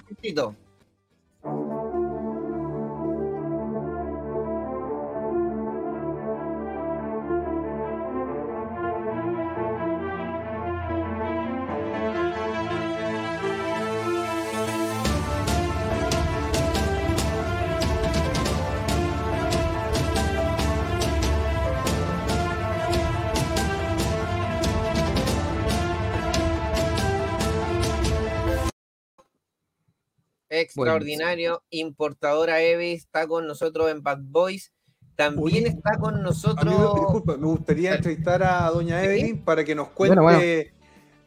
Extraordinario. 30.81 31.63
Importadora 31.69 32.61
Eve 32.61 32.93
está 32.93 33.27
con 33.27 33.47
nosotros 33.47 33.89
en 33.91 34.01
Bad 34.03 34.19
Boys. 34.23 34.71
También 35.15 35.67
está 35.67 35.97
con 35.99 36.23
nosotros. 36.23 36.95
disculpa, 36.95 37.37
me 37.37 37.45
gustaría 37.47 37.95
entrevistar 37.95 38.41
a 38.43 38.69
doña 38.71 38.99
Sí. 38.99 39.05
Evelyn 39.05 39.43
para 39.43 39.63
que 39.63 39.75
nos 39.75 39.89
cuente. 39.89 40.19
Bueno, 40.19 40.37
bueno. 40.39 40.69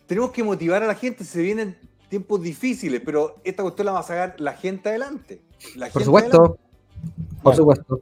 Tenemos 0.07 0.31
que 0.33 0.43
motivar 0.45 0.83
a 0.83 0.87
la 0.87 0.95
gente, 0.95 1.25
se 1.25 1.41
vienen 1.43 1.77
tiempos 2.09 2.41
difíciles, 2.43 3.01
pero 3.05 3.37
esta 3.45 3.63
cuestión 3.63 3.87
la 3.87 3.93
va 3.93 4.01
a 4.01 4.05
sacar 4.05 4.37
la 4.41 4.53
gente 4.55 4.89
adelante. 4.89 5.41
La 5.77 5.87
Por 5.87 5.93
gente 6.03 6.05
supuesto, 6.05 6.37
adelante. 6.37 6.61
por 7.43 7.43
Bueno. 7.43 7.57
supuesto. 7.57 8.01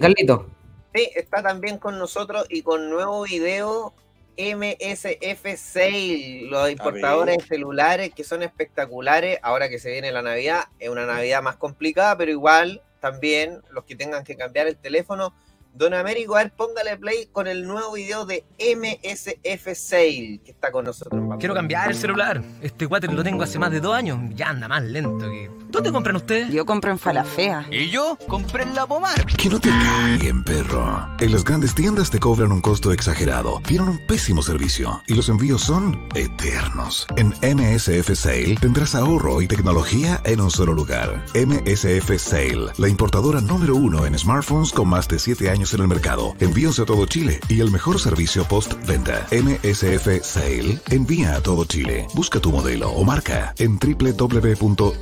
Carlito, 0.00 0.46
Sí, 0.94 1.10
está 1.14 1.42
también 1.42 1.78
con 1.78 1.98
nosotros 1.98 2.46
y 2.50 2.62
con 2.62 2.90
nuevo 2.90 3.22
video 3.24 3.92
MSF 4.38 5.56
Sale, 5.56 6.42
los 6.44 6.70
importadores 6.70 7.38
de 7.38 7.44
celulares 7.44 8.12
que 8.14 8.22
son 8.22 8.44
espectaculares. 8.44 9.40
Ahora 9.42 9.68
que 9.68 9.80
se 9.80 9.90
viene 9.90 10.12
la 10.12 10.22
Navidad, 10.22 10.64
es 10.78 10.88
una 10.88 11.06
Navidad 11.06 11.42
más 11.42 11.56
complicada, 11.56 12.16
pero 12.16 12.30
igual 12.30 12.80
también 13.00 13.62
los 13.70 13.84
que 13.84 13.96
tengan 13.96 14.22
que 14.22 14.36
cambiar 14.36 14.68
el 14.68 14.76
teléfono. 14.76 15.34
Don 15.78 15.94
Américo, 15.94 16.34
a 16.34 16.42
ver, 16.42 16.52
póngale 16.52 16.96
play 16.96 17.28
con 17.30 17.46
el 17.46 17.64
nuevo 17.64 17.92
video 17.92 18.26
de 18.26 18.44
MSF 18.58 19.76
Sale 19.76 20.40
que 20.44 20.50
está 20.50 20.72
con 20.72 20.84
nosotros. 20.84 21.20
Vamos. 21.20 21.38
Quiero 21.38 21.54
cambiar 21.54 21.88
el 21.88 21.96
celular. 21.96 22.42
Este 22.60 22.84
water 22.84 23.12
lo 23.12 23.22
tengo 23.22 23.44
hace 23.44 23.60
más 23.60 23.70
de 23.70 23.78
dos 23.78 23.94
años. 23.94 24.18
Ya 24.34 24.48
anda 24.48 24.66
más 24.66 24.82
lento 24.82 25.30
que. 25.30 25.48
¿Dónde 25.68 25.92
compran 25.92 26.16
ustedes? 26.16 26.50
Yo 26.50 26.66
compro 26.66 26.90
en 26.90 26.98
Falafea. 26.98 27.68
Y 27.70 27.90
yo 27.90 28.18
compré 28.26 28.64
en 28.64 28.74
la 28.74 28.86
pomar. 28.86 29.24
Que 29.26 29.48
no 29.48 29.60
te 29.60 29.68
caguen, 29.68 30.42
perro. 30.42 31.08
En 31.20 31.30
las 31.30 31.44
grandes 31.44 31.76
tiendas 31.76 32.10
te 32.10 32.18
cobran 32.18 32.50
un 32.50 32.60
costo 32.60 32.90
exagerado, 32.90 33.60
tienen 33.64 33.88
un 33.88 34.06
pésimo 34.06 34.42
servicio 34.42 35.00
y 35.06 35.14
los 35.14 35.28
envíos 35.28 35.62
son 35.62 36.08
eternos. 36.16 37.06
En 37.16 37.28
MSF 37.28 38.14
Sale 38.14 38.56
tendrás 38.60 38.96
ahorro 38.96 39.42
y 39.42 39.46
tecnología 39.46 40.20
en 40.24 40.40
un 40.40 40.50
solo 40.50 40.72
lugar. 40.72 41.24
MSF 41.34 42.18
Sale, 42.18 42.72
la 42.78 42.88
importadora 42.88 43.40
número 43.40 43.76
uno 43.76 44.06
en 44.06 44.18
smartphones 44.18 44.72
con 44.72 44.88
más 44.88 45.06
de 45.06 45.20
7 45.20 45.50
años 45.50 45.67
en 45.74 45.80
el 45.80 45.88
mercado. 45.88 46.34
Envíos 46.40 46.78
a 46.80 46.84
todo 46.84 47.06
Chile 47.06 47.40
y 47.48 47.60
el 47.60 47.70
mejor 47.70 47.98
servicio 47.98 48.44
post-venta. 48.44 49.26
MSF 49.30 50.22
Sale 50.22 50.78
envía 50.90 51.36
a 51.36 51.40
todo 51.40 51.64
Chile. 51.64 52.06
Busca 52.14 52.40
tu 52.40 52.50
modelo 52.50 52.90
o 52.90 53.04
marca 53.04 53.54
en 53.58 53.78
www.msfsale.cl. 53.78 54.98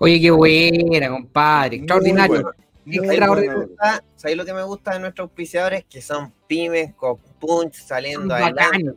oye, 0.00 0.20
qué 0.20 0.30
buena, 0.30 1.10
compadre, 1.10 1.76
extraordinario. 1.76 2.42
Bueno, 2.42 2.50
muy 2.84 2.96
¿Sabéis 2.96 2.96
lo, 2.96 3.02
que 3.02 3.06
me 3.06 3.14
Extraordinario. 3.14 3.68
gusta? 3.68 4.04
¿Sabéis 4.16 4.36
lo 4.38 4.44
que 4.44 4.54
me 4.54 4.62
gusta 4.62 4.92
de 4.92 5.00
nuestros 5.00 5.28
auspiciadores? 5.28 5.84
Que 5.84 6.02
son 6.02 6.32
pymes 6.46 6.94
con 6.94 7.18
punch 7.38 7.74
saliendo 7.74 8.34
adelante, 8.34 8.94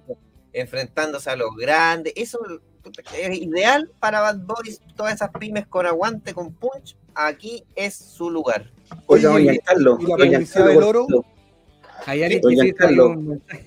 enfrentándose 0.53 1.29
a 1.29 1.35
los 1.35 1.55
grandes. 1.55 2.13
Eso 2.15 2.39
es 3.17 3.37
ideal 3.37 3.91
para 3.99 4.21
Bad 4.21 4.39
Boys. 4.39 4.81
Todas 4.95 5.15
esas 5.15 5.29
pymes 5.31 5.67
con 5.67 5.85
aguante, 5.85 6.33
con 6.33 6.53
punch. 6.53 6.97
Aquí 7.15 7.63
es 7.75 7.95
su 7.95 8.29
lugar. 8.29 8.71
Oye, 9.05 9.27
y 9.43 9.59
la 9.81 9.95
publicidad 9.95 10.67
del 10.67 10.83
oro? 10.83 11.07
Carlos. 12.77 13.17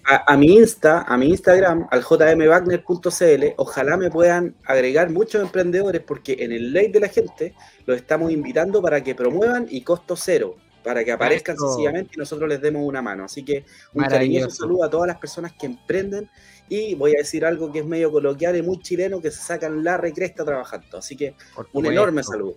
a, 0.04 0.32
a 0.32 0.36
mi 0.36 0.56
Insta, 0.56 1.02
a 1.02 1.16
mi 1.16 1.28
Instagram, 1.28 1.86
al 1.90 2.02
jmwagner.cl, 2.02 3.44
ojalá 3.56 3.96
me 3.96 4.10
puedan 4.10 4.54
agregar 4.64 5.10
muchos 5.10 5.42
emprendedores 5.42 6.02
porque 6.02 6.36
en 6.40 6.52
el 6.52 6.72
ley 6.72 6.90
de 6.90 7.00
la 7.00 7.08
gente 7.08 7.54
los 7.86 7.96
estamos 7.96 8.30
invitando 8.32 8.82
para 8.82 9.02
que 9.02 9.14
promuevan 9.14 9.66
y 9.70 9.80
costo 9.82 10.16
cero. 10.16 10.56
para 10.84 11.04
que 11.04 11.10
aparezcan 11.10 11.56
Eso. 11.56 11.68
sencillamente 11.68 12.12
y 12.14 12.18
nosotros 12.18 12.48
les 12.48 12.60
demos 12.60 12.82
una 12.86 13.02
mano. 13.02 13.24
Así 13.24 13.44
que 13.44 13.64
un 13.92 14.04
cariñoso 14.04 14.50
saludo 14.50 14.84
a 14.84 14.90
todas 14.90 15.08
las 15.08 15.18
personas 15.18 15.52
que 15.52 15.66
emprenden 15.66 16.30
y 16.68 16.94
voy 16.94 17.14
a 17.16 17.18
decir 17.18 17.44
algo 17.44 17.72
que 17.72 17.80
es 17.80 17.84
medio 17.86 18.10
coloquial 18.12 18.56
y 18.56 18.62
muy 18.62 18.78
chileno, 18.80 19.20
que 19.20 19.30
se 19.30 19.42
sacan 19.42 19.82
la 19.82 19.96
recresta 19.96 20.44
trabajando. 20.44 20.98
Así 20.98 21.16
que 21.16 21.34
un 21.72 21.86
enorme 21.86 22.22
saludo. 22.22 22.56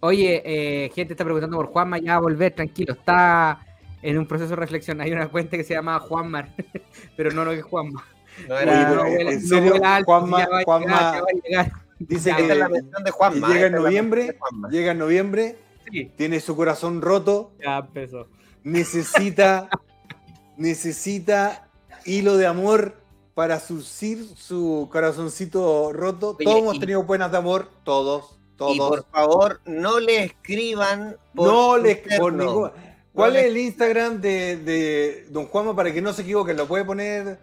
Oye, 0.00 0.42
eh, 0.44 0.90
gente 0.94 1.14
está 1.14 1.24
preguntando 1.24 1.56
por 1.56 1.66
Juanma, 1.66 1.98
ya 1.98 2.12
va 2.12 2.18
a 2.18 2.20
volver, 2.20 2.54
tranquilo, 2.54 2.92
está 2.94 3.60
en 4.02 4.18
un 4.18 4.26
proceso 4.26 4.50
de 4.50 4.56
reflexión. 4.56 5.00
Hay 5.00 5.12
una 5.12 5.28
cuenta 5.28 5.56
que 5.56 5.64
se 5.64 5.74
llama 5.74 5.98
Juanmar, 5.98 6.54
pero 7.16 7.30
no 7.32 7.44
lo 7.44 7.50
que 7.52 7.58
es 7.58 7.64
Juanma. 7.64 8.04
No 8.48 8.56
era. 8.58 8.90
no 8.94 9.04
en 9.06 9.40
no 9.40 9.48
serio, 9.48 9.70
vuela 9.72 9.96
alto, 9.96 10.12
Juanma- 10.12 10.38
ya 10.38 10.48
va 10.48 10.58
a 10.60 10.62
Juanma- 10.64 10.84
llegar, 10.86 11.14
ya 11.14 11.20
va 11.20 11.26
a 11.28 11.48
llegar. 11.48 11.72
Dice 11.98 12.32
que, 12.36 12.42
Esta 12.42 12.52
es 12.52 12.58
la 12.60 12.68
mención 12.68 13.02
de 13.04 13.10
Juanma. 13.10 13.46
que 13.48 13.54
llega 13.54 13.66
en 13.66 13.72
noviembre, 13.72 14.38
llega 14.70 14.92
en 14.92 14.98
noviembre, 14.98 15.56
Sí, 15.90 16.12
tiene 16.16 16.38
su 16.38 16.54
corazón 16.54 17.00
roto, 17.02 17.52
ya 17.64 17.78
empezó. 17.78 18.28
necesita, 18.62 19.68
necesita 20.56 21.68
hilo 22.04 22.36
de 22.36 22.46
amor 22.46 22.94
para 23.34 23.60
surcir 23.60 24.24
su 24.36 24.88
corazoncito 24.92 25.92
roto. 25.92 26.36
Oye, 26.38 26.44
todos 26.44 26.58
hemos 26.58 26.76
y- 26.76 26.80
tenido 26.80 27.02
buenas 27.04 27.30
de 27.30 27.38
amor, 27.38 27.68
todos, 27.84 28.38
todos. 28.56 28.74
Y 28.74 28.78
por 28.78 29.04
favor, 29.10 29.60
no 29.64 30.00
le 30.00 30.24
escriban. 30.24 31.16
por 31.34 31.46
no 31.48 31.78
les 31.78 31.98
por 32.18 32.32
interno. 32.32 32.72
¿Cuál 33.18 33.36
es 33.36 33.44
el 33.46 33.56
Instagram 33.56 34.20
de, 34.20 34.56
de 34.56 35.26
Don 35.30 35.46
Juanma 35.46 35.74
para 35.76 35.92
que 35.92 36.00
no 36.00 36.12
se 36.12 36.22
equivoquen? 36.22 36.56
¿Lo 36.56 36.66
puede 36.66 36.84
poner? 36.84 37.38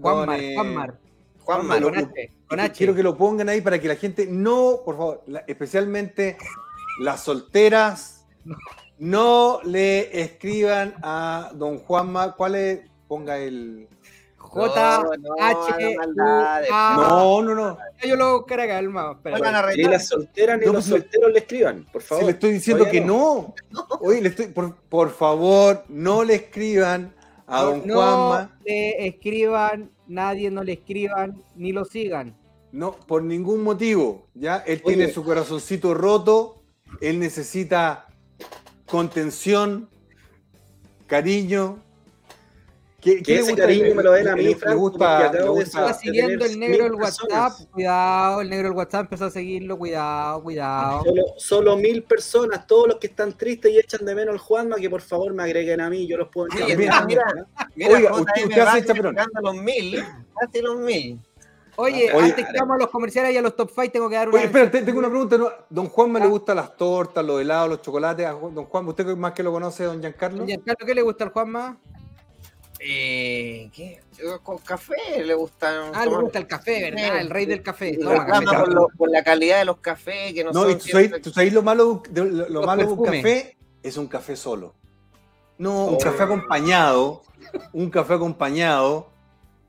Juanmar, 0.00 0.40
eh, 0.40 0.54
Juanmar. 0.54 0.98
Juanma, 1.40 1.80
lo- 1.80 1.86
Con 1.90 1.98
H, 1.98 2.30
con 2.48 2.58
que 2.58 2.64
H. 2.64 2.74
Quiero 2.76 2.94
que 2.94 3.02
lo 3.02 3.16
pongan 3.16 3.48
ahí 3.48 3.60
para 3.60 3.78
que 3.80 3.88
la 3.88 3.96
gente 3.96 4.26
no, 4.28 4.80
por 4.84 4.96
favor, 4.96 5.22
la- 5.26 5.44
especialmente 5.46 6.36
las 7.00 7.20
solteras, 7.22 8.26
no 8.98 9.60
le 9.64 10.20
escriban 10.22 10.94
a 11.02 11.50
don 11.54 11.78
Juanma. 11.78 12.34
¿Cuál 12.36 12.54
es? 12.54 12.80
Ponga 13.08 13.38
el. 13.38 13.88
J 14.52 15.02
No, 15.02 15.10
no, 15.16 15.34
H 15.40 15.96
A. 16.70 16.94
No, 16.96 17.42
no, 17.42 17.54
no. 17.54 17.78
Yo 18.06 18.16
lo 18.16 18.24
voy 18.26 18.34
a 18.34 18.36
buscar 18.36 18.60
acá, 18.60 18.74
calma. 18.74 19.18
Ni 19.74 19.84
las 19.84 20.08
solteras 20.08 20.58
ni 20.60 20.66
No, 20.66 20.72
los 20.74 20.84
solteros 20.84 21.32
le 21.32 21.38
escriban, 21.38 21.86
por 21.90 22.02
Si 22.02 22.08
favor. 22.08 22.24
le 22.24 22.30
estoy 22.32 22.52
diciendo 22.52 22.86
que 22.90 23.00
no. 23.00 23.54
Oye, 24.00 24.20
le 24.20 24.28
estoy, 24.28 24.48
por, 24.48 24.76
por 24.76 25.10
favor, 25.10 25.84
no 25.88 26.22
le 26.22 26.34
escriban 26.34 27.14
a 27.46 27.62
don 27.62 27.86
no 27.86 27.94
Juanma. 27.94 28.58
le 28.64 29.06
escriban, 29.06 29.90
nadie 30.06 30.50
no 30.50 30.62
le 30.62 30.74
escriban, 30.74 31.42
ni 31.56 31.72
lo 31.72 31.86
sigan. 31.86 32.36
No, 32.72 32.92
por 32.92 33.22
ningún 33.22 33.62
motivo. 33.62 34.26
¿ya? 34.34 34.58
Él 34.66 34.82
tiene 34.82 35.10
su 35.10 35.24
corazoncito 35.24 35.94
roto. 35.94 36.62
Él 37.00 37.18
necesita 37.18 38.06
contención, 38.84 39.88
cariño. 41.06 41.82
¿Qué, 43.02 43.16
le 43.26 43.34
ese 43.34 43.42
gusta? 43.50 43.56
cariño 43.62 43.94
me 43.96 44.02
lo 44.04 44.12
den 44.12 44.28
a 44.28 44.36
mí, 44.36 44.54
Franco, 44.54 44.78
gusta- 44.78 45.18
acabo 45.18 45.32
le 45.32 45.38
de 45.42 45.48
gusta- 45.48 45.80
Está 45.90 45.94
siguiendo 45.94 46.44
el 46.44 46.58
negro 46.60 46.84
mil 46.84 46.94
WhatsApp. 46.94 47.28
personas. 47.28 47.68
Cuidado, 47.72 48.40
el 48.40 48.48
negro 48.50 48.68
del 48.68 48.76
WhatsApp 48.78 49.00
empezó 49.02 49.24
a 49.24 49.30
seguirlo. 49.30 49.76
Cuidado, 49.76 50.42
cuidado. 50.42 51.02
Solo, 51.04 51.22
solo 51.36 51.76
mil 51.76 52.04
personas, 52.04 52.64
todos 52.66 52.86
los 52.86 52.96
que 52.98 53.08
están 53.08 53.36
tristes 53.36 53.72
y 53.72 53.78
echan 53.78 54.06
de 54.06 54.14
menos 54.14 54.32
al 54.34 54.38
Juanma, 54.38 54.76
que 54.76 54.88
por 54.88 55.00
favor 55.00 55.34
me 55.34 55.42
agreguen 55.42 55.80
a 55.80 55.90
mí, 55.90 56.06
yo 56.06 56.16
los 56.16 56.28
puedo 56.28 56.46
entender. 56.52 56.78
mira, 56.78 57.04
mira. 57.04 57.24
Mira, 57.74 57.90
Oiga, 57.96 58.12
usted- 58.14 58.44
usted 58.46 58.60
hace 58.60 58.94
los 59.42 59.54
mil. 59.56 60.04
Casi 60.38 60.62
los 60.62 60.76
mil. 60.78 61.18
Oye, 61.74 62.12
Oye, 62.14 62.26
antes 62.30 62.46
que 62.46 62.58
vamos 62.58 62.76
a 62.76 62.78
los 62.80 62.90
comerciales 62.90 63.32
y 63.34 63.36
a 63.38 63.42
los 63.42 63.56
top 63.56 63.70
5, 63.74 63.90
tengo 63.90 64.08
que 64.08 64.14
dar 64.14 64.28
una. 64.28 64.36
Oye, 64.36 64.44
espera, 64.46 64.70
te- 64.70 64.82
tengo 64.82 64.98
una 64.98 65.08
pregunta. 65.08 65.38
¿no? 65.38 65.48
Don 65.70 65.88
Juanma 65.88 66.18
Ah. 66.20 66.22
le 66.22 66.28
gustan 66.28 66.56
las 66.56 66.76
tortas, 66.76 67.24
los 67.24 67.40
helados, 67.40 67.68
los 67.70 67.82
chocolates. 67.82 68.28
Don 68.28 68.66
Juan, 68.66 68.86
¿usted 68.88 69.06
más 69.16 69.32
que 69.32 69.42
lo 69.42 69.50
conoce, 69.50 69.84
don 69.84 69.98
Giancarlo? 70.00 70.44
Giancarlo, 70.46 70.86
¿qué 70.86 70.94
le 70.94 71.02
gusta 71.02 71.24
al 71.24 71.30
Juanma? 71.30 71.78
Eh, 72.84 73.70
¿qué? 73.72 74.00
Con 74.42 74.58
café 74.58 75.22
le 75.24 75.34
gustan. 75.34 75.92
Ah, 75.94 76.04
le 76.04 76.16
gusta 76.16 76.38
el 76.40 76.46
café, 76.48 76.90
¿verdad? 76.90 77.20
El 77.20 77.30
rey 77.30 77.46
del 77.46 77.62
café. 77.62 77.96
Café. 77.98 78.44
por, 78.46 78.74
lo- 78.74 78.88
por 78.96 79.10
la 79.10 79.22
calidad 79.22 79.58
de 79.60 79.64
los 79.66 79.78
cafés 79.78 80.32
que 80.34 80.42
no, 80.42 80.50
No, 80.52 80.68
y 80.68 80.72
son 80.72 80.78
tú 80.80 80.88
sabes, 80.88 80.92
siempre- 81.08 81.20
tú 81.20 81.30
sabes 81.30 81.52
lo 81.52 81.62
malo, 81.62 82.02
de, 82.10 82.24
lo, 82.24 82.62
malo 82.62 82.82
de 82.86 82.92
un 82.92 83.04
café 83.04 83.56
es 83.82 83.96
un 83.96 84.08
café 84.08 84.34
solo. 84.36 84.74
No, 85.58 85.86
un 85.86 85.94
Oh. 85.94 85.98
café 85.98 86.24
acompañado, 86.24 87.22
un 87.72 87.88
café 87.90 88.14
acompañado 88.14 89.10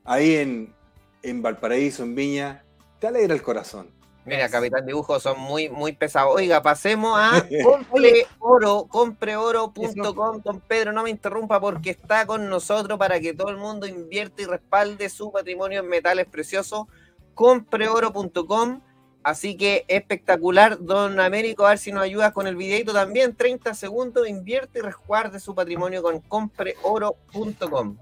ahí 0.06 0.35
en, 0.35 0.73
en 1.22 1.41
Valparaíso, 1.44 2.03
en 2.03 2.15
Viña, 2.15 2.64
te 2.99 3.07
alegra 3.07 3.35
el 3.35 3.44
corazón. 3.44 3.90
Mira, 4.26 4.48
Capitán 4.50 4.86
Dibujo 4.86 5.20
son 5.20 5.40
muy, 5.40 5.70
muy 5.70 5.91
pesados. 5.91 6.34
Oiga, 6.36 6.62
pasemos 6.62 7.18
a 7.20 7.45
compreoro, 7.64 8.88
compreoro.com. 8.88 10.41
Don 10.41 10.62
Pedro, 10.62 10.94
no 10.94 11.04
me 11.04 11.10
interrumpa 11.10 11.60
porque 11.60 11.90
está 11.90 12.26
con 12.26 12.50
nosotros 12.50 12.98
para 12.98 13.20
que 13.20 13.34
todo 13.34 13.50
el 13.50 13.58
mundo 13.58 13.86
invierte 13.86 14.44
y 14.44 14.45
respalde 14.45 15.10
su 15.10 15.32
patrimonio 15.32 15.82
en 15.82 15.90
metales 15.90 16.26
preciosos. 16.28 16.88
Compreoro.com. 17.34 18.82
Así 19.24 19.56
que 19.56 19.86
espectacular, 19.88 20.78
don 20.82 21.20
Américo, 21.20 21.66
a 21.66 21.70
ver 21.70 21.78
si 21.78 21.91
nos 21.91 22.04
ayudas 22.04 22.34
con 22.34 22.45
el 22.45 22.56
videito 22.56 22.94
también. 22.94 23.36
30 23.36 23.74
segundos, 23.74 24.28
invierte 24.28 24.80
y 24.80 24.82
resguarde 24.82 25.40
su 25.40 25.56
patrimonio 25.56 26.02
con 26.02 26.20
compreoro.com. 26.20 27.98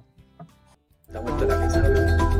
La 1.10 1.20
vuelta 1.20 1.44
a 1.44 1.90
la 1.90 2.31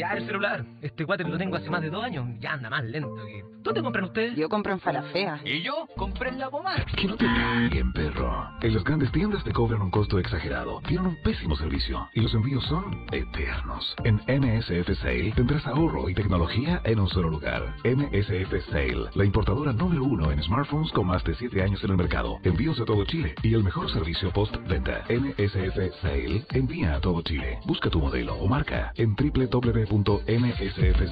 Quiero 0.00 0.08
cambiar 0.08 0.16
el 0.16 0.26
celular. 0.26 0.69
Este 0.90 1.06
cuate 1.06 1.24
lo 1.24 1.38
tengo 1.38 1.56
hace 1.56 1.70
más 1.70 1.80
de 1.80 1.88
dos 1.88 2.04
años. 2.04 2.26
Ya 2.40 2.52
anda 2.52 2.68
más 2.68 2.84
lento 2.84 3.14
que. 3.24 3.44
¿Dónde 3.62 3.82
compran 3.82 4.04
ustedes? 4.04 4.36
Yo 4.36 4.48
compro 4.48 4.72
en 4.72 4.80
Falafea. 4.80 5.40
Y 5.44 5.62
yo 5.62 5.86
compré 5.96 6.30
en 6.30 6.38
la 6.38 6.50
pomar. 6.50 6.84
Que 6.96 7.06
no 7.06 7.16
te 7.16 7.26
cambien, 7.26 7.92
perro. 7.92 8.48
En 8.60 8.74
las 8.74 8.84
grandes 8.84 9.12
tiendas 9.12 9.44
te 9.44 9.52
cobran 9.52 9.82
un 9.82 9.90
costo 9.90 10.18
exagerado, 10.18 10.80
tienen 10.88 11.06
un 11.08 11.16
pésimo 11.22 11.56
servicio 11.56 12.08
y 12.14 12.20
los 12.20 12.34
envíos 12.34 12.64
son 12.64 13.06
eternos. 13.12 13.94
En 14.04 14.16
MSF 14.16 14.98
Sale 15.00 15.32
tendrás 15.36 15.66
ahorro 15.66 16.08
y 16.08 16.14
tecnología 16.14 16.80
en 16.84 17.00
un 17.00 17.08
solo 17.08 17.30
lugar. 17.30 17.74
MSF 17.84 18.70
Sale, 18.70 19.10
la 19.14 19.24
importadora 19.24 19.72
número 19.72 20.04
uno 20.04 20.30
en 20.32 20.42
smartphones 20.42 20.90
con 20.92 21.06
más 21.06 21.22
de 21.24 21.34
7 21.34 21.62
años 21.62 21.82
en 21.84 21.90
el 21.90 21.96
mercado. 21.96 22.38
Envíos 22.42 22.80
a 22.80 22.84
todo 22.84 23.04
Chile 23.04 23.34
y 23.42 23.54
el 23.54 23.62
mejor 23.62 23.90
servicio 23.90 24.32
post-venta. 24.32 25.04
MSF 25.08 26.00
Sale 26.02 26.44
envía 26.50 26.96
a 26.96 27.00
todo 27.00 27.22
Chile. 27.22 27.58
Busca 27.66 27.90
tu 27.90 28.00
modelo 28.00 28.34
o 28.34 28.48
marca 28.48 28.92
en 28.96 29.14
www.msfsale.cl. 29.14 30.79
Una 30.80 31.10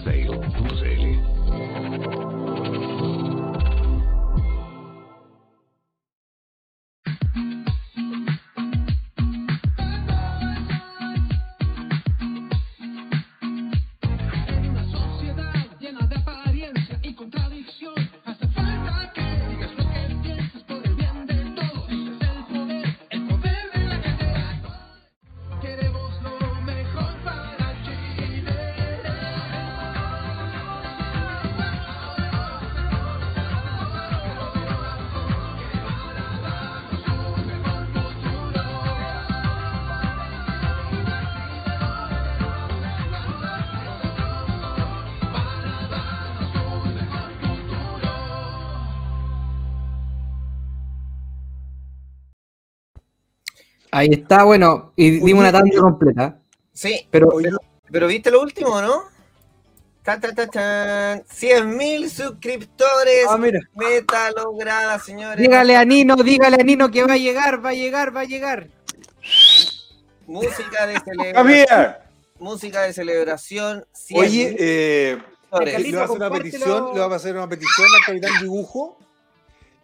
Ahí 53.99 54.11
está, 54.13 54.45
bueno, 54.45 54.93
y 54.95 55.19
dimos 55.19 55.41
una 55.41 55.51
tanda 55.51 55.77
completa. 55.81 56.39
Sí, 56.73 57.09
Pero, 57.11 57.31
pero 57.91 58.07
¿viste 58.07 58.31
lo 58.31 58.41
último, 58.41 58.81
no? 58.81 59.03
Ta, 60.05 60.21
ta, 60.21 60.33
ta, 60.33 60.47
tan. 60.47 61.25
100.000 61.25 62.09
suscriptores. 62.09 63.27
Ah, 63.29 63.37
mira. 63.37 63.59
Meta 63.75 64.31
lograda, 64.31 65.01
señores. 65.01 65.43
dígale 65.43 65.77
a 65.77 65.85
Nino, 65.85 66.15
dígale 66.15 66.59
a 66.61 66.65
Nino 66.65 66.89
que 66.93 67.03
va 67.03 67.15
a 67.15 67.17
llegar, 67.17 67.65
va 67.65 67.71
a 67.71 67.75
llegar, 67.75 68.15
va 68.17 68.21
a 68.21 68.25
llegar. 68.25 68.69
Música 70.29 70.87
de 70.87 71.01
celebración. 71.05 71.97
Música 72.39 72.83
de 72.83 72.93
celebración. 72.93 73.85
100.000 73.93 74.19
Oye, 74.21 74.57
eh, 74.61 75.19
le 75.65 75.83
voy 75.91 75.95
a 75.97 76.05
hacer 76.05 76.17
una 76.17 76.31
petición, 76.31 76.85
le 76.95 77.01
voy 77.01 77.13
a 77.13 77.17
hacer 77.17 77.35
una 77.37 77.49
petición 77.49 77.89
al 77.97 78.07
capitán 78.07 78.43
dibujo 78.43 78.97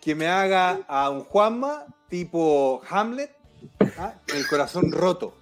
que 0.01 0.15
me 0.15 0.29
haga 0.29 0.83
a 0.87 1.11
un 1.11 1.25
Juanma 1.25 1.85
tipo 2.09 2.81
Hamlet, 2.89 3.35
¿ah? 3.99 4.15
el 4.35 4.47
corazón 4.47 4.91
roto, 4.93 5.35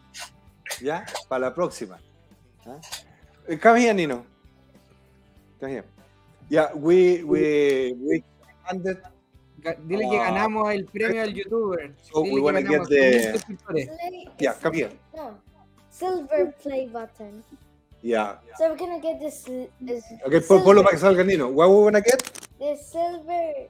¿ya? 0.80 1.04
Para 1.28 1.46
la 1.48 1.54
próxima. 1.54 1.98
¿ah? 2.66 2.78
Eh, 3.48 3.58
Come 3.58 3.80
here, 3.82 3.94
Nino. 3.94 4.24
Come 5.60 5.72
here. 5.72 5.84
Yeah, 6.48 6.70
we, 6.74 7.22
we, 7.24 7.94
we 8.00 8.24
Dile 9.86 10.08
que 10.10 10.18
Ah. 10.18 10.24
ganamos 10.30 10.72
el 10.74 10.84
premio 10.86 11.22
al 11.22 11.32
youtuber. 11.34 11.94
So 12.02 12.20
we 12.22 12.28
Dile 12.30 12.34
que 12.34 12.40
wanna 12.42 12.60
ganamos 12.62 12.88
get 12.88 12.98
the- 12.98 13.28
100.000 13.28 13.32
suscriptores. 13.32 13.86
Play, 13.88 14.28
yeah, 14.38 14.54
come 14.60 14.76
here. 14.76 14.90
no, 15.14 15.38
silver 15.90 16.54
play 16.62 16.86
button. 16.88 17.44
Yeah. 18.02 18.40
So 18.58 18.64
we're 18.70 18.76
gonna 18.76 18.98
get 19.00 19.20
this. 19.20 19.44
this 19.80 20.04
Okay, 20.26 20.40
pon- 20.40 20.64
ponlo 20.64 20.82
para 20.82 20.96
que 20.96 21.00
salga 21.00 21.22
Nino. 21.24 21.48
What 21.48 21.68
we 21.70 21.76
wanna 21.84 22.00
get? 22.00 22.20
The 22.58 22.76
silver 22.76 23.68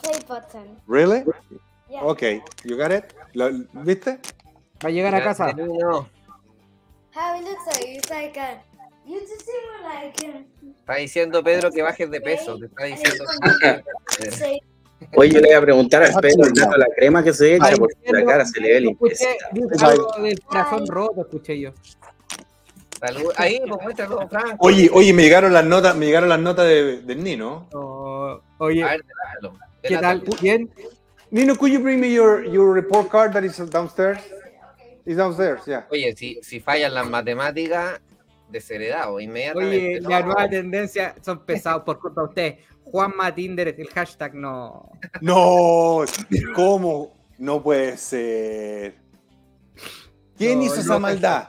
play 0.00 0.18
button. 0.26 0.80
Really? 0.86 1.24
Yeah. 1.88 2.02
Okay, 2.04 2.42
you 2.64 2.76
got 2.76 2.92
it? 2.92 3.04
¿Lo- 3.34 3.50
¿Viste? 3.84 4.18
Va 4.82 4.88
a 4.88 4.90
llegar 4.90 5.14
a 5.14 5.22
casa. 5.22 5.52
No, 5.52 6.08
How 7.14 7.36
it 7.38 7.44
looks 7.44 7.66
like 7.66 7.96
it's 7.96 8.10
like 8.10 8.36
a. 8.40 8.62
You 9.06 9.20
just 9.20 9.42
see 9.42 9.52
more 9.70 9.94
like 9.94 10.16
Está 10.80 10.94
diciendo 10.96 11.44
Pedro 11.44 11.70
que 11.70 11.82
bajes 11.82 12.10
de 12.10 12.20
peso. 12.20 12.58
Te 12.58 12.66
está 12.66 12.84
diciendo. 12.84 13.24
Oye, 15.16 15.30
yo 15.30 15.40
le 15.40 15.48
voy 15.48 15.56
a 15.56 15.60
preguntar 15.60 16.02
al 16.02 16.14
Pedro 16.20 16.46
el 16.46 16.54
dato 16.54 16.72
de 16.72 16.78
la 16.78 16.86
crema 16.96 17.22
que 17.22 17.32
se 17.32 17.56
echa, 17.56 17.76
porque 17.76 17.94
la 18.06 18.24
cara 18.24 18.46
se 18.46 18.60
le 18.60 18.68
ve 18.68 18.80
dijo 18.80 18.98
algo 19.84 20.12
del 20.22 20.40
corazón 20.40 20.86
roto, 20.86 21.20
escuché 21.20 21.60
yo. 21.60 21.72
Salud. 23.00 23.32
Ahí, 23.36 23.60
pues 23.68 23.82
muéstralo, 23.82 24.28
Franco. 24.28 24.56
Oye, 24.66 24.88
oye, 24.92 25.12
me 25.12 25.22
llegaron 25.22 25.52
las 25.52 25.64
notas, 25.64 25.94
me 25.94 26.06
llegaron 26.06 26.28
las 26.30 26.40
notas 26.40 26.66
de, 26.66 27.02
del 27.02 27.22
Nino. 27.22 27.68
Oh, 27.74 28.40
oye, 28.58 28.82
A 28.82 28.90
ver. 28.90 29.04
¿qué 29.82 29.98
tal? 29.98 30.24
¿Bien? 30.40 30.70
Nino, 31.34 31.56
could 31.56 31.72
you 31.72 31.80
bring 31.80 32.00
me 32.00 32.14
your, 32.14 32.44
your 32.44 32.72
report 32.72 33.10
card 33.10 33.32
that 33.32 33.42
is 33.42 33.56
downstairs? 33.56 34.18
It's 35.04 35.16
downstairs, 35.16 35.62
yeah. 35.66 35.82
Oye, 35.90 36.14
si, 36.16 36.38
si 36.42 36.60
fallan 36.60 36.94
las 36.94 37.10
matemáticas, 37.10 37.98
desheredado, 38.48 39.18
inmediatamente. 39.18 39.96
Oye, 39.96 40.00
No, 40.00 40.10
la 40.10 40.22
nueva 40.22 40.48
tendencia 40.48 41.12
son 41.22 41.44
pesados 41.44 41.82
por 41.82 41.98
culpa 41.98 42.20
de 42.20 42.28
usted. 42.28 42.58
Juanma 42.84 43.34
Tinder, 43.34 43.74
el 43.76 43.88
hashtag 43.88 44.32
no. 44.36 44.92
No, 45.20 46.04
¿cómo? 46.54 47.12
No 47.36 47.60
puede 47.60 47.96
ser. 47.96 48.94
¿Quién 50.38 50.60
No, 50.60 50.66
hizo 50.66 50.76
esa 50.82 51.00
maldad? 51.00 51.48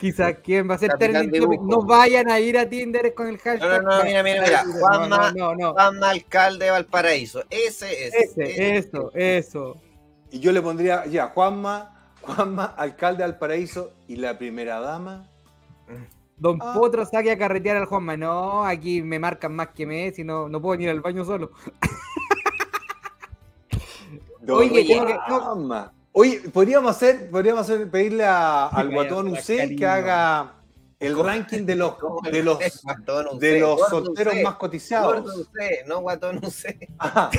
Quizá 0.00 0.32
quién 0.32 0.68
va 0.68 0.76
a 0.76 0.78
ser 0.78 0.96
trending 0.96 1.30
topic. 1.42 1.60
No 1.60 1.82
vayan 1.82 2.30
a 2.30 2.40
ir 2.40 2.56
a 2.56 2.66
Tinder 2.66 3.12
con 3.14 3.26
el 3.28 3.34
No, 3.34 3.40
hashtag. 3.44 3.82
no, 3.82 3.98
no, 3.98 4.04
mira, 4.04 4.22
mira, 4.22 4.42
mira. 4.42 4.64
No, 4.64 4.72
Juanma, 4.72 5.32
no, 5.32 5.32
no, 5.32 5.54
no. 5.54 5.72
Juanma 5.74 6.08
alcalde 6.10 6.64
de 6.64 6.70
Valparaíso. 6.70 7.44
Ese 7.50 8.06
es. 8.06 8.14
Ese, 8.14 8.76
eso, 8.78 9.10
eso. 9.14 9.76
Y 10.30 10.40
yo 10.40 10.52
le 10.52 10.62
pondría, 10.62 11.04
ya, 11.04 11.28
Juanma, 11.28 12.14
Juanma, 12.22 12.64
alcalde 12.64 13.24
del 13.24 13.36
paraíso 13.36 13.92
y 14.08 14.16
la 14.16 14.38
primera 14.38 14.80
dama. 14.80 15.28
Don 16.38 16.58
Ah. 16.62 16.72
Potro 16.72 17.04
saque 17.04 17.30
a 17.32 17.36
carretear 17.36 17.76
al 17.76 17.84
Juanma. 17.84 18.16
No, 18.16 18.64
aquí 18.64 19.02
me 19.02 19.18
marcan 19.18 19.54
más 19.54 19.68
que 19.68 19.84
me, 19.84 20.10
si 20.12 20.24
no, 20.24 20.48
no 20.48 20.62
puedo 20.62 20.78
ni 20.78 20.84
ir 20.84 20.90
al 20.90 21.00
baño 21.02 21.26
solo. 21.26 21.50
Don 24.40 24.58
Oye, 24.60 24.96
no. 25.28 25.40
Juanma. 25.40 25.92
Oye, 26.12 26.40
podríamos 26.52 26.90
hacer, 26.90 27.30
podríamos 27.30 27.62
hacer, 27.62 27.88
pedirle 27.90 28.24
a- 28.24 28.66
al 28.68 28.90
guatón 28.90 29.28
Ucé 29.28 29.74
que 29.76 29.86
haga 29.86 30.54
el 30.98 31.16
ranking 31.18 31.64
de 31.64 31.76
los 31.76 31.94
¿Cómo 31.96 32.20
de 32.20 32.42
los 32.42 32.58
de 33.38 33.60
los 33.60 33.88
solteros 33.88 34.34
más 34.42 34.54
cotizados. 34.56 35.24
No 35.86 36.00
guatón 36.00 36.40
usted. 36.44 36.76
Ah, 36.98 37.30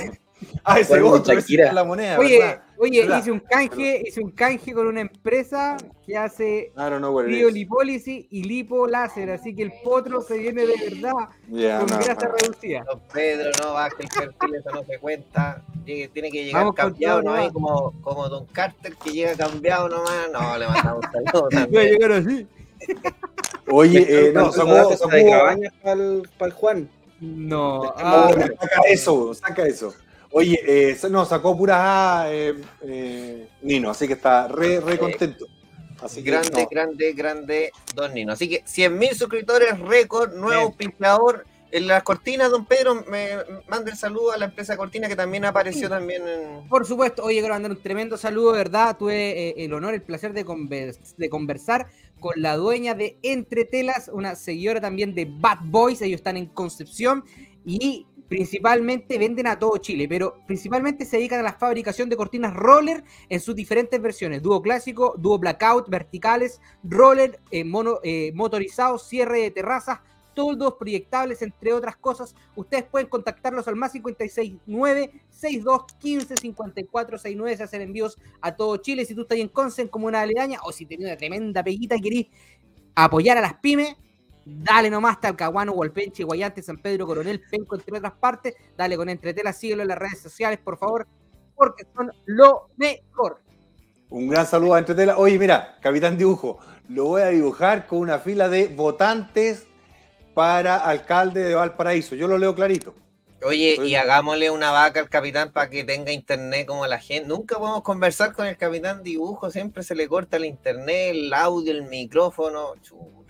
ah, 0.64 0.80
ese 0.80 1.02
otro, 1.02 1.34
es 1.38 1.50
la 1.74 1.84
moneda, 1.84 2.18
Oye, 2.20 2.40
¿verdad? 2.40 2.64
oye, 2.78 3.02
¿Verdad? 3.02 3.20
hice 3.20 3.32
un 3.32 3.40
canje, 3.40 4.04
hice 4.06 4.22
un 4.22 4.32
canje 4.32 4.74
con 4.74 4.88
una 4.88 5.02
empresa 5.02 5.78
que 6.06 6.18
hace 6.18 6.72
I 6.76 6.80
don't 6.90 6.98
know 6.98 7.14
what 7.14 7.26
it 7.26 7.32
is. 7.32 7.38
criolipólisis 7.38 8.26
y 8.30 8.44
lipo 8.44 8.88
láser, 8.88 9.30
así 9.32 9.56
que 9.56 9.64
el 9.64 9.74
potro 9.84 10.22
se 10.22 10.38
viene 10.38 10.66
de 10.66 10.74
verdad 10.90 11.14
Yeah, 11.50 11.80
con 11.80 11.90
no, 11.90 11.98
grasa 11.98 12.28
no. 12.28 12.36
reducida. 12.36 12.84
Don 12.86 13.02
Pedro, 13.14 13.52
no 13.62 13.74
baje 13.74 13.96
el 14.04 14.08
perfil, 14.10 14.56
eso 14.56 14.70
no 14.72 14.84
se 14.84 14.98
cuenta. 15.00 15.64
Tiene 15.86 16.32
que 16.32 16.46
llegar 16.46 16.62
Vamos 16.62 16.76
cambiado, 16.76 17.22
no 17.22 17.34
hay 17.34 17.52
como, 17.52 17.94
como 18.02 18.30
Don 18.30 18.46
Carter 18.48 18.96
que 18.96 19.12
llega 19.12 19.36
cambiado 19.36 19.90
nomás. 19.90 20.32
No, 20.32 20.58
le 20.58 20.68
mandamos 20.68 21.06
un 21.06 21.12
saludo 21.32 21.50
Voy 21.72 21.78
a 21.78 21.84
llegar 21.90 22.12
así. 22.14 22.48
Oye, 23.68 24.06
eh, 24.30 24.32
no, 24.34 24.52
sacó, 24.52 24.90
de 24.90 24.98
sacó, 24.98 25.10
cabañas 25.12 25.74
para 25.82 25.94
el 26.02 26.54
Juan. 26.54 26.90
No, 27.20 27.84
Ah, 27.98 28.30
ah, 28.32 28.34
saca 28.60 28.82
eso, 28.88 29.34
saca 29.34 29.66
eso. 29.68 29.94
Oye, 30.32 30.60
eh, 30.66 30.98
no, 31.10 31.26
sacó 31.26 31.58
puras 31.58 31.78
A 31.80 32.26
eh, 32.32 32.56
eh, 32.84 33.48
Nino, 33.62 33.90
así 33.90 34.08
que 34.08 34.14
está 34.14 34.48
re, 34.48 34.80
re 34.80 34.98
contento. 34.98 35.46
Así 36.02 36.24
que, 36.24 36.32
Grande, 36.32 36.64
no. 36.64 36.68
grande, 36.70 37.14
grande, 37.14 37.72
Don 37.94 38.14
Nino. 38.14 38.34
Así 38.34 38.50
que 38.50 38.64
100.000 38.64 39.14
suscriptores, 39.14 39.78
récord, 39.80 40.34
nuevo 40.34 40.76
pinteador. 40.76 41.46
En 41.74 41.88
las 41.88 42.04
cortinas, 42.04 42.52
Don 42.52 42.66
Pedro, 42.66 43.06
me 43.08 43.30
manda 43.70 43.92
el 43.92 43.98
saludo 43.98 44.34
a 44.34 44.38
la 44.38 44.44
empresa 44.46 44.76
Cortina 44.76 45.08
que 45.08 45.16
también 45.16 45.46
apareció 45.46 45.88
también 45.88 46.28
en... 46.28 46.68
Por 46.68 46.86
supuesto, 46.86 47.24
oye, 47.24 47.40
quiero 47.40 47.54
mandar 47.54 47.72
un 47.72 47.82
tremendo 47.82 48.18
saludo, 48.18 48.52
¿verdad? 48.52 48.98
Tuve 48.98 49.50
eh, 49.50 49.54
el 49.58 49.74
honor, 49.74 49.94
el 49.94 50.02
placer 50.02 50.34
de, 50.34 50.46
convers- 50.46 51.16
de 51.16 51.30
conversar 51.30 51.88
con 52.20 52.34
la 52.36 52.58
dueña 52.58 52.94
de 52.94 53.18
Entre 53.24 53.64
Telas, 53.64 54.10
una 54.12 54.36
seguidora 54.36 54.82
también 54.82 55.16
de 55.16 55.26
Bad 55.30 55.60
Boys, 55.64 56.02
ellos 56.02 56.18
están 56.20 56.36
en 56.36 56.48
Concepción 56.48 57.24
y 57.66 58.06
principalmente 58.32 59.18
venden 59.18 59.46
a 59.46 59.60
todo 59.60 59.76
Chile, 59.76 60.08
pero 60.08 60.38
principalmente 60.48 61.04
se 61.04 61.18
dedican 61.18 61.42
a 61.42 61.44
la 61.44 61.52
fabricación 61.52 62.08
de 62.08 62.16
cortinas 62.16 62.54
roller 62.54 63.04
en 63.28 63.42
sus 63.42 63.54
diferentes 63.58 64.02
versiones, 64.02 64.42
dúo 64.42 64.62
clásico, 64.62 65.16
dúo 65.18 65.38
blackout, 65.38 65.90
verticales, 65.90 66.62
roller, 66.82 67.42
eh, 67.52 67.66
mono, 67.66 68.00
eh, 68.04 68.32
motorizado, 68.34 68.98
cierre 69.00 69.42
de 69.42 69.52
terrazas, 69.52 70.00
toldos 70.34 70.76
proyectables, 70.80 71.42
entre 71.42 71.74
otras 71.74 71.98
cosas. 71.98 72.34
Ustedes 72.56 72.86
pueden 72.86 73.10
contactarlos 73.10 73.68
al 73.68 73.76
más 73.76 73.92
569 73.92 75.12
62 75.30 75.82
15 76.00 76.38
54 76.38 77.18
69 77.18 77.58
se 77.58 77.64
hacen 77.64 77.82
envíos 77.82 78.18
a 78.40 78.56
todo 78.56 78.78
Chile. 78.78 79.04
Si 79.04 79.14
tú 79.14 79.24
estás 79.24 79.40
en 79.40 79.50
Conce, 79.50 79.82
en 79.82 79.90
Comuna 79.90 80.22
Aledaña, 80.22 80.60
o 80.64 80.72
si 80.72 80.86
tenés 80.86 81.08
una 81.08 81.18
tremenda 81.18 81.66
peguita 81.66 81.98
y 81.98 82.02
querés 82.02 82.28
apoyar 82.96 83.38
a 83.38 83.42
las 83.42 83.56
pymes, 83.56 83.98
dale 84.46 84.90
nomás 84.90 85.20
Talcahuano, 85.20 85.74
Hualpenche, 85.74 86.24
Guayante, 86.24 86.62
San 86.62 86.78
Pedro, 86.78 87.06
Coronel, 87.06 87.42
Penco, 87.50 87.76
entre 87.76 87.98
otras 87.98 88.14
partes. 88.14 88.56
Dale 88.78 88.98
con 88.98 89.10
Entretela, 89.10 89.54
síguelo 89.54 89.82
en 89.82 89.90
las 89.90 89.98
redes 89.98 90.20
sociales, 90.20 90.60
por 90.64 90.78
favor, 90.78 91.08
porque 91.56 91.86
son 91.96 92.12
lo 92.26 92.70
mejor. 92.78 93.42
Un 94.10 94.28
gran 94.28 94.46
saludo 94.46 94.76
a 94.76 94.80
Entretela. 94.80 95.18
Oye, 95.18 95.40
mira, 95.40 95.78
Capitán 95.82 96.18
Dibujo, 96.18 96.60
lo 96.90 97.06
voy 97.06 97.22
a 97.22 97.28
dibujar 97.28 97.88
con 97.88 98.00
una 98.00 98.20
fila 98.20 98.50
de 98.50 98.68
votantes 98.68 99.68
para 100.34 100.78
alcalde 100.78 101.44
de 101.44 101.56
Valparaíso. 101.56 102.16
Yo 102.16 102.28
lo 102.28 102.38
leo 102.38 102.54
clarito. 102.54 102.94
Oye, 103.44 103.78
Oye. 103.80 103.90
y 103.90 103.96
hagámosle 103.96 104.52
una 104.52 104.72
vaca 104.72 105.00
al 105.00 105.10
capitán 105.10 105.52
para 105.52 105.70
que 105.70 105.84
tenga 105.84 106.12
internet 106.12 106.68
como 106.68 106.86
la 106.86 107.00
gente. 107.00 107.28
Nunca 107.28 107.58
podemos 107.58 107.82
conversar 107.82 108.34
con 108.34 108.46
el 108.46 108.56
capitán 108.56 109.02
dibujo, 109.02 109.50
siempre 109.50 109.82
se 109.82 109.96
le 109.96 110.08
corta 110.08 110.38
el 110.38 110.46
internet, 110.46 111.12
el 111.16 111.34
audio, 111.34 111.72
el 111.72 111.84
micrófono. 111.84 112.76
Chuta. 112.82 113.21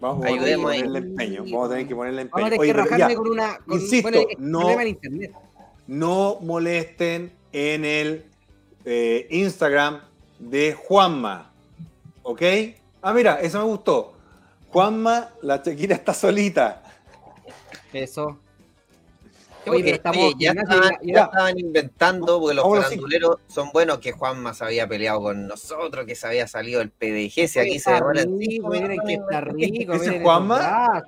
Vamos 0.00 0.26
Ayudemos 0.26 0.70
a 0.70 0.74
ahí. 0.74 0.82
tener 0.82 0.92
que 0.94 1.00
ponerle 1.00 1.08
empeño. 1.10 1.44
Vamos 1.44 1.66
a 1.66 1.70
tener 1.70 1.88
que 1.88 1.94
ponerle 1.96 2.24
Vamos 2.24 2.34
a 2.34 2.54
empeño. 2.54 2.60
tener 2.60 2.66
que 2.76 2.82
rajarme 2.82 3.14
ya, 3.14 3.18
con 3.18 3.28
una. 3.28 3.58
Con, 3.58 3.80
insisto, 3.80 4.10
no- 4.38 4.58
problema 4.60 4.82
en 4.82 4.88
internet. 4.88 5.32
no 5.86 6.38
molesten 6.42 7.32
en 7.52 7.84
el 7.84 8.24
eh, 8.84 9.26
Instagram 9.30 10.00
de 10.38 10.74
Juanma. 10.74 11.50
¿Ok? 12.22 12.42
Ah, 13.02 13.12
mira, 13.14 13.40
eso 13.40 13.58
me 13.58 13.64
gustó. 13.64 14.12
Juanma, 14.68 15.30
la 15.42 15.56
Shakira 15.64 15.94
está 15.94 16.12
solita. 16.12 16.82
Eso. 17.92 18.38
Oye, 19.68 19.74
Oye, 19.76 19.84
pero 19.84 19.96
estamos. 19.96 20.24
oye, 20.24 20.34
ya, 20.38 20.50
estaban, 20.52 20.90
ya- 21.02 21.12
ya 21.14 21.22
estaban 21.24 21.58
inventando, 21.58 22.40
porque 22.40 22.54
los 22.54 22.64
sí. 22.64 22.70
faranduleros 22.70 23.36
son 23.48 23.70
buenos, 23.72 23.98
que 23.98 24.12
Juanma 24.12 24.54
se 24.54 24.64
había 24.64 24.86
peleado 24.88 25.20
con 25.20 25.46
nosotros, 25.48 26.06
que 26.06 26.14
se 26.14 26.26
había 26.26 26.46
salido 26.46 26.80
el 26.80 26.90
PDG, 26.90 27.48
si 27.48 27.58
aquí 27.58 27.70
se 27.70 27.76
está 27.76 27.94
demoran 27.94 28.38
rico, 28.38 28.68
miren 28.68 29.00
que 29.06 29.14
está 29.14 29.40
rico. 29.40 29.92
¿Ese 29.94 30.04
miren 30.10 30.22
Juanma? 30.22 31.02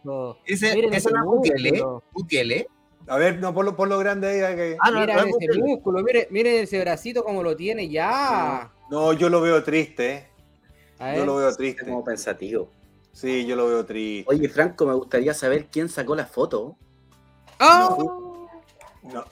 Ese, 0.44 0.74
miren 0.74 0.92
ese 0.94 1.10
no 1.10 1.42
es 1.42 1.82
Bukele. 2.12 2.66
A 3.06 3.16
ver, 3.16 3.38
no, 3.38 3.54
ponlo, 3.54 3.74
ponlo 3.74 3.96
grande 3.98 4.28
ahí. 4.28 4.40
ahí. 4.40 4.76
Ah, 4.80 4.90
no, 4.90 5.00
Miren 5.00 5.16
no 5.16 5.22
ese 5.22 5.30
Bukele. 5.32 5.58
músculo, 5.62 6.02
miren, 6.02 6.26
miren 6.30 6.54
ese 6.64 6.80
bracito 6.80 7.24
como 7.24 7.42
lo 7.42 7.56
tiene 7.56 7.88
ya. 7.88 8.70
No, 8.90 9.12
yo 9.12 9.28
lo 9.30 9.40
veo 9.40 9.62
triste, 9.62 10.12
¿eh? 10.12 10.28
A 10.98 11.12
Yo 11.12 11.18
ver. 11.20 11.26
lo 11.26 11.36
veo 11.36 11.54
triste. 11.54 11.84
Como 11.84 12.04
pensativo. 12.04 12.70
Sí, 13.12 13.46
yo 13.46 13.56
lo 13.56 13.66
veo 13.68 13.86
triste. 13.86 14.28
Oye, 14.30 14.48
Franco, 14.48 14.84
me 14.84 14.94
gustaría 14.94 15.32
saber 15.32 15.66
quién 15.70 15.88
sacó 15.88 16.14
la 16.16 16.26
foto. 16.26 16.76
¡Oh! 17.60 18.27
No. 19.12 19.24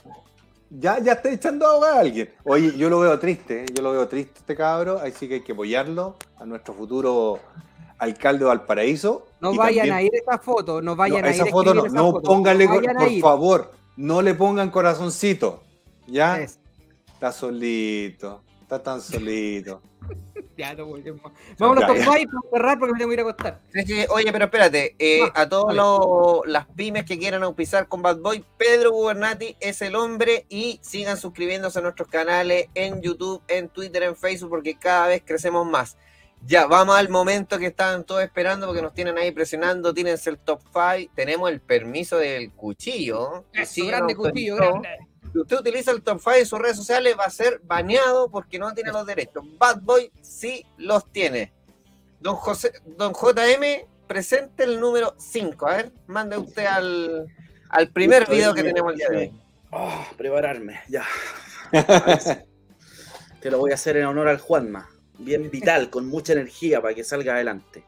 Ya, 0.69 0.99
ya 0.99 1.13
está 1.13 1.29
echando 1.29 1.65
a 1.65 1.71
ahogar 1.71 1.93
a 1.95 1.99
alguien. 2.01 2.29
Oye, 2.43 2.77
yo 2.77 2.89
lo 2.89 2.99
veo 2.99 3.17
triste, 3.19 3.63
¿eh? 3.63 3.65
yo 3.73 3.81
lo 3.81 3.91
veo 3.93 4.07
triste 4.07 4.39
este 4.39 4.55
cabro, 4.55 4.99
así 4.99 5.27
que 5.27 5.35
hay 5.35 5.41
que 5.41 5.53
apoyarlo 5.53 6.15
a 6.37 6.45
nuestro 6.45 6.73
futuro 6.73 7.39
alcalde 7.99 8.39
de 8.39 8.45
Valparaíso. 8.45 9.27
No 9.39 9.55
vayan 9.55 9.87
también- 9.87 9.93
a 9.95 10.01
ir 10.01 10.11
esa 10.15 10.37
foto, 10.39 10.81
no 10.81 10.95
vayan 10.95 11.21
No, 11.21 11.27
a 11.27 11.29
ir 11.29 11.35
esa 11.35 11.43
a 11.43 11.47
foto 11.47 11.73
no, 11.73 11.85
esa 11.85 11.95
no 11.95 12.11
foto, 12.11 12.21
pónganle, 12.27 12.65
no 12.67 12.73
por 12.81 13.19
favor, 13.21 13.71
no 13.95 14.21
le 14.21 14.33
pongan 14.33 14.69
corazoncito. 14.69 15.61
¿Ya? 16.05 16.41
Es- 16.41 16.59
Está 17.13 17.31
solito, 17.31 18.43
está 18.61 18.83
tan 18.83 19.01
solito. 19.01 19.81
Ya, 20.67 20.73
no 20.73 20.85
volvemos. 20.87 21.31
Vámonos 21.59 21.81
Ya, 21.83 21.87
con 21.87 21.97
ya. 21.97 22.03
Five 22.03 22.27
para 22.27 22.49
cerrar 22.51 22.79
porque 22.79 22.93
me 22.93 22.99
tengo 22.99 23.09
que 23.09 23.13
ir 23.13 23.19
a 23.19 23.23
acostar. 23.23 23.61
Oye, 24.09 24.31
pero 24.31 24.45
espérate, 24.45 24.95
eh, 24.97 25.21
Ah, 25.35 25.41
a 25.41 25.49
todas 25.49 25.75
las 26.47 26.65
pymes 26.75 27.05
que 27.05 27.19
quieran 27.19 27.43
auspiciar 27.43 27.87
con 27.87 28.01
Bad 28.01 28.17
Boy, 28.17 28.43
Pedro 28.57 28.91
Gubernati 28.91 29.55
es 29.59 29.81
el 29.81 29.95
hombre 29.95 30.45
y 30.49 30.79
sigan 30.81 31.17
suscribiéndose 31.17 31.77
a 31.79 31.81
nuestros 31.83 32.07
canales 32.07 32.67
en 32.73 33.01
YouTube, 33.01 33.41
en 33.47 33.69
Twitter, 33.69 34.03
en 34.03 34.15
Facebook, 34.15 34.49
porque 34.49 34.77
cada 34.77 35.07
vez 35.07 35.21
crecemos 35.23 35.65
más. 35.65 35.97
Ya, 36.45 36.67
vamos 36.67 36.95
al 36.95 37.09
momento 37.09 37.57
que 37.57 37.67
estaban 37.67 38.03
todos 38.03 38.23
esperando 38.23 38.67
porque 38.67 38.81
nos 38.81 38.93
tienen 38.93 39.17
ahí 39.17 39.31
presionando, 39.31 39.93
tírense 39.93 40.29
el 40.29 40.37
top 40.37 40.61
5, 40.71 41.11
tenemos 41.15 41.49
el 41.49 41.61
permiso 41.61 42.17
del 42.17 42.51
cuchillo. 42.51 43.45
Eso, 43.53 43.73
siguen 43.73 43.89
grande 43.89 44.15
cuchillo, 44.15 44.55
grande. 44.55 44.89
Si 45.31 45.39
usted 45.39 45.59
utiliza 45.59 45.91
el 45.91 46.01
top 46.01 46.19
5 46.19 46.35
en 46.35 46.45
sus 46.45 46.59
redes 46.59 46.77
sociales, 46.77 47.15
va 47.19 47.25
a 47.25 47.29
ser 47.29 47.59
baneado 47.63 48.29
porque 48.29 48.57
no 48.59 48.73
tiene 48.73 48.91
los 48.91 49.05
derechos. 49.05 49.43
Bad 49.57 49.81
Boy 49.81 50.11
sí 50.21 50.65
los 50.77 51.11
tiene. 51.11 51.53
Don 52.19 52.35
José, 52.35 52.73
don 52.85 53.13
JM, 53.13 53.87
presente 54.07 54.63
el 54.63 54.79
número 54.79 55.15
5. 55.17 55.67
A 55.67 55.77
ver, 55.77 55.91
mande 56.07 56.37
usted 56.37 56.65
al, 56.65 57.27
al 57.69 57.89
primer 57.89 58.27
video 58.27 58.53
que 58.53 58.63
tenemos 58.63 58.93
el 58.93 58.97
día 58.97 59.09
de 59.09 59.17
hoy. 59.17 59.33
Oh, 59.71 60.05
prepararme, 60.17 60.79
ya. 60.87 61.05
Te 63.41 63.51
lo 63.51 63.59
voy 63.59 63.71
a 63.71 63.75
hacer 63.75 63.97
en 63.97 64.05
honor 64.05 64.29
al 64.29 64.39
Juanma. 64.39 64.89
Bien 65.19 65.49
vital, 65.51 65.89
con 65.89 66.07
mucha 66.07 66.33
energía 66.33 66.81
para 66.81 66.93
que 66.93 67.03
salga 67.03 67.33
adelante. 67.33 67.83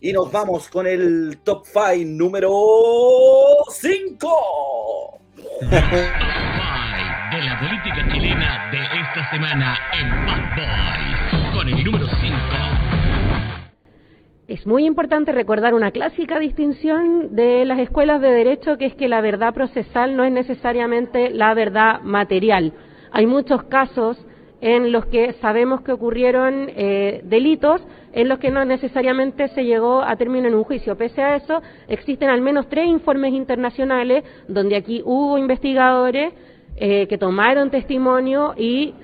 Y 0.00 0.12
nos 0.12 0.32
vamos 0.32 0.68
con 0.68 0.86
el 0.86 1.40
top 1.44 1.66
5 1.66 2.04
número 2.06 3.64
5. 3.70 5.19
De 7.30 7.42
la 7.42 7.58
política 7.58 8.08
chilena 8.12 8.70
de 8.70 8.78
esta 8.78 9.30
semana 9.30 9.78
en 9.92 10.10
con 11.54 11.68
el 11.68 11.84
número 11.84 12.06
5. 12.06 12.36
Es 14.48 14.66
muy 14.66 14.84
importante 14.84 15.30
recordar 15.32 15.74
una 15.74 15.92
clásica 15.92 16.38
distinción 16.40 17.36
de 17.36 17.64
las 17.64 17.78
escuelas 17.78 18.20
de 18.20 18.32
derecho, 18.32 18.78
que 18.78 18.86
es 18.86 18.94
que 18.94 19.08
la 19.08 19.20
verdad 19.20 19.54
procesal 19.54 20.16
no 20.16 20.24
es 20.24 20.32
necesariamente 20.32 21.30
la 21.30 21.54
verdad 21.54 22.00
material. 22.02 22.72
Hay 23.12 23.26
muchos 23.26 23.62
casos 23.64 24.18
en 24.60 24.92
los 24.92 25.06
que 25.06 25.34
sabemos 25.34 25.82
que 25.82 25.92
ocurrieron 25.92 26.68
eh, 26.68 27.20
delitos 27.24 27.80
en 28.12 28.28
los 28.28 28.38
que 28.38 28.50
no 28.50 28.64
necesariamente 28.64 29.48
se 29.48 29.64
llegó 29.64 30.02
a 30.02 30.16
término 30.16 30.48
en 30.48 30.54
un 30.54 30.64
juicio. 30.64 30.96
Pese 30.96 31.22
a 31.22 31.36
eso, 31.36 31.62
existen 31.88 32.28
al 32.28 32.40
menos 32.40 32.68
tres 32.68 32.86
informes 32.86 33.32
internacionales 33.32 34.24
donde 34.48 34.76
aquí 34.76 35.02
hubo 35.04 35.38
investigadores 35.38 36.32
eh, 36.76 37.06
que 37.08 37.18
tomaron 37.18 37.70
testimonio 37.70 38.54
y 38.56 38.94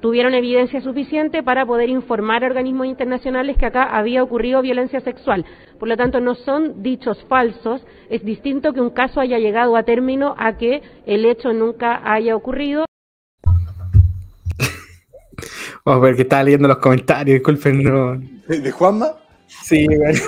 tuvieron 0.00 0.34
evidencia 0.34 0.80
suficiente 0.82 1.42
para 1.42 1.64
poder 1.64 1.88
informar 1.88 2.44
a 2.44 2.48
organismos 2.48 2.86
internacionales 2.86 3.56
que 3.56 3.66
acá 3.66 3.84
había 3.84 4.22
ocurrido 4.22 4.60
violencia 4.60 5.00
sexual. 5.00 5.44
Por 5.78 5.88
lo 5.88 5.96
tanto, 5.96 6.20
no 6.20 6.34
son 6.34 6.82
dichos 6.82 7.24
falsos. 7.28 7.84
Es 8.10 8.22
distinto 8.22 8.72
que 8.72 8.80
un 8.82 8.90
caso 8.90 9.20
haya 9.20 9.38
llegado 9.38 9.76
a 9.76 9.82
término 9.82 10.34
a 10.38 10.58
que 10.58 10.82
el 11.06 11.24
hecho 11.24 11.52
nunca 11.52 12.02
haya 12.04 12.36
ocurrido. 12.36 12.84
Vamos 15.86 16.02
a 16.02 16.06
ver 16.06 16.16
que 16.16 16.22
estaba 16.22 16.44
leyendo 16.44 16.68
los 16.68 16.78
comentarios, 16.78 17.34
disculpen, 17.34 17.82
no. 17.82 18.33
¿De, 18.46 18.60
de 18.60 18.70
Juanma? 18.70 19.16
Sí, 19.46 19.86
bueno. 19.86 20.20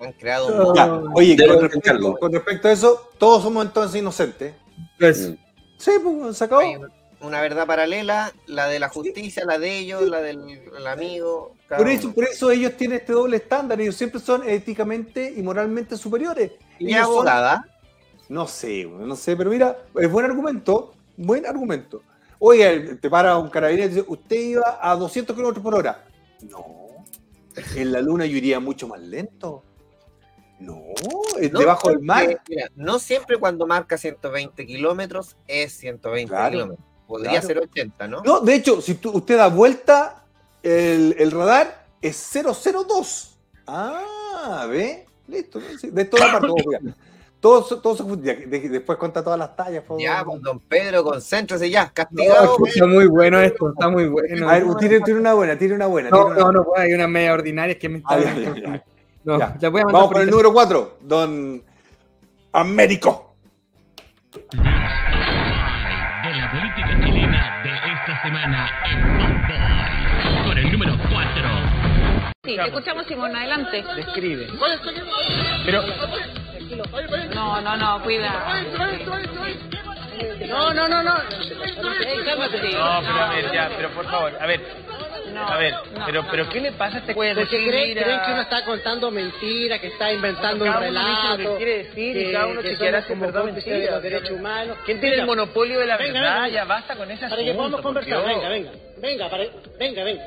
Han 0.00 0.12
creado 0.14 0.70
un... 0.70 0.74
Ya, 0.74 0.92
oye, 1.14 1.36
con 1.46 1.60
respecto, 1.60 2.14
con 2.18 2.32
respecto 2.32 2.68
a 2.68 2.72
eso, 2.72 3.10
todos 3.18 3.42
somos 3.42 3.64
entonces 3.64 4.00
inocentes. 4.00 4.54
Pues, 4.98 5.32
Sí, 5.78 5.90
pues 6.02 6.36
se 6.36 6.44
acabó. 6.44 6.60
Hay 6.60 6.76
una 7.20 7.40
verdad 7.40 7.66
paralela, 7.66 8.32
la 8.46 8.66
de 8.68 8.78
la 8.78 8.88
justicia, 8.88 9.44
la 9.44 9.58
de 9.58 9.78
ellos, 9.78 10.02
la 10.02 10.20
del 10.20 10.60
el 10.76 10.86
amigo. 10.86 11.54
Por 11.68 11.80
uno. 11.82 11.90
eso, 11.90 12.12
por 12.12 12.24
eso 12.24 12.50
ellos 12.50 12.76
tienen 12.76 12.98
este 12.98 13.12
doble 13.12 13.36
estándar, 13.38 13.80
ellos 13.80 13.96
siempre 13.96 14.20
son 14.20 14.48
éticamente 14.48 15.32
y 15.36 15.42
moralmente 15.42 15.96
superiores. 15.96 16.52
¿Y 16.78 16.88
Ellos 16.88 17.06
son- 17.06 17.12
abogada? 17.14 17.68
No 18.28 18.46
sé, 18.46 18.84
güey, 18.84 19.06
no 19.06 19.16
sé, 19.16 19.36
pero 19.36 19.50
mira, 19.50 19.76
es 19.96 20.10
buen 20.10 20.24
argumento, 20.26 20.94
buen 21.16 21.46
argumento. 21.46 22.02
Oiga, 22.44 22.96
te 23.00 23.08
para 23.08 23.38
un 23.38 23.48
carabinero 23.48 23.86
y 23.86 23.94
dice, 23.94 24.04
usted 24.08 24.36
iba 24.36 24.78
a 24.82 24.96
200 24.96 25.36
kilómetros 25.36 25.62
por 25.62 25.76
hora. 25.76 26.04
No, 26.50 26.64
en 27.76 27.92
la 27.92 28.00
luna 28.00 28.26
yo 28.26 28.36
iría 28.36 28.58
mucho 28.58 28.88
más 28.88 29.00
lento. 29.00 29.62
No, 30.58 30.82
No, 31.04 31.58
debajo 31.58 31.90
del 31.90 32.00
mar. 32.00 32.40
mira, 32.48 32.68
no 32.74 32.98
siempre 32.98 33.36
cuando 33.38 33.64
marca 33.66 33.96
120 33.96 34.66
kilómetros 34.66 35.36
es 35.46 35.72
120 35.74 36.30
Claro, 36.30 36.50
kilómetros. 36.50 36.86
Podría 37.06 37.30
claro. 37.40 37.46
ser 37.46 37.58
80, 37.58 38.08
¿no? 38.08 38.22
No, 38.24 38.40
de 38.40 38.54
hecho, 38.56 38.80
si 38.80 38.94
tú- 38.94 39.12
usted 39.12 39.36
da 39.36 39.46
vuelta, 39.48 40.24
el, 40.64 41.14
el 41.20 41.30
radar 41.30 41.86
es 42.00 42.16
002. 42.16 43.38
Ah, 43.68 44.66
¿ve? 44.68 45.06
Listo. 45.28 45.60
de 45.80 46.04
toda 46.06 46.32
parte. 46.32 46.52
Todo, 47.42 47.66
de- 48.16 48.68
después 48.70 48.96
cuenta 48.98 49.22
todas 49.24 49.36
las 49.38 49.56
tallas. 49.56 49.82
por 49.82 50.00
Ya, 50.00 50.18
favor. 50.18 50.40
don 50.40 50.60
Pedro, 50.60 51.02
concéntrese 51.02 51.68
ya, 51.68 51.86
No, 51.86 51.90
castigado. 51.92 52.56
que 52.62 52.70
está 52.70 52.86
muy 52.86 53.06
bueno 53.08 53.40
esto, 53.40 53.70
está 53.72 53.88
muy 53.88 54.06
bueno. 54.06 54.48
A 54.48 54.52
ver, 54.52 54.64
tiene, 54.78 55.00
tiene 55.00 55.18
una 55.18 55.34
buena, 55.34 55.58
tiene 55.58 55.74
una 55.74 55.86
buena. 55.86 56.08
No, 56.08 56.16
tiene 56.18 56.30
una 56.30 56.38
no, 56.38 56.44
buena. 56.44 56.58
no, 56.60 56.64
pues, 56.64 56.80
hay 56.80 56.92
una 56.94 57.08
media 57.08 57.32
ordinaria 57.32 57.76
que 57.76 57.88
me 57.88 57.98
está. 57.98 58.14
Ah, 58.14 58.20
ya, 58.20 58.34
ya, 58.34 58.54
ya. 58.54 58.84
No, 59.24 59.38
Ya. 59.38 59.56
la 59.60 59.68
voy 59.70 59.80
a 59.80 59.84
Vamos 59.84 60.02
por 60.04 60.12
con 60.14 60.22
el 60.22 60.30
número 60.30 60.52
4, 60.52 60.98
don 61.02 61.62
Américo. 62.52 63.34
De 64.30 64.40
la 66.30 66.50
política 66.52 67.04
chilena 67.04 67.62
de 67.64 67.70
esta 67.70 68.22
semana 68.22 68.68
en 68.88 70.46
con 70.48 70.58
el 70.58 70.72
número 70.72 70.92
4. 70.96 71.12
Sí, 72.44 72.56
te 72.56 72.64
escuchamos 72.66 73.06
Simón, 73.06 73.34
adelante. 73.36 73.84
Describe. 73.96 74.46
Pero... 75.66 75.82
No, 77.34 77.60
no, 77.60 77.76
no, 77.76 78.02
cuida. 78.02 78.32
No, 80.48 80.72
no, 80.74 80.88
no, 80.88 81.02
no. 81.02 81.14
No, 81.14 81.22
pero 83.02 83.22
a 83.22 83.28
ver, 83.34 83.52
ya, 83.52 83.70
pero 83.76 83.90
por 83.90 84.04
favor, 84.10 84.32
a 84.40 84.46
ver. 84.46 84.60
No, 85.32 85.48
a 85.48 85.56
ver, 85.56 85.72
no. 85.96 86.04
pero, 86.04 86.26
pero 86.30 86.48
¿qué 86.50 86.60
le 86.60 86.72
pasa 86.72 86.96
a 86.98 87.00
este 87.00 87.14
Porque 87.14 87.34
decir, 87.34 87.70
creen, 87.70 87.94
creen 87.96 88.20
que 88.20 88.32
uno 88.32 88.42
está 88.42 88.64
contando 88.66 89.10
mentiras, 89.10 89.80
que 89.80 89.86
está 89.86 90.12
inventando 90.12 90.62
Cada 90.66 90.78
un 90.80 90.84
uno 90.88 91.00
dice 91.00 91.10
lo 91.22 91.36
que 91.36 91.36
relato. 91.38 91.56
quiere 91.56 91.78
decir 91.84 92.16
y 92.16 92.24
que- 92.26 92.32
cada 92.32 92.46
uno 92.48 92.60
que 92.60 92.68
chequeará 92.68 93.02
si 93.02 93.14
verdad 93.14 93.40
cómplices 93.40 93.64
de 93.64 93.70
mentira. 93.72 93.92
los 93.94 94.02
derechos 94.02 94.30
humanos. 94.30 94.76
¿Quién 94.84 95.00
tiene 95.00 95.16
el 95.16 95.26
monopolio 95.26 95.78
de 95.80 95.86
la 95.86 95.96
venga, 95.96 96.12
verdad? 96.20 96.34
venga. 96.42 96.48
Ya 96.48 96.64
basta 96.66 96.96
con 96.96 97.10
ese 97.10 97.28
Para 97.28 97.42
que 97.42 97.54
podamos 97.54 97.80
conversar, 97.80 98.26
venga, 98.26 98.48
venga. 98.50 98.70
Venga, 98.98 99.30
para, 99.30 99.44
venga, 99.78 100.04
venga. 100.04 100.22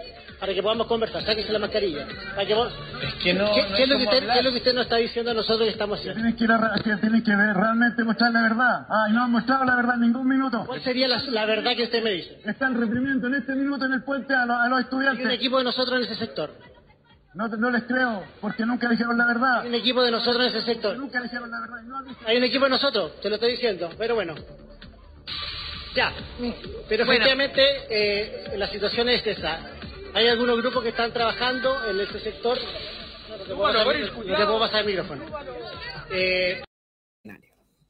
Para 0.46 0.54
que 0.54 0.62
podamos 0.62 0.86
conversar, 0.86 1.26
sáquese 1.26 1.52
la 1.52 1.58
mascarilla. 1.58 2.06
Para 2.36 2.46
que 2.46 2.54
vos- 2.54 2.72
Es 3.02 3.14
que 3.16 3.34
no, 3.34 3.52
¿Qué, 3.52 3.64
no 3.68 3.76
qué 3.76 3.82
es 3.84 3.90
lo 3.90 3.98
que 3.98 4.04
usted, 4.04 4.20
qué 4.32 4.38
es 4.38 4.44
lo 4.46 4.52
que 4.52 4.58
usted 4.58 4.74
nos 4.76 4.84
está 4.84 4.98
diciendo 4.98 5.32
a 5.32 5.34
nosotros 5.34 5.62
que 5.66 5.72
estamos 5.72 5.98
haciendo? 5.98 6.22
Tienes 6.22 6.36
que, 6.38 6.44
ir 6.44 6.52
a- 6.52 6.76
que 6.84 6.96
tienes 6.98 7.24
que 7.24 7.36
ver, 7.36 7.56
realmente 7.56 8.04
mostrar 8.04 8.32
la 8.32 8.44
verdad. 8.44 8.86
Ah, 8.88 9.08
y 9.10 9.14
no 9.14 9.24
han 9.24 9.32
mostrado 9.32 9.66
la 9.66 9.76
verdad 9.76 9.96
en 9.96 10.02
ningún 10.02 10.28
minuto. 10.28 10.64
¿Cuál 10.68 10.84
sería 10.84 11.08
la, 11.08 11.18
la 11.18 11.46
verdad 11.48 11.76
que 11.76 11.82
usted 11.86 12.04
me 12.04 12.12
dice? 12.12 12.40
Están 12.46 12.80
reprimiendo 12.80 13.26
en 13.26 13.34
este 13.34 13.56
minuto 13.56 13.86
en 13.86 13.94
el 13.94 14.04
puente 14.04 14.36
a, 14.36 14.46
los- 14.46 14.56
a 14.56 14.68
los 14.68 14.78
Hay 14.78 14.84
estudiantes. 14.84 15.26
un 15.26 15.32
equipo 15.32 15.58
de 15.58 15.64
nosotros 15.64 15.98
en 15.98 16.04
ese 16.04 16.16
sector. 16.16 16.52
No, 17.34 17.48
no 17.48 17.72
les 17.72 17.82
creo, 17.86 18.24
porque 18.40 18.68
nunca 18.68 18.88
dijeron 18.88 19.18
la 19.18 19.26
verdad. 19.26 19.62
Hay 19.62 19.70
un 19.70 19.74
equipo 19.76 20.04
de 20.04 20.12
nosotros 20.12 20.46
en 20.46 20.56
ese 20.56 20.62
sector. 20.64 20.96
Nunca 20.96 21.22
dijeron 21.24 21.50
la 21.50 21.60
verdad. 21.60 21.82
no 21.88 22.04
dicho- 22.04 22.20
Hay 22.28 22.38
un 22.38 22.44
equipo 22.44 22.66
de 22.66 22.70
nosotros, 22.70 23.20
te 23.20 23.30
lo 23.30 23.36
estoy 23.36 23.54
diciendo, 23.54 23.90
pero 23.98 24.14
bueno. 24.14 24.36
Ya, 25.96 26.12
pero 26.90 27.06
Bueno. 27.06 27.14
efectivamente 27.14 27.62
eh, 27.90 28.54
la 28.58 28.68
situación 28.68 29.10
es 29.10 29.26
esa. 29.26 29.60
Hay 30.16 30.28
algunos 30.30 30.58
grupos 30.62 30.82
que 30.84 30.90
están 30.90 31.12
trabajando 31.12 31.86
en 31.86 32.00
ese 32.00 32.20
sector. 32.22 32.58
No, 33.50 33.56
Bueno, 33.58 33.84
no 33.84 33.92
te 33.92 34.12
cuidado. 34.14 34.46
puedo 34.48 34.60
pasar 34.60 34.80
el 34.82 34.86
micrófono. 34.88 35.26
Eh, 36.10 36.64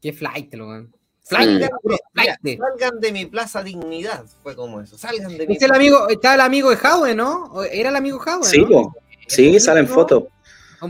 Qué 0.02 0.12
flight, 0.12 0.52
lo. 0.54 0.66
Salgan, 0.66 0.90
Flight, 1.22 1.48
mira, 1.50 1.68
flight. 2.12 2.60
salgan 2.60 3.00
de 3.00 3.12
mi 3.12 3.26
plaza 3.26 3.62
dignidad. 3.62 4.24
Fue 4.42 4.54
como 4.54 4.80
eso. 4.80 4.96
Salgan 4.98 5.36
de 5.36 5.46
mi 5.46 5.54
Es 5.56 5.62
el 5.62 5.72
amigo, 5.72 6.08
está 6.08 6.34
el 6.34 6.40
amigo 6.40 6.70
de 6.70 6.76
Howe, 6.76 7.14
¿no? 7.14 7.44
¿O 7.46 7.62
¿Era 7.64 7.88
el 7.90 7.96
amigo 7.96 8.18
Howe? 8.18 8.44
Sí, 8.44 8.64
¿no? 8.68 8.92
sí, 9.26 9.58
salen 9.60 9.88
fotos. 9.88 10.24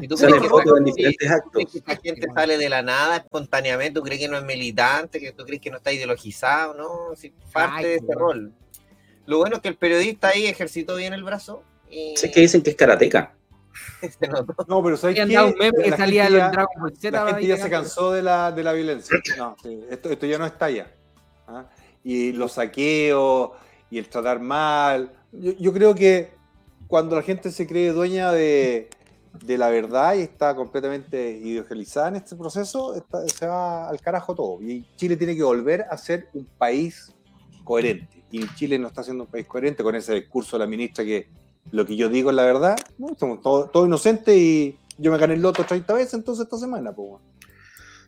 ¿Y 0.00 0.08
tú 0.08 0.16
Salen 0.16 0.42
fotos 0.44 0.78
en 0.80 0.86
sí, 0.86 0.92
diferentes 0.94 1.28
¿tú 1.28 1.34
actos. 1.34 1.72
que 1.72 1.78
esta 1.78 1.96
gente 1.96 2.26
sale 2.34 2.58
de 2.58 2.68
la 2.68 2.82
nada 2.82 3.16
espontáneamente? 3.18 3.98
¿Tú 4.00 4.02
crees 4.04 4.20
que 4.20 4.28
no 4.28 4.36
es 4.36 4.44
militante? 4.44 5.20
¿Que 5.20 5.32
tú 5.32 5.44
crees 5.44 5.60
que 5.62 5.70
no 5.70 5.76
está 5.78 5.92
ideologizado? 5.92 6.74
No, 6.74 7.14
sí, 7.16 7.32
parte 7.52 7.76
Ay, 7.76 7.84
de 7.84 7.94
ese 7.96 8.04
weón. 8.06 8.18
rol. 8.18 8.52
Lo 9.26 9.38
bueno 9.38 9.56
es 9.56 9.62
que 9.62 9.68
el 9.68 9.76
periodista 9.76 10.28
ahí 10.28 10.46
ejercitó 10.46 10.96
bien 10.96 11.12
el 11.12 11.24
brazo 11.24 11.62
y 11.90 12.16
Sé 12.16 12.30
que 12.30 12.40
dicen 12.40 12.62
que 12.62 12.70
es 12.70 12.76
karateca. 12.76 13.32
No, 14.68 14.82
pero 14.82 14.96
¿sabes 14.96 15.16
qué? 15.16 15.22
un 15.22 15.54
meme 15.58 15.82
que 15.84 15.90
La 15.90 15.96
salía 15.96 16.22
gente 16.24 16.34
del 16.38 16.42
ya- 16.46 16.50
Dragon 16.50 16.80
Ball 16.80 16.96
Z. 16.96 17.10
La 17.10 17.26
gente 17.26 17.40
ahí 17.40 17.46
ya 17.46 17.56
se 17.56 17.70
cansó 17.70 18.12
de 18.12 18.22
la, 18.22 18.52
de 18.52 18.62
la 18.62 18.72
violencia. 18.72 19.16
No, 19.36 19.56
sí, 19.62 19.80
esto, 19.90 20.10
esto 20.10 20.26
ya 20.26 20.38
no 20.38 20.46
está 20.46 20.70
ya. 20.70 20.90
¿ah? 21.46 21.66
Y 22.02 22.32
los 22.32 22.52
saqueos 22.52 23.50
y 23.90 23.98
el 23.98 24.08
tratar 24.08 24.40
mal. 24.40 25.12
Yo, 25.32 25.52
yo 25.52 25.72
creo 25.72 25.94
que 25.94 26.32
cuando 26.86 27.16
la 27.16 27.22
gente 27.22 27.50
se 27.50 27.66
cree 27.66 27.90
dueña 27.92 28.32
de, 28.32 28.88
de 29.44 29.58
la 29.58 29.68
verdad 29.70 30.14
y 30.14 30.22
está 30.22 30.54
completamente 30.54 31.32
ideologizada 31.32 32.08
en 32.08 32.16
este 32.16 32.34
proceso, 32.36 32.94
está- 32.94 33.26
se 33.28 33.46
va 33.46 33.88
al 33.88 34.00
carajo 34.00 34.34
todo. 34.34 34.62
Y 34.62 34.86
Chile 34.96 35.16
tiene 35.16 35.36
que 35.36 35.42
volver 35.42 35.84
a 35.90 35.96
ser 35.98 36.28
un 36.32 36.46
país 36.58 37.12
coherente. 37.64 38.15
Y 38.30 38.46
Chile 38.54 38.78
no 38.78 38.88
está 38.88 39.02
siendo 39.02 39.24
un 39.24 39.30
país 39.30 39.46
coherente 39.46 39.82
con 39.82 39.94
ese 39.94 40.14
discurso 40.14 40.56
de 40.56 40.64
la 40.64 40.66
ministra 40.66 41.04
que 41.04 41.28
lo 41.70 41.84
que 41.86 41.96
yo 41.96 42.08
digo 42.08 42.30
es 42.30 42.36
la 42.36 42.44
verdad. 42.44 42.76
No, 42.98 43.08
somos 43.18 43.40
todos 43.40 43.70
todos 43.72 43.86
inocentes 43.86 44.36
y 44.36 44.78
yo 44.98 45.10
me 45.12 45.18
gané 45.18 45.34
el 45.34 45.42
loto 45.42 45.64
30 45.64 45.92
veces 45.94 46.14
entonces 46.14 46.44
esta 46.44 46.58
semana. 46.58 46.92
Pues. 46.92 47.20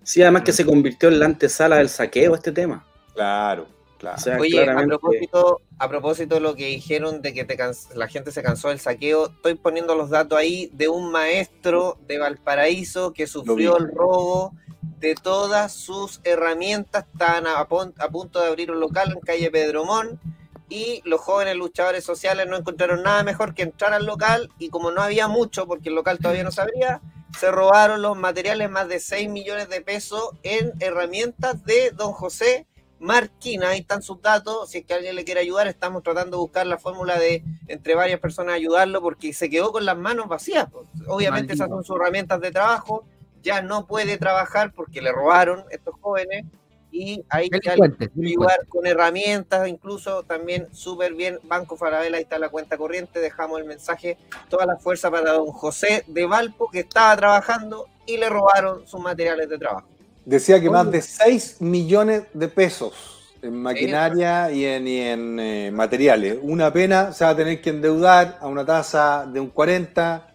Sí, 0.03 0.23
además 0.23 0.43
que 0.43 0.53
se 0.53 0.65
convirtió 0.65 1.09
en 1.09 1.19
la 1.19 1.27
antesala 1.27 1.77
del 1.77 1.89
saqueo 1.89 2.35
este 2.35 2.53
tema. 2.53 2.87
Claro, 3.15 3.67
claro. 3.99 4.17
O 4.19 4.21
sea, 4.21 4.39
Oye, 4.39 4.63
a 4.71 4.77
propósito, 4.87 5.61
a 5.79 5.89
propósito 5.89 6.35
de 6.37 6.41
lo 6.41 6.55
que 6.55 6.67
dijeron 6.67 7.21
de 7.23 7.35
que 7.35 7.45
te 7.45 7.57
la 7.95 8.09
gente 8.09 8.33
se 8.33 8.43
cansó 8.43 8.69
del 8.69 8.81
saqueo, 8.81 9.27
estoy 9.27 9.55
poniendo 9.55 9.95
los 9.95 10.11
datos 10.11 10.39
ahí 10.39 10.71
de 10.73 10.89
un 10.89 11.11
maestro 11.11 11.99
de 12.07 12.19
Valparaíso 12.19 13.13
que 13.13 13.27
sufrió 13.27 13.77
el 13.79 13.95
robo 13.95 14.53
de 15.01 15.15
todas 15.15 15.73
sus 15.73 16.21
herramientas. 16.25 17.05
Estaban 17.13 17.47
a, 17.47 17.65
pon- 17.67 17.95
a 17.99 18.09
punto 18.09 18.41
de 18.41 18.49
abrir 18.49 18.71
un 18.71 18.81
local 18.81 19.13
en 19.13 19.21
calle 19.21 19.51
Pedromón 19.51 20.21
y 20.69 21.01
los 21.05 21.21
jóvenes 21.21 21.57
luchadores 21.57 22.05
sociales 22.05 22.47
no 22.47 22.57
encontraron 22.57 23.03
nada 23.03 23.23
mejor 23.23 23.55
que 23.55 23.63
entrar 23.63 23.93
al 23.95 24.05
local 24.05 24.51
y 24.59 24.69
como 24.69 24.91
no 24.91 25.01
había 25.03 25.27
mucho, 25.29 25.67
porque 25.67 25.89
el 25.89 25.95
local 25.95 26.19
todavía 26.19 26.45
no 26.45 26.51
se 26.53 26.61
abría, 26.61 27.01
se 27.39 27.51
robaron 27.51 28.03
los 28.03 28.17
materiales, 28.19 28.69
más 28.71 28.87
de 28.89 29.01
6 29.01 29.31
millones 29.31 29.69
de 29.71 29.81
pesos 29.81 30.31
en 30.43 30.73
herramientas 30.81 31.65
de 31.65 31.91
don 31.93 32.13
José 32.13 32.67
Marquina. 33.01 33.71
Ahí 33.71 33.81
están 33.81 34.03
sus 34.03 34.21
datos. 34.21 34.71
Si 34.71 34.79
es 34.79 34.85
que 34.85 34.95
alguien 34.95 35.17
le 35.17 35.25
quiere 35.25 35.41
ayudar, 35.41 35.69
estamos 35.69 36.03
tratando 36.03 36.37
de 36.37 36.41
buscar 36.41 36.67
la 36.67 36.79
fórmula 36.79 37.19
de 37.19 37.43
entre 37.69 37.95
varias 37.95 38.21
personas 38.21 38.55
ayudarlo 38.55 39.01
porque 39.01 39.33
se 39.33 39.51
quedó 39.51 39.73
con 39.73 39.85
las 39.85 39.97
manos 39.97 40.29
vacías. 40.29 40.69
Obviamente 41.07 41.55
esas 41.55 41.69
son 41.69 41.85
sus 41.85 41.97
herramientas 41.97 42.41
de 42.41 42.51
trabajo. 42.51 43.05
Ya 43.43 43.63
no 43.63 43.87
puede 43.87 44.19
trabajar 44.19 44.73
porque 44.73 45.01
le 45.01 45.13
robaron 45.13 45.65
estos 45.71 45.95
jóvenes 46.01 46.45
y 46.91 47.25
hay 47.29 47.51
que 47.51 47.71
ayudar 47.71 48.67
con 48.67 48.87
herramientas, 48.87 49.69
incluso 49.69 50.23
también 50.23 50.69
súper 50.73 51.15
bien. 51.15 51.39
Banco 51.45 51.77
Farabela, 51.77 52.17
ahí 52.17 52.23
está 52.23 52.39
la 52.39 52.49
cuenta 52.49 52.77
corriente. 52.77 53.21
Dejamos 53.21 53.61
el 53.61 53.67
mensaje, 53.67 54.17
toda 54.49 54.67
la 54.67 54.77
fuerza 54.77 55.11
para 55.11 55.33
don 55.33 55.49
José 55.49 56.05
de 56.07 56.27
Valpo 56.27 56.71
que 56.71 56.81
estaba 56.81 57.17
trabajando 57.17 57.87
y 58.07 58.17
le 58.17 58.29
robaron 58.29 58.87
sus 58.87 59.01
materiales 59.01 59.49
de 59.49 59.59
trabajo. 59.59 59.87
Decía 60.29 60.61
que 60.61 60.69
más 60.69 60.91
de 60.91 61.01
6 61.01 61.63
millones 61.63 62.25
de 62.35 62.49
pesos 62.49 62.93
en 63.41 63.63
maquinaria 63.63 64.53
y 64.53 64.63
en, 64.63 64.87
y 64.87 64.99
en, 64.99 65.41
eh, 65.41 65.71
materiales. 65.73 66.39
Una 66.43 66.71
pena, 66.71 67.13
se 67.13 67.25
va 67.25 67.31
a 67.31 67.37
tener 67.37 67.63
que 67.63 67.71
endeudar 67.71 68.37
a 68.39 68.47
una 68.47 68.63
tasa 68.63 69.25
de 69.25 69.41
un 69.41 69.49
40. 69.49 70.35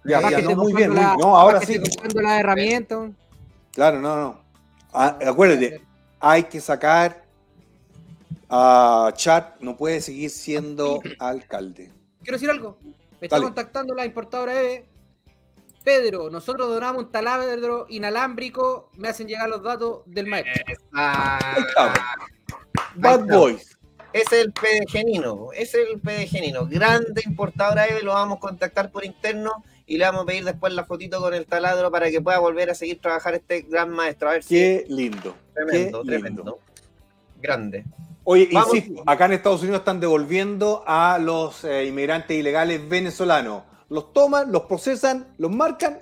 Ya, 0.05 0.21
no, 0.41 0.55
muy 0.55 0.73
bien. 0.73 0.93
la- 0.93 1.15
no, 1.17 1.35
ahora 1.35 1.59
sí. 1.61 1.79
las 2.13 2.39
herramientas. 2.39 3.09
Claro, 3.71 3.99
no, 3.99 4.15
no. 4.15 4.41
Ah, 4.93 5.17
acuérdate, 5.25 5.81
hay 6.19 6.43
que 6.43 6.61
sacar 6.61 7.23
a 8.49 9.11
Chat, 9.15 9.59
no 9.61 9.75
puede 9.75 10.01
seguir 10.01 10.29
siendo 10.29 11.01
alcalde. 11.19 11.91
Quiero 12.21 12.35
decir 12.37 12.49
algo. 12.51 12.77
Me 13.19 13.27
está 13.27 13.41
contactando 13.41 13.95
la 13.95 14.05
importadora 14.05 14.53
EVE. 14.59 14.85
Pedro, 15.83 16.29
nosotros 16.29 16.69
donamos 16.69 17.05
un 17.05 17.11
taladro 17.11 17.87
inalámbrico. 17.89 18.89
Me 18.95 19.09
hacen 19.09 19.27
llegar 19.27 19.49
los 19.49 19.63
datos 19.63 20.01
del 20.05 20.27
maestro. 20.27 20.53
Ah. 20.93 21.39
Bad. 22.95 23.25
Boys. 23.27 23.72
Es 24.13 24.31
el 24.31 24.53
PDGenino, 24.53 25.49
ese 25.53 25.81
es 25.81 25.89
el 25.93 25.99
PDGenino. 25.99 26.67
Grande 26.67 27.23
importadora 27.25 27.87
EVE, 27.87 28.03
lo 28.03 28.13
vamos 28.13 28.37
a 28.37 28.39
contactar 28.39 28.91
por 28.91 29.03
interno 29.03 29.63
y 29.87 29.97
le 29.97 30.05
vamos 30.05 30.23
a 30.23 30.25
pedir 30.27 30.45
después 30.45 30.71
la 30.73 30.85
fotito 30.85 31.19
con 31.19 31.33
el 31.33 31.45
taladro 31.47 31.89
para 31.91 32.11
que 32.11 32.21
pueda 32.21 32.37
volver 32.39 32.69
a 32.69 32.75
seguir 32.75 33.01
trabajar 33.01 33.33
este 33.33 33.61
gran 33.61 33.89
maestro. 33.89 34.29
A 34.29 34.33
ver 34.33 34.43
si 34.43 34.55
Qué 34.55 34.85
lindo. 34.87 35.35
tremendo, 35.53 36.01
qué 36.03 36.07
tremendo. 36.09 36.41
lindo. 36.43 36.59
Grande. 37.41 37.85
Oye, 38.23 38.49
Vamos. 38.53 38.73
insisto, 38.75 39.03
acá 39.05 39.25
en 39.25 39.33
Estados 39.33 39.61
Unidos 39.63 39.79
están 39.79 39.99
devolviendo 39.99 40.83
a 40.85 41.17
los 41.19 41.63
eh, 41.65 41.85
inmigrantes 41.85 42.37
ilegales 42.37 42.87
venezolanos. 42.87 43.63
Los 43.89 44.13
toman, 44.13 44.51
los 44.51 44.61
procesan, 44.63 45.27
los 45.37 45.51
marcan 45.51 45.97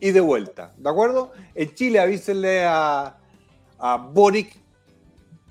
y 0.00 0.10
de 0.10 0.20
vuelta. 0.20 0.72
¿De 0.76 0.90
acuerdo? 0.90 1.32
En 1.54 1.74
Chile 1.74 2.00
avísenle 2.00 2.64
a, 2.64 3.16
a 3.78 3.96
Boric 3.96 4.61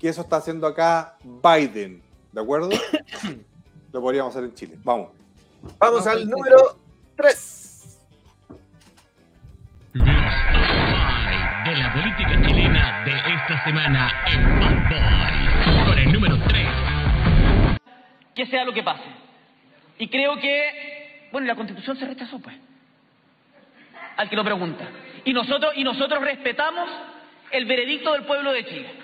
que 0.02 0.08
eso 0.08 0.22
está 0.22 0.38
haciendo 0.38 0.66
acá 0.66 1.14
Biden. 1.22 2.02
¿De 2.32 2.40
acuerdo? 2.40 2.70
Lo 3.92 4.00
podríamos 4.00 4.34
hacer 4.34 4.48
en 4.48 4.54
Chile. 4.54 4.76
Vamos. 4.82 5.10
Vamos 5.78 6.04
al 6.08 6.28
número 6.28 6.76
3. 7.14 8.00
Los 9.92 10.04
top 10.04 10.12
five 10.12 11.70
de 11.70 11.76
la 11.76 11.92
política 11.92 12.42
chilena 12.48 13.04
de 13.04 13.12
esta 13.12 13.64
semana 13.64 14.10
en 14.26 14.58
Bad 14.58 14.88
Boy. 14.88 15.84
Con 15.86 15.98
el 15.98 16.12
número 16.12 16.36
3. 16.48 16.68
que 18.34 18.46
sea 18.46 18.64
lo 18.64 18.72
que 18.72 18.82
pase. 18.82 19.04
Y 19.98 20.08
creo 20.08 20.36
que, 20.40 21.28
bueno, 21.30 21.46
la 21.46 21.54
constitución 21.54 21.96
se 21.96 22.06
rechazó, 22.06 22.40
pues, 22.40 22.56
al 24.16 24.28
que 24.28 24.34
lo 24.34 24.42
pregunta. 24.42 24.84
Y 25.24 25.32
nosotros, 25.32 25.74
y 25.76 25.84
nosotros 25.84 26.20
respetamos 26.24 26.90
el 27.52 27.66
veredicto 27.66 28.14
del 28.14 28.24
pueblo 28.24 28.50
de 28.50 28.66
Chile. 28.66 29.01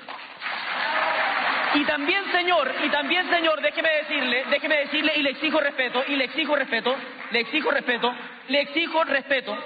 Y 1.74 1.84
también, 1.84 2.24
señor, 2.32 2.74
y 2.84 2.88
también, 2.88 3.28
señor, 3.28 3.60
déjeme 3.60 3.88
decirle, 3.90 4.44
déjeme 4.50 4.76
decirle, 4.78 5.12
y 5.16 5.22
le 5.22 5.30
exijo 5.30 5.60
respeto, 5.60 6.02
y 6.06 6.16
le 6.16 6.24
exijo 6.24 6.56
respeto, 6.56 6.96
le 7.30 7.40
exijo 7.40 7.70
respeto, 7.70 8.14
le 8.48 8.60
exijo 8.60 9.04
respeto. 9.04 9.58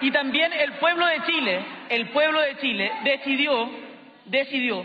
Y 0.00 0.10
también 0.10 0.52
el 0.52 0.72
pueblo 0.74 1.06
de 1.06 1.22
Chile, 1.24 1.64
el 1.90 2.08
pueblo 2.08 2.40
de 2.40 2.56
Chile 2.58 2.90
decidió, 3.04 3.70
decidió, 4.24 4.84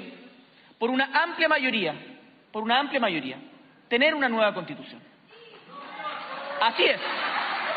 por 0.78 0.90
una 0.90 1.10
amplia 1.24 1.48
mayoría, 1.48 1.94
por 2.52 2.64
una 2.64 2.80
amplia 2.80 3.00
mayoría, 3.00 3.38
tener 3.88 4.14
una 4.14 4.28
nueva 4.28 4.54
constitución. 4.54 5.02
Así 6.62 6.84
es. 6.84 7.00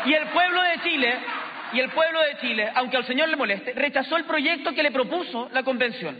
Y 0.05 0.13
el 0.13 0.27
pueblo 0.27 0.61
de 0.61 0.81
Chile, 0.81 1.19
y 1.73 1.79
el 1.79 1.89
pueblo 1.91 2.19
de 2.21 2.37
Chile, 2.41 2.71
aunque 2.75 2.97
al 2.97 3.05
señor 3.07 3.29
le 3.29 3.35
moleste, 3.35 3.73
rechazó 3.73 4.17
el 4.17 4.25
proyecto 4.25 4.73
que 4.73 4.83
le 4.83 4.91
propuso 4.91 5.49
la 5.53 5.63
convención. 5.63 6.17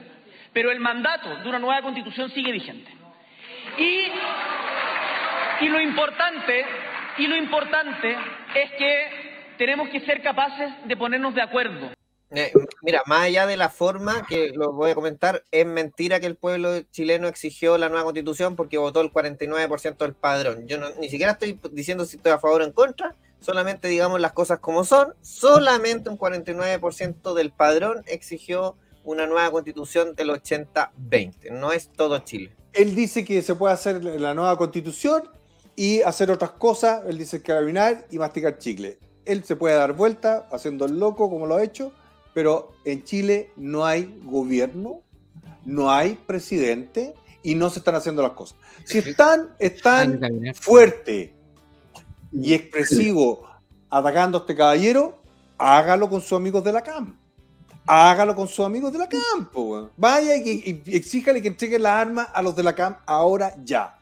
Pero 0.53 0.71
el 0.71 0.79
mandato 0.79 1.29
de 1.37 1.49
una 1.49 1.59
nueva 1.59 1.81
constitución 1.81 2.29
sigue 2.31 2.51
vigente. 2.51 2.91
Y, 3.77 4.11
y 5.65 5.69
lo 5.69 5.79
importante, 5.79 6.65
y 7.17 7.27
lo 7.27 7.35
importante 7.37 8.15
es 8.55 8.71
que 8.77 9.55
tenemos 9.57 9.89
que 9.89 9.99
ser 10.01 10.21
capaces 10.21 10.71
de 10.85 10.97
ponernos 10.97 11.35
de 11.35 11.41
acuerdo. 11.41 11.91
Eh, 12.31 12.51
mira, 12.83 13.01
más 13.07 13.21
allá 13.23 13.47
de 13.47 13.57
la 13.57 13.69
forma, 13.69 14.25
que 14.27 14.51
lo 14.53 14.71
voy 14.71 14.91
a 14.91 14.95
comentar, 14.95 15.43
es 15.51 15.65
mentira 15.65 16.19
que 16.19 16.27
el 16.27 16.35
pueblo 16.35 16.81
chileno 16.91 17.27
exigió 17.27 17.77
la 17.77 17.89
nueva 17.89 18.03
constitución 18.03 18.55
porque 18.55 18.77
votó 18.77 19.01
el 19.01 19.11
49% 19.11 19.97
del 19.97 20.13
padrón. 20.13 20.67
Yo 20.67 20.77
no- 20.77 20.89
ni 20.99 21.09
siquiera 21.09 21.31
estoy 21.33 21.59
diciendo 21.71 22.05
si 22.05 22.17
estoy 22.17 22.31
a 22.31 22.37
favor 22.39 22.61
o 22.61 22.65
en 22.65 22.71
contra, 22.71 23.15
solamente 23.39 23.87
digamos 23.87 24.19
las 24.19 24.33
cosas 24.33 24.59
como 24.59 24.83
son. 24.83 25.13
Solamente 25.21 26.09
un 26.09 26.17
49% 26.17 27.33
del 27.33 27.51
padrón 27.51 28.03
exigió 28.05 28.75
una 29.03 29.25
nueva 29.25 29.49
constitución 29.51 30.15
del 30.15 30.29
80-20. 30.29 31.51
No 31.51 31.71
es 31.71 31.89
todo 31.89 32.19
Chile. 32.19 32.55
Él 32.73 32.95
dice 32.95 33.25
que 33.25 33.41
se 33.41 33.55
puede 33.55 33.73
hacer 33.73 34.03
la 34.03 34.33
nueva 34.33 34.57
constitución 34.57 35.23
y 35.75 36.01
hacer 36.01 36.29
otras 36.29 36.51
cosas. 36.51 37.03
Él 37.07 37.17
dice 37.17 37.41
que 37.41 37.53
caminar 37.53 38.05
y 38.11 38.19
masticar 38.19 38.57
chicle. 38.57 38.99
Él 39.25 39.43
se 39.43 39.55
puede 39.55 39.75
dar 39.75 39.93
vuelta 39.93 40.47
haciendo 40.51 40.85
el 40.85 40.99
loco 40.99 41.29
como 41.29 41.47
lo 41.47 41.55
ha 41.55 41.63
hecho, 41.63 41.91
pero 42.33 42.71
en 42.85 43.03
Chile 43.03 43.51
no 43.55 43.85
hay 43.85 44.19
gobierno, 44.23 45.01
no 45.65 45.91
hay 45.91 46.15
presidente 46.15 47.13
y 47.43 47.55
no 47.55 47.69
se 47.69 47.79
están 47.79 47.95
haciendo 47.95 48.21
las 48.21 48.31
cosas. 48.31 48.57
Si 48.85 48.97
están, 48.99 49.55
están 49.59 50.19
fuerte 50.55 51.33
y 52.31 52.53
expresivo 52.53 53.47
atacando 53.89 54.37
a 54.37 54.41
este 54.41 54.55
caballero, 54.55 55.21
hágalo 55.57 56.09
con 56.09 56.21
sus 56.21 56.33
amigos 56.33 56.63
de 56.63 56.73
la 56.73 56.81
CAM. 56.81 57.17
Hágalo 57.85 58.35
con 58.35 58.47
sus 58.47 58.65
amigos 58.65 58.91
de 58.93 58.99
la 58.99 59.09
CAM. 59.09 59.49
po. 59.51 59.89
Vaya 59.97 60.35
y, 60.35 60.83
y 60.85 60.95
exíjale 60.95 61.41
que 61.41 61.47
entreguen 61.47 61.83
las 61.83 61.93
armas 61.93 62.27
a 62.33 62.41
los 62.41 62.55
de 62.55 62.63
la 62.63 62.75
CAM 62.75 62.97
ahora 63.05 63.55
ya. 63.63 63.97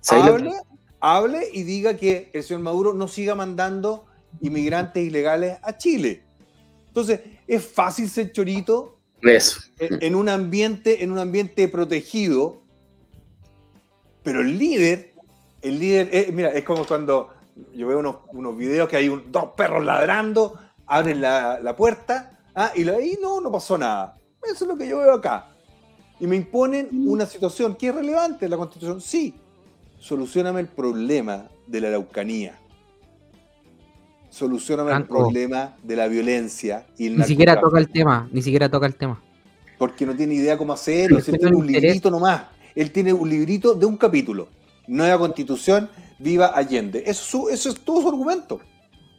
¿Sabes 0.00 0.26
lo 0.26 0.34
Hable, 0.34 0.52
hable 1.00 1.48
y 1.52 1.62
diga 1.62 1.96
que 1.96 2.30
el 2.32 2.42
señor 2.42 2.62
Maduro 2.62 2.92
no 2.92 3.08
siga 3.08 3.34
mandando 3.34 4.06
inmigrantes 4.40 5.04
ilegales 5.04 5.58
a 5.62 5.76
Chile. 5.76 6.22
Entonces, 6.88 7.20
es 7.46 7.64
fácil 7.64 8.08
ser 8.08 8.32
chorito 8.32 8.98
Eso. 9.22 9.60
en 9.78 10.02
en 10.02 10.14
un 10.14 10.28
ambiente, 10.28 11.02
en 11.02 11.12
un 11.12 11.18
ambiente 11.18 11.68
protegido, 11.68 12.62
pero 14.22 14.40
el 14.40 14.58
líder, 14.58 15.12
el 15.62 15.78
líder, 15.78 16.08
eh, 16.12 16.30
mira, 16.32 16.50
es 16.50 16.64
como 16.64 16.86
cuando 16.86 17.33
yo 17.74 17.86
veo 17.88 17.98
unos, 18.00 18.16
unos 18.32 18.56
videos 18.56 18.88
que 18.88 18.96
hay 18.96 19.08
un- 19.08 19.30
dos 19.30 19.50
perros 19.56 19.84
ladrando, 19.84 20.54
abren 20.86 21.20
la, 21.20 21.60
la 21.60 21.74
puerta, 21.76 22.38
ah, 22.54 22.70
y 22.74 22.88
ahí 22.88 23.18
no, 23.22 23.40
no 23.40 23.50
pasó 23.52 23.78
nada. 23.78 24.16
Eso 24.42 24.64
es 24.64 24.68
lo 24.68 24.76
que 24.76 24.88
yo 24.88 24.98
veo 24.98 25.14
acá. 25.14 25.48
Y 26.20 26.26
me 26.26 26.36
imponen 26.36 26.88
una 27.08 27.26
situación 27.26 27.74
que 27.76 27.88
es 27.88 27.94
relevante 27.94 28.44
en 28.44 28.50
la 28.50 28.56
Constitución. 28.56 29.00
Sí, 29.00 29.34
solucioname 29.98 30.60
el 30.60 30.68
problema 30.68 31.48
de 31.66 31.80
la 31.80 31.88
Araucanía. 31.88 32.58
Solucioname 34.30 34.90
el 34.90 34.96
Franco. 34.96 35.18
problema 35.18 35.76
de 35.82 35.96
la 35.96 36.08
violencia 36.08 36.86
y 36.98 37.06
el 37.06 37.18
Ni 37.18 37.24
siquiera 37.24 37.60
toca 37.60 37.78
el 37.78 37.88
tema, 37.88 38.28
ni 38.32 38.42
siquiera 38.42 38.68
toca 38.68 38.86
el 38.86 38.96
tema. 38.96 39.20
porque 39.78 40.06
no 40.06 40.14
tiene 40.14 40.34
idea 40.34 40.56
cómo 40.56 40.72
hacerlo. 40.72 41.20
Si 41.20 41.32
tiene 41.32 41.54
un 41.56 41.66
interesa. 41.66 41.86
librito 41.86 42.10
nomás. 42.10 42.42
Él 42.74 42.90
tiene 42.90 43.12
un 43.12 43.28
librito 43.28 43.74
de 43.74 43.86
un 43.86 43.96
capítulo. 43.96 44.48
Nueva 44.86 45.18
constitución, 45.18 45.88
viva 46.24 46.46
Allende. 46.46 47.00
Eso, 47.06 47.10
es 47.10 47.18
su- 47.18 47.48
eso 47.50 47.68
es 47.68 47.80
todo 47.84 48.02
su 48.02 48.08
argumento. 48.08 48.60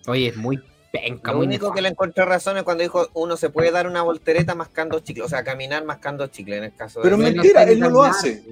Oye, 0.07 0.27
es 0.27 0.35
muy 0.35 0.59
penca, 0.91 1.31
Lo 1.31 1.37
muy 1.37 1.47
único 1.47 1.71
que 1.73 1.81
le 1.81 1.89
encontré 1.89 2.25
razón 2.25 2.57
es 2.57 2.63
cuando 2.63 2.83
dijo 2.83 3.07
uno 3.13 3.37
se 3.37 3.49
puede 3.49 3.71
dar 3.71 3.87
una 3.87 4.01
voltereta 4.01 4.55
mascando 4.55 4.99
chicle, 4.99 5.23
o 5.23 5.29
sea, 5.29 5.43
caminar 5.43 5.83
mascando 5.85 6.27
chicle 6.27 6.57
en 6.57 6.63
el 6.65 6.75
caso 6.75 7.01
Pero 7.01 7.17
de... 7.17 7.23
mentira, 7.23 7.61
sabe 7.61 7.73
él 7.73 7.79
no 7.79 7.89
lo 7.89 8.03
hace. 8.03 8.43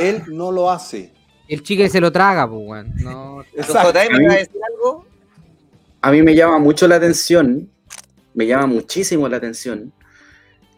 Él 0.00 0.22
no 0.28 0.52
lo 0.52 0.70
hace. 0.70 1.12
El 1.48 1.62
chicle 1.62 1.88
se 1.88 2.00
lo 2.00 2.10
traga, 2.12 2.48
pues, 2.48 2.60
weón. 2.64 2.94
No. 2.96 3.42
Exacto. 3.54 3.92
JM, 3.92 4.16
¿me 4.16 4.24
iba 4.24 4.32
a 4.32 4.36
decir 4.36 4.60
algo? 4.74 5.06
A 6.00 6.10
mí 6.10 6.22
me 6.22 6.34
llama 6.34 6.58
mucho 6.58 6.88
la 6.88 6.96
atención, 6.96 7.70
me 8.34 8.46
llama 8.46 8.66
muchísimo 8.66 9.28
la 9.28 9.36
atención 9.36 9.92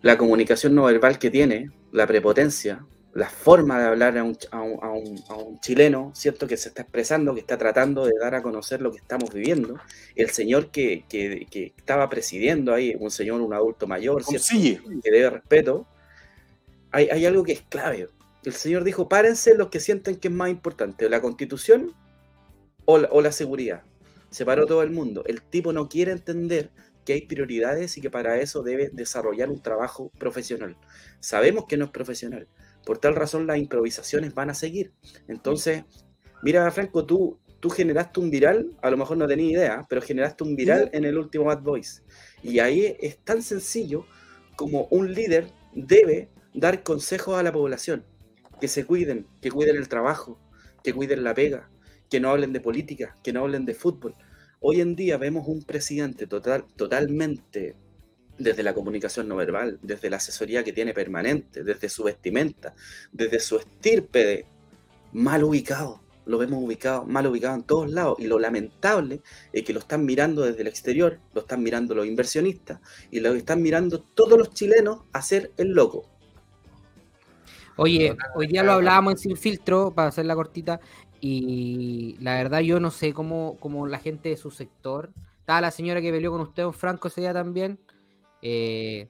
la 0.05 0.19
comunicación 0.19 0.75
no 0.75 0.85
verbal 0.85 1.19
que 1.19 1.31
tiene, 1.31 1.71
la 1.91 2.07
prepotencia, 2.07 2.85
la 3.15 3.29
forma 3.31 3.79
de 3.81 3.87
hablar 3.87 4.19
a 4.19 4.25
un, 4.25 4.37
a 4.51 4.61
un- 4.61 4.79
a 4.83 4.91
un- 4.91 5.25
a 5.29 5.35
un 5.37 5.61
chileno, 5.61 6.11
¿cierto? 6.15 6.47
Que 6.49 6.57
se 6.57 6.69
está 6.71 6.83
expresando, 6.83 7.33
que 7.33 7.41
está 7.41 7.57
tratando 7.57 8.05
de 8.05 8.13
dar 8.21 8.35
a 8.35 8.43
conocer 8.43 8.83
lo 8.83 8.91
que 8.91 8.99
estamos 8.99 9.33
viviendo. 9.33 9.79
El 10.17 10.31
señor 10.31 10.71
que, 10.73 11.05
que- 11.09 11.47
que 11.51 11.73
estaba 11.77 12.09
presidiendo 12.11 12.75
ahí, 12.75 12.97
un 12.99 13.11
señor, 13.13 13.41
un 13.41 13.55
adulto 13.55 13.87
mayor, 13.87 14.25
¿cierto? 14.25 14.45
Consigue. 14.49 14.81
que 15.03 15.11
debe 15.13 15.31
respeto, 15.31 15.87
hay, 16.91 17.09
hay 17.09 17.25
algo 17.27 17.45
que 17.45 17.53
es 17.53 17.63
clave. 17.63 18.09
El 18.45 18.53
señor 18.53 18.85
dijo, 18.85 19.09
párense 19.09 19.55
los 19.55 19.69
que 19.69 19.81
sienten 19.81 20.17
que 20.17 20.29
es 20.29 20.35
más 20.35 20.51
importante, 20.51 21.09
la 21.09 21.21
constitución 21.21 21.95
o 22.85 22.99
la, 22.99 23.09
o 23.11 23.23
la 23.23 23.33
seguridad. 23.33 23.83
Separó 24.31 24.67
todo 24.67 24.83
el 24.83 24.91
mundo. 24.91 25.23
El 25.27 25.41
tipo 25.41 25.73
no 25.73 25.89
quiere 25.89 26.11
entender 26.13 26.71
que 27.05 27.13
hay 27.13 27.23
prioridades 27.23 27.97
y 27.97 28.01
que 28.01 28.11
para 28.11 28.39
eso 28.41 28.63
debe 28.63 28.91
desarrollar 28.93 29.51
un 29.51 29.63
trabajo 29.63 30.11
profesional. 30.19 30.77
Sabemos 31.21 31.67
que 31.67 31.77
no 31.77 31.85
es 31.85 31.91
profesional. 31.93 32.49
Por 32.85 32.99
tal 32.99 33.15
razón 33.15 33.47
las 33.47 33.59
improvisaciones 33.59 34.35
van 34.35 34.51
a 34.51 34.55
seguir. 34.55 34.93
Entonces, 35.29 35.85
mira, 36.43 36.71
Franco, 36.71 37.05
tú, 37.05 37.39
tú 37.61 37.71
generaste 37.71 38.21
un 38.21 38.31
viral, 38.31 38.77
a 38.83 38.91
lo 38.91 38.97
mejor 38.97 39.17
no 39.17 39.27
tenía 39.27 39.51
idea, 39.51 39.87
pero 39.89 40.03
generaste 40.03 40.45
un 40.45 40.57
viral 40.57 40.91
en 40.93 41.05
el 41.05 41.19
último 41.19 41.45
Bad 41.45 41.63
Boys. 41.63 42.03
Y 42.43 42.59
ahí 42.59 42.97
es 43.01 43.19
tan 43.19 43.43
sencillo 43.43 44.07
como 44.57 44.87
un 44.91 45.13
líder 45.15 45.51
debe 45.75 46.29
dar 46.53 46.83
consejos 46.83 47.39
a 47.39 47.43
la 47.43 47.53
población. 47.53 48.05
Que 48.61 48.69
se 48.69 48.85
cuiden, 48.85 49.27
que 49.41 49.51
cuiden 49.51 49.77
el 49.77 49.89
trabajo, 49.89 50.39
que 50.83 50.93
cuiden 50.93 51.25
la 51.25 51.35
pega, 51.35 51.71
que 52.09 52.21
no 52.21 52.31
hablen 52.31 52.53
de 52.53 52.61
política, 52.61 53.17
que 53.23 53.33
no 53.33 53.41
hablen 53.41 53.65
de 53.65 53.75
fútbol. 53.75 54.15
Hoy 54.61 54.81
en 54.81 54.95
día 54.95 55.19
vemos 55.19 55.49
un 55.49 55.63
presidente 55.63 56.27
total, 56.27 56.65
totalmente 56.77 57.77
desde 58.39 58.63
la 58.63 58.75
comunicación 58.75 59.29
no 59.29 59.37
verbal, 59.37 59.79
desde 59.83 60.11
la 60.11 60.17
asesoría 60.17 60.65
que 60.65 60.73
tiene 60.73 60.93
permanente, 60.93 61.63
desde 61.63 61.89
su 61.89 62.05
vestimenta, 62.05 62.75
desde 63.13 63.41
su 63.41 63.59
estirpe 63.59 64.25
de 64.25 64.47
mal 65.13 65.45
ubicado. 65.45 66.03
Lo 66.27 66.39
vemos 66.39 66.63
ubicado, 66.65 67.05
mal 67.05 67.27
ubicado 67.27 67.55
en 67.55 67.65
todos 67.65 67.91
lados. 67.91 68.17
Y 68.19 68.27
lo 68.27 68.39
lamentable 68.39 69.21
es 69.53 69.63
que 69.63 69.75
lo 69.75 69.81
están 69.81 70.07
mirando 70.07 70.43
desde 70.43 70.63
el 70.63 70.69
exterior, 70.69 71.19
lo 71.35 71.43
están 71.43 71.63
mirando 71.63 71.95
los 71.95 72.07
inversionistas 72.07 72.81
y 73.11 73.21
lo 73.21 73.35
están 73.35 73.61
mirando 73.61 74.01
todos 74.01 74.39
los 74.39 74.51
chilenos 74.51 75.03
a 75.13 75.19
hacer 75.19 75.53
el 75.59 75.73
loco. 75.73 76.09
Oye, 77.77 78.17
hoy 78.37 78.47
día 78.47 78.63
lo 78.63 78.73
hablábamos 78.73 79.15
en 79.15 79.19
Sin 79.19 79.37
Filtro, 79.37 79.93
para 79.93 80.09
hacer 80.09 80.27
la 80.27 80.37
cortita, 80.37 80.81
y 81.21 82.17
la 82.21 82.37
verdad 82.37 82.61
yo 82.61 82.79
no 82.79 82.93
sé 82.93 83.13
cómo, 83.13 83.57
cómo 83.59 83.89
la 83.89 83.99
gente 83.99 84.29
de 84.29 84.37
su 84.37 84.53
sector, 84.53 85.11
estaba 85.41 85.61
la 85.61 85.73
señora 85.73 86.01
que 86.01 86.13
peleó 86.13 86.31
con 86.31 86.41
usted, 86.41 86.63
don 86.63 86.73
Franco, 86.73 87.09
ese 87.09 87.23
día 87.23 87.33
también, 87.33 87.81
eh, 88.45 89.09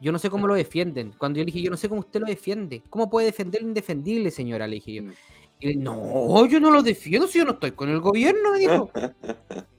yo 0.00 0.10
no 0.12 0.18
sé 0.18 0.30
cómo 0.30 0.46
lo 0.46 0.54
defienden. 0.54 1.12
Cuando 1.18 1.38
yo 1.38 1.42
le 1.44 1.52
dije, 1.52 1.62
yo 1.62 1.70
no 1.70 1.76
sé 1.76 1.88
cómo 1.88 2.00
usted 2.00 2.20
lo 2.20 2.26
defiende, 2.26 2.82
¿cómo 2.88 3.08
puede 3.10 3.26
defender 3.26 3.60
lo 3.62 3.68
indefendible, 3.68 4.30
señora? 4.30 4.66
Le 4.66 4.76
dije 4.76 4.94
yo. 4.94 5.02
Y 5.60 5.68
él, 5.72 5.82
no, 5.82 6.46
yo 6.46 6.58
no 6.58 6.70
lo 6.70 6.82
defiendo 6.82 7.28
si 7.28 7.38
yo 7.38 7.44
no 7.44 7.52
estoy 7.52 7.72
con 7.72 7.90
el 7.90 8.00
gobierno, 8.00 8.52
me 8.52 8.58
dijo. 8.58 8.90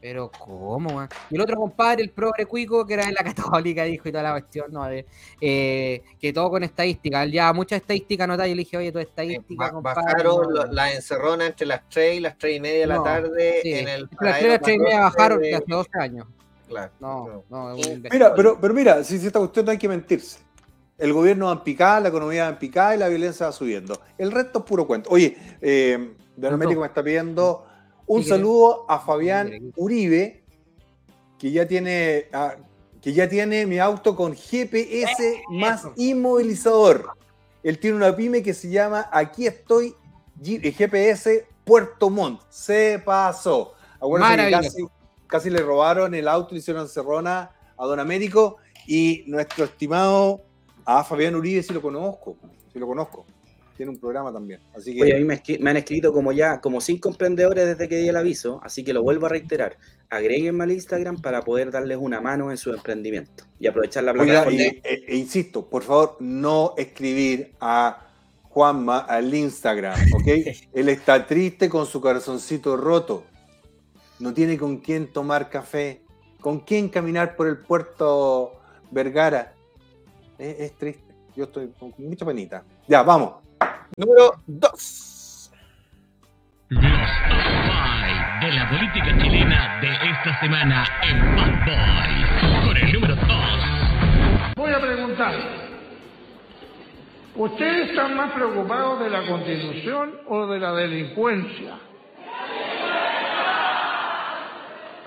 Pero, 0.00 0.30
¿cómo, 0.30 0.90
man? 0.94 1.08
Y 1.28 1.34
el 1.34 1.40
otro 1.40 1.56
compadre, 1.56 2.02
el 2.04 2.10
progre 2.10 2.46
cuico, 2.46 2.86
que 2.86 2.94
era 2.94 3.06
de 3.06 3.12
la 3.12 3.24
católica, 3.34 3.82
dijo 3.82 4.08
y 4.08 4.12
toda 4.12 4.22
la 4.22 4.30
cuestión, 4.30 4.72
no, 4.72 4.86
de- 4.86 5.04
eh, 5.40 6.02
que 6.20 6.32
todo 6.32 6.50
con 6.50 6.62
estadística. 6.62 7.26
Ya 7.26 7.52
mucha 7.52 7.76
estadística 7.76 8.24
nota 8.26 8.46
y 8.46 8.50
yo 8.50 8.56
le 8.56 8.60
dije, 8.60 8.76
oye, 8.76 8.92
toda 8.92 9.02
estadística, 9.02 9.72
compadre. 9.72 10.02
Bajaron 10.02 10.42
no, 10.42 10.50
lo- 10.50 10.66
no". 10.66 10.72
la 10.72 10.92
encerrona 10.92 11.46
entre 11.46 11.66
las 11.66 11.86
3 11.88 12.16
y 12.16 12.20
las 12.20 12.38
3 12.38 12.56
y 12.56 12.60
media 12.60 12.78
de 12.80 12.86
la 12.86 12.94
No, 12.96 13.02
tarde 13.02 13.58
sí, 13.62 13.72
en 13.72 13.88
el 13.88 14.00
Las 14.02 14.10
paradero 14.10 14.38
tres, 14.38 14.50
las 14.52 14.60
tres 14.62 14.76
y 14.76 14.78
media 14.78 14.98
14 15.00 15.16
bajaron 15.18 15.42
de 15.42 15.54
hace 15.56 15.64
12 15.66 15.90
años. 15.98 16.26
Claro. 16.68 16.92
No, 17.00 17.44
no, 17.48 17.74
es 17.74 17.86
un. 17.86 18.02
Mira, 18.10 18.34
pero, 18.34 18.58
pero 18.60 18.74
mira, 18.74 19.02
si, 19.04 19.18
si 19.18 19.26
esta 19.26 19.38
cuestión 19.38 19.66
no 19.66 19.72
hay 19.72 19.78
que 19.78 19.88
mentirse. 19.88 20.38
El 20.96 21.12
gobierno 21.12 21.46
va 21.46 21.52
en 21.52 21.60
picada, 21.60 22.00
la 22.00 22.08
economía 22.08 22.44
va 22.44 22.50
en 22.50 22.58
picada 22.58 22.94
y 22.96 22.98
la 22.98 23.08
violencia 23.08 23.46
va 23.46 23.52
subiendo. 23.52 24.00
El 24.18 24.32
resto 24.32 24.58
es 24.60 24.64
puro 24.64 24.86
cuento. 24.86 25.10
Oye, 25.10 25.36
eh, 25.60 26.14
Don 26.36 26.54
Américo 26.54 26.80
me 26.80 26.86
está 26.88 27.02
pidiendo 27.04 27.64
un 28.06 28.24
saludo 28.24 28.84
a 28.90 28.98
Fabián 28.98 29.72
Uribe, 29.76 30.42
que 31.38 31.52
ya 31.52 31.66
tiene 31.68 32.26
ah, 32.32 32.56
que 33.00 33.12
ya 33.12 33.28
tiene 33.28 33.64
mi 33.66 33.78
auto 33.78 34.16
con 34.16 34.34
GPS 34.34 35.42
más 35.50 35.86
inmovilizador. 35.96 37.10
Él 37.62 37.78
tiene 37.78 37.96
una 37.96 38.14
pyme 38.16 38.42
que 38.42 38.54
se 38.54 38.68
llama 38.68 39.08
Aquí 39.12 39.46
estoy 39.46 39.94
G- 40.42 40.60
eh, 40.64 40.72
GPS 40.72 41.46
Puerto 41.64 42.10
Montt. 42.10 42.40
Se 42.48 43.00
pasó. 43.04 43.74
Acuérdense 44.00 44.34
que 44.36 44.36
Maravilloso. 44.50 44.74
casi, 44.74 44.88
casi 45.28 45.50
le 45.50 45.60
robaron 45.60 46.14
el 46.14 46.26
auto, 46.26 46.54
le 46.54 46.58
hicieron 46.58 46.88
cerrona 46.88 47.50
a 47.76 47.86
Don 47.86 48.00
Américo 48.00 48.56
y 48.86 49.24
nuestro 49.26 49.64
estimado 49.64 50.42
a 50.84 51.04
Fabián 51.04 51.34
Uribe 51.36 51.62
sí 51.62 51.72
lo 51.72 51.82
conozco, 51.82 52.36
sí 52.72 52.78
lo 52.78 52.86
conozco. 52.86 53.24
Tiene 53.76 53.92
un 53.92 53.98
programa 54.00 54.32
también. 54.32 54.60
Así 54.74 54.92
que 54.92 55.02
Oye, 55.04 55.14
a 55.14 55.18
mí 55.18 55.24
me, 55.24 55.70
han 55.70 55.76
escrito 55.76 56.12
como 56.12 56.32
ya, 56.32 56.60
como 56.60 56.80
cinco 56.80 57.10
emprendedores 57.10 57.64
desde 57.64 57.88
que 57.88 57.98
di 57.98 58.08
el 58.08 58.16
aviso, 58.16 58.60
así 58.64 58.82
que 58.82 58.92
lo 58.92 59.04
vuelvo 59.04 59.26
a 59.26 59.28
reiterar. 59.28 59.76
Agréguenme 60.10 60.64
al 60.64 60.72
Instagram 60.72 61.20
para 61.20 61.42
poder 61.42 61.70
darles 61.70 61.98
una 62.00 62.20
mano 62.20 62.50
en 62.50 62.56
su 62.56 62.72
emprendimiento 62.74 63.44
y 63.60 63.68
aprovechar 63.68 64.02
la 64.02 64.10
Oiga, 64.12 64.24
plataforma. 64.24 64.58
y- 64.60 64.80
e, 64.82 65.04
e 65.06 65.16
insisto, 65.16 65.68
por 65.68 65.84
favor, 65.84 66.16
no 66.18 66.74
escribir 66.76 67.54
a 67.60 68.04
Juanma 68.48 68.98
al 68.98 69.32
Instagram, 69.32 69.96
¿ok? 70.12 70.26
Él 70.74 70.88
está 70.88 71.24
triste 71.24 71.68
con 71.68 71.86
su 71.86 72.00
corazoncito 72.00 72.76
roto. 72.76 73.22
No 74.20 74.34
tiene 74.34 74.58
con 74.58 74.78
quién 74.78 75.12
tomar 75.12 75.48
café, 75.48 76.02
con 76.40 76.60
quién 76.60 76.88
caminar 76.88 77.36
por 77.36 77.46
el 77.46 77.58
puerto 77.58 78.60
Vergara. 78.90 79.54
Es, 80.38 80.60
es 80.60 80.76
triste. 80.76 81.14
Yo 81.36 81.44
estoy 81.44 81.70
con 81.78 81.94
mucha 81.98 82.26
penita. 82.26 82.64
Ya, 82.88 83.02
vamos. 83.02 83.34
Número 83.96 84.34
2. 84.46 85.52
Los 86.70 86.82
top 86.82 86.90
five 86.90 88.46
de 88.46 88.52
la 88.52 88.68
política 88.68 89.18
chilena 89.22 89.80
de 89.80 89.92
esta 89.92 90.40
semana 90.40 90.84
en 91.02 91.36
Bad 91.36 91.64
Boy. 91.64 92.66
Con 92.66 92.76
el 92.76 92.92
número 92.92 93.16
2. 93.16 93.26
Voy 94.56 94.72
a 94.72 94.80
preguntar, 94.80 95.34
¿ustedes 97.36 97.90
están 97.90 98.16
más 98.16 98.32
preocupados 98.32 99.00
de 99.00 99.10
la 99.10 99.26
constitución 99.26 100.20
o 100.26 100.46
de 100.46 100.58
la 100.58 100.72
delincuencia? 100.72 101.78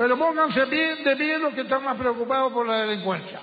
Pero 0.01 0.17
pónganse 0.17 0.65
bien 0.65 1.03
de 1.03 1.15
pie 1.15 1.37
los 1.37 1.53
que 1.53 1.61
están 1.61 1.83
más 1.83 1.95
preocupados 1.95 2.51
por 2.51 2.65
la 2.67 2.77
delincuencia. 2.87 3.39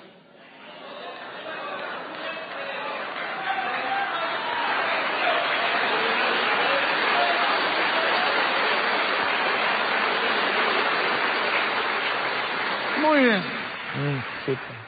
Muy 13.01 13.21
bien. 13.25 13.43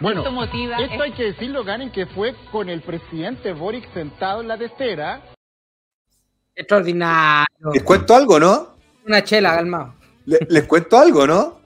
Bueno, 0.01 0.21
Esto 0.21 0.33
motiva- 0.33 0.79
esto 0.81 1.03
hay 1.03 1.13
que 1.13 1.25
decirlo, 1.25 1.65
Ganen, 1.65 1.91
que 1.91 2.07
fue 2.07 2.35
con 2.51 2.69
el 2.69 2.81
presidente 2.81 3.53
Boric 3.53 3.93
sentado 3.93 4.41
en 4.41 4.49
la 4.49 4.57
testera. 4.59 5.21
Extraordinario. 6.55 7.47
Les 7.73 7.83
cuento 7.83 8.15
algo, 8.15 8.39
¿no? 8.41 8.77
Una 9.07 9.23
chela, 9.23 9.57
calmado. 9.57 9.95
Le- 10.27 10.47
les 10.49 10.65
cuento 10.65 10.99
algo, 10.99 11.27
¿no? 11.27 11.60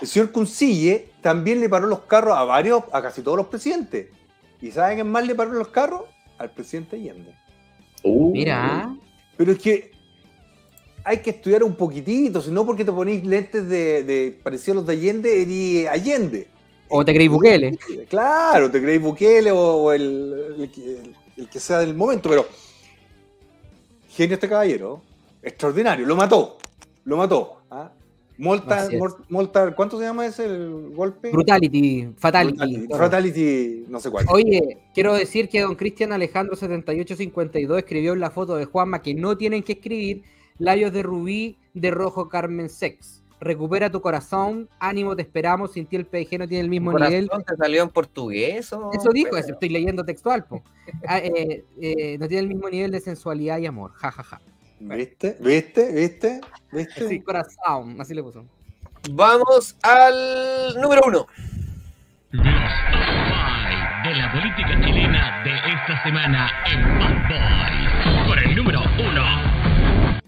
El 0.00 0.06
señor 0.08 0.32
Cuncille 0.32 1.10
también 1.20 1.60
le 1.60 1.68
paró 1.68 1.86
los 1.86 2.00
carros 2.00 2.36
a 2.36 2.44
varios, 2.44 2.82
a 2.92 3.02
casi 3.02 3.22
todos 3.22 3.36
los 3.36 3.46
presidentes. 3.46 4.08
¿Y 4.60 4.70
saben 4.70 4.96
quién 4.96 5.10
más 5.10 5.26
le 5.26 5.34
paró 5.34 5.52
los 5.52 5.68
carros? 5.68 6.02
Al 6.38 6.50
presidente 6.50 6.96
Allende. 6.96 7.34
Mira. 8.32 8.96
Pero 9.36 9.52
es 9.52 9.58
que 9.58 9.90
hay 11.04 11.18
que 11.18 11.30
estudiar 11.30 11.62
un 11.62 11.74
poquitito, 11.74 12.40
si 12.40 12.50
no 12.50 12.64
porque 12.66 12.84
te 12.84 12.92
ponéis 12.92 13.24
lentes 13.24 13.68
de, 13.68 14.04
de 14.04 14.38
parecidos 14.42 14.76
a 14.76 14.80
los 14.80 14.86
de 14.86 14.92
Allende, 14.94 15.42
eres 15.42 15.88
Allende. 15.88 16.48
O 16.88 17.04
te 17.04 17.12
creéis 17.14 17.30
Bukele. 17.30 17.78
Claro, 18.08 18.70
te 18.70 18.80
creéis 18.82 19.00
Bukele 19.02 19.50
o, 19.50 19.58
o 19.58 19.92
el, 19.92 20.54
el 20.58 20.70
que- 20.70 20.82
el- 21.00 21.16
el 21.36 21.48
que 21.48 21.58
sea 21.60 21.78
del 21.78 21.94
momento, 21.94 22.28
pero 22.28 22.46
genio 24.10 24.34
este 24.34 24.48
caballero, 24.48 25.00
extraordinario, 25.42 26.04
lo 26.06 26.16
mató, 26.16 26.58
lo 27.04 27.16
mató. 27.16 27.62
¿ah? 27.70 27.90
Molta, 28.40 28.78
Así 28.84 28.94
es. 28.94 28.98
Mor- 29.00 29.22
Molta- 29.28 29.74
¿cuánto 29.74 29.98
se 29.98 30.04
llama 30.04 30.24
ese 30.26 30.46
el 30.46 30.90
golpe? 30.94 31.30
Brutality, 31.30 32.08
fatality. 32.16 32.56
Brutality. 32.56 32.88
Fatality, 32.94 33.84
no 33.88 34.00
sé 34.00 34.10
cuál. 34.10 34.24
Oye, 34.30 34.78
quiero 34.94 35.14
decir 35.14 35.48
que 35.48 35.60
don 35.60 35.74
Cristian 35.74 36.12
Alejandro 36.12 36.56
7852 36.56 37.78
escribió 37.78 38.14
en 38.14 38.20
la 38.20 38.30
foto 38.30 38.56
de 38.56 38.64
Juanma 38.64 39.02
que 39.02 39.14
no 39.14 39.36
tienen 39.36 39.62
que 39.62 39.72
escribir 39.72 40.22
labios 40.58 40.92
de 40.92 41.02
rubí 41.02 41.58
de 41.74 41.90
rojo 41.90 42.28
Carmen 42.28 42.68
Sex. 42.70 43.22
Recupera 43.42 43.90
tu 43.90 44.00
corazón, 44.02 44.68
ánimo, 44.78 45.16
te 45.16 45.22
esperamos, 45.22 45.72
sin 45.72 45.86
ti 45.86 45.96
el 45.96 46.04
PG 46.06 46.38
no 46.38 46.46
tiene 46.48 46.60
el 46.60 46.68
mismo 46.68 46.92
Corazón, 46.92 47.12
nivel. 47.12 47.30
¿Te 47.46 47.56
salió 47.56 47.82
en 47.82 47.88
portugués 47.88 48.70
o...? 48.72 48.90
Eso 48.92 49.10
dijo, 49.14 49.36
eso 49.36 49.52
estoy 49.52 49.70
leyendo 49.70 50.04
textual. 50.04 50.44
po. 50.44 50.62
Ah, 51.06 51.18
eh, 51.20 51.64
eh, 51.80 52.18
no 52.18 52.28
tiene 52.28 52.42
el 52.42 52.48
mismo 52.48 52.68
nivel 52.68 52.90
de 52.90 53.00
sensualidad 53.00 53.58
y 53.58 53.64
amor. 53.66 53.92
Ja, 53.92 54.10
ja, 54.10 54.22
ja. 54.22 54.40
¿Viste? 54.80 55.36
¿Viste? 55.40 55.92
¿Viste? 55.92 56.40
¿Viste? 56.72 57.06
Sí, 57.06 57.20
corazón, 57.20 58.00
así 58.00 58.14
le 58.14 58.22
puso. 58.22 58.46
Vamos 59.10 59.76
al 59.82 60.80
número 60.80 61.02
uno. 61.06 61.26
Los 62.30 62.42
top 62.42 63.02
five 63.28 64.08
de 64.08 64.14
la 64.16 64.32
política 64.32 64.80
chilena 64.80 65.42
de 65.44 65.54
esta 65.54 66.02
semana 66.02 66.50
en 66.64 66.98
Bad 66.98 67.28
Boy. 67.28 68.26
Por 68.26 68.38
el 68.38 68.56
número 68.56 68.80
uno. 68.98 70.20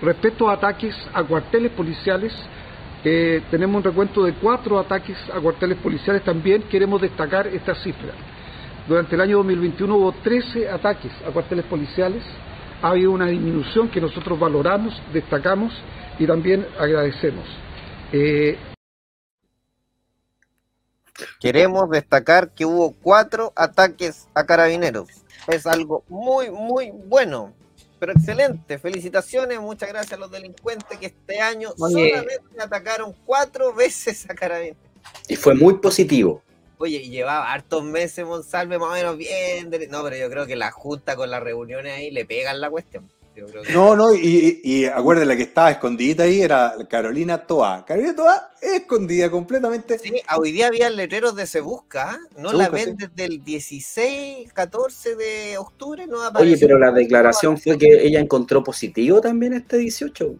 Respecto 0.00 0.48
a 0.48 0.54
ataques 0.54 0.96
a 1.12 1.22
cuarteles 1.22 1.70
policiales, 1.72 2.32
eh, 3.04 3.42
tenemos 3.50 3.76
un 3.76 3.84
recuento 3.84 4.24
de 4.24 4.32
cuatro 4.32 4.78
ataques 4.78 5.18
a 5.30 5.40
cuarteles 5.40 5.76
policiales. 5.76 6.24
También 6.24 6.62
queremos 6.70 7.02
destacar 7.02 7.46
esta 7.48 7.74
cifra. 7.74 8.12
Durante 8.88 9.14
el 9.14 9.20
año 9.20 9.36
2021 9.38 9.94
hubo 9.94 10.12
13 10.12 10.70
ataques 10.70 11.12
a 11.26 11.30
cuarteles 11.30 11.66
policiales. 11.66 12.24
Ha 12.82 12.88
habido 12.88 13.12
una 13.12 13.26
disminución 13.26 13.90
que 13.90 14.00
nosotros 14.00 14.38
valoramos, 14.38 14.94
destacamos 15.12 15.72
y 16.18 16.26
también 16.26 16.66
agradecemos. 16.78 17.44
Eh, 18.12 18.58
Queremos 21.40 21.90
destacar 21.90 22.50
que 22.50 22.64
hubo 22.64 22.92
cuatro 22.92 23.52
ataques 23.56 24.28
a 24.34 24.44
carabineros. 24.44 25.08
Es 25.46 25.66
algo 25.66 26.04
muy, 26.08 26.50
muy 26.50 26.90
bueno. 26.90 27.52
Pero 27.98 28.12
excelente. 28.12 28.78
Felicitaciones. 28.78 29.60
Muchas 29.60 29.90
gracias 29.90 30.14
a 30.14 30.16
los 30.16 30.30
delincuentes 30.30 30.98
que 30.98 31.06
este 31.06 31.40
año 31.40 31.70
Oye. 31.78 32.10
solamente 32.10 32.40
atacaron 32.58 33.14
cuatro 33.26 33.74
veces 33.74 34.28
a 34.30 34.34
carabineros. 34.34 34.78
Y 35.28 35.36
fue 35.36 35.54
muy 35.54 35.74
positivo. 35.78 36.42
Oye, 36.82 36.96
y 37.02 37.10
llevaba 37.10 37.52
hartos 37.52 37.84
meses 37.84 38.24
Monsalve 38.26 38.78
más 38.78 38.88
o 38.88 38.92
menos 38.94 39.16
bien. 39.18 39.68
de- 39.68 39.86
No, 39.88 40.02
pero 40.02 40.16
yo 40.16 40.30
creo 40.30 40.46
que 40.46 40.56
la 40.56 40.70
Junta 40.70 41.14
con 41.14 41.30
las 41.30 41.42
reuniones 41.42 41.92
ahí 41.92 42.10
le 42.10 42.24
pegan 42.24 42.58
la 42.58 42.70
cuestión. 42.70 43.06
Yo 43.36 43.46
creo 43.46 43.62
que- 43.62 43.72
No, 43.74 43.94
no, 43.94 44.14
y, 44.14 44.60
y, 44.64 44.78
y 44.80 44.84
acuérdense, 44.86 45.26
la 45.28 45.36
que 45.36 45.42
estaba 45.42 45.70
escondidita 45.70 46.22
ahí 46.22 46.40
era 46.40 46.74
Carolina 46.88 47.46
Toa. 47.46 47.84
Carolina 47.84 48.16
Toa 48.16 48.50
escondida 48.62 49.30
completamente. 49.30 49.98
Sí, 49.98 50.22
hoy 50.36 50.52
día 50.52 50.68
había 50.68 50.88
letreros 50.88 51.36
de 51.36 51.46
Se 51.46 51.60
Busca, 51.60 52.12
¿ah? 52.12 52.18
no 52.38 52.50
Se 52.50 52.56
la 52.56 52.70
Busca, 52.70 52.84
ven 52.86 52.96
sí. 52.98 53.06
desde 53.06 53.24
el 53.26 53.44
16, 53.44 54.52
14 54.54 55.16
de 55.16 55.58
octubre, 55.58 56.06
no 56.06 56.16
Oye, 56.18 56.26
apareció. 56.28 56.66
pero 56.66 56.78
la 56.78 56.92
declaración 56.92 57.58
fue 57.58 57.76
que 57.76 58.06
ella 58.06 58.20
encontró 58.20 58.64
positivo 58.64 59.20
también 59.20 59.52
este 59.52 59.76
18. 59.76 60.34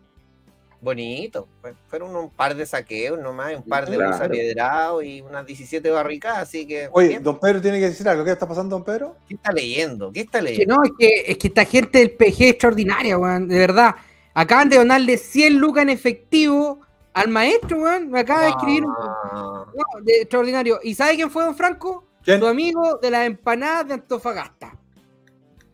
Bonito, 0.82 1.46
fue- 1.60 1.74
fueron 1.88 2.16
un 2.16 2.30
par 2.30 2.54
de 2.56 2.64
saqueos 2.64 3.18
nomás, 3.18 3.54
un 3.54 3.62
par 3.62 3.88
de 3.88 3.96
Claro. 3.96 5.02
y 5.02 5.20
unas 5.20 5.44
17 5.44 5.90
barricadas, 5.90 6.38
así 6.38 6.66
que... 6.66 6.88
Oye, 6.92 7.08
bien. 7.08 7.22
don 7.22 7.38
Pedro 7.38 7.60
tiene 7.60 7.78
que 7.78 7.86
decir 7.90 8.08
algo. 8.08 8.24
¿Qué 8.24 8.30
está 8.30 8.48
pasando, 8.48 8.76
don 8.76 8.84
Pedro? 8.84 9.16
¿Qué 9.28 9.34
está 9.34 9.52
leyendo? 9.52 10.10
¿Qué 10.10 10.20
está 10.20 10.38
Que 10.38 10.44
leyendo? 10.44 10.76
no, 10.76 10.82
es 10.84 10.92
que, 10.98 11.24
es 11.32 11.36
que 11.38 11.48
esta 11.48 11.64
gente 11.66 11.98
del 11.98 12.12
PG 12.12 12.26
es 12.44 12.50
extraordinaria, 12.52 13.18
weón, 13.18 13.46
de 13.46 13.58
verdad. 13.58 13.94
Acaban 14.32 14.68
de 14.70 14.78
donarle 14.78 15.18
100 15.18 15.58
lucas 15.58 15.82
en 15.82 15.90
efectivo 15.90 16.80
al 17.12 17.28
maestro, 17.28 17.78
weón. 17.82 18.10
Me 18.10 18.20
acaba 18.20 18.44
de 18.44 18.48
escribir 18.50 18.84
un... 18.84 18.94
Ah, 18.98 19.66
No, 19.74 20.00
de- 20.02 20.22
extraordinario. 20.22 20.80
¿Y 20.82 20.94
sabe 20.94 21.16
quién 21.16 21.30
fue, 21.30 21.44
don 21.44 21.54
Franco? 21.54 22.06
Tu 22.24 22.46
amigo 22.46 22.96
de 23.02 23.10
las 23.10 23.26
empanadas 23.26 23.88
de 23.88 23.94
Antofagasta. 23.94 24.78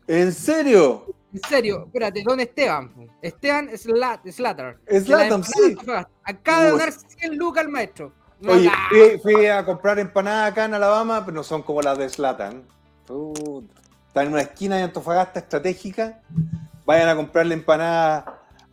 ¿En 0.09 0.33
serio? 0.33 1.05
En 1.33 1.41
serio, 1.49 1.85
espérate, 1.87 2.23
don 2.23 2.41
Esteban. 2.41 2.93
Esteban 3.21 3.69
Slat, 3.77 4.27
Slatan, 4.27 4.77
empanadas 4.87 5.43
sí. 5.45 5.77
Acaba 6.25 6.65
de 6.65 6.71
donar 6.71 6.93
100 6.93 7.37
lucas 7.37 7.65
al 7.65 7.71
maestro. 7.71 8.13
No, 8.41 8.53
Oye, 8.53 8.71
fui, 8.91 9.19
fui 9.35 9.47
a 9.47 9.65
comprar 9.65 9.99
empanadas 9.99 10.53
acá 10.53 10.65
en 10.67 10.75
Alabama, 10.75 11.25
pero 11.25 11.35
no 11.35 11.43
son 11.43 11.63
como 11.63 11.83
las 11.83 11.99
de 11.99 12.09
Slatan. 12.09 12.65
Están 14.09 14.27
en 14.27 14.33
una 14.33 14.43
esquina 14.43 14.77
de 14.77 14.83
Antofagasta 14.83 15.41
estratégica. 15.41 16.21
Vayan 16.85 17.09
a 17.09 17.17
comprarle 17.17 17.55
empanadas 17.55 18.25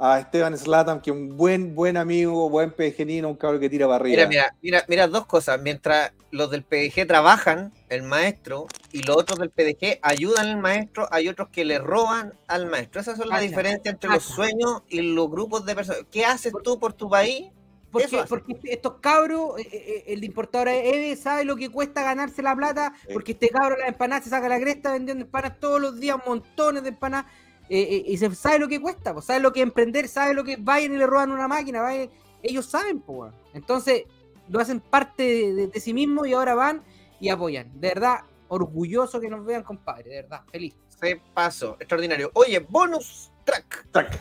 a 0.05 0.19
Esteban 0.19 0.57
Slatan, 0.57 0.99
que 0.99 1.11
es 1.11 1.15
un 1.15 1.37
buen, 1.37 1.73
buen 1.75 1.95
amigo, 1.95 2.49
buen 2.49 2.71
pejenino, 2.71 3.29
un 3.29 3.37
cabrón 3.37 3.61
que 3.61 3.69
tira 3.69 3.87
para 3.87 3.95
arriba. 3.95 4.27
Mira, 4.27 4.27
mira, 4.27 4.55
mira, 4.61 4.85
mira 4.89 5.07
dos 5.07 5.25
cosas. 5.25 5.61
Mientras 5.61 6.11
los 6.29 6.51
del 6.51 6.63
PDG 6.63 7.07
trabajan, 7.07 7.71
el 7.87 8.03
maestro, 8.03 8.67
y 8.91 9.01
los 9.03 9.15
otros 9.15 9.39
del 9.39 9.49
PDG 9.49 9.99
ayudan 10.01 10.47
al 10.47 10.57
maestro, 10.57 11.07
hay 11.09 11.29
otros 11.29 11.47
que 11.47 11.63
le 11.63 11.79
roban 11.79 12.33
al 12.47 12.69
maestro. 12.69 12.99
Esas 12.99 13.17
son 13.17 13.29
las 13.29 13.37
Cacha, 13.37 13.47
diferencias 13.47 13.93
entre 13.93 14.09
los 14.09 14.23
sueños 14.23 14.83
y 14.89 15.01
los 15.01 15.31
grupos 15.31 15.65
de 15.65 15.73
personas. 15.73 16.01
¿Qué 16.11 16.25
haces 16.25 16.51
tú 16.65 16.77
por 16.77 16.91
tu 16.91 17.09
país? 17.09 17.49
Porque, 17.93 18.25
porque 18.27 18.57
estos 18.63 18.95
cabros, 18.99 19.59
eh, 19.59 19.69
eh, 19.71 20.03
el 20.07 20.19
de 20.19 20.25
importadora 20.25 20.73
Eve 20.75 21.15
sabe 21.15 21.45
lo 21.45 21.55
que 21.55 21.69
cuesta 21.69 22.01
ganarse 22.01 22.41
la 22.41 22.55
plata, 22.55 22.91
porque 23.13 23.33
este 23.33 23.49
cabro 23.49 23.77
las 23.77 23.87
empanadas 23.87 24.23
se 24.23 24.31
saca 24.31 24.49
la 24.49 24.59
cresta 24.59 24.91
vendiendo 24.91 25.23
empanadas 25.23 25.59
todos 25.59 25.79
los 25.79 25.99
días, 25.99 26.17
montones 26.25 26.81
de 26.81 26.89
empanadas, 26.89 27.31
eh, 27.69 27.87
eh, 27.89 28.03
y 28.07 28.17
se 28.17 28.33
sabe 28.35 28.59
lo 28.59 28.67
que 28.67 28.79
cuesta, 28.81 29.13
pues, 29.13 29.25
sabe 29.25 29.39
lo 29.39 29.51
que 29.53 29.61
es 29.61 29.63
emprender, 29.67 30.07
sabe 30.07 30.33
lo 30.33 30.43
que 30.43 30.53
es, 30.53 30.63
vayan 30.63 30.93
y 30.93 30.97
le 30.97 31.07
roban 31.07 31.31
una 31.31 31.47
máquina, 31.47 31.81
vayan- 31.81 32.09
ellos 32.41 32.65
saben, 32.65 32.99
pues, 32.99 33.33
entonces 33.53 34.03
lo 34.49 34.59
hacen 34.59 34.79
parte 34.81 35.23
de, 35.23 35.53
de- 35.53 35.67
de 35.67 35.79
sí 35.79 35.93
mismos 35.93 36.27
y 36.27 36.33
ahora 36.33 36.55
van 36.55 36.83
y 37.19 37.29
apoyan, 37.29 37.71
de 37.79 37.87
verdad, 37.89 38.19
orgulloso 38.49 39.19
que 39.19 39.29
nos 39.29 39.45
vean, 39.45 39.63
compadre, 39.63 40.09
de 40.09 40.21
verdad, 40.23 40.41
feliz. 40.51 40.75
Se 40.99 41.19
pasó, 41.33 41.75
extraordinario. 41.79 42.29
Oye, 42.33 42.59
bonus 42.59 43.31
track. 43.45 43.87
Track. 43.91 44.19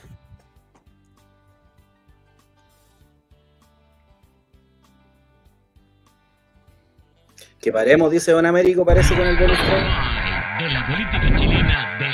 Que 7.61 7.73
paremos, 7.73 8.11
dice 8.11 8.33
Don 8.33 8.45
Américo, 8.47 8.85
parece 8.85 9.15
con 9.17 9.27
el 9.27 9.37
bonus 9.39 9.59
track. 9.59 10.59
De 10.59 10.69
la 10.71 10.87
política 10.87 11.39
chilena 11.39 11.99
de 11.99 12.12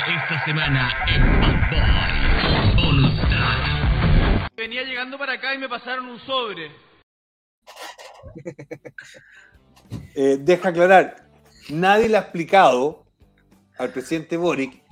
semana 0.49 0.89
en 1.07 1.39
Bad 1.41 1.69
Boy. 1.69 2.75
Bonus 2.75 3.21
track. 3.21 4.51
Venía 4.57 4.81
llegando 4.81 5.15
para 5.19 5.33
acá 5.33 5.53
y 5.53 5.59
me 5.59 5.69
pasaron 5.69 6.07
un 6.07 6.19
sobre. 6.19 6.71
Eh, 10.13 10.37
deja 10.39 10.69
aclarar, 10.69 11.15
nadie 11.69 12.09
le 12.09 12.17
ha 12.17 12.21
explicado 12.21 13.05
al 13.79 13.91
presidente 13.91 14.37
Boric 14.37 14.83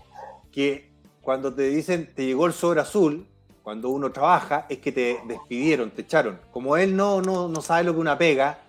que 0.51 0.91
cuando 1.21 1.53
te 1.53 1.63
dicen 1.69 2.11
te 2.15 2.25
llegó 2.25 2.47
el 2.47 2.53
sobre 2.53 2.81
azul, 2.81 3.27
cuando 3.61 3.89
uno 3.89 4.11
trabaja, 4.11 4.65
es 4.69 4.79
que 4.79 4.91
te 4.91 5.19
despidieron, 5.27 5.91
te 5.91 6.01
echaron. 6.01 6.39
Como 6.51 6.77
él 6.77 6.95
no, 6.95 7.21
no, 7.21 7.47
no 7.47 7.61
sabe 7.61 7.83
lo 7.83 7.93
que 7.93 7.99
una 7.99 8.17
pega, 8.17 8.59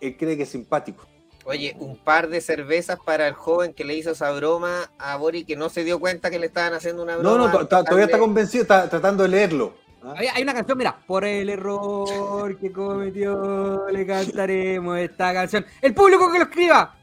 él 0.00 0.16
cree 0.16 0.36
que 0.36 0.44
es 0.44 0.48
simpático. 0.48 1.06
Oye, 1.48 1.76
un 1.78 1.96
par 1.96 2.28
de 2.28 2.40
cervezas 2.40 2.98
para 3.04 3.28
el 3.28 3.34
joven 3.34 3.72
que 3.72 3.84
le 3.84 3.94
hizo 3.94 4.10
esa 4.10 4.32
broma 4.32 4.90
a 4.98 5.16
Bori 5.16 5.44
que 5.44 5.54
no 5.54 5.68
se 5.68 5.84
dio 5.84 6.00
cuenta 6.00 6.28
que 6.28 6.40
le 6.40 6.46
estaban 6.46 6.74
haciendo 6.74 7.02
una 7.04 7.16
broma. 7.16 7.38
No, 7.38 7.46
no, 7.46 7.52
to- 7.52 7.66
to- 7.68 7.84
todavía 7.84 8.06
está 8.06 8.18
convencido, 8.18 8.62
está 8.62 8.88
tratando 8.90 9.22
de 9.22 9.28
leerlo. 9.28 9.74
Hay, 10.16 10.26
hay 10.28 10.42
una 10.42 10.54
canción, 10.54 10.76
mira, 10.78 10.98
por 11.06 11.24
el 11.24 11.48
error 11.48 12.58
que 12.58 12.70
cometió, 12.72 13.88
le 13.90 14.06
cantaremos 14.06 14.98
esta 14.98 15.32
canción. 15.32 15.64
El 15.80 15.94
público 15.94 16.30
que 16.32 16.38
lo 16.38 16.44
escriba. 16.44 16.96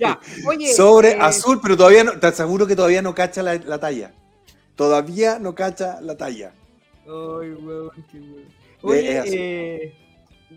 Ya, 0.00 0.18
oye. 0.46 0.72
Sobre 0.74 1.12
eh, 1.12 1.18
azul, 1.20 1.60
pero 1.62 1.76
todavía 1.76 2.02
no, 2.04 2.18
te 2.18 2.26
aseguro 2.26 2.66
que 2.66 2.74
todavía 2.76 3.02
no 3.02 3.14
cacha 3.14 3.42
la, 3.42 3.54
la 3.54 3.78
talla. 3.78 4.12
Todavía 4.74 5.38
no 5.38 5.54
cacha 5.54 6.00
la 6.00 6.16
talla. 6.16 6.52
Ay, 7.04 7.50
weón, 7.52 7.90
qué 8.10 8.18
weón. 8.18 8.44
Es 8.78 8.84
Oye, 8.84 9.18
así. 9.18 9.36
eh, 9.36 9.94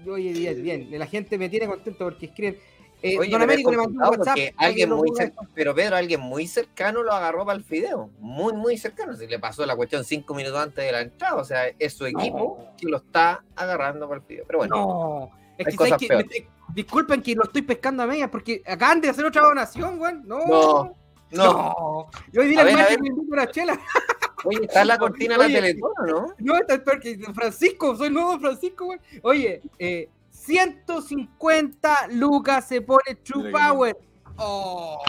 oye, 0.07 0.31
bien, 0.33 0.61
bien. 0.63 0.87
La 0.99 1.05
gente 1.07 1.37
me 1.37 1.49
tiene 1.49 1.67
contento 1.67 2.05
porque 2.05 2.27
escriben. 2.27 2.57
Eh, 3.03 3.17
Oye, 3.17 3.31
Don 3.31 3.41
Américo 3.41 3.71
le 3.71 3.77
mandó 3.77 3.93
un 4.11 4.19
WhatsApp. 4.19 4.37
alguien 4.57 4.91
muy 4.91 5.09
pero 5.55 5.73
Pedro, 5.73 5.95
alguien 5.95 6.19
muy 6.21 6.45
cercano 6.45 7.01
lo 7.01 7.11
agarró 7.11 7.43
para 7.45 7.57
el 7.57 7.63
fideo. 7.63 8.11
Muy, 8.19 8.53
muy 8.53 8.77
cercano. 8.77 9.15
Si 9.15 9.25
le 9.25 9.39
pasó 9.39 9.65
la 9.65 9.75
cuestión 9.75 10.03
cinco 10.03 10.35
minutos 10.35 10.59
antes 10.59 10.85
de 10.85 10.91
la 10.91 11.01
entrada. 11.01 11.35
O 11.37 11.43
sea, 11.43 11.63
es 11.79 11.93
su 11.93 12.05
equipo 12.05 12.67
que 12.77 12.87
lo 12.87 12.97
está 12.97 13.43
agarrando 13.55 14.07
para 14.07 14.19
el 14.21 14.25
fideo. 14.27 14.43
Pero 14.45 14.59
bueno, 14.59 14.75
No, 14.75 15.31
es 15.57 15.65
que, 15.67 15.75
cosas 15.75 15.89
¿sabes 15.89 16.01
qué? 16.01 16.07
peores. 16.09 16.27
Me- 16.29 16.73
disculpen 16.75 17.21
que 17.23 17.33
lo 17.33 17.43
estoy 17.45 17.63
pescando 17.63 18.03
a 18.03 18.05
medias 18.05 18.29
porque 18.29 18.61
acaban 18.67 19.01
de 19.01 19.09
hacer 19.09 19.25
otra 19.25 19.41
donación, 19.41 19.99
weón. 19.99 20.21
No, 20.27 20.45
No, 20.45 20.95
no. 21.31 22.09
Yo 22.31 22.41
hoy 22.41 22.49
dile 22.49 22.61
A 22.61 22.65
ver, 22.65 22.79
a 22.81 22.87
ver. 22.87 22.99
una 23.01 23.49
chela. 23.49 23.79
Oye, 24.43 24.59
está 24.65 24.81
en 24.81 24.87
la 24.87 24.97
cortina 24.97 25.37
de 25.37 25.39
la 25.39 25.47
Teletón, 25.47 25.91
¿o 25.99 26.05
¿no? 26.05 26.25
No, 26.39 26.57
está 26.57 26.73
es 26.75 26.79
porque 26.81 27.19
Francisco, 27.33 27.95
soy 27.95 28.09
nuevo 28.09 28.39
Francisco, 28.39 28.85
güey. 28.85 28.99
Oye, 29.23 29.61
eh, 29.79 30.09
150 30.29 32.07
lucas 32.09 32.67
se 32.67 32.81
pone 32.81 33.15
True 33.23 33.51
Power. 33.51 33.97
Oh, 34.37 34.99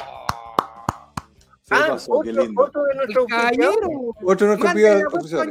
Se 1.62 1.74
Ah, 1.74 1.86
pasó, 1.90 2.20
qué 2.20 2.30
otro, 2.30 2.42
lindo. 2.44 2.62
otro 2.62 2.82
de 2.84 2.94
nuestros 2.96 3.26
el. 3.26 4.14
Otro 4.24 4.46
de 4.50 4.56
nuestros 4.58 4.72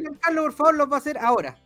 Giancarlo, 0.01 0.43
por 0.43 0.53
favor, 0.53 0.75
lo 0.75 0.87
va 0.87 0.97
a 0.97 0.99
hacer 0.99 1.17
ahora. 1.17 1.57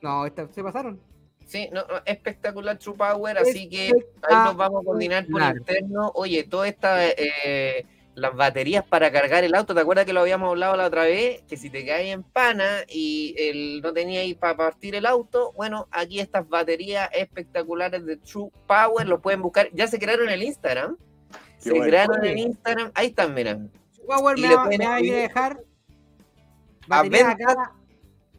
No, 0.00 0.24
esta- 0.26 0.48
se 0.48 0.62
pasaron. 0.62 1.00
Sí, 1.44 1.68
no, 1.72 1.80
no, 1.86 1.94
espectacular 2.04 2.78
True 2.78 2.94
Power, 2.96 3.38
así 3.38 3.68
que 3.68 3.86
ahí 4.22 4.36
nos 4.44 4.56
vamos 4.56 4.82
a 4.82 4.84
coordinar 4.84 5.26
por 5.26 5.42
interno. 5.42 6.12
Oye, 6.14 6.44
todas 6.44 6.68
estas 6.68 7.12
eh, 7.18 7.84
las 8.18 8.34
baterías 8.34 8.84
para 8.84 9.10
cargar 9.10 9.44
el 9.44 9.54
auto, 9.54 9.74
¿te 9.74 9.80
acuerdas 9.80 10.04
que 10.04 10.12
lo 10.12 10.20
habíamos 10.20 10.50
hablado 10.50 10.76
la 10.76 10.86
otra 10.86 11.02
vez? 11.04 11.42
Que 11.48 11.56
si 11.56 11.70
te 11.70 11.86
caes 11.86 12.12
en 12.12 12.22
pana 12.22 12.84
y 12.88 13.34
el, 13.38 13.80
no 13.82 13.92
tenías 13.92 14.22
ahí 14.22 14.34
para 14.34 14.56
partir 14.56 14.94
el 14.94 15.06
auto, 15.06 15.52
bueno, 15.52 15.88
aquí 15.90 16.20
estas 16.20 16.48
baterías 16.48 17.08
espectaculares 17.12 18.04
de 18.04 18.16
True 18.16 18.50
Power, 18.66 19.06
lo 19.06 19.20
pueden 19.20 19.42
buscar. 19.42 19.70
Ya 19.72 19.86
se 19.86 19.98
crearon 19.98 20.28
en 20.28 20.34
el 20.34 20.42
Instagram. 20.42 20.96
Qué 21.62 21.64
se 21.64 21.70
bueno. 21.70 21.86
crearon 21.86 22.24
en 22.24 22.30
el 22.32 22.38
Instagram, 22.38 22.90
ahí 22.94 23.06
están, 23.08 23.34
miren. 23.34 23.70
True 23.94 24.06
Power 24.06 24.38
Y 24.38 24.42
me 24.42 24.54
va, 24.54 24.64
pueden 24.64 24.78
me 24.78 24.86
va 24.86 24.94
a 24.94 25.00
ir 25.00 25.14
a 25.14 25.16
dejar. 25.18 25.60
a 26.90 27.02
batería 27.02 27.28
venta 27.28 27.52
acá. 27.52 27.72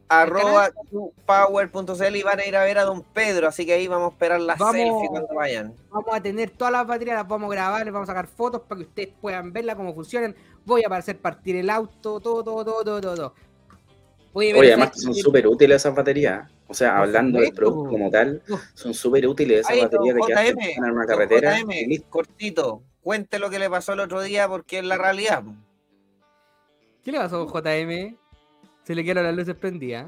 Arroba 0.09 0.71
truepower.cl 0.89 2.15
y 2.15 2.23
van 2.23 2.39
a 2.39 2.45
ir 2.45 2.55
a 2.57 2.63
ver 2.63 2.79
a 2.79 2.83
don 2.83 3.03
Pedro, 3.03 3.47
así 3.47 3.65
que 3.65 3.73
ahí 3.73 3.87
vamos 3.87 4.09
a 4.09 4.13
esperar 4.13 4.41
las 4.41 4.57
Vamos. 4.57 4.75
selfies 4.75 5.09
cuando 5.09 5.35
vayan. 5.35 5.73
Vamos 5.91 6.13
a 6.13 6.21
tener 6.21 6.49
todas 6.49 6.73
las 6.73 6.87
baterías, 6.87 7.17
las 7.17 7.27
vamos 7.27 7.49
a 7.51 7.55
grabar, 7.55 7.85
les 7.85 7.93
vamos 7.93 8.09
a 8.09 8.11
sacar 8.11 8.27
fotos 8.27 8.61
para 8.67 8.79
que 8.79 8.87
ustedes 8.87 9.09
puedan 9.21 9.53
verla, 9.53 9.75
cómo 9.75 9.93
funcionan. 9.93 10.35
Voy 10.65 10.83
a 10.83 10.87
aparecer 10.87 11.17
partir 11.19 11.55
el 11.55 11.69
auto, 11.69 12.19
todo, 12.19 12.43
todo, 12.43 12.43
todo, 12.43 12.83
todo, 12.83 13.01
todo. 13.01 13.15
todo. 13.15 13.33
Oye, 14.33 14.51
además 14.51 14.91
que 14.91 14.99
¿sabes 14.99 15.15
son 15.17 15.23
súper 15.23 15.47
útiles 15.47 15.77
esas 15.77 15.95
baterías. 15.95 16.49
O 16.67 16.73
sea, 16.73 16.99
hablando 16.99 17.39
del 17.39 17.51
producto 17.53 17.89
como 17.89 18.11
tal, 18.11 18.43
son 18.73 18.93
súper 18.93 19.27
útiles 19.27 19.61
esas 19.61 19.71
Ahí, 19.71 19.81
baterías 19.81 20.15
de 20.15 20.55
que 20.55 20.71
en 20.73 20.83
una 20.83 21.05
carretera. 21.05 21.59
JM, 21.59 21.71
y 21.71 21.99
cortito, 21.99 22.83
cuente 23.01 23.39
lo 23.39 23.49
que 23.49 23.57
le 23.57 23.69
pasó 23.69 23.93
el 23.93 24.01
otro 24.01 24.21
día 24.21 24.47
porque 24.47 24.79
es 24.79 24.85
la 24.85 24.97
realidad. 24.97 25.43
¿Qué 27.03 27.11
le 27.11 27.17
pasó 27.17 27.41
a 27.41 27.61
JM? 27.61 28.17
Se 28.89 28.95
le 28.95 29.03
quedaron 29.03 29.25
las 29.25 29.35
luces 29.35 29.53
prendidas. 29.53 30.07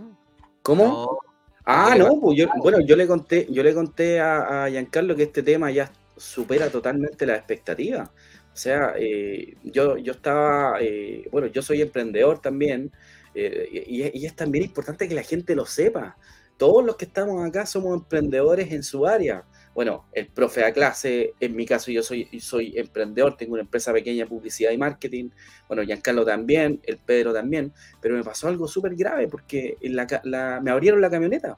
¿Cómo? 0.63 0.85
No, 0.85 1.19
Ah, 1.65 1.91
¿qué 1.93 1.99
le 1.99 1.99
no, 1.99 2.19
pues 2.19 2.35
yo, 2.35 2.47
bueno, 2.63 2.79
yo 2.79 2.95
le 2.95 3.05
conté, 3.05 3.45
yo 3.51 3.61
le 3.61 3.75
conté 3.75 4.19
a, 4.19 4.63
a 4.63 4.69
Giancarlo 4.71 5.15
que 5.15 5.21
este 5.21 5.43
tema 5.43 5.69
ya 5.69 5.91
supera 6.17 6.67
totalmente 6.71 7.27
las 7.27 7.37
expectativas. 7.37 8.09
O 8.09 8.55
sea, 8.57 8.95
eh, 8.97 9.55
yo, 9.61 9.97
yo 9.97 10.13
estaba, 10.13 10.81
eh, 10.81 11.27
bueno, 11.31 11.45
yo 11.45 11.61
soy 11.61 11.83
emprendedor 11.83 12.41
también, 12.41 12.91
eh, 13.35 13.69
y, 13.85 14.19
y 14.19 14.25
es 14.25 14.35
también 14.35 14.63
importante 14.63 15.07
que 15.07 15.13
la 15.13 15.21
gente 15.21 15.53
lo 15.53 15.67
sepa. 15.67 16.17
Todos 16.57 16.83
los 16.83 16.95
que 16.95 17.05
estamos 17.05 17.45
acá 17.47 17.67
somos 17.67 17.93
emprendedores 17.95 18.71
en 18.71 18.81
su 18.81 19.05
área. 19.05 19.43
Bueno, 19.73 20.05
el 20.11 20.27
profe 20.27 20.65
a 20.65 20.73
clase, 20.73 21.33
en 21.39 21.55
mi 21.55 21.65
caso 21.65 21.91
yo 21.91 22.03
soy, 22.03 22.27
soy 22.41 22.77
emprendedor, 22.77 23.37
tengo 23.37 23.53
una 23.53 23.61
empresa 23.61 23.93
pequeña 23.93 24.25
de 24.25 24.29
publicidad 24.29 24.71
y 24.71 24.77
marketing, 24.77 25.29
bueno, 25.67 25.83
Giancarlo 25.83 26.25
también, 26.25 26.81
el 26.83 26.97
Pedro 26.97 27.33
también, 27.33 27.71
pero 28.01 28.15
me 28.15 28.23
pasó 28.23 28.49
algo 28.49 28.67
súper 28.67 28.95
grave 28.95 29.29
porque 29.29 29.77
me 29.83 30.71
abrieron 30.71 30.99
la 30.99 31.09
camioneta. 31.09 31.57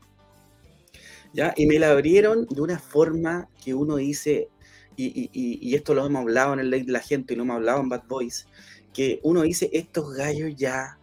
¿ya? 1.34 1.53
Y 1.57 1.65
me 1.65 1.80
la 1.80 1.90
abrieron 1.90 2.45
de 2.48 2.61
una 2.61 2.80
forma 2.80 3.49
que 3.64 3.73
uno 3.73 3.95
dice, 3.95 4.49
y, 4.95 5.76
esto 5.76 5.95
lo 5.95 6.06
hemos 6.06 6.22
hablado 6.22 6.53
en 6.53 6.60
el 6.60 6.69
Ley 6.69 6.84
de 6.84 6.91
la 6.91 6.99
Gente 6.99 7.34
y 7.34 7.38
lo 7.38 7.44
hemos 7.44 7.56
hablado 7.56 7.81
en 7.81 7.90
Bad 7.90 8.03
Boys, 8.07 8.48
que 8.94 9.19
uno 9.23 9.41
dice, 9.41 9.69
estos 9.73 10.14
gallos 10.14 10.56
ya, 10.56 10.99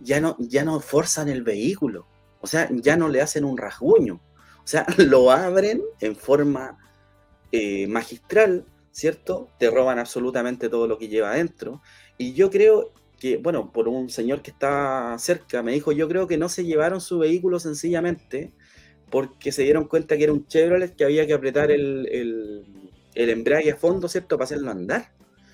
ya, 0.00 0.20
no, 0.20 0.36
ya 0.40 0.64
no 0.64 0.80
forzan 0.80 1.28
el 1.28 1.44
vehículo, 1.44 2.06
o 2.40 2.46
sea, 2.46 2.68
ya 2.72 2.96
no 2.96 3.08
le 3.08 3.20
hacen 3.20 3.44
un 3.44 3.56
rasguño, 3.56 4.20
sea, 4.68 4.86
lo 4.98 5.30
abren 5.30 5.82
en 6.00 6.14
forma 6.16 6.78
eh, 7.52 7.86
magistral, 7.86 8.64
¿cierto? 8.92 9.48
Te 9.58 9.70
roban 9.70 9.98
absolutamente 9.98 10.68
todo 10.68 10.86
lo 10.86 10.98
que 10.98 11.08
lleva 11.08 11.30
adentro. 11.32 11.80
Y 12.18 12.34
yo 12.34 12.50
creo 12.50 12.92
que, 13.18 13.36
bueno, 13.38 13.72
por 13.72 13.88
un 13.88 14.10
señor 14.10 14.42
que 14.42 14.50
estaba 14.50 15.18
cerca, 15.18 15.62
me 15.62 15.72
dijo, 15.72 15.92
yo 15.92 16.08
creo 16.08 16.26
que 16.26 16.36
no 16.38 16.48
se 16.48 16.64
llevaron 16.64 17.00
su 17.00 17.18
vehículo 17.18 17.58
sencillamente 17.60 18.52
porque 19.10 19.52
se 19.52 19.62
dieron 19.62 19.84
cuenta 19.88 20.16
que 20.16 20.24
era 20.24 20.32
un 20.32 20.46
Chevrolet 20.46 20.94
que 20.94 21.04
había 21.04 21.26
que 21.26 21.32
apretar 21.34 21.70
el, 21.70 22.06
el- 22.12 22.64
el 23.14 23.30
embrague 23.30 23.72
a 23.72 23.76
fondo, 23.76 24.06
¿cierto? 24.08 24.36
Para 24.36 24.44
hacerlo 24.44 24.70
andar. 24.70 25.10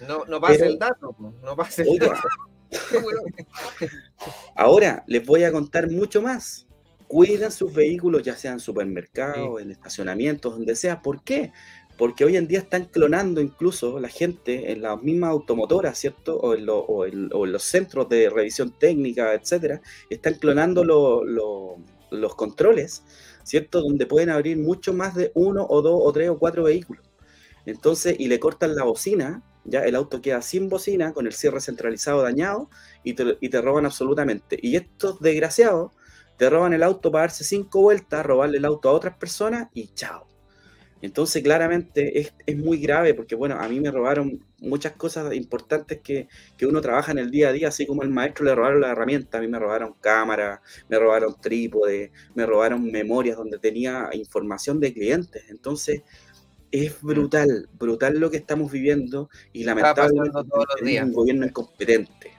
no, 0.08 0.24
no 0.26 0.40
pase 0.40 0.58
Pero- 0.58 0.70
el 0.70 0.78
dato, 0.78 1.16
no 1.42 1.56
pase 1.56 1.82
el 1.82 1.98
dato. 1.98 2.28
Ahora 4.56 5.04
les 5.06 5.24
voy 5.24 5.44
a 5.44 5.52
contar 5.52 5.90
mucho 5.90 6.20
más. 6.22 6.66
Cuiden 7.14 7.52
sus 7.52 7.72
vehículos, 7.72 8.22
ya 8.22 8.36
sea 8.36 8.52
en 8.52 8.60
supermercados, 8.60 9.60
en 9.62 9.70
estacionamientos, 9.70 10.54
donde 10.54 10.74
sea. 10.74 11.00
¿Por 11.00 11.22
qué? 11.22 11.52
Porque 11.96 12.24
hoy 12.24 12.36
en 12.36 12.48
día 12.48 12.58
están 12.58 12.86
clonando 12.86 13.40
incluso 13.40 14.00
la 14.00 14.08
gente 14.08 14.72
en 14.72 14.82
las 14.82 15.00
mismas 15.00 15.30
automotoras, 15.30 15.96
¿cierto? 15.98 16.36
O 16.38 16.54
en, 16.54 16.66
lo- 16.66 16.80
o 16.80 17.06
en- 17.06 17.30
o 17.32 17.44
en 17.46 17.52
los 17.52 17.62
centros 17.64 18.08
de 18.08 18.28
revisión 18.30 18.72
técnica, 18.78 19.32
etcétera. 19.34 19.80
Están 20.10 20.34
clonando 20.34 20.84
lo- 20.84 21.24
lo- 21.24 21.76
los 22.10 22.34
controles, 22.34 23.04
¿cierto? 23.44 23.80
Donde 23.82 24.06
pueden 24.06 24.30
abrir 24.30 24.56
mucho 24.58 24.92
más 24.92 25.14
de 25.14 25.30
uno 25.34 25.64
o 25.68 25.82
dos 25.82 26.00
o 26.02 26.12
tres 26.12 26.30
o 26.30 26.38
cuatro 26.38 26.64
vehículos. 26.64 27.04
Entonces, 27.66 28.16
y 28.18 28.28
le 28.28 28.38
cortan 28.40 28.74
la 28.76 28.84
bocina, 28.84 29.42
ya 29.64 29.80
el 29.84 29.94
auto 29.94 30.20
queda 30.20 30.42
sin 30.42 30.68
bocina, 30.68 31.12
con 31.12 31.26
el 31.26 31.32
cierre 31.32 31.60
centralizado 31.60 32.22
dañado, 32.22 32.68
y 33.02 33.14
te, 33.14 33.38
y 33.40 33.48
te 33.48 33.60
roban 33.62 33.86
absolutamente. 33.86 34.58
Y 34.60 34.76
estos 34.76 35.20
desgraciados 35.20 35.92
te 36.36 36.50
roban 36.50 36.72
el 36.72 36.82
auto 36.82 37.10
para 37.10 37.22
darse 37.22 37.44
cinco 37.44 37.82
vueltas, 37.82 38.24
robarle 38.24 38.58
el 38.58 38.64
auto 38.64 38.88
a 38.88 38.92
otras 38.92 39.16
personas 39.16 39.68
y 39.74 39.88
chao. 39.88 40.26
Entonces, 41.04 41.42
claramente 41.42 42.18
es, 42.18 42.32
es 42.46 42.56
muy 42.56 42.78
grave 42.78 43.12
porque, 43.12 43.34
bueno, 43.34 43.56
a 43.60 43.68
mí 43.68 43.78
me 43.78 43.90
robaron 43.90 44.42
muchas 44.60 44.92
cosas 44.92 45.34
importantes 45.34 46.00
que, 46.00 46.28
que 46.56 46.66
uno 46.66 46.80
trabaja 46.80 47.12
en 47.12 47.18
el 47.18 47.30
día 47.30 47.50
a 47.50 47.52
día, 47.52 47.68
así 47.68 47.84
como 47.86 48.02
el 48.02 48.08
maestro 48.08 48.46
le 48.46 48.54
robaron 48.54 48.80
la 48.80 48.92
herramienta, 48.92 49.36
a 49.36 49.42
mí 49.42 49.48
me 49.48 49.58
robaron 49.58 49.94
cámaras, 50.00 50.60
me 50.88 50.98
robaron 50.98 51.34
trípode, 51.38 52.10
me 52.34 52.46
robaron 52.46 52.90
memorias 52.90 53.36
donde 53.36 53.58
tenía 53.58 54.08
información 54.14 54.80
de 54.80 54.94
clientes. 54.94 55.44
Entonces, 55.50 56.02
es 56.70 57.00
brutal, 57.02 57.68
brutal 57.78 58.18
lo 58.18 58.30
que 58.30 58.38
estamos 58.38 58.72
viviendo 58.72 59.28
y 59.52 59.64
lamentablemente 59.64 60.30
todos 60.48 60.64
los 60.68 60.76
tenemos 60.76 60.90
días. 60.90 61.04
un 61.04 61.12
gobierno 61.12 61.46
incompetente. 61.46 62.32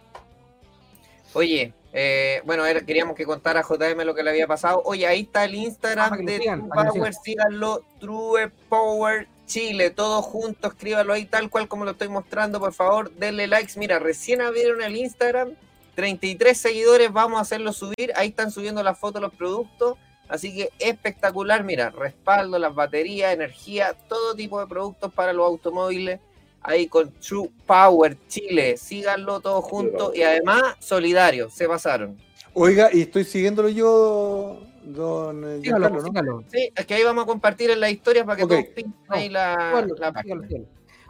Oye, 1.34 1.74
eh, 1.98 2.42
bueno, 2.46 2.66
era- 2.66 2.82
queríamos 2.82 3.16
que 3.16 3.26
contara 3.26 3.62
a 3.62 3.64
JM 3.64 4.04
lo 4.04 4.14
que 4.14 4.22
le 4.22 4.30
había 4.30 4.48
pasado. 4.48 4.82
Oye, 4.86 5.08
ahí 5.08 5.22
está 5.22 5.46
el 5.46 5.54
Ah, 5.54 5.58
Instagram 5.58 6.20
lo 6.20 6.26
de 6.26 6.38
sigan, 6.40 6.60
True 6.70 6.84
Power, 6.92 7.14
síganlo, 7.24 7.84
True 8.00 8.52
Power 8.70 9.28
Chile, 9.46 9.92
todo 9.92 10.22
junto, 10.22 10.68
escríbalo 10.68 11.14
ahí 11.14 11.26
tal 11.26 11.50
cual 11.50 11.68
como 11.68 11.86
lo 11.86 11.92
estoy 11.92 12.10
mostrando, 12.10 12.60
por 12.60 12.74
favor, 12.74 13.12
denle 13.12 13.48
likes. 13.48 13.74
Mira, 13.78 14.00
recién 14.00 14.42
abrieron 14.42 14.82
el 14.82 14.98
Instagram, 14.98 15.52
33 15.96 16.58
seguidores, 16.58 17.14
vamos 17.14 17.38
a 17.38 17.42
hacerlo 17.44 17.72
subir, 17.72 18.12
ahí 18.16 18.30
están 18.30 18.52
subiendo 18.52 18.84
las 18.84 18.98
fotos, 19.00 19.22
los 19.22 19.34
productos, 19.34 19.98
así 20.28 20.54
que 20.54 20.70
espectacular, 20.80 21.64
mira, 21.64 21.92
respaldo, 21.92 22.60
las 22.60 22.76
baterías, 22.76 23.34
energía, 23.34 23.96
todo 24.10 24.36
tipo 24.36 24.60
de 24.60 24.68
productos 24.68 25.14
para 25.14 25.32
los 25.32 25.46
automóviles, 25.46 26.20
ahí 26.66 26.88
con 26.88 27.12
True 27.14 27.50
Power 27.66 28.18
Chile, 28.28 28.78
síganlo 28.78 29.40
todos 29.40 29.64
juntos 29.66 30.12
y 30.16 30.22
además 30.24 30.62
solidarios, 30.80 31.54
se 31.54 31.68
pasaron. 31.68 32.18
Oiga, 32.54 32.90
y 32.92 33.02
estoy 33.02 33.24
siguiéndolo 33.26 33.70
yo, 33.70 34.60
don 34.84 35.44
eh, 35.44 35.60
Sígalo, 35.62 36.00
sígalo. 36.04 36.44
Sí, 36.52 36.70
es 36.76 36.86
que 36.86 36.94
ahí 36.94 37.04
vamos 37.04 37.24
a 37.24 37.28
compartir 37.28 37.70
en 37.72 37.80
las 37.80 37.92
historias 37.92 38.26
para 38.26 38.38
que 38.38 38.48
todos 38.48 38.64
pinten 38.76 38.94
ahí 39.10 39.30
la, 39.30 39.56
Sígalo, 39.56 39.96
la 39.96 40.12
página. 40.14 40.48
sígalo. 40.48 40.66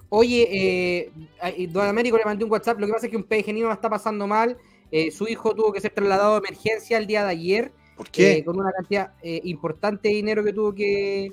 Oye, 0.09 0.47
eh, 0.51 1.67
Don 1.69 1.85
Américo 1.87 2.17
le 2.17 2.23
mandé 2.25 2.45
un 2.45 2.51
WhatsApp. 2.51 2.79
Lo 2.79 2.85
que 2.87 2.93
pasa 2.93 3.07
es 3.07 3.11
que 3.11 3.17
un 3.17 3.23
PG 3.23 3.53
no 3.53 3.67
la 3.67 3.73
está 3.73 3.89
pasando 3.89 4.27
mal. 4.27 4.55
eh, 4.91 5.11
su 5.11 5.27
hijo 5.27 5.53
tuvo 5.55 5.73
que 5.73 5.81
ser 5.81 5.91
trasladado 5.93 6.33
de 6.33 6.47
emergencia 6.47 6.97
el 6.97 7.07
día 7.07 7.23
de 7.25 7.31
ayer. 7.31 7.71
¿Por 7.97 8.09
qué? 8.09 8.37
eh, 8.37 8.45
con 8.45 8.57
una 8.59 8.71
cantidad 8.71 9.13
eh, 9.23 9.41
importante 9.45 10.09
de 10.09 10.15
dinero 10.15 10.43
que 10.43 10.53
tuvo 10.53 10.73
que, 10.73 11.31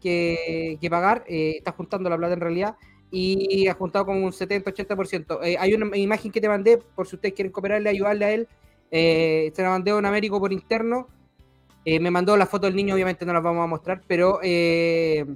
que, 0.00 0.78
que 0.80 0.90
pagar. 0.90 1.24
eh, 1.28 1.54
está 1.58 1.72
juntando 1.72 2.08
la 2.08 2.16
plata 2.16 2.34
en 2.34 2.40
realidad. 2.40 2.76
Y 3.14 3.68
ha 3.68 3.74
juntado 3.74 4.06
como 4.06 4.24
un 4.24 4.32
70-80%. 4.32 5.40
Eh, 5.42 5.56
hay 5.60 5.74
una 5.74 5.94
imagen 5.96 6.32
que 6.32 6.40
te 6.40 6.48
mandé, 6.48 6.78
por 6.78 7.06
si 7.06 7.16
ustedes 7.16 7.34
quieren 7.34 7.52
cooperarle, 7.52 7.90
ayudarle 7.90 8.24
a 8.24 8.32
él. 8.32 8.48
eh, 8.90 9.52
se 9.54 9.62
la 9.62 9.70
mandé 9.70 9.90
a 9.90 9.96
un 9.96 10.06
Américo 10.06 10.40
por 10.40 10.52
interno. 10.52 11.08
Eh, 11.84 11.98
me 11.98 12.10
mandó 12.10 12.36
la 12.36 12.46
foto 12.46 12.66
del 12.66 12.76
niño, 12.76 12.94
obviamente 12.94 13.26
no 13.26 13.32
las 13.32 13.42
vamos 13.42 13.64
a 13.64 13.66
mostrar, 13.66 14.02
pero 14.06 14.38
eh, 14.42 15.26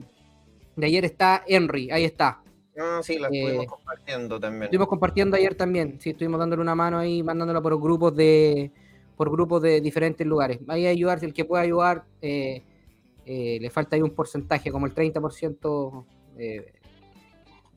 de 0.76 0.86
ayer 0.86 1.04
está 1.04 1.42
Henry, 1.46 1.90
ahí 1.90 2.04
está. 2.04 2.40
Ah, 2.78 3.00
sí, 3.02 3.18
la 3.18 3.28
estuvimos 3.28 3.66
compartiendo 3.66 4.38
también. 4.38 4.62
Estuvimos 4.64 4.88
compartiendo 4.88 5.36
ayer 5.36 5.54
también, 5.54 5.98
sí, 5.98 6.10
estuvimos 6.10 6.38
dándole 6.38 6.62
una 6.62 6.74
mano 6.74 6.98
ahí, 6.98 7.22
mandándola 7.22 7.60
por 7.60 7.80
grupos 7.80 8.14
de 8.14 8.70
por 9.16 9.30
grupos 9.30 9.62
de 9.62 9.80
diferentes 9.80 10.26
lugares. 10.26 10.60
Ahí 10.68 10.86
ayudar, 10.86 11.18
si 11.18 11.26
el 11.26 11.32
que 11.32 11.46
pueda 11.46 11.62
ayudar, 11.62 12.04
le 12.20 13.70
falta 13.70 13.96
ahí 13.96 14.02
un 14.02 14.10
porcentaje, 14.10 14.70
como 14.70 14.86
el 14.86 14.94
30%. 14.94 16.04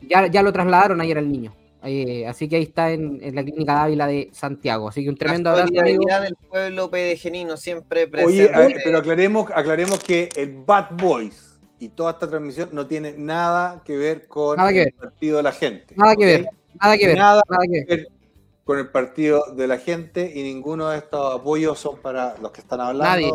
Ya, 0.01 0.27
ya 0.27 0.41
lo 0.43 0.51
trasladaron 0.53 0.99
ayer 1.01 1.17
al 1.17 1.31
niño. 1.31 1.55
Eh, 1.81 2.27
así 2.27 2.49
que 2.49 2.57
ahí 2.57 2.63
está 2.63 2.91
en, 2.91 3.19
en 3.23 3.35
la 3.35 3.43
clínica 3.43 3.73
Dávila 3.73 4.05
de 4.07 4.29
Santiago. 4.33 4.89
Así 4.89 5.03
que 5.03 5.09
un 5.09 5.15
tremendo 5.15 5.49
la 5.51 5.63
abrazo, 5.63 5.79
amigo. 5.79 6.03
solidaridad 6.03 6.21
del 6.23 6.35
pueblo 6.35 6.89
pedejenino 6.91 7.55
siempre 7.57 8.01
Oye, 8.03 8.09
presente. 8.11 8.57
ver, 8.57 8.75
pero 8.83 8.97
aclaremos, 8.97 9.49
aclaremos 9.53 10.03
que 10.03 10.29
el 10.35 10.63
Bad 10.65 10.87
Boys 10.97 11.57
y 11.79 11.87
toda 11.89 12.11
esta 12.11 12.27
transmisión 12.29 12.69
no 12.73 12.85
tiene 12.85 13.13
nada 13.17 13.81
que 13.85 13.95
ver 13.95 14.27
con 14.27 14.57
Nada 14.57 14.73
que 14.73 14.83
el 14.83 14.93
partido 14.93 15.37
de 15.37 15.43
la 15.43 15.51
gente. 15.53 15.93
Nada 15.95 16.15
que 16.17 16.25
ver, 16.25 16.45
nada 16.81 16.97
que 16.97 17.07
ver, 17.07 17.17
Nada, 17.17 17.41
nada 17.49 17.63
que 17.71 17.85
ver 17.85 18.07
con 18.65 18.77
el 18.77 18.89
partido 18.89 19.45
de 19.55 19.67
la 19.67 19.77
gente 19.77 20.29
y 20.35 20.43
ninguno 20.43 20.89
de 20.89 20.97
estos 20.97 21.33
apoyos 21.39 21.79
son 21.79 21.97
para 22.01 22.35
los 22.41 22.51
que 22.51 22.59
están 22.61 22.81
hablando. 22.81 23.05
Nadie. 23.05 23.31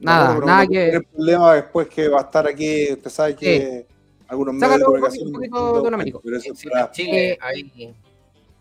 Nada, 0.00 0.34
pero 0.34 0.46
nada 0.46 0.64
no 0.64 0.70
que 0.70 0.88
El 0.90 1.04
problema 1.04 1.54
después 1.54 1.86
que 1.88 2.08
va 2.08 2.18
a 2.18 2.22
estar 2.22 2.46
aquí, 2.48 2.92
usted 2.92 3.10
sabe 3.10 3.36
que 3.36 3.86
Sí. 3.88 3.91
Algunos 4.32 4.54
medios 4.54 4.78
de 4.78 4.84
comunicación. 4.84 5.32
poquito, 5.32 5.54
un 5.56 5.60
poquito, 5.62 5.82
don 5.82 5.94
Américo. 5.94 6.20
pero 6.24 6.36
eso 6.38 6.52
es 6.52 6.58
Sí, 6.58 6.68
para- 6.68 6.90
Chile, 6.90 7.38
ahí 7.40 7.94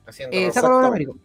haciendo 0.06 0.38
Eh, 0.38 0.52
sácalo, 0.52 0.76
don 0.76 0.86
Exactamente. 0.86 0.88
Américo. 0.88 1.16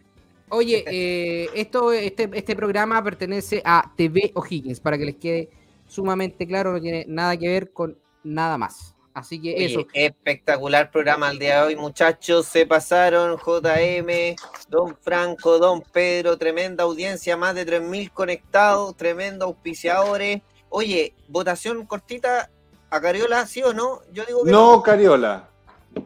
Oye, 0.49 0.83
eh, 0.87 1.49
esto, 1.53 1.91
este, 1.91 2.29
este 2.33 2.55
programa 2.55 3.03
pertenece 3.03 3.61
a 3.65 3.91
TV 3.95 4.31
O'Higgins, 4.33 4.79
para 4.79 4.97
que 4.97 5.05
les 5.05 5.15
quede 5.15 5.49
sumamente 5.87 6.47
claro, 6.47 6.71
no 6.73 6.81
tiene 6.81 7.05
nada 7.07 7.35
que 7.37 7.47
ver 7.49 7.71
con 7.71 7.97
nada 8.23 8.57
más. 8.57 8.93
Así 9.13 9.41
que 9.41 9.55
Oye, 9.55 9.65
eso. 9.65 9.87
espectacular 9.93 10.91
programa 10.91 11.31
el 11.31 11.39
día 11.39 11.61
de 11.61 11.67
hoy, 11.69 11.75
muchachos. 11.75 12.45
Se 12.45 12.67
pasaron 12.67 13.37
JM, 13.37 14.35
Don 14.69 14.95
Franco, 15.01 15.57
Don 15.57 15.81
Pedro, 15.81 16.37
tremenda 16.37 16.83
audiencia, 16.83 17.35
más 17.35 17.55
de 17.55 17.65
3.000 17.65 18.11
conectados, 18.11 18.95
tremendo 18.95 19.45
auspiciadores. 19.45 20.41
Oye, 20.69 21.15
votación 21.29 21.85
cortita 21.87 22.51
a 22.89 23.01
Cariola, 23.01 23.45
¿sí 23.45 23.63
o 23.63 23.73
no? 23.73 24.01
Yo 24.11 24.25
digo 24.25 24.43
que 24.43 24.51
No, 24.51 24.81
Cariola. 24.81 25.49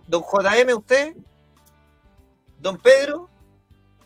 Don 0.08 0.24
JM, 0.24 0.78
¿usted? 0.78 1.16
Don 2.60 2.78
Pedro. 2.78 3.30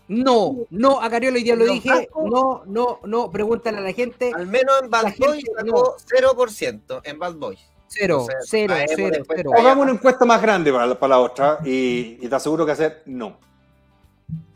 No, 0.07 0.55
no, 0.69 1.01
a 1.01 1.09
Cariola 1.09 1.37
hoy 1.37 1.43
día 1.43 1.55
lo 1.55 1.65
¿Don 1.65 1.73
dije. 1.73 2.09
No, 2.15 2.63
no, 2.65 2.99
no, 3.03 3.31
pregúntale 3.31 3.79
a 3.79 3.81
la 3.81 3.91
gente. 3.93 4.31
Al 4.35 4.47
menos 4.47 4.81
en 4.83 4.89
Bad 4.89 5.03
La 5.03 5.13
Boy 5.17 5.41
gente 5.41 5.51
sacó 5.57 5.95
0% 5.97 7.01
en 7.03 7.19
Bad 7.19 7.35
Boy. 7.35 7.57
Cero, 7.87 8.23
O 8.23 8.25
sea, 8.25 8.35
cero, 8.41 8.73
cero, 8.95 9.23
cero. 9.35 9.51
Hagamos 9.57 9.83
una 9.83 9.93
encuesta 9.93 10.25
más 10.25 10.41
grande 10.41 10.71
para 10.71 10.87
la, 10.87 10.99
para 10.99 11.15
la 11.15 11.19
otra 11.19 11.59
y, 11.63 12.17
y 12.19 12.27
te 12.27 12.35
aseguro 12.35 12.65
que 12.65 12.71
hacer 12.73 13.03
no. 13.05 13.39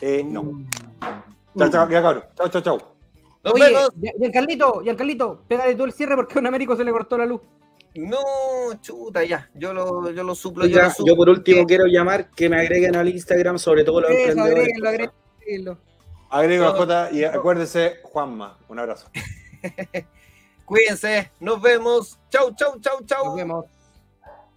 Eh, 0.02 0.24
no. 0.24 0.64
Chao, 1.58 1.70
chao, 1.70 1.90
ya 1.90 2.02
cabrón. 2.02 2.24
Chao, 2.36 2.50
chao, 2.50 2.62
chao. 2.62 2.96
Oye, 3.44 3.74
Giancarlito, 4.20 4.82
Giancarlito, 4.82 5.42
pégale 5.48 5.76
tú 5.76 5.86
el 5.86 5.94
cierre 5.94 6.16
porque 6.16 6.38
a 6.38 6.42
un 6.42 6.48
Américo 6.48 6.76
se 6.76 6.84
le 6.84 6.92
cortó 6.92 7.18
la 7.18 7.26
luz. 7.26 7.42
No, 7.96 8.18
chuta, 8.82 9.24
ya. 9.24 9.50
Yo 9.54 9.74
lo, 9.74 10.12
yo 10.12 10.24
lo 10.24 10.36
suplo. 10.36 10.66
yo, 10.68 10.82
lo 10.82 10.90
suplo. 10.90 11.06
yo 11.08 11.16
por 11.16 11.30
último 11.30 11.66
quiero 11.66 11.86
llamar 11.86 12.30
que 12.32 12.50
me 12.50 12.60
agreguen 12.60 12.96
al 12.96 13.10
Instagram, 13.10 13.58
sobre 13.58 13.84
todo 13.84 14.02
los 14.02 14.12
Eso, 14.12 14.30
emprendedores. 14.32 14.74
agréguenlo, 14.78 14.90
agréguenlo. 14.90 15.78
Agrego 16.30 16.66
a 16.66 16.72
J 16.74 17.12
y 17.12 17.24
acuérdese, 17.24 17.98
Juanma. 18.04 18.58
Un 18.68 18.80
abrazo. 18.80 19.10
Cuídense. 20.66 21.32
Nos 21.40 21.60
vemos. 21.62 22.20
Chau, 22.30 22.54
chau, 22.56 22.80
chau, 22.80 23.00
chau. 23.06 23.26
Nos 23.26 23.36
vemos. 23.36 23.66